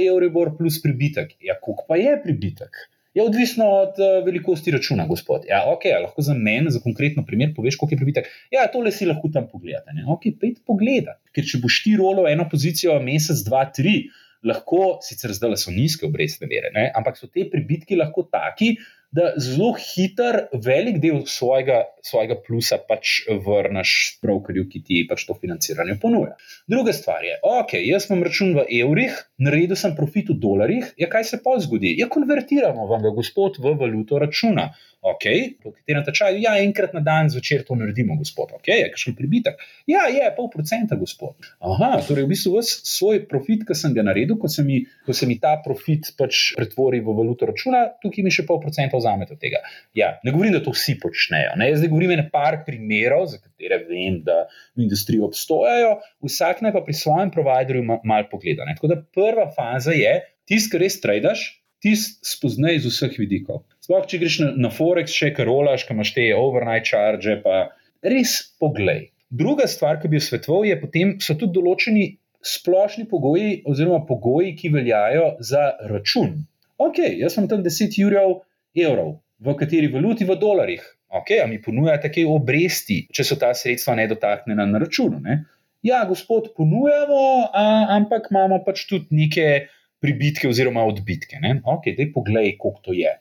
Euribor 0.00 0.54
plus 0.56 0.80
pribitek. 0.82 1.34
Ja, 1.44 1.58
koliko 1.60 1.84
pa 1.88 1.98
je 2.00 2.16
pribitek? 2.22 2.84
Je 3.14 3.20
odvisno 3.22 3.66
od 3.68 3.98
uh, 4.00 4.24
velikosti 4.24 4.72
računa, 4.72 5.04
gospod. 5.06 5.44
Ja, 5.48 5.62
ok, 5.68 5.84
lahko 6.02 6.24
za 6.24 6.34
mene, 6.34 6.70
za 6.72 6.80
konkretno 6.80 7.26
primer, 7.28 7.52
poveš, 7.56 7.76
koliko 7.76 7.94
je 7.94 8.00
pribitek. 8.00 8.30
Ja, 8.54 8.64
tole 8.72 8.92
si 8.92 9.08
lahko 9.08 9.28
tam 9.32 9.50
pogledate. 9.52 9.92
Ne? 9.92 10.06
Ok, 10.08 10.30
pet 10.40 10.62
pogleda. 10.66 11.18
Ker 11.36 11.44
če 11.44 11.60
boš 11.60 11.82
ti 11.84 11.92
rolo 12.00 12.24
eno 12.30 12.48
pozicijo 12.48 12.96
mesec, 13.04 13.44
dva, 13.44 13.66
tri, 13.76 14.06
lahko, 14.48 14.98
sicer 15.04 15.34
zdaj 15.36 15.58
so 15.60 15.74
nizke 15.74 16.08
obrestne 16.08 16.48
mere, 16.50 16.72
ne? 16.74 16.88
ampak 16.96 17.20
so 17.20 17.28
te 17.30 17.44
pribitki 17.50 17.98
lahko 18.00 18.24
taki, 18.32 18.74
da 19.12 19.32
zelo 19.36 19.74
hiter, 19.76 20.46
velik 20.64 20.96
del 21.02 21.22
svojega, 21.28 21.82
svojega 22.04 22.38
plusa 22.46 22.78
pač 22.88 23.18
vrneš 23.44 23.92
brokerju, 24.24 24.64
ki 24.72 24.80
ti 24.86 25.00
pač 25.08 25.26
to 25.28 25.36
financiranje 25.36 25.98
ponuja. 26.00 26.32
Druga 26.70 26.94
stvar 26.96 27.24
je, 27.26 27.36
ok, 27.44 27.76
jaz 27.84 28.08
imam 28.08 28.24
račun 28.24 28.54
v 28.56 28.64
evrih, 28.80 29.18
naredil 29.44 29.76
sem 29.76 29.92
profit 29.98 30.32
v 30.32 30.38
dolarjih, 30.40 30.94
ja, 30.96 31.10
kaj 31.12 31.28
se 31.28 31.42
pa 31.44 31.58
zgodi? 31.60 31.92
Ja, 32.00 32.08
konvertiramo 32.12 32.88
vam 32.88 33.04
ga, 33.04 33.12
gospod, 33.12 33.60
v 33.60 33.76
valuto 33.82 34.20
računa. 34.22 34.70
Ok, 35.02 35.24
pokajte 35.58 35.94
na 35.96 36.04
tečaju, 36.06 36.38
ja, 36.38 36.52
enkrat 36.62 36.92
na 36.94 37.00
dan 37.02 37.26
zvečer 37.26 37.64
to 37.66 37.74
naredimo, 37.74 38.14
gospod. 38.20 38.52
Ok, 38.54 38.68
je 38.70 38.86
kakšen 38.92 39.16
pribitek? 39.18 39.58
Ja, 39.90 40.04
je 40.06 40.28
pol 40.36 40.46
procenta, 40.52 40.94
gospod. 40.94 41.34
Aha, 41.58 41.96
torej 42.06 42.28
v 42.28 42.30
bistvu 42.30 42.62
svoj 42.62 43.24
profit, 43.26 43.64
ki 43.66 43.74
sem 43.74 43.96
ga 43.96 44.04
naredil, 44.06 44.38
ko 44.38 44.46
se 44.46 44.62
mi, 44.62 44.78
ko 45.02 45.10
se 45.10 45.26
mi 45.26 45.40
ta 45.42 45.56
profit 45.64 46.12
pač 46.14 46.52
pretvori 46.54 47.02
v 47.02 47.16
valuto 47.18 47.50
računa, 47.50 47.82
tukaj 47.98 48.22
mi 48.22 48.30
še 48.30 48.46
pol 48.46 48.62
procenta 48.62 49.01
vzamete 49.02 49.36
od 49.36 49.42
tega. 49.42 49.60
Ja, 49.98 50.14
ne 50.24 50.32
govorim, 50.34 50.54
da 50.54 50.62
to 50.64 50.74
vsi 50.74 50.96
počnejo. 51.02 51.56
Ne? 51.60 51.72
Zdaj 51.76 51.90
govorim 51.92 52.14
o 52.22 52.28
par 52.32 52.60
primerov, 52.66 53.26
za 53.34 53.40
katere 53.42 53.82
vem, 53.88 54.20
da 54.26 54.46
v 54.78 54.86
industriji 54.86 55.24
obstojajo, 55.26 55.96
vsak 56.24 56.62
naj 56.64 56.76
pa 56.76 56.84
pri 56.86 56.96
svojem 56.96 57.32
providerju 57.34 57.84
malo 57.88 58.28
pogleda. 58.30 58.68
Ne? 58.68 58.76
Tako 58.78 58.94
da 58.94 59.00
prva 59.02 59.48
faza 59.56 59.96
je, 59.96 60.14
tisti, 60.48 60.72
ki 60.72 60.82
res 60.82 61.00
tradaš, 61.02 61.44
tisti 61.82 62.32
spoznaj 62.34 62.82
z 62.84 62.94
vseh 62.94 63.18
vidikov. 63.18 63.64
Sploh, 63.82 64.06
če 64.06 64.22
greš 64.22 64.40
na, 64.44 64.50
na 64.68 64.70
Forex, 64.72 65.14
še 65.14 65.32
karolaš, 65.34 65.86
ki 65.88 65.96
imaš 65.96 66.14
te 66.14 66.28
overnight 66.38 66.86
charge, 66.88 67.40
pa 67.42 67.72
res 68.06 68.38
poglej. 68.62 69.10
Druga 69.32 69.66
stvar, 69.70 69.98
ki 69.98 70.10
bi 70.12 70.20
jo 70.20 70.26
svetoval, 70.28 70.66
je 70.68 70.76
potem 70.78 71.16
so 71.24 71.34
tudi 71.38 71.56
določeni 71.56 72.04
splošni 72.42 73.06
pogoji, 73.10 73.62
oziroma 73.70 74.02
pogoji, 74.06 74.54
ki 74.58 74.72
veljajo 74.74 75.28
za 75.40 75.70
račun. 75.90 76.42
Ok, 76.82 76.98
jaz 77.20 77.36
sem 77.38 77.46
tam 77.50 77.62
10 77.64 77.98
jurjev 77.98 78.40
evrov, 78.76 79.20
v 79.42 79.54
kateri 79.58 79.90
valuti, 79.92 80.26
v 80.28 80.36
dolarjih. 80.38 80.82
Ok, 81.12 81.34
a 81.42 81.46
mi 81.46 81.58
ponujate 81.60 82.08
kaj 82.12 82.24
obresti, 82.24 83.02
če 83.12 83.24
so 83.26 83.36
ta 83.40 83.50
sredstva 83.56 83.98
nedotaknjena 83.98 84.64
na 84.68 84.80
računu. 84.80 85.20
Ne? 85.20 85.42
Ja, 85.84 86.04
gospod, 86.08 86.52
ponujamo, 86.56 87.22
a, 87.52 87.64
ampak 87.98 88.30
imamo 88.30 88.62
pač 88.64 88.86
tudi 88.88 89.12
neke 89.18 89.66
pribitke 90.02 90.48
oziroma 90.48 90.86
odbitke. 90.88 91.42
Ne? 91.42 91.58
Ok, 91.68 91.90
daj 91.98 92.08
poglej, 92.14 92.54
koliko 92.56 92.86
to 92.86 92.96
je. 92.96 93.12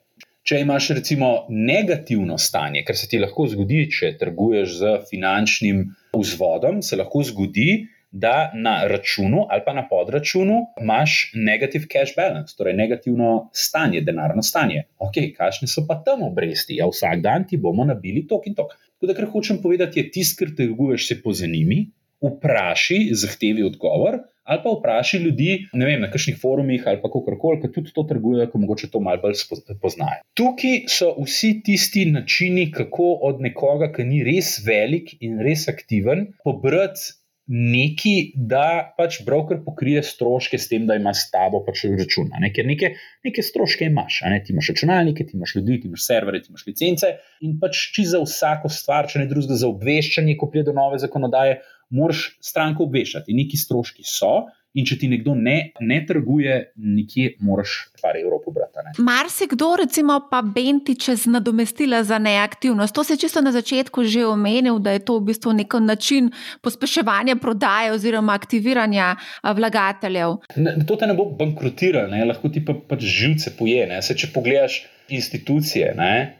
Če 0.48 0.62
imaš 0.64 0.88
recimo 0.98 1.28
negativno 1.54 2.38
stanje, 2.42 2.82
kar 2.88 2.98
se 2.98 3.10
ti 3.10 3.20
lahko 3.22 3.46
zgodi, 3.52 3.84
če 3.94 4.16
trguješ 4.18 4.78
z 4.80 4.94
finančnim 5.12 5.84
vzvodom, 6.16 6.80
se 6.86 6.98
lahko 6.98 7.22
zgodi, 7.28 7.84
da 8.12 8.52
na 8.56 8.88
računu 8.88 9.46
ali 9.50 9.62
pa 9.66 9.74
na 9.74 9.88
podračunu 9.88 10.58
imaš 10.82 11.32
negative 11.36 11.88
cash 11.88 12.16
balance, 12.16 12.56
torej 12.58 12.74
negativno 12.74 13.50
stanje, 13.54 14.02
denarno 14.02 14.44
stanje. 14.44 14.84
Ok, 15.00 15.22
kakšne 15.38 15.68
so 15.68 15.86
pa 15.88 16.02
tam 16.06 16.24
obresti? 16.28 16.76
Ja, 16.76 16.90
vsak 16.92 17.24
dan 17.24 17.48
ti 17.48 17.58
bomo 17.58 17.86
nabili 17.86 18.28
tok 18.28 18.48
in 18.48 18.56
tok. 18.56 18.76
Tako 19.00 19.08
da, 19.08 19.18
kar 19.18 19.30
hočem 19.32 19.62
povedati, 19.64 20.00
je 20.00 20.12
tisti, 20.12 20.38
ker 20.38 20.52
trguješ 20.58 21.08
se 21.08 21.22
po 21.24 21.34
zanimi, 21.34 21.88
vpraši, 22.22 23.10
zahtevi 23.18 23.64
odgovor, 23.64 24.20
ali 24.44 24.60
pa 24.64 24.70
vpraši 24.70 25.18
ljudi 25.18 25.54
vem, 25.74 26.02
na 26.02 26.10
kakšnih 26.12 26.38
forumih 26.42 26.84
ali 26.86 27.00
kako 27.02 27.24
koli, 27.40 27.62
ki 27.62 27.72
tudi 27.74 27.94
to 27.96 28.04
trgujejo, 28.10 28.50
ki 28.52 28.62
mogoče 28.62 28.90
to 28.92 29.00
malo 29.00 29.22
bolj 29.24 29.40
poznajo. 29.82 30.22
Tukaj 30.38 30.84
so 30.92 31.14
vsi 31.18 31.54
tisti 31.66 32.06
načini, 32.12 32.68
kako 32.72 33.14
od 33.30 33.42
nekoga, 33.42 33.92
ki 33.96 34.06
ni 34.06 34.22
res 34.28 34.60
velik 34.68 35.16
in 35.22 35.40
res 35.40 35.68
aktiven, 35.72 36.28
pobrati. 36.44 37.21
Neki, 37.52 38.32
da 38.48 38.94
pač 38.96 39.18
broker 39.28 39.58
pokrije 39.66 40.06
stroške 40.08 40.56
s 40.56 40.70
tem, 40.72 40.86
da 40.88 40.96
ima 40.96 41.12
s 41.12 41.26
tabo 41.34 41.60
pač 41.66 41.82
račun. 41.92 42.30
Ne? 42.40 42.52
Ker 42.56 42.64
neke, 42.70 42.94
neke 43.28 43.44
stroške 43.44 43.90
imaš, 43.90 44.22
ne? 44.32 44.38
ti 44.46 44.54
imaš 44.56 44.70
računalnike, 44.72 45.26
ti 45.28 45.36
imaš 45.36 45.58
ljudi, 45.58 45.82
ti 45.82 45.92
imaš 45.92 46.06
servere, 46.06 46.40
ti 46.40 46.54
imaš 46.54 46.64
licence 46.70 47.10
in 47.44 47.58
pač 47.60 47.82
či 47.98 48.06
za 48.14 48.22
vsako 48.24 48.72
stvar, 48.72 49.10
če 49.12 49.20
ne 49.20 49.28
drugega, 49.28 49.60
za 49.60 49.68
obveščanje, 49.68 50.38
ko 50.40 50.48
pride 50.54 50.70
do 50.70 50.78
nove 50.80 51.02
zakonodaje, 51.04 51.60
moraš 51.92 52.24
stranko 52.40 52.88
obveščati. 52.88 53.36
Neki 53.36 53.60
stroški 53.60 54.08
so, 54.08 54.32
in 54.74 54.88
če 54.88 54.98
ti 55.02 55.10
nekdo 55.12 55.34
ne, 55.36 55.72
ne 55.84 56.00
trguje, 56.08 56.58
nekje 56.76 57.36
moraš 57.44 57.92
par 58.02 58.18
evrov 58.20 58.42
pobrati. 58.46 58.72
Marsikdo, 59.04 59.74
recimo, 59.82 60.18
pa 60.32 60.42
benti 60.42 60.96
čez 61.00 61.26
nadomestila 61.32 62.02
za 62.08 62.20
neaktivnost. 62.20 62.96
To 62.96 63.04
se 63.04 63.14
je 63.14 63.24
čisto 63.26 63.42
na 63.42 63.52
začetku 63.52 64.04
že 64.04 64.26
omenil, 64.26 64.80
da 64.80 64.96
je 64.96 65.04
to 65.06 65.20
v 65.20 65.32
bistvu 65.32 65.54
nek 65.60 65.74
način 65.80 66.32
pospeševanja 66.62 67.36
prodaje 67.36 67.92
oziroma 67.92 68.34
aktiviranja 68.34 69.16
vlagateljev. 69.44 70.40
Ne, 70.56 70.78
to 70.88 70.96
te 70.96 71.08
ne 71.08 71.16
bo 71.18 71.28
bankrotiralo, 71.36 72.26
lahko 72.28 72.50
ti 72.50 72.64
pa, 72.66 72.76
pač 72.76 73.04
živce 73.04 73.56
poje. 73.58 73.88
Se, 74.02 74.16
če 74.18 74.32
pogledaš 74.34 74.82
institucije, 75.12 75.92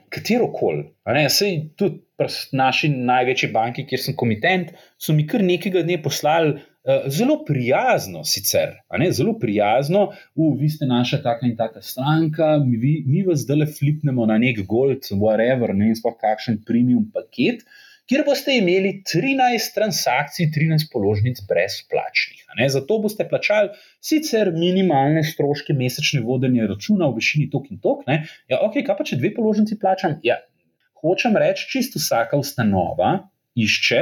katero 0.10 0.48
koli, 0.56 0.88
tudi 1.76 2.00
naši 2.56 2.90
največji 2.94 3.50
banki, 3.52 3.86
kjer 3.90 4.02
sem 4.02 4.16
komitent, 4.16 4.72
so 5.02 5.16
mi 5.16 5.26
kar 5.28 5.44
nekega 5.44 5.84
dne 5.84 5.98
poslali 6.04 6.60
zelo 7.08 7.44
prijazno, 7.46 8.24
sicer, 8.24 8.74
zelo 9.12 9.36
prijazno, 9.40 10.08
v 10.36 10.50
vi 10.60 10.70
ste 10.70 10.86
naša 10.86 11.22
taka 11.22 11.46
in 11.46 11.56
taka 11.58 11.82
stranka, 11.82 12.58
mi, 12.66 13.04
mi 13.06 13.24
vas 13.24 13.44
zdaj 13.46 13.58
le 13.58 13.68
flipnemo 13.70 14.26
na 14.26 14.38
nek 14.42 14.64
gold, 14.66 15.06
whatever, 15.14 15.74
ne 15.74 15.92
vem, 15.92 15.96
sploh 15.96 16.18
kakšen 16.18 16.64
premium 16.66 17.06
paket. 17.14 17.66
Kjer 18.10 18.26
boste 18.28 18.52
imeli 18.58 19.04
13 19.08 19.76
transakcij, 19.76 20.50
13 20.52 20.90
položnic 20.92 21.38
brezplačnih. 21.48 22.42
Zato 22.74 22.98
boste 23.00 23.24
plačali 23.30 23.70
sicer 24.04 24.52
minimalne 24.52 25.24
stroške 25.24 25.74
mesečne 25.78 26.20
vodenja 26.26 26.66
računa 26.68 27.08
v 27.08 27.22
višini 27.22 27.48
tok 27.54 27.70
in 27.72 27.80
tok. 27.80 28.02
Ja, 28.50 28.60
ok, 28.66 28.82
kaj 28.84 28.98
pa 28.98 29.06
če 29.08 29.22
dve 29.22 29.32
položnici 29.38 29.78
plačam? 29.80 30.18
Ja, 30.28 30.42
hočem 31.00 31.38
reči, 31.40 31.70
čisto 31.72 32.02
vsaka 32.02 32.42
ustanova 32.42 33.14
išče 33.56 34.02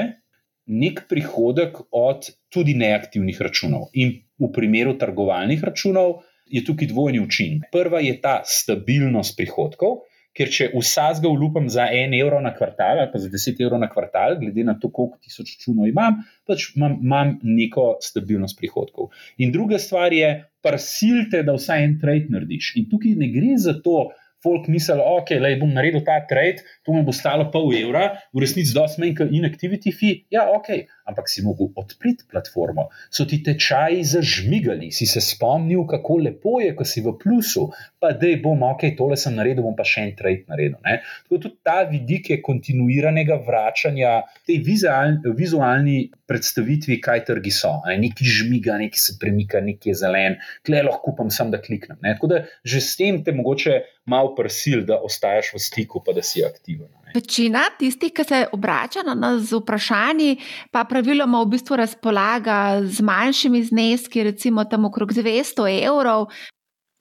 nek 0.69 1.07
prihodek 1.09 1.81
od 1.91 2.29
tudi 2.53 2.75
neaktivnih 2.77 3.41
računov. 3.41 3.89
In 3.97 4.13
v 4.39 4.51
primeru 4.53 4.95
trgovalnih 5.01 5.63
računov 5.65 6.21
je 6.49 6.61
tukaj 6.65 6.89
dvojni 6.89 7.21
učinek. 7.21 7.69
Prva 7.73 8.01
je 8.05 8.15
ta 8.21 8.39
stabilnost 8.45 9.37
prihodkov. 9.37 10.05
Ker 10.37 10.51
če 10.53 10.69
vsaj 10.71 11.23
ga 11.23 11.27
ulupam 11.27 11.65
za 11.73 11.87
en 11.91 12.13
evro 12.13 12.37
na 12.39 12.51
kvartal 12.55 13.01
ali 13.01 13.09
pa 13.11 13.19
za 13.19 13.31
deset 13.33 13.57
evrov 13.59 13.81
na 13.81 13.89
kvartal, 13.89 14.37
glede 14.39 14.63
na 14.63 14.75
to, 14.79 14.91
koliko 14.93 15.17
tisoč 15.17 15.55
računov 15.57 15.89
imam, 15.89 16.21
pač 16.47 16.69
imam, 16.77 16.99
imam 17.01 17.33
neko 17.43 17.97
stabilnost 18.05 18.55
prihodkov. 18.59 19.09
In 19.41 19.51
druga 19.51 19.81
stvar 19.81 20.13
je, 20.13 20.29
prsilte, 20.63 21.41
da 21.43 21.57
vsaj 21.57 21.83
en 21.83 21.97
trade 21.99 22.29
narediš. 22.29 22.75
In 22.79 22.87
tukaj 22.91 23.17
ne 23.19 23.31
gre 23.33 23.57
za 23.57 23.73
to, 23.83 24.11
folk 24.44 24.70
misli, 24.72 24.95
ok, 24.99 25.34
le 25.41 25.56
bom 25.60 25.72
naredil 25.74 26.03
ta 26.07 26.20
trade, 26.30 26.64
to 26.86 26.95
mi 26.95 27.03
bo 27.06 27.14
stalo 27.16 27.49
pol 27.53 27.74
evra, 27.76 28.06
v 28.36 28.44
resnici 28.44 28.76
dosti 28.76 29.03
manj 29.03 29.16
kot 29.20 29.34
inactivity 29.36 29.94
fee. 29.95 30.24
Ja, 30.34 30.48
ok, 30.56 30.72
ampak 31.10 31.32
si 31.32 31.44
mogel 31.45 31.72
odpreti 31.80 32.28
platformo, 32.30 32.88
so 33.11 33.26
ti 33.30 33.41
tečaji 33.44 34.06
zažmigali, 34.14 34.91
si 34.95 35.07
se 35.10 35.24
spomnil, 35.24 35.84
kako 35.90 36.20
lepo 36.26 36.60
je, 36.64 36.74
ko 36.78 36.88
si 36.88 37.03
v 37.06 37.16
plusu, 37.20 37.68
pa 37.99 38.14
da 38.16 38.32
bom, 38.44 38.64
ok, 38.72 38.90
tole 38.99 39.20
sem 39.20 39.36
naredil, 39.36 39.66
bom 39.68 39.76
pa 39.78 39.88
še 39.88 40.07
en 40.07 40.16
trade 40.20 40.48
naredil. 40.52 40.80
Ne? 40.86 41.02
Tako 41.28 41.41
tudi 41.48 41.60
ta 41.66 41.82
vidik 41.90 42.32
je 42.34 42.40
kontinuiranega 42.45 43.41
vračanja 43.45 44.22
tej 44.48 44.61
vizualni, 44.66 45.36
vizualni 45.36 45.99
predstavitvi, 46.30 46.99
kaj 47.01 47.26
trgi 47.27 47.51
so. 47.53 47.73
Ne? 47.88 47.97
Neki 48.06 48.26
žmiga, 48.26 48.77
neki 48.77 48.99
se 49.01 49.18
premika, 49.22 49.61
neki 49.64 49.91
je 49.91 49.97
zelen, 50.03 50.38
klej 50.65 50.85
lahko 50.88 51.10
kupam, 51.10 51.31
sem 51.34 51.51
da 51.51 51.61
kliknem. 51.61 51.97
Ne? 52.06 52.14
Tako 52.15 52.31
da 52.34 52.43
že 52.64 52.81
s 52.85 52.95
tem 52.99 53.23
te 53.23 53.34
mogoče 53.35 53.81
malo 54.10 54.35
prsil, 54.38 54.85
da 54.85 54.99
ostaješ 55.06 55.53
v 55.56 55.61
stiku, 55.64 56.03
pa 56.06 56.14
da 56.14 56.23
si 56.26 56.43
aktiven. 56.45 56.89
Večina 57.15 57.64
tistih, 57.80 58.14
ki 58.14 58.23
se 58.23 58.43
obrača 58.53 59.01
na 59.06 59.15
nas 59.18 59.49
z 59.49 59.57
vprašanji, 59.57 60.38
pa 60.72 60.84
praviloma 60.85 61.41
v 61.41 61.56
bistvu 61.56 61.80
razpolaga 61.81 62.84
z 62.85 63.01
manjšimi 63.01 63.64
zneski, 63.65 64.23
recimo 64.30 64.65
tam 64.69 64.85
okrog 64.85 65.14
200 65.18 65.65
evrov, 65.89 66.30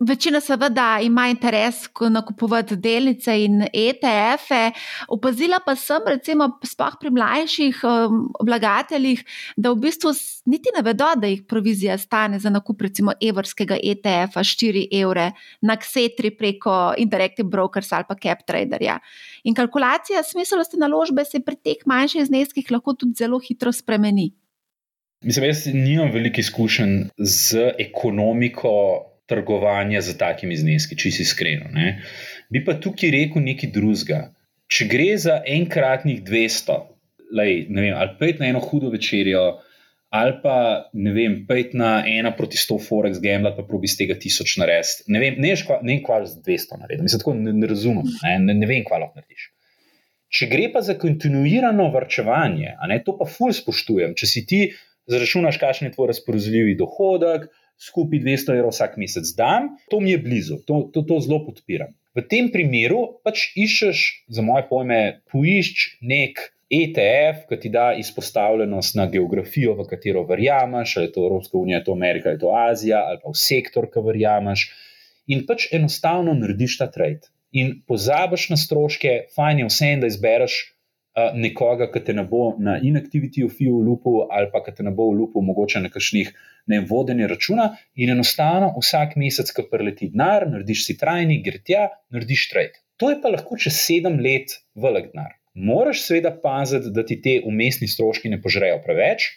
Večina 0.01 0.41
seveda 0.41 0.99
ima 1.03 1.29
interes 1.29 1.75
nakupovati 2.11 2.77
delnice 2.77 3.45
in 3.45 3.63
ETF-e. 3.63 4.71
Opazila 5.09 5.59
pa 5.67 5.75
sem, 5.77 6.03
recimo, 6.07 6.47
spoh 6.63 6.95
pri 7.01 7.11
mlajših 7.11 7.81
um, 7.83 8.21
vlagateljih, 8.47 9.25
da 9.57 9.73
v 9.75 9.81
bistvu 9.83 10.13
niti 10.47 10.71
ne 10.77 10.85
vedo, 10.87 11.09
da 11.19 11.27
jih 11.27 11.43
provizija 11.49 11.99
stane 11.99 12.39
za 12.39 12.51
nakup 12.51 12.83
recimo 12.87 13.13
evrskega 13.21 13.75
ETF-a 13.83 14.47
4 14.47 14.87
evre 15.01 15.33
na 15.61 15.77
Ksetri 15.77 16.31
preko 16.31 16.95
Interactive 16.97 17.49
Brokers 17.49 17.93
ali 17.93 18.07
pa 18.09 18.15
CapTraderja. 18.15 19.01
In 19.45 19.55
kalkulacija 19.55 20.23
smiselnosti 20.23 20.79
naložbe 20.79 21.25
se 21.25 21.43
pri 21.43 21.57
teh 21.57 21.83
manjših 21.87 22.31
zneskih 22.31 22.71
lahko 22.71 22.95
tudi 22.95 23.19
zelo 23.19 23.43
hitro 23.43 23.73
spremeni. 23.73 24.31
Mislim, 25.27 25.45
jaz 25.45 25.67
nimam 25.75 26.13
veliko 26.15 26.39
izkušenj 26.41 27.09
z 27.19 27.73
ekonomiko 27.79 28.71
trgovanja 29.29 30.01
z 30.05 30.17
takimi 30.19 30.57
zneski, 30.57 30.97
če 30.99 31.13
si 31.13 31.25
iskren. 31.27 31.69
Bi 32.53 32.65
pa 32.65 32.79
tukaj 32.81 33.13
rekel 33.15 33.45
nekaj 33.45 33.73
drugega. 33.75 34.21
Če 34.69 34.85
gre 34.89 35.09
za 35.21 35.39
enkratnih 35.49 36.21
200, 36.25 36.77
lej, 37.37 37.67
vem, 37.73 37.93
ali 37.97 38.17
pet 38.21 38.41
na 38.41 38.51
eno 38.51 38.61
hudo 38.61 38.91
večerjo, 38.93 39.45
ali 40.13 40.35
pa 40.43 40.57
ne 40.97 41.13
vem, 41.13 41.39
pet 41.49 41.75
na 41.77 42.03
ena 42.09 42.33
proti 42.37 42.61
100 42.61 42.77
Forex 42.85 43.21
Gamble, 43.25 43.55
pa 43.57 43.65
probi 43.69 43.89
z 43.89 44.03
tega 44.03 44.17
tisoč 44.21 44.57
narediti. 44.61 45.07
Ne 45.13 45.23
vem, 45.23 45.39
ne 45.41 45.55
vem, 45.55 46.03
kva 46.05 46.21
z 46.25 46.41
200 46.45 46.81
narediti. 46.83 47.05
Mislim, 47.05 47.23
tako 47.25 47.37
ne, 47.37 47.55
ne 47.57 47.71
razumem, 47.71 48.09
ne, 48.25 48.35
ne, 48.45 48.59
ne 48.61 48.69
vem, 48.69 48.85
kva 48.89 49.01
lahko 49.05 49.21
narediš. 49.21 49.49
Če 50.29 50.51
gre 50.51 50.69
pa 50.73 50.85
za 50.85 50.99
kontinuirano 51.01 51.89
vrčevanje, 51.95 52.75
ne, 52.89 53.01
to 53.05 53.17
pa 53.17 53.29
ful 53.29 53.53
spoštujem. 53.57 54.13
Če 54.17 54.29
si 54.29 54.45
ti 54.49 54.61
zračunaš, 55.09 55.57
kakšen 55.61 55.89
je 55.89 55.95
tvoj 55.97 56.13
razpoložljivi 56.13 56.77
dohodek, 56.77 57.49
skupaj 57.79 58.21
200 58.25 58.59
evrov 58.59 58.75
vsak 58.75 58.99
mesec 58.99 59.31
dam, 59.39 59.73
to 59.91 60.01
mi 60.03 60.13
je 60.13 60.19
blizu, 60.19 60.61
to, 60.67 60.89
to, 60.93 61.05
to 61.07 61.21
zelo 61.25 61.45
podpiram. 61.47 61.95
V 62.19 62.25
tem 62.27 62.51
primeru 62.51 63.21
pač 63.23 63.53
iščeš, 63.55 64.05
za 64.35 64.43
moje 64.43 64.67
pojme, 64.67 65.21
poišč 65.31 66.03
nek 66.03 66.41
ETF, 66.69 67.47
ki 67.49 67.57
ti 67.63 67.71
da 67.73 67.93
izpostavljenost 67.97 68.99
na 68.99 69.07
geografijo, 69.09 69.77
v 69.79 69.87
katero 69.89 70.25
verjameš, 70.29 70.97
ali 70.99 71.07
je 71.07 71.13
to 71.15 71.25
Evropska 71.29 71.59
unija, 71.59 71.79
ali 71.79 71.81
je 71.81 71.87
to 71.87 71.97
Amerika, 71.97 72.29
ali 72.29 72.37
je 72.37 72.43
to 72.43 72.53
Azija, 72.53 73.05
ali 73.09 73.21
pa 73.23 73.33
v 73.33 73.41
sektor, 73.41 73.89
ki 73.93 74.05
verjameš. 74.05 74.67
In 75.33 75.47
pač 75.49 75.69
enostavno 75.73 76.35
narediš 76.37 76.79
ta 76.83 76.91
trade. 76.93 77.31
In 77.57 77.79
pozabiš 77.89 78.51
na 78.53 78.59
stroške, 78.61 79.15
fajn 79.37 79.63
je 79.63 79.69
vse, 79.71 79.93
da 80.03 80.11
izbereš 80.11 80.59
nekoga, 81.35 81.89
ki 81.93 82.03
te 82.05 82.15
ne 82.15 82.25
bo 82.29 82.53
na 82.63 82.79
inactivity 82.83 83.45
of 83.45 83.57
you 83.61 83.81
lupu 83.83 84.27
ali 84.31 84.51
pa 84.53 84.63
ki 84.65 84.75
te 84.77 84.87
ne 84.87 84.93
bo 84.95 85.09
v 85.11 85.19
lupu, 85.21 85.43
mogoče 85.43 85.83
na 85.83 85.91
kakšnih 85.91 86.31
ne 86.69 86.81
vodenje 86.81 87.27
računa 87.31 87.71
in 87.97 88.13
enostavno 88.15 88.71
vsak 88.77 89.17
mesec, 89.17 89.51
ki 89.55 89.67
preleti 89.71 90.11
denar, 90.13 90.47
narediš 90.51 90.85
si 90.87 90.99
trajni, 91.01 91.41
gre 91.43 91.63
tja, 91.65 91.89
narediš 92.15 92.49
trade. 92.53 92.83
To 92.99 93.11
je 93.11 93.19
pa 93.23 93.33
lahko 93.33 93.57
čez 93.57 93.79
sedem 93.79 94.19
let 94.23 94.59
velik 94.75 95.13
denar. 95.13 95.35
Moraš 95.55 96.05
seveda 96.07 96.35
paziti, 96.43 96.93
da 96.95 97.03
ti 97.07 97.19
te 97.23 97.41
umestni 97.47 97.89
stroški 97.91 98.31
ne 98.31 98.39
požrejo 98.43 98.79
preveč, 98.85 99.33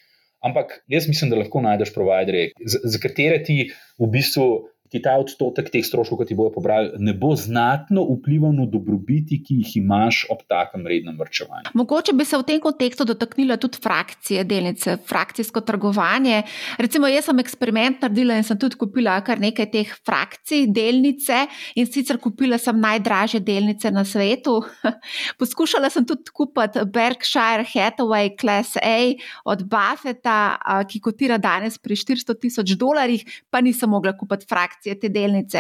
ampak 0.46 0.82
jaz 0.92 1.08
mislim, 1.10 1.32
da 1.32 1.40
lahko 1.40 1.62
najdeš 1.66 1.94
providerje, 1.96 2.52
za, 2.66 2.82
za 2.84 3.02
katere 3.02 3.42
ti 3.46 3.72
v 3.98 4.10
bistvu 4.12 4.48
ti 4.92 5.00
ta 5.00 5.14
odstotek 5.16 5.70
teh 5.72 5.86
stroškov, 5.88 6.20
ki 6.20 6.26
ti 6.32 6.36
bojo 6.36 6.52
pobrali, 6.58 6.92
ne 7.00 7.14
bo 7.16 7.32
znatno 7.40 8.04
vplival 8.10 8.52
na 8.52 8.66
dobrobiti, 8.68 9.38
ki 9.40 9.62
jih 9.62 9.78
imaš 9.80 10.26
ob 10.34 10.44
takem 10.52 10.84
rednem 10.84 11.16
vrčevanju. 11.16 11.72
Mogoče 11.80 12.12
bi 12.18 12.26
se 12.28 12.36
v 12.36 12.44
tem 12.50 12.60
kontekstu 12.60 13.08
dotaknila 13.08 13.56
tudi 13.62 13.80
frakcije 13.80 14.44
delnice, 14.44 14.98
frakcijsko 15.08 15.64
trgovanje. 15.64 16.42
Recimo, 16.84 17.08
jaz 17.08 17.30
sem 17.30 17.40
eksperiment 17.40 18.04
naredila 18.04 18.36
in 18.36 18.44
sem 18.44 18.60
tudi 18.60 18.76
kupila 18.82 19.16
kar 19.24 19.40
nekaj 19.40 19.70
teh 19.72 19.94
frakcij 20.04 20.68
delnice 20.76 21.46
in 21.80 21.88
sicer 21.88 22.20
kupila 22.20 22.60
sem 22.60 22.76
najdražje 22.84 23.40
delnice 23.48 23.94
na 23.96 24.04
svetu. 24.04 24.58
Poskušala 25.40 25.88
sem 25.94 26.04
tudi 26.10 26.36
kupiti 26.36 26.84
Berkshire 26.92 27.64
Hathaway 27.64 28.34
Class 28.36 28.76
A 28.76 29.16
od 29.48 29.64
Buffeta, 29.72 30.84
ki 30.84 31.00
kotira 31.00 31.40
danes 31.40 31.80
pri 31.80 31.96
400 31.96 32.36
tisoč 32.44 32.76
dolarjih, 32.76 33.24
pa 33.48 33.64
nisem 33.64 33.88
mogla 33.88 34.12
kupiti 34.18 34.50
frakcije 34.52 34.81
frakcije 34.82 35.00
te 35.00 35.10
delnice. 35.10 35.58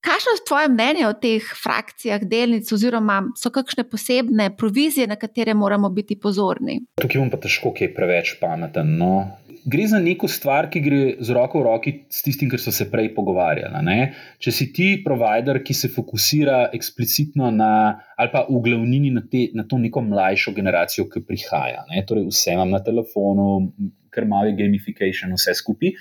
Kakšno 0.00 0.32
je 0.34 0.44
tvoje 0.48 0.68
mnenje 0.68 1.06
o 1.06 1.12
teh 1.12 1.42
frakcijah 1.62 2.24
delnic, 2.24 2.72
oziroma 2.72 3.22
so 3.36 3.50
kakšne 3.50 3.84
posebne 3.84 4.56
provizije, 4.56 5.06
na 5.06 5.16
katere 5.16 5.54
moramo 5.54 5.90
biti 5.90 6.16
pozorni? 6.18 6.80
Tukaj 7.00 7.20
bom 7.20 7.30
pa 7.30 7.36
težko, 7.36 7.72
ki 7.72 7.84
je 7.84 7.94
preveč 7.94 8.36
pameten. 8.40 8.96
No? 8.98 9.28
Gre 9.64 9.86
za 9.86 9.98
neko 10.02 10.26
stvar, 10.28 10.70
ki 10.70 10.80
gre 10.82 11.00
z 11.20 11.34
roko 11.36 11.60
v 11.60 11.62
roki 11.62 11.92
s 12.10 12.22
tistim, 12.22 12.50
kar 12.50 12.58
so 12.58 12.72
se 12.72 12.88
prej 12.90 13.12
pogovarjali. 13.14 13.84
Ne? 13.84 13.98
Če 14.42 14.50
si 14.52 14.72
ti 14.72 14.88
provider, 15.04 15.60
ki 15.62 15.74
se 15.74 15.92
fokusira 15.92 16.72
eksplicitno 16.74 17.52
na, 17.54 17.72
ali 18.16 18.32
pa 18.32 18.46
v 18.48 18.58
glavnini 18.64 19.12
na, 19.14 19.22
te, 19.22 19.50
na 19.54 19.68
to 19.68 19.78
neko 19.78 20.02
mlajšo 20.08 20.56
generacijo, 20.56 21.06
ki 21.12 21.22
prihaja, 21.28 21.84
ne? 21.92 22.02
torej 22.08 22.26
vse 22.32 22.56
imam 22.56 22.74
na 22.74 22.82
telefonu, 22.82 23.68
ker 24.12 24.26
malo 24.28 24.50
je 24.50 24.58
gamification, 24.58 25.36
vse 25.38 25.54
skupaj 25.60 25.94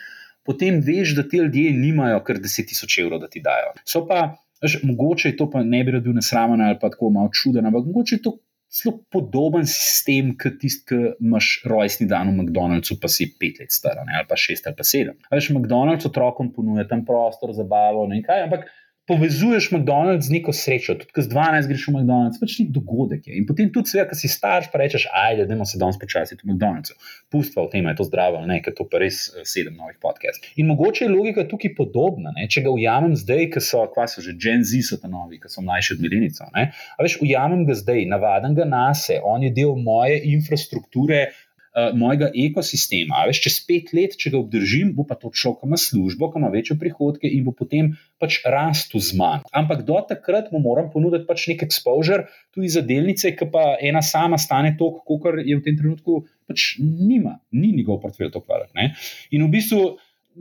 potem 0.46 0.80
veš, 0.86 1.16
da 1.18 1.28
ti 1.28 1.42
ljudje 1.42 1.72
nimajo 1.78 2.22
kar 2.28 2.40
10 2.42 2.70
tisoč 2.70 2.98
evrov, 3.04 3.22
da 3.24 3.30
ti 3.32 3.42
dajo. 3.44 3.74
So 3.86 4.06
pa, 4.08 4.36
veš, 4.64 4.80
mogoče 4.84 5.32
je 5.34 5.38
to 5.38 5.50
pa 5.50 5.64
ne 5.64 5.84
bi 5.84 6.00
bil 6.00 6.16
nesramen 6.18 6.62
ali 6.62 6.80
pa 6.82 6.90
tako 6.90 7.10
malo 7.10 7.30
čuden, 7.34 7.66
ampak 7.66 7.86
mogoče 7.86 8.16
je 8.16 8.26
to 8.28 8.38
zelo 8.72 9.02
podoben 9.12 9.66
sistem, 9.68 10.32
kot 10.40 10.60
tisti, 10.62 10.86
ki 10.88 11.00
imaš 11.20 11.50
rojstni 11.68 12.08
dan 12.08 12.32
v 12.32 12.38
McDonald'su, 12.40 12.96
pa 13.02 13.10
si 13.12 13.28
pet 13.40 13.60
let 13.60 13.76
star, 13.76 14.00
ali 14.00 14.28
pa 14.28 14.38
šest 14.40 14.68
ali 14.70 14.78
pa 14.78 14.86
sedem. 14.88 15.18
Veš, 15.32 15.50
McDonald's 15.52 16.08
otrokom 16.08 16.54
ponuja 16.56 16.88
tam 16.88 17.04
prostor, 17.06 17.52
zabavo, 17.58 18.06
ne 18.08 18.22
kaj, 18.24 18.46
ampak 18.48 18.70
povezuješ 19.10 19.72
McDonald's 19.72 20.28
z 20.30 20.38
neko 20.38 20.53
srečo, 20.53 20.95
tudi 20.95 21.23
z 21.26 21.30
12 21.34 21.68
greš 21.68 21.88
v 21.88 21.94
McDonald's, 21.95 22.40
pač 22.40 22.60
ni 22.60 22.68
dogodek. 22.69 23.26
Je. 23.28 23.40
In 23.41 23.48
potem 23.49 23.72
tudi, 23.73 23.90
seveda, 23.90 24.11
ki 24.11 24.18
si 24.19 24.30
starš, 24.30 24.69
pa 24.72 24.82
rečeš, 24.82 25.07
ajde, 25.10 25.48
da 25.49 25.65
se 25.65 25.82
danes 25.82 25.98
počasi 25.99 26.38
v 26.38 26.45
McDonald'su. 26.45 26.94
Pustva 27.34 27.65
v 27.65 27.72
tem, 27.73 27.90
je 27.90 27.95
to 27.98 28.07
zdravo, 28.07 28.44
ne, 28.45 28.61
ker 28.61 28.76
to 28.78 28.86
pa 28.86 29.02
res 29.02 29.28
eh, 29.34 29.41
sedem 29.48 29.76
novih 29.76 29.98
podcastov. 29.98 30.53
In 30.61 30.69
mogoče 30.69 31.07
je 31.07 31.11
logika 31.11 31.48
tukaj 31.49 31.73
podobna. 31.78 32.36
Ne, 32.38 32.48
če 32.52 32.64
ga 32.68 32.73
ujamem 32.73 33.18
zdaj, 33.18 33.48
ki 33.56 33.64
so, 33.65 33.84
kva 33.91 34.06
so 34.11 34.22
že 34.22 34.38
Gen 34.38 34.61
Z, 34.61 34.84
so 34.86 35.02
ta 35.02 35.10
novi, 35.11 35.41
ki 35.41 35.49
so 35.49 35.65
mlajši 35.65 35.98
od 35.98 36.06
Milenico. 36.06 36.48
A 36.53 36.99
veš, 37.02 37.18
ujamem 37.26 37.65
ga 37.65 37.78
zdaj, 37.78 38.06
navaden 38.11 38.56
ga 38.56 38.69
na 38.69 38.91
se, 38.94 39.18
on 39.23 39.44
je 39.44 39.53
del 39.56 39.73
moje 39.82 40.22
infrastrukture 40.30 41.32
uh, 41.72 41.91
mojega 41.98 42.30
ekosistema. 42.35 43.23
Veš, 43.30 43.41
čez 43.45 43.60
pet 43.68 43.91
let, 43.95 44.18
če 44.19 44.34
ga 44.34 44.39
obdržim, 44.41 44.91
bo 44.95 45.06
pa 45.07 45.18
to 45.19 45.31
človek, 45.31 45.61
ki 45.61 45.69
ima 45.69 45.80
službo, 45.80 46.31
ki 46.31 46.41
ima 46.41 46.52
večje 46.53 46.77
prihodke 46.81 47.31
in 47.31 47.45
bo 47.48 47.56
potem 47.56 47.93
pač 48.22 48.41
rastel 48.45 49.03
z 49.03 49.18
manj. 49.19 49.48
Ampak 49.56 49.85
do 49.88 49.99
takrat 50.07 50.52
mu 50.53 50.61
moram 50.64 50.91
ponuditi 50.93 51.27
pač 51.30 51.48
nek 51.52 51.65
exposure 51.68 52.27
tudi 52.52 52.72
za 52.72 52.84
delnice, 52.85 53.34
ki 53.38 53.49
pa 53.53 53.76
ena 53.81 54.03
sama 54.06 54.39
stane 54.41 54.76
toliko, 54.80 55.03
kot 55.07 55.41
je 55.41 55.57
v 55.57 55.64
tem 55.65 55.77
trenutku, 55.80 56.26
pač 56.49 56.76
nima, 56.80 57.39
ni 57.56 57.72
njegov 57.76 58.02
portfelj 58.03 58.34
to 58.34 58.43
kvarat. 58.43 58.76
In 59.31 59.48
v 59.48 59.52
bistvu 59.52 59.84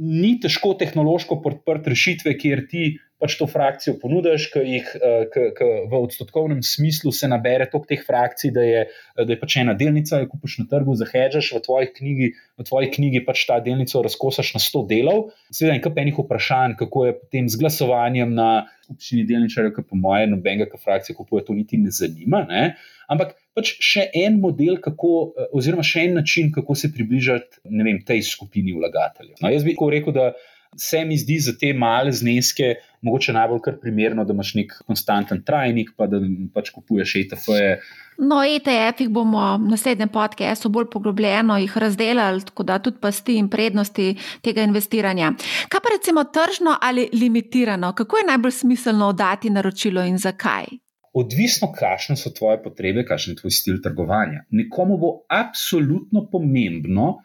ni 0.00 0.34
težko 0.40 0.72
tehnološko 0.80 1.42
podprt 1.44 1.88
rešitve, 1.92 2.34
kjer 2.40 2.64
ti 2.70 2.84
pač 3.20 3.36
to 3.36 3.44
frakcijo 3.50 3.98
ponudiš, 4.00 4.46
ki 4.54 4.62
jih 4.64 4.86
eh, 4.96 5.24
k, 5.28 5.50
k, 5.56 5.66
v 5.90 5.98
odstotkovnem 6.06 6.62
smislu 6.64 7.12
se 7.12 7.28
nabere 7.28 7.66
toliko 7.68 7.90
teh 7.90 8.04
frakcij, 8.06 8.52
da 8.56 8.64
je, 8.64 8.86
da 9.18 9.28
je 9.28 9.38
pač 9.42 9.58
ena 9.60 9.74
delnica, 9.76 10.22
ki 10.22 10.30
kupiš 10.32 10.56
na 10.62 10.66
trgu, 10.70 10.96
zahedžeš 11.02 11.52
v 11.58 11.62
tvoji 11.66 11.90
knjigi, 11.98 12.30
v 12.56 12.66
tvoji 12.70 12.88
knjigi 12.96 13.24
pač 13.26 13.44
ta 13.50 13.60
delnico 13.64 14.00
razkosaš 14.06 14.54
na 14.56 14.62
100 14.64 14.84
delov. 14.94 15.26
Seveda 15.52 15.76
je 15.76 15.84
kar 15.84 16.00
enih 16.00 16.22
vprašanj, 16.22 16.78
kako 16.80 17.06
je 17.10 17.16
potem 17.20 17.52
z 17.52 17.60
glasovanjem 17.60 18.32
na 18.36 18.50
skupščini 18.88 19.26
delničarjev, 19.28 19.74
ki 19.76 19.84
po 19.86 20.00
mojem 20.00 20.32
nobenega, 20.34 20.70
ki 20.72 20.80
frakcije 20.80 21.18
kupuje, 21.18 21.44
to 21.46 21.58
niti 21.58 21.78
ne 21.78 21.92
zanima. 21.94 22.46
Ne? 22.48 22.64
Ampak 23.10 23.34
pač 23.56 23.74
še 23.82 24.06
en 24.14 24.38
model, 24.40 24.78
kako, 24.82 25.32
eh, 25.34 25.50
oziroma 25.56 25.82
še 25.86 26.06
en 26.06 26.14
način, 26.20 26.52
kako 26.54 26.74
se 26.78 26.92
približati 26.94 27.64
vem, 27.64 28.00
tej 28.06 28.22
skupini 28.22 28.76
vlagateljev. 28.76 29.40
No, 29.42 29.50
jaz 29.50 29.66
bi 29.66 29.74
rekel, 29.74 30.14
da 30.14 30.32
se 30.76 31.04
mi 31.04 31.16
zdi 31.18 31.38
za 31.38 31.52
te 31.58 31.72
male 31.74 32.12
zneske 32.12 32.74
mogoče 33.02 33.32
najbolj 33.32 33.80
primerno, 33.80 34.24
da 34.24 34.32
imaš 34.32 34.54
nek 34.54 34.74
konstanten 34.86 35.42
trajnik, 35.42 35.90
pa 35.96 36.06
da 36.06 36.20
pač 36.54 36.70
kupuješ 36.70 37.14
ETF-je. 37.24 37.72
No, 38.20 38.42
ETF-ih 38.44 39.08
bomo 39.08 39.40
v 39.56 39.70
naslednjem 39.72 40.12
podkastu 40.12 40.68
bolj 40.68 40.90
poglobljeno 40.92 41.56
razdelili, 41.74 42.44
tako 42.44 42.62
da 42.62 42.78
tudi 42.78 43.00
pasti 43.00 43.38
in 43.40 43.48
prednosti 43.48 44.14
tega 44.44 44.62
investiranja. 44.62 45.32
Kaj 45.68 45.80
pa 45.80 45.94
recimo 45.96 46.24
tržno 46.24 46.76
ali 46.80 47.08
limitirano? 47.12 47.92
Kako 47.92 48.16
je 48.16 48.28
najbolj 48.28 48.52
smiselno 48.52 49.08
oddati 49.08 49.50
naročilo 49.50 50.04
in 50.04 50.18
zakaj? 50.18 50.89
Odvisno, 51.12 51.72
kakšne 51.74 52.14
so 52.16 52.30
tvoje 52.30 52.60
potrebe, 52.62 53.02
kakšen 53.04 53.34
je 53.34 53.40
tvoj 53.40 53.54
stil 53.54 53.80
trgovanja. 53.82 54.44
Nekomu 54.50 54.98
bo 54.98 55.10
absolutno 55.28 56.28
pomembno, 56.30 57.16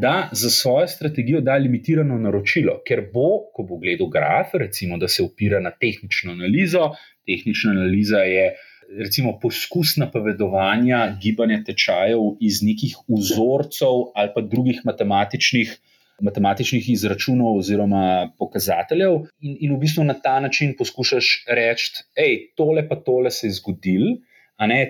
da 0.00 0.28
za 0.32 0.50
svojo 0.50 0.88
strategijo 0.88 1.40
da 1.40 1.56
limitirano 1.56 2.18
naročilo, 2.18 2.80
ker 2.88 3.04
bo, 3.12 3.28
ko 3.54 3.62
bo 3.62 3.78
gledal 3.78 4.08
graf, 4.10 4.54
recimo, 4.58 4.98
da 4.98 5.08
se 5.08 5.22
opira 5.22 5.60
na 5.60 5.70
tehnično 5.70 6.32
analizo. 6.32 6.90
Tehnična 7.26 7.70
analiza 7.70 8.24
je 8.26 8.48
recimo 8.98 9.38
poskus 9.42 9.96
napovedovanja 9.96 11.16
gibanja 11.22 11.62
tečajev 11.66 12.20
iz 12.40 12.62
nekih 12.62 12.96
vzorcev 13.08 14.10
ali 14.14 14.32
pa 14.34 14.40
drugih 14.40 14.80
matematičnih. 14.84 15.78
Matematičnih 16.22 16.90
izračunov 16.92 17.58
oziroma 17.58 18.30
pokazateljev, 18.38 19.16
in, 19.40 19.56
in 19.66 19.74
v 19.74 19.80
bistvu 19.82 20.04
na 20.06 20.14
ta 20.14 20.36
način 20.40 20.76
poskušaš 20.78 21.30
reči, 21.50 22.04
je 22.16 22.52
tole 22.56 22.86
pa 22.88 23.00
tole 23.02 23.30
se 23.34 23.48
je 23.48 23.58
zgodilo. 23.58 24.16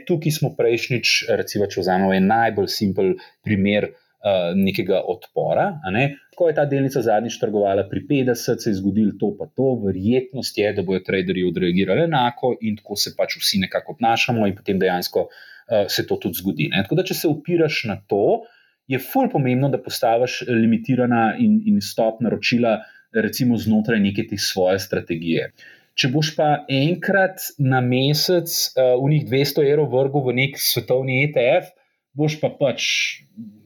Tukaj 0.07 0.33
smo 0.33 0.53
prejšnjič, 0.59 1.13
recimo, 1.41 1.67
če 1.67 1.81
vzamemo 1.81 2.13
en 2.13 2.27
najbolj 2.29 2.69
simpel 2.69 3.15
primer, 3.43 3.89
uh, 4.25 4.53
nekega 4.57 5.03
odpora. 5.07 5.69
Ne? 5.93 6.05
Ko 6.37 6.49
je 6.49 6.57
ta 6.57 6.65
delnica 6.69 7.03
zadnjič 7.05 7.39
trgovala 7.41 7.87
pri 7.91 8.03
50, 8.09 8.63
se 8.65 8.71
je 8.71 8.79
zgodilo 8.81 9.15
to, 9.21 9.35
pa 9.39 9.47
to, 9.47 9.75
verjetnost 9.85 10.59
je, 10.59 10.73
da 10.75 10.83
bodo 10.83 11.05
traderji 11.07 11.47
odreagirali 11.49 12.07
enako 12.09 12.55
in 12.61 12.79
tako 12.81 12.99
se 13.01 13.15
pač 13.17 13.39
vsi 13.41 13.63
nekako 13.67 13.97
obnašamo, 13.99 14.49
in 14.49 14.57
potem 14.57 14.81
dejansko 14.83 15.29
uh, 15.29 15.87
se 15.89 16.07
to 16.09 16.19
tudi 16.21 16.41
zgodi. 16.41 16.69
Ne? 16.73 16.85
Tako 16.87 17.01
da, 17.01 17.07
če 17.07 17.19
se 17.21 17.31
opiraš 17.31 17.85
na 17.91 18.01
to, 18.09 18.45
je 18.87 18.99
fulj 19.01 19.31
pomembno, 19.33 19.71
da 19.73 19.81
postaviš 19.83 20.43
limitirana 20.49 21.35
in, 21.41 21.61
in 21.67 21.81
stop 21.81 22.21
naročila, 22.25 22.79
recimo 23.15 23.57
znotraj 23.57 24.01
neke 24.01 24.27
te 24.29 24.37
svoje 24.41 24.79
strategije. 24.83 25.53
Če 25.95 26.11
boš 26.11 26.33
pa 26.35 26.49
enkrat 26.69 27.39
na 27.63 27.79
mesec 27.85 28.51
uh, 28.75 28.97
v 28.99 29.13
njih 29.13 29.27
200 29.31 29.67
evrov 29.71 29.93
vrgel 29.95 30.25
v 30.27 30.37
nek 30.41 30.59
svetovni 30.59 31.21
ETF, 31.23 31.71
boš 32.19 32.41
pa 32.43 32.51
pač, 32.59 32.87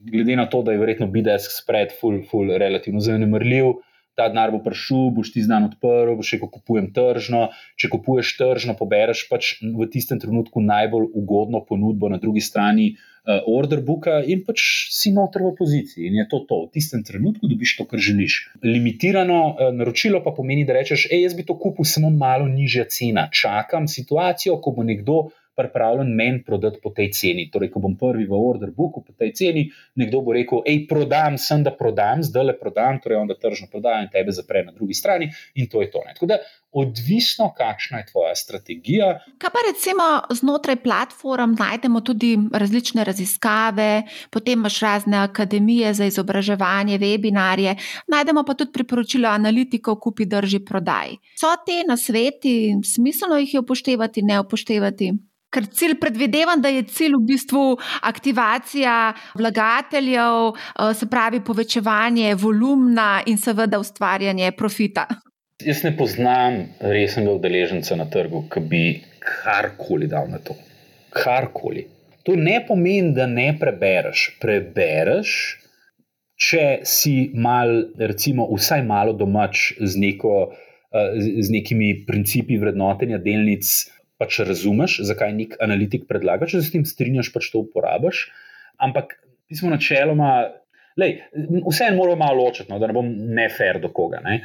glede 0.05 0.37
na 0.37 0.45
to, 0.49 0.61
da 0.65 0.73
je 0.73 0.81
verjetno 0.81 1.09
BDS 1.09 1.49
spread, 1.57 1.93
full, 1.97 2.21
full, 2.29 2.53
relativno 2.61 3.01
zanemrljiv. 3.01 3.79
Ta 4.19 4.27
denar 4.27 4.51
bo 4.51 4.59
prišel, 4.63 5.09
boš 5.15 5.31
ti 5.31 5.43
znan 5.45 5.69
odprl, 5.69 6.17
boš 6.19 6.33
rekel: 6.35 6.49
kupujem 6.51 6.89
tržno. 6.95 7.45
Če 7.79 7.87
kupuješ 7.93 8.33
tržno, 8.35 8.75
pobereš 8.75 9.23
pač 9.31 9.53
v 9.63 9.87
tistem 9.93 10.19
trenutku 10.19 10.59
najbolj 10.59 11.07
ugodno 11.15 11.63
ponudbo 11.63 12.11
na 12.11 12.19
drugi 12.19 12.43
strani 12.43 12.89
uh, 12.91 13.39
order 13.47 13.79
booka 13.85 14.19
in 14.27 14.43
pač 14.43 14.89
si 14.91 15.13
noter 15.15 15.45
v 15.47 15.53
poziciji. 15.55 16.11
In 16.11 16.19
je 16.19 16.27
to 16.27 16.43
to. 16.49 16.65
V 16.67 16.75
tistem 16.75 17.05
trenutku 17.07 17.47
dobiš 17.47 17.77
to, 17.79 17.87
kar 17.87 18.03
želiš. 18.03 18.41
Limitirano 18.65 19.39
uh, 19.47 19.69
naročilo 19.75 20.19
pa 20.25 20.35
pomeni, 20.35 20.67
da 20.67 20.75
rečeš: 20.75 21.07
hej, 21.13 21.29
jaz 21.29 21.39
bi 21.39 21.47
to 21.47 21.55
kupil 21.55 21.87
samo 21.87 22.11
malo 22.11 22.51
nižja 22.51 22.89
cena. 22.91 23.29
Čakam 23.31 23.87
situacijo, 23.87 24.59
ko 24.59 24.75
bo 24.75 24.83
nekdo 24.83 25.29
pripravljen 25.59 26.13
meni 26.15 26.43
prodati 26.47 26.79
po 26.83 26.93
tej 26.95 27.11
ceni. 27.11 27.49
Torej, 27.51 27.73
ko 27.73 27.83
bom 27.83 27.97
prvi 27.99 28.25
v 28.29 28.39
order 28.39 28.71
booku 28.75 29.03
po 29.03 29.13
tej 29.13 29.33
ceni, 29.35 29.65
nekdo 29.99 30.23
bo 30.23 30.35
rekel: 30.37 30.63
hej, 30.67 30.85
prodam, 30.87 31.35
sem 31.37 31.65
da 31.67 31.75
prodam, 31.75 32.23
zdaj 32.23 32.49
le 32.51 32.57
prodam, 32.59 33.01
torej 33.03 33.19
onda 33.19 33.35
tržno 33.35 33.67
prodajam 33.71 34.07
in 34.07 34.13
tebe 34.13 34.35
zapre 34.35 34.63
na 34.63 34.71
drugi 34.71 34.95
strani 34.95 35.29
in 35.55 35.67
to 35.67 35.83
je 35.83 35.91
to. 35.91 36.03
Ne. 36.07 36.15
Tako 36.15 36.31
da, 36.31 36.39
odvisno, 36.71 37.53
kakšna 37.57 37.97
je 37.97 38.05
tvoja 38.11 38.35
strategija. 38.35 39.19
Kaj 39.41 39.49
pa 39.53 39.61
recimo 39.67 40.03
znotraj 40.29 40.75
platform 40.83 41.55
najdemo 41.59 42.01
tudi 42.01 42.37
različne 42.53 43.03
raziskave, 43.03 44.03
potem 44.29 44.59
imaš 44.59 44.79
razne 44.79 45.17
akademije 45.17 45.93
za 45.93 46.05
izobraževanje, 46.05 46.97
webinarje, 46.97 47.75
najdemo 48.07 48.43
pa 48.43 48.53
tudi 48.53 48.71
priporočila 48.71 49.29
analitikov, 49.29 49.99
kupi, 49.99 50.25
drži, 50.25 50.59
prodaj. 50.65 51.17
So 51.39 51.53
te 51.65 51.81
na 51.87 51.97
sveti, 51.97 52.75
smiselno 52.85 53.37
jih 53.37 53.53
je 53.53 53.59
upoštevati, 53.59 54.21
ne 54.21 54.39
upoštevati? 54.39 55.11
Ker 55.49 55.65
cilj 55.65 55.95
predvidevam, 55.97 56.61
da 56.61 56.69
je 56.69 56.83
cilj 56.85 57.15
v 57.17 57.25
bistvu 57.31 57.63
aktivacija 58.05 59.13
vlagateljev, 59.39 60.51
eh, 60.53 60.93
se 60.93 61.09
pravi 61.09 61.41
povečevanje 61.45 62.35
volumna 62.35 63.23
in 63.25 63.37
seveda 63.37 63.79
ustvarjanje 63.79 64.51
profita. 64.51 65.07
Jaz 65.65 65.83
ne 65.83 65.91
poznam 65.97 66.61
resnega 66.79 67.33
udeleženca 67.33 67.95
na 67.95 68.05
trgu, 68.05 68.45
ki 68.53 68.59
bi 68.59 68.83
karkoli 69.19 70.07
dal 70.07 70.29
na 70.29 70.37
to. 70.37 70.55
Karkoli. 71.09 71.87
To 72.23 72.35
ne 72.35 72.59
pomeni, 72.67 73.15
da 73.15 73.25
ne 73.25 73.49
prebereš. 73.59 74.37
Prebereš, 74.39 75.35
če 76.39 76.65
si 76.87 77.31
mal, 77.33 77.73
recimo, 77.97 78.45
vsaj 78.53 78.85
malo 78.85 79.17
domač 79.17 79.73
z, 79.81 79.97
neko, 79.97 80.35
eh, 80.93 81.17
z 81.41 81.49
nekimi 81.51 82.05
principi 82.05 82.61
vrednotenja 82.61 83.17
delnic 83.17 83.65
pač 84.19 84.41
razumeš, 84.45 84.99
zakaj 85.07 85.33
nek 85.35 85.57
analitik 85.63 86.05
predlaga, 86.09 86.47
če 86.49 86.59
se 86.59 86.67
s 86.67 86.73
tem 86.75 86.85
strinjaš, 86.87 87.31
pač 87.33 87.49
to 87.53 87.63
uporabiš. 87.63 88.27
Ampak 88.83 89.15
mi 89.49 89.57
smo 89.57 89.71
načeloma, 89.71 90.33
lej, 90.99 91.21
vse 91.67 91.89
en 91.89 91.97
moramo 91.97 92.19
malo 92.19 92.43
ločiti, 92.43 92.69
no, 92.71 92.79
da 92.81 92.89
ne 92.89 92.95
bom 92.95 93.09
nefer 93.35 93.79
do 93.83 93.91
koga. 93.95 94.21
Ne. 94.25 94.41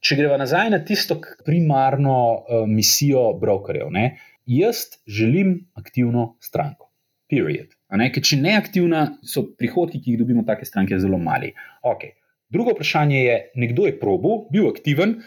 Če 0.00 0.16
greva 0.16 0.38
nazaj 0.40 0.70
na 0.72 0.80
tisto 0.84 1.18
primarno 1.44 2.16
uh, 2.16 2.62
misijo 2.68 3.26
brokerjev, 3.40 3.90
ne, 3.92 4.06
jaz 4.48 4.86
želim 5.04 5.58
aktivno 5.76 6.34
stranko. 6.40 6.88
Period. 7.30 7.76
Ne, 7.94 8.08
ker 8.10 8.24
če 8.26 8.40
ne 8.40 8.56
aktivna, 8.58 9.04
so 9.26 9.44
prihodki, 9.58 10.00
ki 10.02 10.14
jih 10.14 10.22
dobimo, 10.24 10.42
take 10.48 10.66
stranke, 10.66 10.98
zelo 10.98 11.20
mali. 11.20 11.52
Okay. 11.86 12.16
Drugo 12.50 12.72
vprašanje 12.74 13.20
je, 13.20 13.36
nekdo 13.62 13.84
je 13.86 13.94
probo, 14.00 14.48
bil 14.50 14.66
aktiven, 14.72 15.20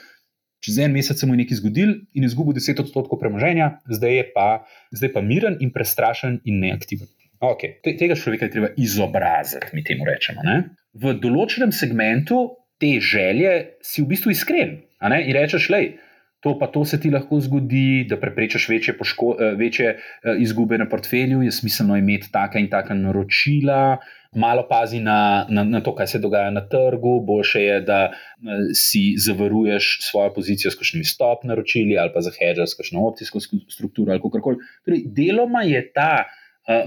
čez 0.63 0.79
en 0.79 0.93
mesec 0.95 1.19
se 1.19 1.27
mu 1.27 1.35
je 1.35 1.43
nekaj 1.43 1.59
zgodil 1.59 1.91
in 2.15 2.23
izgubil 2.23 2.55
10 2.55 2.79
odstotkov 2.85 3.19
premoženja, 3.19 3.83
zdaj 3.91 4.15
je 4.15 4.23
pa, 4.35 4.47
zdaj 4.95 5.11
pa 5.15 5.21
miren 5.25 5.59
in 5.59 5.73
prestrašen 5.75 6.39
in 6.47 6.63
neaktiven. 6.63 7.11
Okay. 7.43 7.75
Tega 7.83 8.15
človeka 8.15 8.47
je 8.47 8.55
treba 8.55 8.69
izobraziti, 8.79 9.73
mi 9.75 9.83
temu 9.83 10.07
rečemo. 10.07 10.45
Ne? 10.47 10.77
V 10.95 11.17
določenem 11.19 11.73
segmentu 11.75 12.45
te 12.79 12.95
želje 13.03 13.75
si 13.83 14.03
v 14.03 14.13
bistvu 14.13 14.31
iskren 14.31 14.79
in 15.03 15.35
rečeš, 15.35 15.67
lej. 15.73 15.93
To 16.43 16.57
pa 16.59 16.67
to 16.67 16.83
se 16.83 16.99
ti 16.99 17.07
lahko 17.07 17.39
zgodi, 17.39 18.03
da 18.07 18.17
preprečiš 18.19 18.67
večje, 18.67 18.97
poško, 18.99 19.27
eh, 19.39 19.53
večje 19.55 19.87
eh, 19.95 20.41
izgube 20.43 20.77
na 20.77 20.89
portfelju, 20.91 21.39
je 21.43 21.51
smiselno 21.55 21.95
imeti 21.95 22.31
taka 22.31 22.59
in 22.59 22.67
taka 22.71 22.95
naročila, 22.99 23.97
malo 24.35 24.65
pazi 24.69 24.99
na, 24.99 25.45
na, 25.49 25.63
na 25.63 25.81
to, 25.81 25.95
kaj 25.95 26.07
se 26.07 26.19
dogaja 26.19 26.51
na 26.51 26.61
trgu, 26.67 27.19
boljše 27.25 27.61
je, 27.61 27.81
da 27.81 27.99
eh, 28.03 28.13
si 28.73 29.15
zavaruješ 29.17 29.97
svojo 30.01 30.33
pozicijo 30.33 30.71
s 30.71 30.79
kakšnimi 30.79 31.05
stop 31.05 31.43
naročili 31.43 31.97
ali 31.97 32.11
pa 32.13 32.21
zahedžaš 32.21 32.69
s 32.69 32.79
kakšno 32.79 33.07
opcijsko 33.07 33.39
strukturo 33.69 34.11
ali 34.11 34.21
kako 34.21 34.41
koli. 34.41 34.57
Torej, 34.85 35.03
deloma 35.05 35.63
je 35.63 35.91
ta 35.93 36.23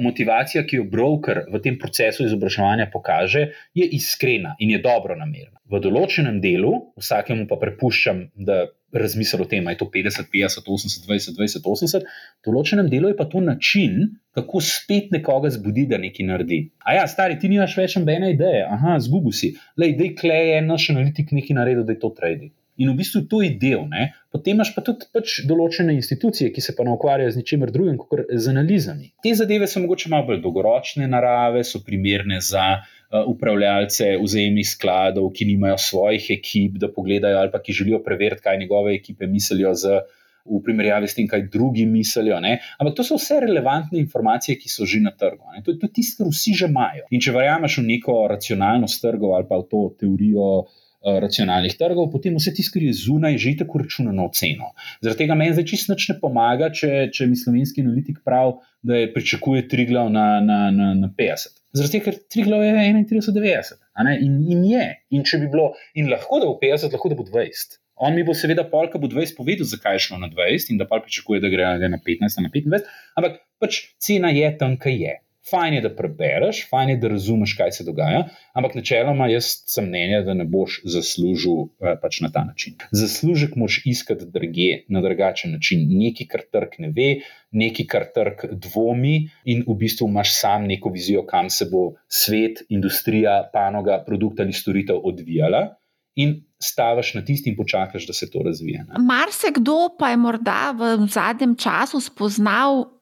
motivacija, 0.01 0.65
ki 0.65 0.81
jo 0.81 0.87
broker 0.89 1.43
v 1.53 1.61
tem 1.65 1.77
procesu 1.79 2.25
izobraževanja 2.25 2.89
pokaže, 2.93 3.51
je 3.77 3.85
iskrena 3.99 4.55
in 4.59 4.73
je 4.73 4.81
dobro 4.85 5.17
namerna. 5.19 5.61
V 5.69 5.81
določenem 5.83 6.41
delu, 6.41 6.73
vsakemu 7.01 7.47
pa 7.51 7.59
prepuščam, 7.61 8.29
da 8.35 8.65
razmisli 8.97 9.43
o 9.43 9.49
tem, 9.51 9.67
ali 9.67 9.75
je 9.75 9.83
to 9.83 9.89
50, 9.93 10.31
50, 10.33 10.69
80, 10.73 11.07
20, 11.09 11.37
20, 11.37 11.67
80. 11.69 12.07
V 12.41 12.49
določenem 12.49 12.89
delu 12.89 13.11
je 13.11 13.17
pa 13.19 13.27
to 13.29 13.43
način, 13.45 13.99
kako 14.37 14.63
spet 14.65 15.11
nekoga 15.13 15.51
zbudi, 15.53 15.87
da 15.91 15.99
nekaj 16.01 16.29
naredi. 16.29 16.61
A 16.87 16.97
ja, 16.97 17.07
stari, 17.11 17.37
ti 17.41 17.51
nimaš 17.53 17.77
več 17.77 17.99
nobene 17.99 18.33
ideje, 18.33 18.63
aha, 18.65 18.97
zgubi 19.03 19.35
si. 19.37 19.53
Le, 19.77 19.91
da 19.99 20.07
je 20.07 20.15
kleje, 20.17 20.63
naš 20.65 20.89
analitik 20.95 21.35
nekaj 21.37 21.59
naredil, 21.59 21.85
da 21.85 21.97
je 21.97 22.01
to 22.01 22.15
tradi. 22.17 22.53
In 22.77 22.93
v 22.93 22.99
bistvu 23.01 23.25
to 23.31 23.41
je 23.41 23.55
del. 23.57 23.87
Ne? 23.89 24.11
Potem 24.33 24.57
imaš 24.57 24.75
pa 24.77 24.83
tudi 24.85 25.09
pač 25.15 25.41
določene 25.49 25.95
institucije, 25.97 26.51
ki 26.53 26.65
se 26.65 26.75
pa 26.77 26.85
ne 26.85 26.93
ukvarjajo 26.97 27.33
z 27.33 27.41
ničemer 27.41 27.73
drugim, 27.73 27.97
kot 28.01 28.29
z 28.29 28.53
analizami. 28.53 29.11
Te 29.25 29.33
zadeve 29.39 29.69
so 29.71 29.81
mogoče 29.81 30.13
malo 30.13 30.29
bolj 30.29 30.43
dolgoročne 30.45 31.09
narave, 31.09 31.65
so 31.65 31.81
primerne 31.87 32.43
za 32.45 32.67
uh, 32.77 33.23
upravljalce 33.33 34.13
vzajemnih 34.21 34.69
skladov, 34.69 35.31
ki 35.33 35.49
nimajo 35.55 35.81
svojih 35.81 36.29
ekip, 36.37 36.77
da 36.83 36.93
pogledajo 36.93 37.41
ali 37.41 37.53
pa 37.55 37.63
ki 37.65 37.81
želijo 37.81 38.03
preveriti, 38.05 38.45
kaj 38.45 38.61
njegove 38.67 38.95
ekipe 38.99 39.31
mislijo. 39.31 39.75
Z, 39.75 40.05
V 40.47 40.61
primerjavi 40.63 41.09
s 41.11 41.17
tem, 41.17 41.27
kaj 41.27 41.41
drugi 41.51 41.83
mislijo. 41.91 42.37
Ne? 42.39 42.53
Ampak 42.79 42.93
to 42.95 43.03
so 43.03 43.17
vse 43.19 43.41
relevantne 43.43 43.99
informacije, 43.99 44.55
ki 44.61 44.69
so 44.71 44.87
že 44.87 45.01
na 45.03 45.11
trgu. 45.11 45.43
Ne? 45.57 45.65
To 45.67 45.75
je 45.75 45.89
tisto, 45.91 46.23
kar 46.23 46.31
vsi 46.31 46.55
že 46.55 46.69
imajo. 46.71 47.09
In 47.11 47.19
če 47.19 47.35
verjameš 47.35 47.81
v 47.81 47.87
neko 47.89 48.15
racionalnost 48.31 49.03
trgov 49.03 49.35
ali 49.35 49.49
pa 49.49 49.59
v 49.59 49.67
to 49.67 49.81
teorijo 49.99 50.47
uh, 50.61 50.69
Eh, 50.69 50.86
racionalnih 51.05 51.77
trgov, 51.79 52.09
potem 52.13 52.37
vse 52.39 52.53
tisto, 52.57 52.77
kar 52.77 52.87
je 52.87 52.95
zunaj, 52.97 53.39
že 53.39 53.57
tako 53.63 53.83
računano 53.85 54.29
ceno. 54.35 54.73
Zaradi 55.05 55.25
tega 55.25 55.37
meni 55.39 55.55
zdaj 55.57 55.69
čisto 55.71 55.95
ne 55.95 56.19
pomaga, 56.21 56.71
če, 56.75 57.09
če 57.15 57.29
mi 57.31 57.39
slovenski 57.39 57.85
analitik 57.85 58.23
pravi, 58.27 58.57
da 58.87 59.03
je 59.03 59.13
pričakuje 59.15 59.67
Triglav 59.69 60.11
na, 60.13 60.27
na, 60.41 60.59
na, 60.75 60.93
na 60.99 61.11
50. 61.19 61.59
Zaradi 61.77 61.99
tega, 61.99 62.05
ker 62.11 62.21
Triglav 62.33 62.65
je 62.65 62.77
31-90. 62.77 63.83
In, 64.23 64.39
in 64.53 64.63
je. 64.71 64.87
In 65.15 65.27
če 65.27 65.43
bi 65.43 65.51
bilo, 65.53 65.73
in 65.95 66.11
lahko 66.13 66.41
da 66.43 66.49
bo 66.49 66.59
50, 66.63 66.95
lahko 66.95 67.13
da 67.13 67.19
bo 67.19 67.27
20. 67.29 67.79
On 67.97 68.13
mi 68.13 68.25
bo 68.25 68.35
seveda 68.37 68.67
polka 68.69 69.01
bo 69.01 69.09
20 69.09 69.39
povedal, 69.39 69.69
zakaj 69.69 69.97
je 69.97 70.03
šlo 70.09 70.19
na 70.21 70.29
20 70.29 70.73
in 70.73 70.81
da 70.81 70.85
pa 70.89 70.99
pričakuje, 71.01 71.41
da 71.41 71.49
gre 71.49 71.89
na 71.89 71.97
15, 71.97 72.43
na 72.45 72.51
25, 72.53 72.91
ampak 73.17 73.39
pač 73.63 73.79
cena 74.03 74.33
je 74.37 74.51
tam, 74.61 74.77
kaj 74.81 74.99
je. 75.01 75.15
Fajn 75.51 75.75
je, 75.75 75.81
da 75.85 75.91
prebereš, 75.95 76.65
fajn 76.71 76.89
je, 76.91 76.97
da 77.03 77.09
razumeš, 77.09 77.53
kaj 77.59 77.71
se 77.77 77.85
dogaja, 77.87 78.25
ampak 78.59 78.75
načeloma 78.75 79.29
jaz 79.31 79.53
sem 79.71 79.87
mnenja, 79.87 80.25
da 80.27 80.35
ne 80.35 80.45
boš 80.51 80.81
zaslužil 80.91 81.69
eh, 81.79 81.95
pač 82.03 82.19
na 82.25 82.33
ta 82.35 82.43
način. 82.45 82.75
Zaslužek 82.91 83.55
moš 83.57 83.79
iskati 83.87 84.27
druge, 84.27 84.83
na 84.89 85.03
drugačen 85.05 85.55
način. 85.55 85.87
Nekaj, 85.87 86.27
kar 86.33 86.43
trg 86.53 86.75
ne 86.83 86.91
ve, 86.97 87.09
nekaj, 87.55 87.87
kar 87.93 88.09
trg 88.15 88.43
dvomi, 88.67 89.29
in 89.45 89.63
v 89.69 89.79
bistvu 89.79 90.11
imaš 90.11 90.35
sam 90.41 90.67
neko 90.67 90.91
vizijo, 90.91 91.23
kam 91.27 91.51
se 91.51 91.69
bo 91.71 91.93
svet, 92.09 92.65
industrija, 92.69 93.45
panoga, 93.53 94.03
produkt 94.07 94.43
ali 94.43 94.53
storitev 94.53 94.99
odvijala. 95.05 95.69
In 96.17 96.41
staviš 96.59 97.13
na 97.15 97.21
tisti, 97.25 97.53
in 97.53 97.57
počakaš, 97.57 98.07
da 98.09 98.15
se 98.17 98.31
to 98.33 98.43
razvije. 98.43 98.87
Marsikdo 98.99 99.93
pa 99.99 100.11
je 100.11 100.17
morda 100.17 100.73
v 100.73 101.07
zadnjem 101.13 101.55
času 101.61 102.01
spoznal 102.01 102.96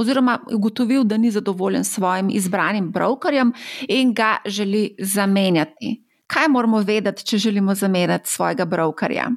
oziroma 0.00 0.38
ugotovil, 0.52 1.04
da 1.04 1.16
ni 1.16 1.30
zadovoljen 1.30 1.84
s 1.84 1.94
svojim 1.98 2.30
izbranim 2.32 2.90
brokerjem 2.90 3.52
in 3.88 4.14
ga 4.14 4.36
želi 4.46 4.94
zamenjati. 4.98 5.96
Kaj 6.30 6.48
moramo 6.48 6.80
vedeti, 6.86 7.24
če 7.26 7.38
želimo 7.38 7.74
zamenjati 7.74 8.30
svojega 8.30 8.64
brokerja? 8.64 9.30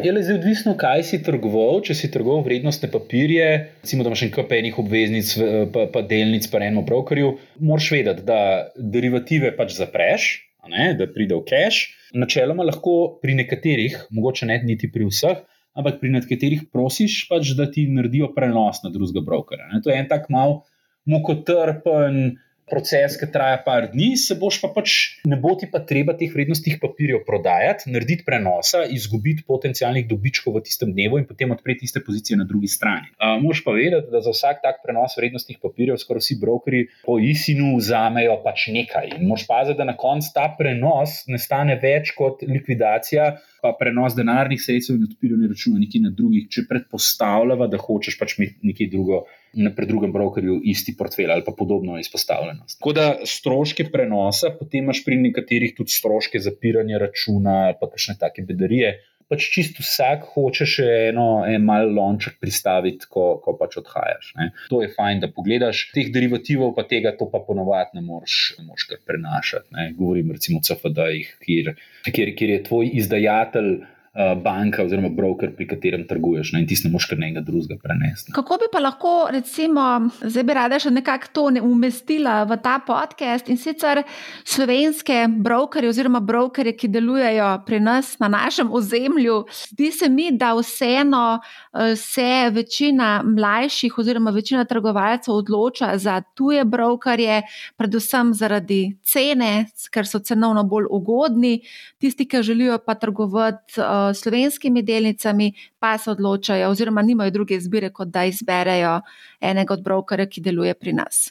Je 0.00 0.12
le 0.12 0.22
zdaj 0.24 0.38
odvisno, 0.38 0.72
kaj 0.80 1.02
si 1.04 1.18
trgoval. 1.20 1.82
Če 1.84 1.94
si 1.94 2.08
trgoval 2.10 2.40
vrednostne 2.46 2.88
papirje, 2.88 3.48
recimo, 3.82 4.04
da 4.04 4.08
imaš 4.08 4.22
nekaj 4.24 4.46
penih 4.48 4.78
obveznic, 4.80 5.32
pa, 5.74 5.84
pa 5.92 6.00
delnic, 6.08 6.48
pa 6.48 6.62
enemu 6.62 6.86
brokerju, 6.88 7.34
moraš 7.60 7.90
vedeti, 7.92 8.24
da 8.24 8.38
derivative 8.76 9.52
pač 9.58 9.76
zapreš, 9.76 10.30
ne, 10.72 10.94
da 10.96 11.10
pride 11.12 11.36
v 11.36 11.44
cache. 11.50 11.92
Načeloma 12.16 12.64
lahko 12.64 13.18
pri 13.20 13.36
nekaterih, 13.42 13.98
mogoče 14.16 14.48
ne 14.48 14.62
niti 14.64 14.88
pri 14.92 15.10
vseh, 15.10 15.44
ampak 15.78 16.00
pri 16.00 16.12
nekaterih 16.18 16.68
prosiš, 16.72 17.26
pač, 17.30 17.54
da 17.58 17.68
ti 17.70 17.86
naredijo 17.88 18.32
prenos 18.36 18.82
na 18.84 18.92
drugega 18.92 19.24
brokera. 19.24 19.68
To 19.84 19.92
je 19.92 19.98
en 19.98 20.08
tak 20.10 20.28
mal 20.32 20.62
mukotrpen 21.08 22.36
proces, 22.72 23.18
ki 23.20 23.28
traja 23.32 23.58
par 23.66 23.88
dni, 23.92 24.14
se 24.16 24.36
boš 24.38 24.60
pa 24.62 24.70
pač, 24.72 24.94
ne 25.28 25.36
bo 25.40 25.52
ti 25.58 25.66
pa 25.68 25.82
treba 25.84 26.14
teh 26.16 26.30
vrednostnih 26.32 26.78
papirjev 26.80 27.24
prodajati, 27.26 27.90
narediti 27.92 28.24
prenosa, 28.24 28.84
izgubiti 28.96 29.44
potencijalnih 29.48 30.06
dobičkov 30.08 30.56
v 30.56 30.62
tistem 30.68 30.94
dnevu 30.94 31.20
in 31.20 31.26
potem 31.28 31.52
odpreti 31.52 31.88
iste 31.88 32.00
pozicije 32.04 32.38
na 32.40 32.46
drugi 32.48 32.70
strani. 32.72 33.12
Uh, 33.18 33.36
Moš 33.42 33.64
pa 33.66 33.74
vedeti, 33.76 34.08
da 34.12 34.22
za 34.24 34.32
vsak 34.32 34.62
tak 34.64 34.80
prenos 34.86 35.18
vrednostnih 35.18 35.60
papirjev 35.62 36.00
skoraj 36.00 36.24
vsi 36.24 36.38
brokeri 36.40 36.84
po 37.04 37.18
isinu 37.20 37.74
vzamejo 37.76 38.38
pač 38.46 38.68
nekaj. 38.72 39.16
In 39.18 39.28
moš 39.28 39.44
paziti, 39.50 39.80
da 39.82 39.88
na 39.88 39.96
koncu 39.98 40.32
ta 40.34 40.48
prenos 40.56 41.24
ne 41.28 41.42
stane 41.42 41.76
več 41.82 42.14
kot 42.16 42.46
likvidacija 42.46 43.34
pa 43.62 43.70
prenos 43.78 44.16
denarnih 44.18 44.58
sredstev 44.58 44.96
in 44.98 45.06
odpiranje 45.06 45.52
računa 45.52 45.78
nekje 45.78 46.00
na 46.02 46.10
drugih, 46.10 46.48
če 46.50 46.64
predpostavljava, 46.68 47.68
da 47.70 47.78
hočeš 47.78 48.18
pač 48.18 48.34
imeti 48.38 48.72
nekaj 48.72 48.88
drugo, 48.90 49.22
na 49.54 49.70
pred 49.76 49.88
drugim 49.88 50.12
brokerju 50.12 50.58
isti 50.72 50.94
portfelj 50.98 51.30
ali 51.30 51.44
pa 51.46 51.52
podobno 51.56 51.98
izpostavljenost. 52.00 52.78
Tako 52.80 52.92
da 52.96 53.06
stroške 53.28 53.86
prenosa, 53.92 54.50
potem 54.58 54.82
imaš 54.82 55.04
pri 55.04 55.20
nekaterih 55.28 55.76
tudi 55.76 55.94
stroške 55.94 56.40
zapiranja 56.42 56.98
računa 57.04 57.56
pa 57.78 57.90
kakšne 57.92 58.16
take 58.20 58.42
bedarije. 58.48 58.96
Pač 59.30 59.46
čist 59.54 59.78
vsak 59.82 60.26
hoče 60.34 60.66
še 60.68 60.88
eno, 61.10 61.26
en 61.48 61.64
mal 61.66 61.90
lonček 61.94 62.38
pristaviti, 62.42 63.08
ko, 63.12 63.36
ko 63.44 63.56
pač 63.60 63.78
odhajaš. 63.82 64.32
Ne. 64.38 64.50
To 64.72 64.82
je 64.84 64.90
fajn, 64.94 65.22
da 65.24 65.30
pogledaš 65.32 65.86
teh 65.94 66.10
derivativov, 66.14 66.74
pa 66.76 66.86
tega 66.88 67.14
to 67.18 67.28
pa 67.32 67.42
ponovadi 67.46 67.98
ne 67.98 68.04
moreš, 68.06 68.38
ne 68.58 68.68
moreš 68.68 68.88
kar 68.90 69.02
prenašati. 69.08 69.72
Ne. 69.76 69.88
Govorim 69.98 70.34
recimo 70.34 70.62
o 70.62 70.66
CFD-jih, 70.66 71.34
kjer, 71.46 71.74
kjer, 72.08 72.36
kjer 72.38 72.56
je 72.56 72.62
tvoj 72.68 72.94
izdajatelj. 73.02 73.74
Eh, 74.14 74.34
banka 74.44 74.82
oziroma 74.84 75.08
broker, 75.08 75.54
pri 75.56 75.64
katerem 75.64 76.02
trguješ, 76.04 76.50
ne, 76.52 76.60
in 76.60 76.66
ti 76.68 76.76
ne 76.84 76.90
moš 76.92 77.06
kar 77.08 77.16
nekaj 77.16 77.46
drugega 77.46 77.78
prenesti. 77.80 78.34
Kako 78.36 78.58
bi 78.60 78.66
pa 78.68 78.82
lahko, 78.84 79.12
recimo, 79.32 79.84
zdaj 80.20 80.44
bi 80.44 80.56
rada 80.58 80.76
še 80.76 80.90
nekako 80.92 81.30
to 81.32 81.44
ne 81.56 81.62
umestila 81.64 82.42
v 82.44 82.58
ta 82.60 82.74
podcast 82.84 83.48
in 83.48 83.56
sicer 83.56 84.02
slovenske 84.44 85.16
brokerje 85.46 85.88
oziroma 85.94 86.20
brokerje, 86.20 86.74
ki 86.76 86.90
delujejo 86.92 87.46
pri 87.64 87.78
nas 87.80 88.10
na 88.20 88.28
našem 88.28 88.68
ozemlju. 88.68 89.38
Zdi 89.70 89.88
se 89.96 90.10
mi, 90.12 90.28
da 90.36 90.52
vseeno 90.60 91.40
eh, 91.40 91.96
se 91.96 92.50
večina 92.52 93.22
mlajših 93.24 93.96
oziroma 93.96 94.36
večina 94.36 94.66
trgovalcev 94.68 95.38
odloča 95.40 95.94
za 95.96 96.18
tuje 96.36 96.66
brokerje, 96.68 97.40
predvsem 97.80 98.36
zaradi 98.36 98.82
cene, 99.00 99.72
ker 99.88 100.04
so 100.04 100.20
cenovno 100.20 100.68
bolj 100.68 100.92
ugodni, 100.92 101.62
tisti, 101.96 102.28
ki 102.28 102.44
želijo 102.44 102.76
pa 102.84 103.00
trgovati. 103.00 103.80
Slovenskimi 104.14 104.82
delnicami, 104.82 105.52
pa 105.78 105.96
se 105.98 106.10
odločajo, 106.10 106.70
oziroma 106.70 107.02
nimajo 107.02 107.30
druge 107.30 107.56
izbire, 107.56 107.90
kot 107.90 108.08
da 108.08 108.24
izberejo 108.24 109.00
enega 109.40 109.74
od 109.74 109.84
brokerjev, 109.84 110.28
ki 110.32 110.44
deluje 110.44 110.74
pri 110.74 110.96
nas. 110.98 111.28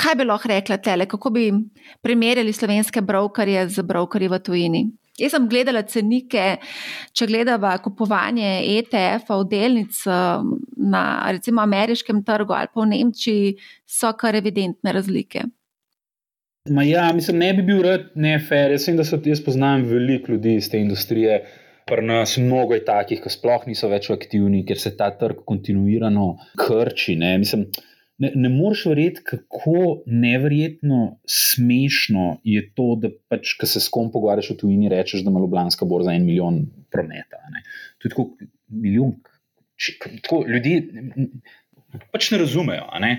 Kaj 0.00 0.16
bi 0.16 0.24
lahko 0.24 0.48
rekla 0.48 0.78
tele, 0.80 1.06
kako 1.06 1.30
bi 1.30 1.50
primerjali 2.00 2.52
slovenske 2.52 3.02
brokerje 3.04 3.68
z 3.68 3.84
brokerji 3.84 4.28
v 4.32 4.38
tujini? 4.38 4.82
Jaz 5.20 5.34
sem 5.34 5.48
gledala 5.50 5.82
cenike, 5.84 6.44
če 7.12 7.26
gledava 7.28 7.74
kupovanje 7.84 8.48
ETF-ov, 8.78 9.44
delnic 9.50 9.98
na 10.80 11.04
recimo 11.28 11.60
ameriškem 11.60 12.22
trgu 12.24 12.56
ali 12.56 12.72
pa 12.72 12.80
v 12.80 12.90
Nemčiji, 12.94 13.56
so 13.84 14.12
kar 14.16 14.38
evidentne 14.38 14.94
razlike. 14.96 15.44
Ma 16.68 16.84
ja, 16.84 17.10
mislim, 17.16 17.38
ne 17.40 17.52
bi 17.56 17.62
bil 17.62 17.82
rad 17.84 18.10
nefer. 18.14 18.72
Jaz, 18.76 18.86
da 18.96 19.04
so, 19.04 19.18
jaz 19.24 19.40
poznam 19.44 19.84
veliko 19.88 20.32
ljudi 20.32 20.54
iz 20.60 20.70
te 20.70 20.80
industrije, 20.80 21.40
pri 21.90 22.06
nas 22.06 22.36
mnogo 22.38 22.76
je 22.76 22.84
takih, 22.86 23.20
ki 23.22 23.32
sploh 23.32 23.66
niso 23.68 23.90
več 23.90 24.10
aktivni, 24.14 24.64
ker 24.66 24.78
se 24.80 24.94
ta 24.96 25.10
trg 25.16 25.42
kontinuirano 25.46 26.32
krči. 26.60 27.16
Ne, 27.20 27.34
Mislim, 27.42 27.66
ne, 28.22 28.32
ne 28.36 28.50
moreš 28.52 28.86
verjeti, 28.92 29.24
kako 29.32 30.02
nevrjetno 30.06 31.00
smešno 31.26 32.40
je 32.44 32.64
to, 32.76 32.94
da 33.02 33.10
pač, 33.32 33.56
ko 33.60 33.68
se 33.68 33.82
s 33.82 33.92
kom 33.92 34.12
pogovarjaš 34.14 34.54
v 34.54 34.58
tujini, 34.64 34.92
rečeš, 34.92 35.24
da 35.24 35.32
ima 35.32 35.42
Ljubljanska 35.42 35.88
borza 35.88 36.14
en 36.14 36.28
milijon 36.28 36.62
prometa. 36.92 37.42
Ne. 37.54 37.64
To 37.98 38.08
je 38.08 38.14
tako 38.14 38.28
milijon. 38.68 39.18
Tako 40.22 40.44
ljudi 40.48 40.74
pač 42.12 42.30
ne 42.34 42.42
razumejo. 42.42 42.88
Ne. 43.00 43.14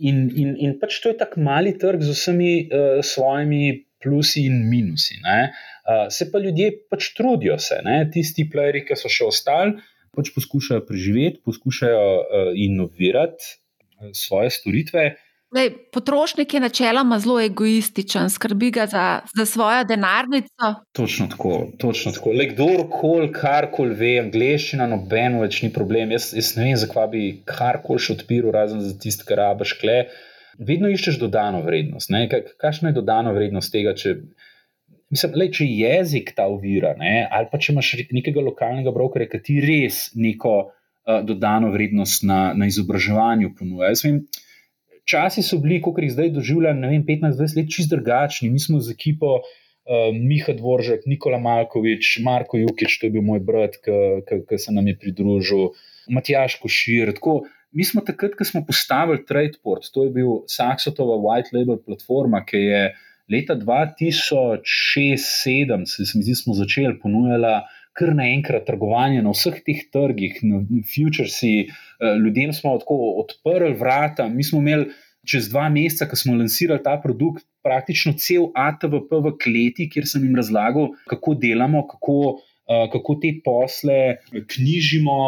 In, 0.00 0.26
in, 0.36 0.52
in 0.60 0.76
pač 0.80 1.00
to 1.04 1.12
je 1.12 1.18
tako 1.20 1.42
mali 1.44 1.74
trg 1.78 2.04
z 2.04 2.14
vsemi 2.14 2.52
uh, 2.64 3.00
svojimi 3.04 3.84
plusi 4.02 4.46
in 4.48 4.62
minusi. 4.68 5.18
Uh, 5.20 5.48
se 6.10 6.28
pa 6.32 6.38
ljudje 6.38 6.70
pač 6.90 7.10
trudijo, 7.16 7.58
se, 7.58 7.80
ne? 7.84 8.04
tisti 8.12 8.46
plejeri, 8.50 8.84
ki 8.86 8.98
so 8.98 9.10
še 9.10 9.26
ostali, 9.26 9.74
pač 10.14 10.30
poskušajo 10.34 10.84
preživeti, 10.86 11.42
poskušajo 11.46 12.06
uh, 12.20 12.50
inovirati 12.54 13.58
svoje 14.14 14.50
storitve. 14.50 15.12
Lej, 15.52 15.68
potrošnik 15.92 16.54
je 16.54 16.60
načeloma 16.64 17.18
zelo 17.20 17.36
egoističen, 17.44 18.30
skrbi 18.32 18.70
ga 18.72 18.86
za, 18.88 19.20
za 19.36 19.44
svojo 19.46 19.84
denarnico. 19.84 20.70
Točno 20.96 21.26
tako. 21.28 21.66
Točno 21.78 22.12
tako. 22.12 22.32
Le 22.32 22.46
kdorkoli, 22.54 23.28
karkoli 23.32 23.92
ve, 23.98 24.12
angliščina, 24.22 24.86
noben 24.88 25.36
več 25.42 25.60
ni 25.62 25.68
problem. 25.72 26.14
Jaz, 26.16 26.30
jaz 26.32 26.54
ne 26.56 26.70
vem, 26.70 26.78
zakaj 26.80 27.10
bi 27.12 27.24
karkoli 27.44 28.00
še 28.00 28.16
odpiral, 28.16 28.54
razen 28.56 28.80
za 28.80 28.94
tisto, 28.98 29.28
kar 29.28 29.42
rabaš 29.44 29.76
kle 29.82 29.98
vedno 30.56 30.88
iščeš 30.88 31.20
dodano 31.20 31.60
vrednost. 31.66 32.08
Ne? 32.12 32.24
Kakšna 32.32 32.90
je 32.90 33.00
dodana 33.02 33.36
vrednost 33.36 33.72
tega, 33.76 33.92
če, 33.92 34.16
mislim, 35.12 35.34
le, 35.36 35.48
če 35.52 35.66
je 35.66 35.80
jezik 35.82 36.32
ta 36.36 36.48
ovira, 36.50 36.94
ne? 36.98 37.26
ali 37.30 37.50
pa 37.52 37.60
če 37.60 37.74
imaš 37.74 37.92
nekega 38.12 38.44
lokalnega 38.44 38.94
brokerja, 38.94 39.28
ki 39.32 39.42
ti 39.46 39.58
res 39.64 40.06
neko 40.18 40.54
uh, 40.62 41.20
dodano 41.26 41.72
vrednost 41.74 42.24
na, 42.28 42.40
na 42.56 42.68
izobraževanju 42.70 43.52
ponuja. 43.58 43.92
Časi 45.08 45.42
so 45.42 45.58
bili, 45.60 45.80
kot 45.82 45.98
jih 46.00 46.12
zdaj 46.14 46.30
doživljam, 46.36 46.80
15-20 47.08 47.58
let, 47.58 47.70
čist 47.74 47.90
drugačni. 47.90 48.52
Mi 48.52 48.62
smo 48.62 48.80
z 48.80 48.94
ekipo 48.94 49.40
uh, 49.42 50.10
Miha 50.14 50.54
Dvoržek, 50.56 51.08
Nikola 51.10 51.40
Malkovič, 51.42 52.18
Marko 52.24 52.60
Jukič, 52.62 53.00
to 53.00 53.08
je 53.08 53.16
bil 53.16 53.26
moj 53.26 53.42
brat, 53.44 53.80
ki 53.82 54.58
se 54.58 54.74
nam 54.74 54.88
je 54.88 54.98
pridružil, 55.00 55.72
Matjaš 56.12 56.56
Košir. 56.62 57.12
Tako, 57.18 57.42
mi 57.72 57.84
smo 57.84 58.00
takrat, 58.06 58.36
ko 58.38 58.46
smo 58.46 58.64
postavili 58.66 59.24
Tradeport, 59.26 59.90
to 59.92 60.06
je 60.06 60.14
bil 60.14 60.42
Saxotova 60.50 61.18
White 61.20 61.52
Label 61.56 61.82
platforma, 61.82 62.44
ki 62.46 62.62
je 62.62 62.82
leta 63.30 63.54
2006-2007, 63.54 65.86
se 65.86 66.18
mi 66.18 66.24
zdi, 66.24 66.34
smo 66.34 66.54
začeli 66.54 66.98
ponujati. 67.02 67.66
Ker 67.92 68.14
naenkrat 68.16 68.64
trgovanje 68.64 69.20
na 69.20 69.36
vseh 69.36 69.58
teh 69.66 69.80
trgih, 69.92 70.38
na 70.48 70.64
futuresi, 70.88 71.68
eh, 71.68 72.16
ljudem 72.24 72.48
smo 72.56 72.78
tako 72.80 72.96
odprli 73.20 73.76
vrata. 73.76 74.32
Mi 74.32 74.40
smo 74.44 74.64
imeli 74.64 74.88
čez 75.28 75.50
dva 75.52 75.68
meseca, 75.68 76.08
ko 76.08 76.16
smo 76.16 76.38
lansirali 76.38 76.80
ta 76.82 76.96
produkt, 77.02 77.44
praktično 77.62 78.14
cel 78.18 78.48
ATVP 78.58 79.12
v 79.26 79.34
kleti, 79.42 79.88
kjer 79.92 80.08
sem 80.08 80.24
jim 80.26 80.38
razlagal, 80.38 80.94
kako 81.10 81.34
delamo, 81.38 81.84
kako, 81.90 82.16
uh, 82.32 82.86
kako 82.92 83.18
te 83.22 83.34
posle 83.44 84.00
knjižimo, 84.32 85.18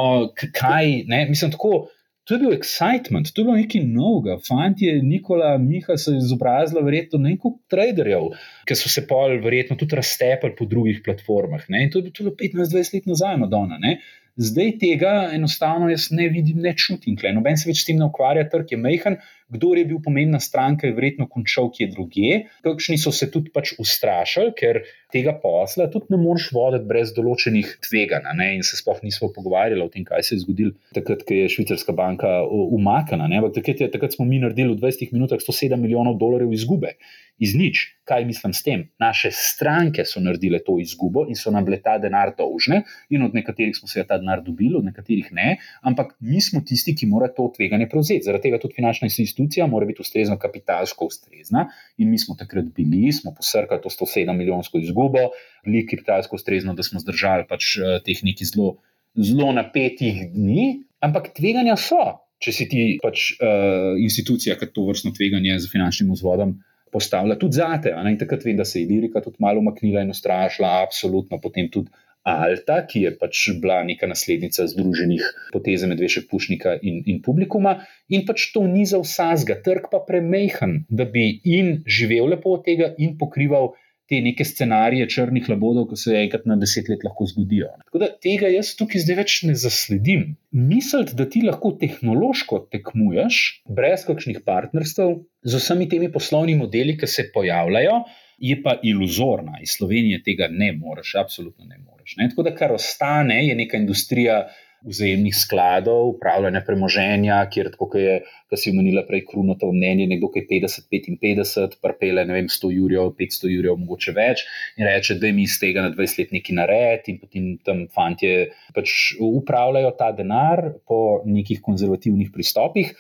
kaj. 0.57 1.05
Ne? 1.11 1.27
Mislim, 1.29 1.53
tako 1.55 1.87
to 2.25 2.35
je 2.35 2.41
bil 2.41 2.55
excitement, 2.57 3.29
to 3.33 3.43
je 3.43 3.45
bilo 3.45 3.57
nekaj 3.57 3.85
novega. 3.85 4.39
Fantje, 4.49 4.97
Nikola, 5.03 5.55
Miha 5.61 5.97
so 6.01 6.15
izobrazili, 6.17 6.83
verjetno 6.85 7.21
neko 7.21 7.55
traderjev, 7.71 8.31
ki 8.69 8.77
so 8.81 8.93
se 8.93 9.05
pol, 9.09 9.37
verjetno 9.45 9.77
tudi 9.81 9.99
raztepali 10.01 10.57
po 10.59 10.67
drugih 10.69 11.03
platformah. 11.05 11.69
Ne? 11.69 11.85
In 11.85 11.93
to 11.93 12.01
je 12.01 12.13
bilo 12.17 12.35
15-20 12.41 12.97
let 12.97 13.11
nazaj, 13.13 13.37
Madonna. 13.45 13.79
Ne? 13.81 13.99
Zdaj 14.41 14.73
tega 14.81 15.13
enostavno 15.37 15.91
jaz 15.93 16.09
ne 16.11 16.27
vidim, 16.33 16.59
ne 16.65 16.73
čutim. 16.75 17.19
Noben 17.37 17.61
se 17.61 17.69
več 17.69 17.85
s 17.85 17.91
tem 17.91 18.01
ne 18.01 18.09
ukvarja, 18.09 18.49
trg 18.51 18.73
je 18.73 18.81
mehen. 18.81 19.21
Kdo 19.49 19.75
je 19.77 19.85
bil 19.85 20.01
pomembna 20.05 20.41
stranka, 20.41 20.87
je 20.87 20.97
verjetno 20.97 21.27
končal 21.29 21.69
kje 21.73 21.91
drugje. 21.93 22.39
Kakšni 22.65 22.97
so 22.99 23.13
se 23.13 23.29
tudi 23.31 23.53
pač 23.55 23.75
ustrašili, 23.79 24.55
ker 24.57 24.81
tega 25.13 25.35
posla 25.41 25.87
tudi 25.93 26.15
ne 26.15 26.21
moreš 26.23 26.49
voditi 26.57 26.89
brez 26.89 27.13
določenih 27.17 27.75
tveganj. 27.85 28.31
In 28.55 28.65
se 28.67 28.79
sploh 28.81 29.03
nismo 29.05 29.29
pogovarjali 29.35 29.85
o 29.85 29.91
tem, 29.93 30.07
kaj 30.09 30.25
se 30.25 30.35
je 30.35 30.45
zgodilo 30.47 30.75
takrat, 30.97 31.27
ko 31.29 31.37
je 31.37 31.51
švicarska 31.53 31.93
banka 31.97 32.41
umaknjena. 32.49 33.29
Takrat, 33.55 33.85
takrat 33.93 34.17
smo 34.17 34.27
mi 34.29 34.41
naredili 34.43 34.73
v 34.75 34.81
20 34.81 35.13
minutah 35.13 35.43
107 35.43 35.77
milijonov 35.77 36.19
dolarjev 36.19 36.57
izgube 36.57 36.97
iz 37.39 37.55
nič. 37.55 37.91
Kaj 38.05 38.25
mislim 38.29 38.53
s 38.53 38.63
tem? 38.63 38.83
Naše 39.01 39.31
stranke 39.33 40.05
so 40.05 40.21
naredile 40.21 40.61
to 40.65 40.77
izgubo 40.81 41.25
in 41.29 41.39
so 41.41 41.51
nam 41.51 41.65
bile 41.65 41.81
ta 41.83 41.97
denar 41.99 42.35
dolžne, 42.37 42.83
in 43.09 43.25
od 43.25 43.35
nekaterih 43.35 43.77
smo 43.77 43.89
se 43.89 44.05
ta 44.07 44.19
denar 44.21 44.43
dobili, 44.45 44.77
od 44.77 44.85
nekaterih 44.85 45.31
ne, 45.33 45.57
ampak 45.83 46.13
mi 46.21 46.41
smo 46.45 46.61
tisti, 46.61 46.95
ki 46.95 47.09
morajo 47.09 47.33
to 47.37 47.49
tveganje 47.57 47.89
prevzeti. 47.89 48.27
Zaradi 48.29 48.51
tega 48.51 48.61
tudi 48.61 48.77
finančna 48.77 49.09
institucija 49.09 49.44
mora 49.71 49.87
biti 49.87 50.03
ustrezno 50.03 50.39
kapitalsko 50.39 51.09
ustrezna. 51.11 51.69
In 51.99 52.11
mi 52.11 52.19
smo 52.19 52.37
takrat 52.39 52.71
bili, 52.77 53.13
smo 53.13 53.35
posrkali 53.35 53.83
to 53.83 53.93
107 53.93 54.33
milijonsko 54.37 54.79
izgubo, 54.79 55.31
bili 55.65 55.87
kapitalsko 55.87 56.37
ustrezno, 56.37 56.75
da 56.75 56.83
smo 56.83 57.01
zdržali 57.01 57.49
pač 57.49 57.77
eh, 57.79 57.99
teh 58.05 58.23
nekaj 58.27 58.51
zelo, 58.53 58.77
zelo 59.15 59.53
napetih 59.53 60.29
dni, 60.35 60.85
ampak 61.01 61.33
tveganja 61.37 61.77
so. 61.81 62.21
Če 62.45 62.53
si 62.53 62.65
ti 62.69 62.81
pač 63.01 63.31
uh, 63.39 63.95
institucija, 64.03 64.57
ki 64.61 64.67
to 64.75 64.83
vrstno 64.89 65.15
tveganje 65.17 65.55
z 65.63 65.71
finančnim 65.71 66.11
vzvodom 66.13 66.59
postavila 66.93 67.39
tudi 67.41 67.57
zate. 67.57 67.95
In 67.95 68.19
takrat 68.21 68.45
vem, 68.45 68.59
da 68.59 68.67
se 68.69 68.83
je 68.83 68.89
Lirika 68.91 69.23
tudi 69.25 69.41
malo 69.43 69.63
umaknila 69.63 70.03
in 70.05 70.13
ustrašila, 70.13 70.83
absolutno 70.85 71.41
potem 71.43 71.71
tudi. 71.73 71.91
Alta, 72.25 72.79
ki 72.89 73.05
je 73.05 73.11
pač 73.21 73.41
bila 73.61 73.83
neka 73.85 74.09
naslednica 74.09 74.65
združenih 74.71 75.25
poteze 75.53 75.89
medvešek 75.91 76.31
Pušnika 76.31 76.79
in, 76.81 77.03
in 77.05 77.21
publikuma, 77.25 77.83
in 78.09 78.25
pač 78.25 78.49
to 78.55 78.65
ni 78.65 78.87
za 78.89 79.01
vsega, 79.03 79.59
trg 79.65 79.91
pa 79.93 80.01
premehen, 80.09 80.85
da 80.89 81.05
bi 81.05 81.27
in 81.45 81.83
živel 81.85 82.33
lepo 82.33 82.57
od 82.57 82.65
tega 82.65 82.95
in 82.97 83.19
pokrival 83.21 83.75
te 84.09 84.21
neke 84.21 84.45
scenarije 84.45 85.07
črnih 85.09 85.47
labodov, 85.49 85.87
ki 85.91 85.97
se 86.01 86.17
enkrat 86.19 86.45
na 86.49 86.57
deset 86.61 86.89
let 86.93 87.05
lahko 87.07 87.27
zgodijo. 87.29 87.71
Tako 87.87 88.03
da 88.03 88.11
tega 88.27 88.51
jaz 88.53 88.75
tukaj 88.79 89.05
zdaj 89.05 89.19
več 89.21 89.37
ne 89.49 89.55
zasledim. 89.57 90.27
Misliti, 90.53 91.17
da 91.17 91.29
ti 91.29 91.45
lahko 91.45 91.73
tehnološko 91.81 92.67
tekmuješ, 92.73 93.41
brez 93.69 94.05
kakšnih 94.09 94.43
partnerstv, 94.45 95.17
z 95.45 95.61
vsemi 95.61 95.89
temi 95.89 96.13
poslovnimi 96.13 96.61
modeli, 96.65 96.99
ki 97.01 97.09
se 97.09 97.31
pojavljajo, 97.33 98.03
je 98.39 98.59
pa 98.63 98.79
iluzorna. 98.83 99.59
Iz 99.63 99.77
Slovenije 99.79 100.23
tega 100.23 100.49
ne 100.51 100.73
moreš, 100.73 101.15
absolutno 101.21 101.65
ne 101.65 101.79
moreš. 101.79 102.17
Ne? 102.17 102.29
Tako 102.29 102.43
da 102.43 102.55
kar 102.55 102.73
ostane, 102.73 103.47
je 103.47 103.55
neka 103.55 103.81
industrija. 103.81 104.45
vzajemnih 104.85 105.33
skladov, 105.33 106.11
upravljanja 106.13 106.61
premoženja, 106.67 107.39
kjer, 107.53 107.71
kot 107.79 107.95
je, 107.97 108.19
kar 108.51 108.61
si 108.61 108.73
omenila 108.73 109.05
prej, 109.09 109.23
krunoto 109.31 109.71
mnenje, 109.73 110.07
nekdo, 110.11 110.29
ki 110.33 110.43
je 110.43 110.49
50-55, 110.51 111.79
prpele, 111.83 112.27
ne 112.29 112.37
vem, 112.37 112.51
100 112.53 112.71
jurjev, 112.75 113.15
500 113.17 113.53
jurjev, 113.55 113.79
mogoče 113.81 114.15
več, 114.17 114.45
in 114.77 114.89
reče, 114.89 115.17
da 115.23 115.33
mi 115.33 115.47
iz 115.49 115.57
tega 115.63 115.87
na 115.87 115.95
20 115.95 116.21
let 116.21 116.37
nekaj 116.37 116.59
nared, 116.61 117.09
in 117.09 117.21
potem 117.23 117.49
tam 117.65 117.85
fantje 117.97 118.35
pač 118.77 119.15
upravljajo 119.25 119.95
ta 119.97 120.13
denar 120.17 120.67
po 120.85 121.01
nekih 121.25 121.65
konzervativnih 121.65 122.29
pristopih. 122.35 122.93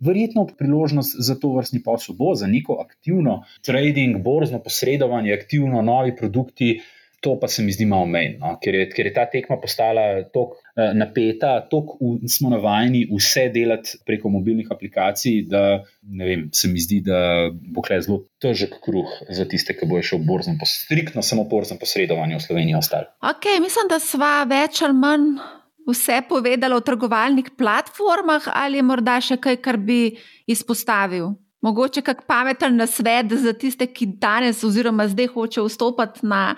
Verjetno 0.00 0.46
priložnost 0.58 1.16
za 1.18 1.36
to 1.36 1.52
vrstni 1.56 1.82
posel 1.84 2.14
bo 2.18 2.34
za 2.34 2.46
neko 2.46 2.78
aktivno 2.80 3.42
trading, 3.66 4.22
borzno 4.24 4.62
posredovanje, 4.62 5.34
aktivno 5.34 5.82
novi 5.82 6.16
produkti. 6.16 6.80
To 7.20 7.34
pa 7.36 7.48
se 7.52 7.62
mi 7.62 7.72
zdi 7.72 7.84
malo 7.84 8.06
menj, 8.08 8.38
no? 8.40 8.54
ker, 8.64 8.78
ker 8.94 9.10
je 9.10 9.12
ta 9.12 9.26
tekma 9.28 9.58
postala 9.60 10.22
tako 10.24 10.56
uh, 10.56 10.94
napeta, 10.96 11.50
tako 11.68 12.14
smo 12.24 12.48
navajeni 12.48 13.02
vse 13.10 13.50
delati 13.52 13.98
preko 14.08 14.32
mobilnih 14.32 14.70
aplikacij, 14.72 15.42
da 15.52 15.82
vem, 16.00 16.48
se 16.56 16.72
mi 16.72 16.80
zdi, 16.80 17.02
da 17.04 17.50
bo 17.52 17.84
kle 17.84 18.00
zelo 18.00 18.22
težek 18.40 18.80
kruh 18.80 19.12
za 19.28 19.44
tiste, 19.44 19.76
ki 19.76 19.92
bojo 19.92 20.08
šel 20.14 20.24
v 20.24 20.30
borzno, 20.32 20.56
striktno 20.64 21.20
samo 21.20 21.44
borzno 21.44 21.76
posredovanje 21.76 22.40
v 22.40 22.46
Sloveniji 22.48 22.80
ostali. 22.80 23.12
Ok, 23.20 23.52
mislim, 23.60 23.92
da 23.92 24.00
sva 24.00 24.38
več 24.48 24.80
ali 24.88 24.96
manj 25.04 25.34
vse 25.88 26.22
povedala 26.28 26.76
o 26.76 26.80
trgovalnih 26.80 27.50
platformah, 27.58 28.48
ali 28.54 28.80
je 28.80 28.86
morda 28.86 29.18
še 29.20 29.38
kaj, 29.40 29.60
kar 29.64 29.78
bi 29.78 30.16
izpostavil? 30.50 31.32
Mogoče 31.60 32.00
kak 32.02 32.24
pameten 32.28 32.78
nasvet 32.80 33.32
za 33.36 33.52
tiste, 33.52 33.84
ki 33.86 34.06
danes 34.20 34.62
oziroma 34.64 35.04
zdaj 35.08 35.28
hočejo 35.34 35.66
vstopiti 35.68 36.24
na, 36.24 36.54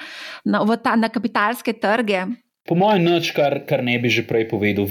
na, 0.46 0.62
ta, 0.78 0.94
na 0.94 1.10
kapitalske 1.10 1.74
trge. 1.74 2.28
Po 2.70 2.76
mojem, 2.78 3.08
nič, 3.08 3.32
kar, 3.34 3.64
kar 3.66 3.82
ne 3.82 3.96
bi 3.98 4.12
že 4.12 4.22
prej 4.22 4.46
povedal. 4.52 4.86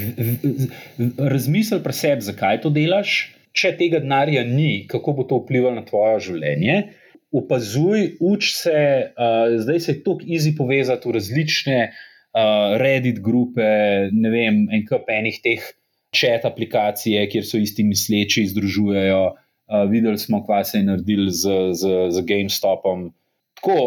Razmisli 1.15 1.79
pri 1.79 1.95
sebi, 1.95 2.27
zakaj 2.27 2.65
to 2.65 2.73
delaš. 2.75 3.31
Če 3.55 3.71
tega 3.79 3.99
denarja 4.03 4.43
ni, 4.47 4.83
kako 4.87 5.15
bo 5.15 5.23
to 5.27 5.39
vplivalo 5.39 5.79
na 5.79 5.87
tvoje 5.87 6.19
življenje. 6.27 6.77
Opazuj, 7.31 8.17
uč 8.19 8.51
se, 8.57 8.75
uh, 9.15 9.55
zdaj 9.63 9.79
se 9.79 9.91
je 9.93 9.99
tako 10.03 10.27
easy 10.27 10.51
povezati 10.55 11.07
v 11.07 11.15
različne 11.15 11.79
uh, 11.87 12.10
uh, 12.37 12.77
Reddit 12.81 13.21
grupe, 13.23 13.67
ne 14.11 14.33
vem, 14.33 14.65
en 14.71 14.85
kup 14.87 15.09
enih 15.11 15.39
teh 15.43 15.63
chat 16.15 16.45
aplikacij, 16.47 17.19
kjer 17.31 17.47
so 17.47 17.61
isti 17.61 17.85
misleči 17.87 18.47
združujejo. 18.51 19.23
Uh, 19.71 19.85
videli 19.87 20.19
smo, 20.19 20.41
kaj 20.43 20.65
se 20.67 20.79
je 20.81 20.87
naredil 20.87 21.27
z, 21.31 21.57
z, 21.79 21.91
z 22.11 22.23
GameStopom. 22.27 23.09
Tako, 23.61 23.77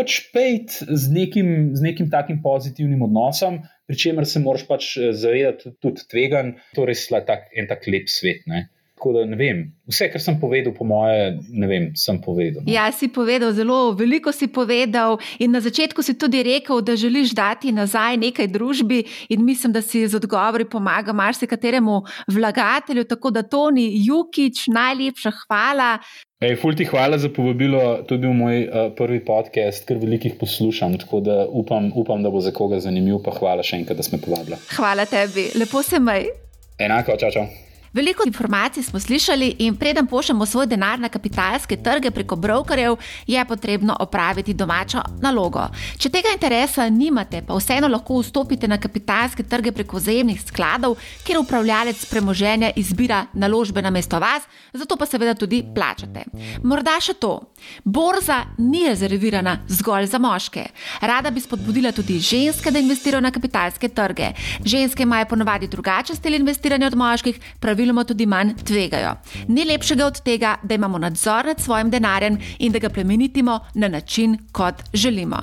pač 0.00 0.18
pejt 0.34 0.80
z 0.84 1.12
nekim, 1.12 1.72
z 1.76 1.84
nekim 1.84 2.10
takim 2.12 2.42
pozitivnim 2.44 3.04
odnosom, 3.08 3.62
pri 3.88 3.96
čemer 4.00 4.28
se 4.28 4.42
moraš 4.44 4.66
pač 4.68 4.90
zavedati 5.16 5.72
tudi 5.80 6.04
tvegan, 6.10 6.54
to 6.76 6.84
res 6.88 7.06
je 7.08 7.22
tak, 7.26 7.48
en 7.56 7.68
tak 7.70 7.88
lep 7.88 8.12
svet. 8.12 8.44
Ne? 8.50 8.68
Tako 9.00 9.12
da 9.12 9.22
ne 9.24 9.36
vem, 9.36 9.62
vse, 9.88 10.10
kar 10.12 10.20
sem 10.20 10.34
povedal, 10.36 10.74
po 10.76 10.84
moje, 10.84 11.38
ne 11.48 11.66
vem, 11.66 11.84
sem 11.96 12.18
povedal. 12.20 12.60
No. 12.60 12.68
Ja, 12.68 12.84
si 12.92 13.08
povedal, 13.08 13.54
zelo 13.56 13.94
veliko 13.96 14.28
si 14.28 14.44
povedal. 14.52 15.16
In 15.40 15.54
na 15.56 15.62
začetku 15.64 16.04
si 16.04 16.18
tudi 16.20 16.42
rekel, 16.44 16.82
da 16.84 16.92
želiš 17.00 17.32
dati 17.32 17.72
nazaj 17.72 18.18
nekaj 18.20 18.50
družbi, 18.52 18.98
in 19.32 19.44
mislim, 19.44 19.72
da 19.72 19.80
si 19.80 20.04
z 20.04 20.20
odgovori 20.20 20.66
pomaga 20.68 21.14
marsikateremu 21.16 22.02
vlagatelju. 22.28 23.06
Tako 23.08 23.32
da, 23.32 23.42
Toni 23.42 23.88
Jukič, 24.04 24.66
najlepša 24.68 25.32
hvala. 25.46 25.96
Ej, 26.44 26.58
ful 26.60 26.76
ti 26.76 26.84
hvala 26.84 27.16
za 27.16 27.32
povabilo 27.32 28.04
tudi 28.04 28.28
v 28.28 28.36
moj 28.36 28.60
uh, 28.68 28.92
prvi 29.00 29.22
podcast, 29.24 29.88
ker 29.88 29.96
velikih 29.96 30.36
poslušam. 30.36 30.98
Tako 31.00 31.24
da 31.24 31.38
upam, 31.48 31.88
upam, 31.96 32.20
da 32.20 32.28
bo 32.28 32.44
za 32.44 32.52
koga 32.52 32.84
zanimiv. 32.84 33.22
Pa 33.24 33.32
hvala 33.40 33.64
še 33.64 33.80
enkrat, 33.80 33.96
da 33.96 34.04
smo 34.04 34.20
povabili. 34.20 34.60
Hvala 34.76 35.08
tebi, 35.08 35.48
lepo 35.56 35.80
se 35.80 36.04
maj. 36.04 36.28
Enako, 36.76 37.16
čau, 37.16 37.32
čau. 37.32 37.48
Veliko 37.92 38.22
informacij 38.26 38.82
smo 38.82 39.00
slišali, 39.00 39.56
in 39.58 39.76
preden 39.76 40.06
pošljemo 40.06 40.46
svoj 40.46 40.66
denar 40.66 40.98
na 41.00 41.08
kapitalske 41.08 41.76
trge 41.76 42.10
preko 42.10 42.36
brokerjev, 42.36 42.96
je 43.26 43.44
potrebno 43.44 43.96
opraviti 44.00 44.54
domačo 44.54 45.00
nalogo. 45.20 45.64
Če 45.98 46.08
tega 46.08 46.28
interesa 46.32 46.88
nimate, 46.88 47.42
pa 47.46 47.56
vseeno 47.58 47.88
lahko 47.88 48.20
vstopite 48.20 48.68
na 48.68 48.78
kapitalske 48.78 49.42
trge 49.42 49.72
preko 49.72 49.96
vzajemnih 49.96 50.42
skladov, 50.42 50.94
kjer 51.26 51.40
upravljalec 51.40 52.04
premoženja 52.10 52.70
izbira 52.76 53.24
naložbe 53.32 53.82
na 53.82 53.90
mesto 53.90 54.20
vas, 54.22 54.46
zato 54.72 54.96
pa 54.96 55.06
seveda 55.06 55.34
tudi 55.34 55.64
plačate. 55.74 56.24
Morda 56.62 56.94
še 57.00 57.16
to. 57.18 57.40
Borza 57.84 58.44
ni 58.58 58.84
rezervirana 58.86 59.56
zgolj 59.68 60.06
za 60.06 60.18
moške. 60.18 60.64
Rada 61.00 61.30
bi 61.30 61.40
spodbudila 61.42 61.90
tudi 61.92 62.20
ženske, 62.20 62.70
da 62.70 62.78
investirajo 62.78 63.20
na 63.20 63.34
kapitalske 63.34 63.88
trge. 63.88 64.30
Ženske 64.64 65.02
imajo 65.02 65.26
ponovadi 65.34 65.66
drugačen 65.66 66.16
stil 66.16 66.38
investiranja 66.38 66.86
od 66.86 66.94
moških 66.94 67.40
praviloma 67.80 68.04
tudi 68.04 68.26
manj 68.26 68.52
tvegajo. 68.64 69.14
Ni 69.48 69.64
lepšega 69.64 70.06
od 70.06 70.20
tega, 70.24 70.56
da 70.62 70.74
imamo 70.74 70.98
nadzor 70.98 71.46
nad 71.46 71.60
svojim 71.60 71.90
denarjem 71.90 72.36
in 72.58 72.72
da 72.72 72.78
ga 72.78 72.88
plemenitimo 72.88 73.58
na 73.74 73.88
način, 73.88 74.36
kot 74.52 74.82
želimo. 74.92 75.38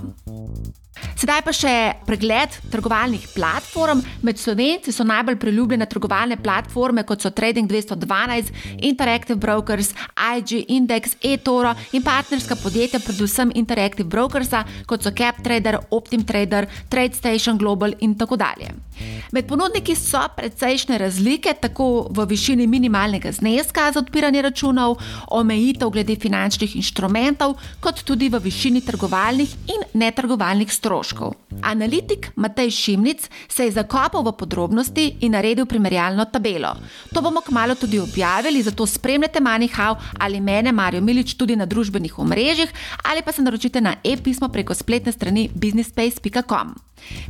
Sedaj 1.18 1.41
pa 1.45 1.52
še 1.53 1.74
pregled 2.06 2.53
trgovalnih 2.72 3.24
platform. 3.34 4.03
Med 4.26 4.38
slovenci 4.38 4.94
so 4.94 5.06
najbolj 5.07 5.38
priljubljene 5.41 5.86
trgovalne 5.90 6.38
platforme, 6.41 7.03
kot 7.10 7.24
so 7.26 7.32
Trading 7.34 7.69
212, 7.69 8.52
Interactive 8.86 9.38
Brokers, 9.41 9.94
IG 10.18 10.64
Index, 10.74 11.15
eToro 11.26 11.74
in 11.98 12.06
partnerska 12.06 12.57
podjetja, 12.61 13.02
predvsem 13.03 13.53
Interactive 13.56 14.07
Brokers, 14.10 14.53
kot 14.90 15.06
so 15.06 15.14
CapTrader, 15.14 15.80
OptimTrader, 15.94 16.68
TradeStation 16.90 17.57
Global 17.57 17.98
in 18.06 18.18
tako 18.18 18.38
dalje. 18.38 18.74
Med 19.34 19.45
ponudniki 19.49 19.94
so 19.98 20.22
precejšnje 20.36 20.98
razlike, 20.98 21.53
tako 21.61 22.07
v 22.10 22.26
višini 22.30 22.65
minimalnega 22.68 23.32
zneska 23.32 23.91
za 23.94 24.02
odpiranje 24.02 24.41
računov, 24.41 24.98
omejitev 25.34 25.91
glede 25.94 26.15
finančnih 26.18 26.76
inštrumentov, 26.80 27.57
kot 27.82 28.02
tudi 28.06 28.30
v 28.30 28.41
višini 28.41 28.82
trgovalnih 28.86 29.53
in 29.74 29.86
netrgovalnih 29.94 30.69
stroškov 30.69 30.87
stroškov. 30.88 31.36
Analitik 31.62 32.32
Matej 32.36 32.72
Šimnic 32.72 33.28
se 33.48 33.66
je 33.66 33.72
zakopal 33.72 34.24
v 34.24 34.32
podrobnosti 34.40 35.18
in 35.20 35.36
naredil 35.36 35.66
primerjalno 35.68 36.26
tabelo. 36.32 36.72
To 37.12 37.22
bomo 37.22 37.42
kmalo 37.44 37.76
tudi 37.76 38.00
objavili, 38.00 38.64
zato 38.64 38.88
spremljate 38.88 39.44
Manihau 39.44 39.98
ali 40.20 40.40
mene, 40.40 40.72
Marijo 40.72 41.02
Milič, 41.02 41.36
tudi 41.36 41.56
na 41.56 41.66
družbenih 41.66 42.20
omrežjih 42.20 42.72
ali 43.04 43.22
pa 43.22 43.32
se 43.32 43.42
naročite 43.42 43.82
na 43.82 43.96
e-pismo 44.04 44.48
preko 44.48 44.74
spletne 44.74 45.12
strani 45.12 45.50
businessspace.com. 45.54 46.76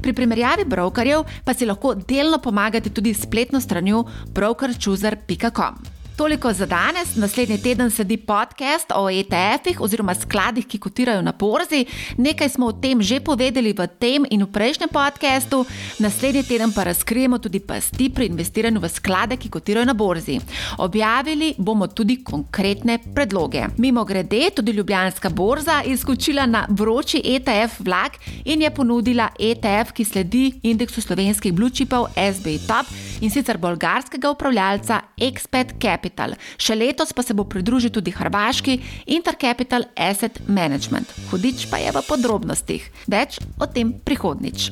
Pri 0.02 0.14
primerjavi 0.14 0.66
brokerjev 0.66 1.26
pa 1.46 1.54
si 1.54 1.66
lahko 1.66 1.96
delno 1.96 2.38
pomagate 2.38 2.90
tudi 2.90 3.14
s 3.14 3.26
spletno 3.26 3.62
stranjo 3.62 4.06
brokerchooser.com. 4.34 5.97
Toliko 6.18 6.53
za 6.53 6.65
danes. 6.65 7.15
Naslednji 7.15 7.57
teden 7.61 7.91
sledi 7.91 8.18
podcast 8.18 8.91
o 8.95 9.10
ETF-ih 9.10 9.81
oziroma 9.81 10.15
skladih, 10.15 10.65
ki 10.68 10.80
kotirajo 10.80 11.22
na 11.22 11.31
borzi. 11.31 11.85
Nekaj 12.18 12.49
smo 12.49 12.65
o 12.65 12.72
tem 12.72 13.02
že 13.02 13.19
povedali 13.19 13.73
v 13.73 13.85
tem 13.99 14.26
in 14.30 14.41
v 14.44 14.48
prejšnjem 14.52 14.89
podkastu. 14.89 15.65
Naslednji 15.99 16.44
teden 16.44 16.73
pa 16.73 16.84
razkrijemo 16.84 17.38
tudi 17.38 17.60
pasti 17.60 18.10
pri 18.10 18.26
investiranju 18.26 18.80
v 18.80 18.89
sklade, 18.89 19.38
ki 19.38 19.49
kotirajo 19.49 19.85
na 19.85 19.94
borzi. 19.94 20.39
Objavili 20.77 21.53
bomo 21.57 21.88
tudi 21.88 22.23
konkretne 22.23 22.98
predloge. 23.14 23.68
Mimo 23.77 24.06
grede, 24.06 24.49
tudi 24.56 24.72
Ljubljanska 24.72 25.30
borza 25.30 25.84
je 25.85 25.98
skočila 25.98 26.45
na 26.45 26.65
vroči 26.69 27.22
ETF 27.26 27.80
vlak 27.80 28.18
in 28.45 28.61
je 28.61 28.73
ponudila 28.73 29.30
ETF, 29.39 29.94
ki 29.94 30.06
sledi 30.06 30.52
indeksu 30.64 31.02
slovenskih 31.02 31.53
blue 31.53 31.69
chipov 31.69 32.10
SB 32.15 32.57
Top 32.68 32.89
in 33.22 33.30
sicer 33.30 33.57
bolgarskega 33.57 34.31
upravljalca 34.31 35.02
Expert 35.18 35.77
Capital. 35.81 36.07
Capital. 36.08 36.36
Še 36.58 36.76
letos 36.76 37.14
pa 37.14 37.24
se 37.24 37.34
bo 37.36 37.44
pridružil 37.44 37.92
tudi 37.92 38.12
hrvaški 38.16 38.80
Intercapital 39.12 39.84
Asset 39.96 40.40
Management. 40.48 41.12
Hudič 41.32 41.68
pa 41.72 41.78
je 41.84 41.92
v 41.92 42.02
podrobnostih. 42.08 42.92
Več 43.12 43.40
o 43.60 43.68
tem 43.68 43.92
prihodnič. 43.92 44.72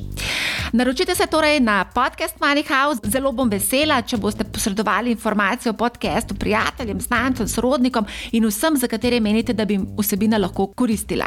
Naročite 0.72 1.14
se 1.14 1.26
torej 1.30 1.60
na 1.60 1.84
podcast 1.84 2.40
Money 2.40 2.64
House. 2.66 3.00
Zelo 3.04 3.32
bom 3.36 3.50
vesela, 3.50 4.02
če 4.02 4.16
boste 4.18 4.44
posredovali 4.44 5.10
informacije 5.14 5.70
o 5.70 5.76
podkastu 5.76 6.34
prijateljem, 6.34 7.00
znancem, 7.00 7.48
sorodnikom 7.48 8.06
in 8.32 8.46
vsem, 8.48 8.76
za 8.76 8.88
katere 8.88 9.20
menite, 9.20 9.52
da 9.52 9.64
bi 9.64 9.74
jim 9.76 9.86
vsebina 9.98 10.38
lahko 10.40 10.66
koristila. 10.74 11.26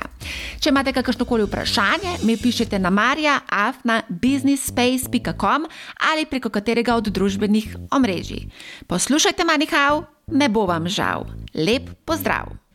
Če 0.60 0.70
imate 0.74 0.94
kakršno 0.96 1.26
koli 1.26 1.44
vprašanje, 1.48 2.18
mi 2.28 2.38
pišite 2.38 2.80
na 2.80 2.90
marja.afna.businessspace.com 2.90 5.66
ali 6.12 6.26
preko 6.26 6.50
katerega 6.50 6.96
od 6.96 7.08
družbenih 7.14 7.76
omrežij. 7.96 8.46
Poslušajte 8.88 9.44
Money 9.48 9.70
House 9.70 9.99
ne 10.32 10.50
bo 10.50 10.66
vam 10.70 10.88
žal. 10.88 11.26
Lep 11.54 11.90
pozdrav! 12.06 12.69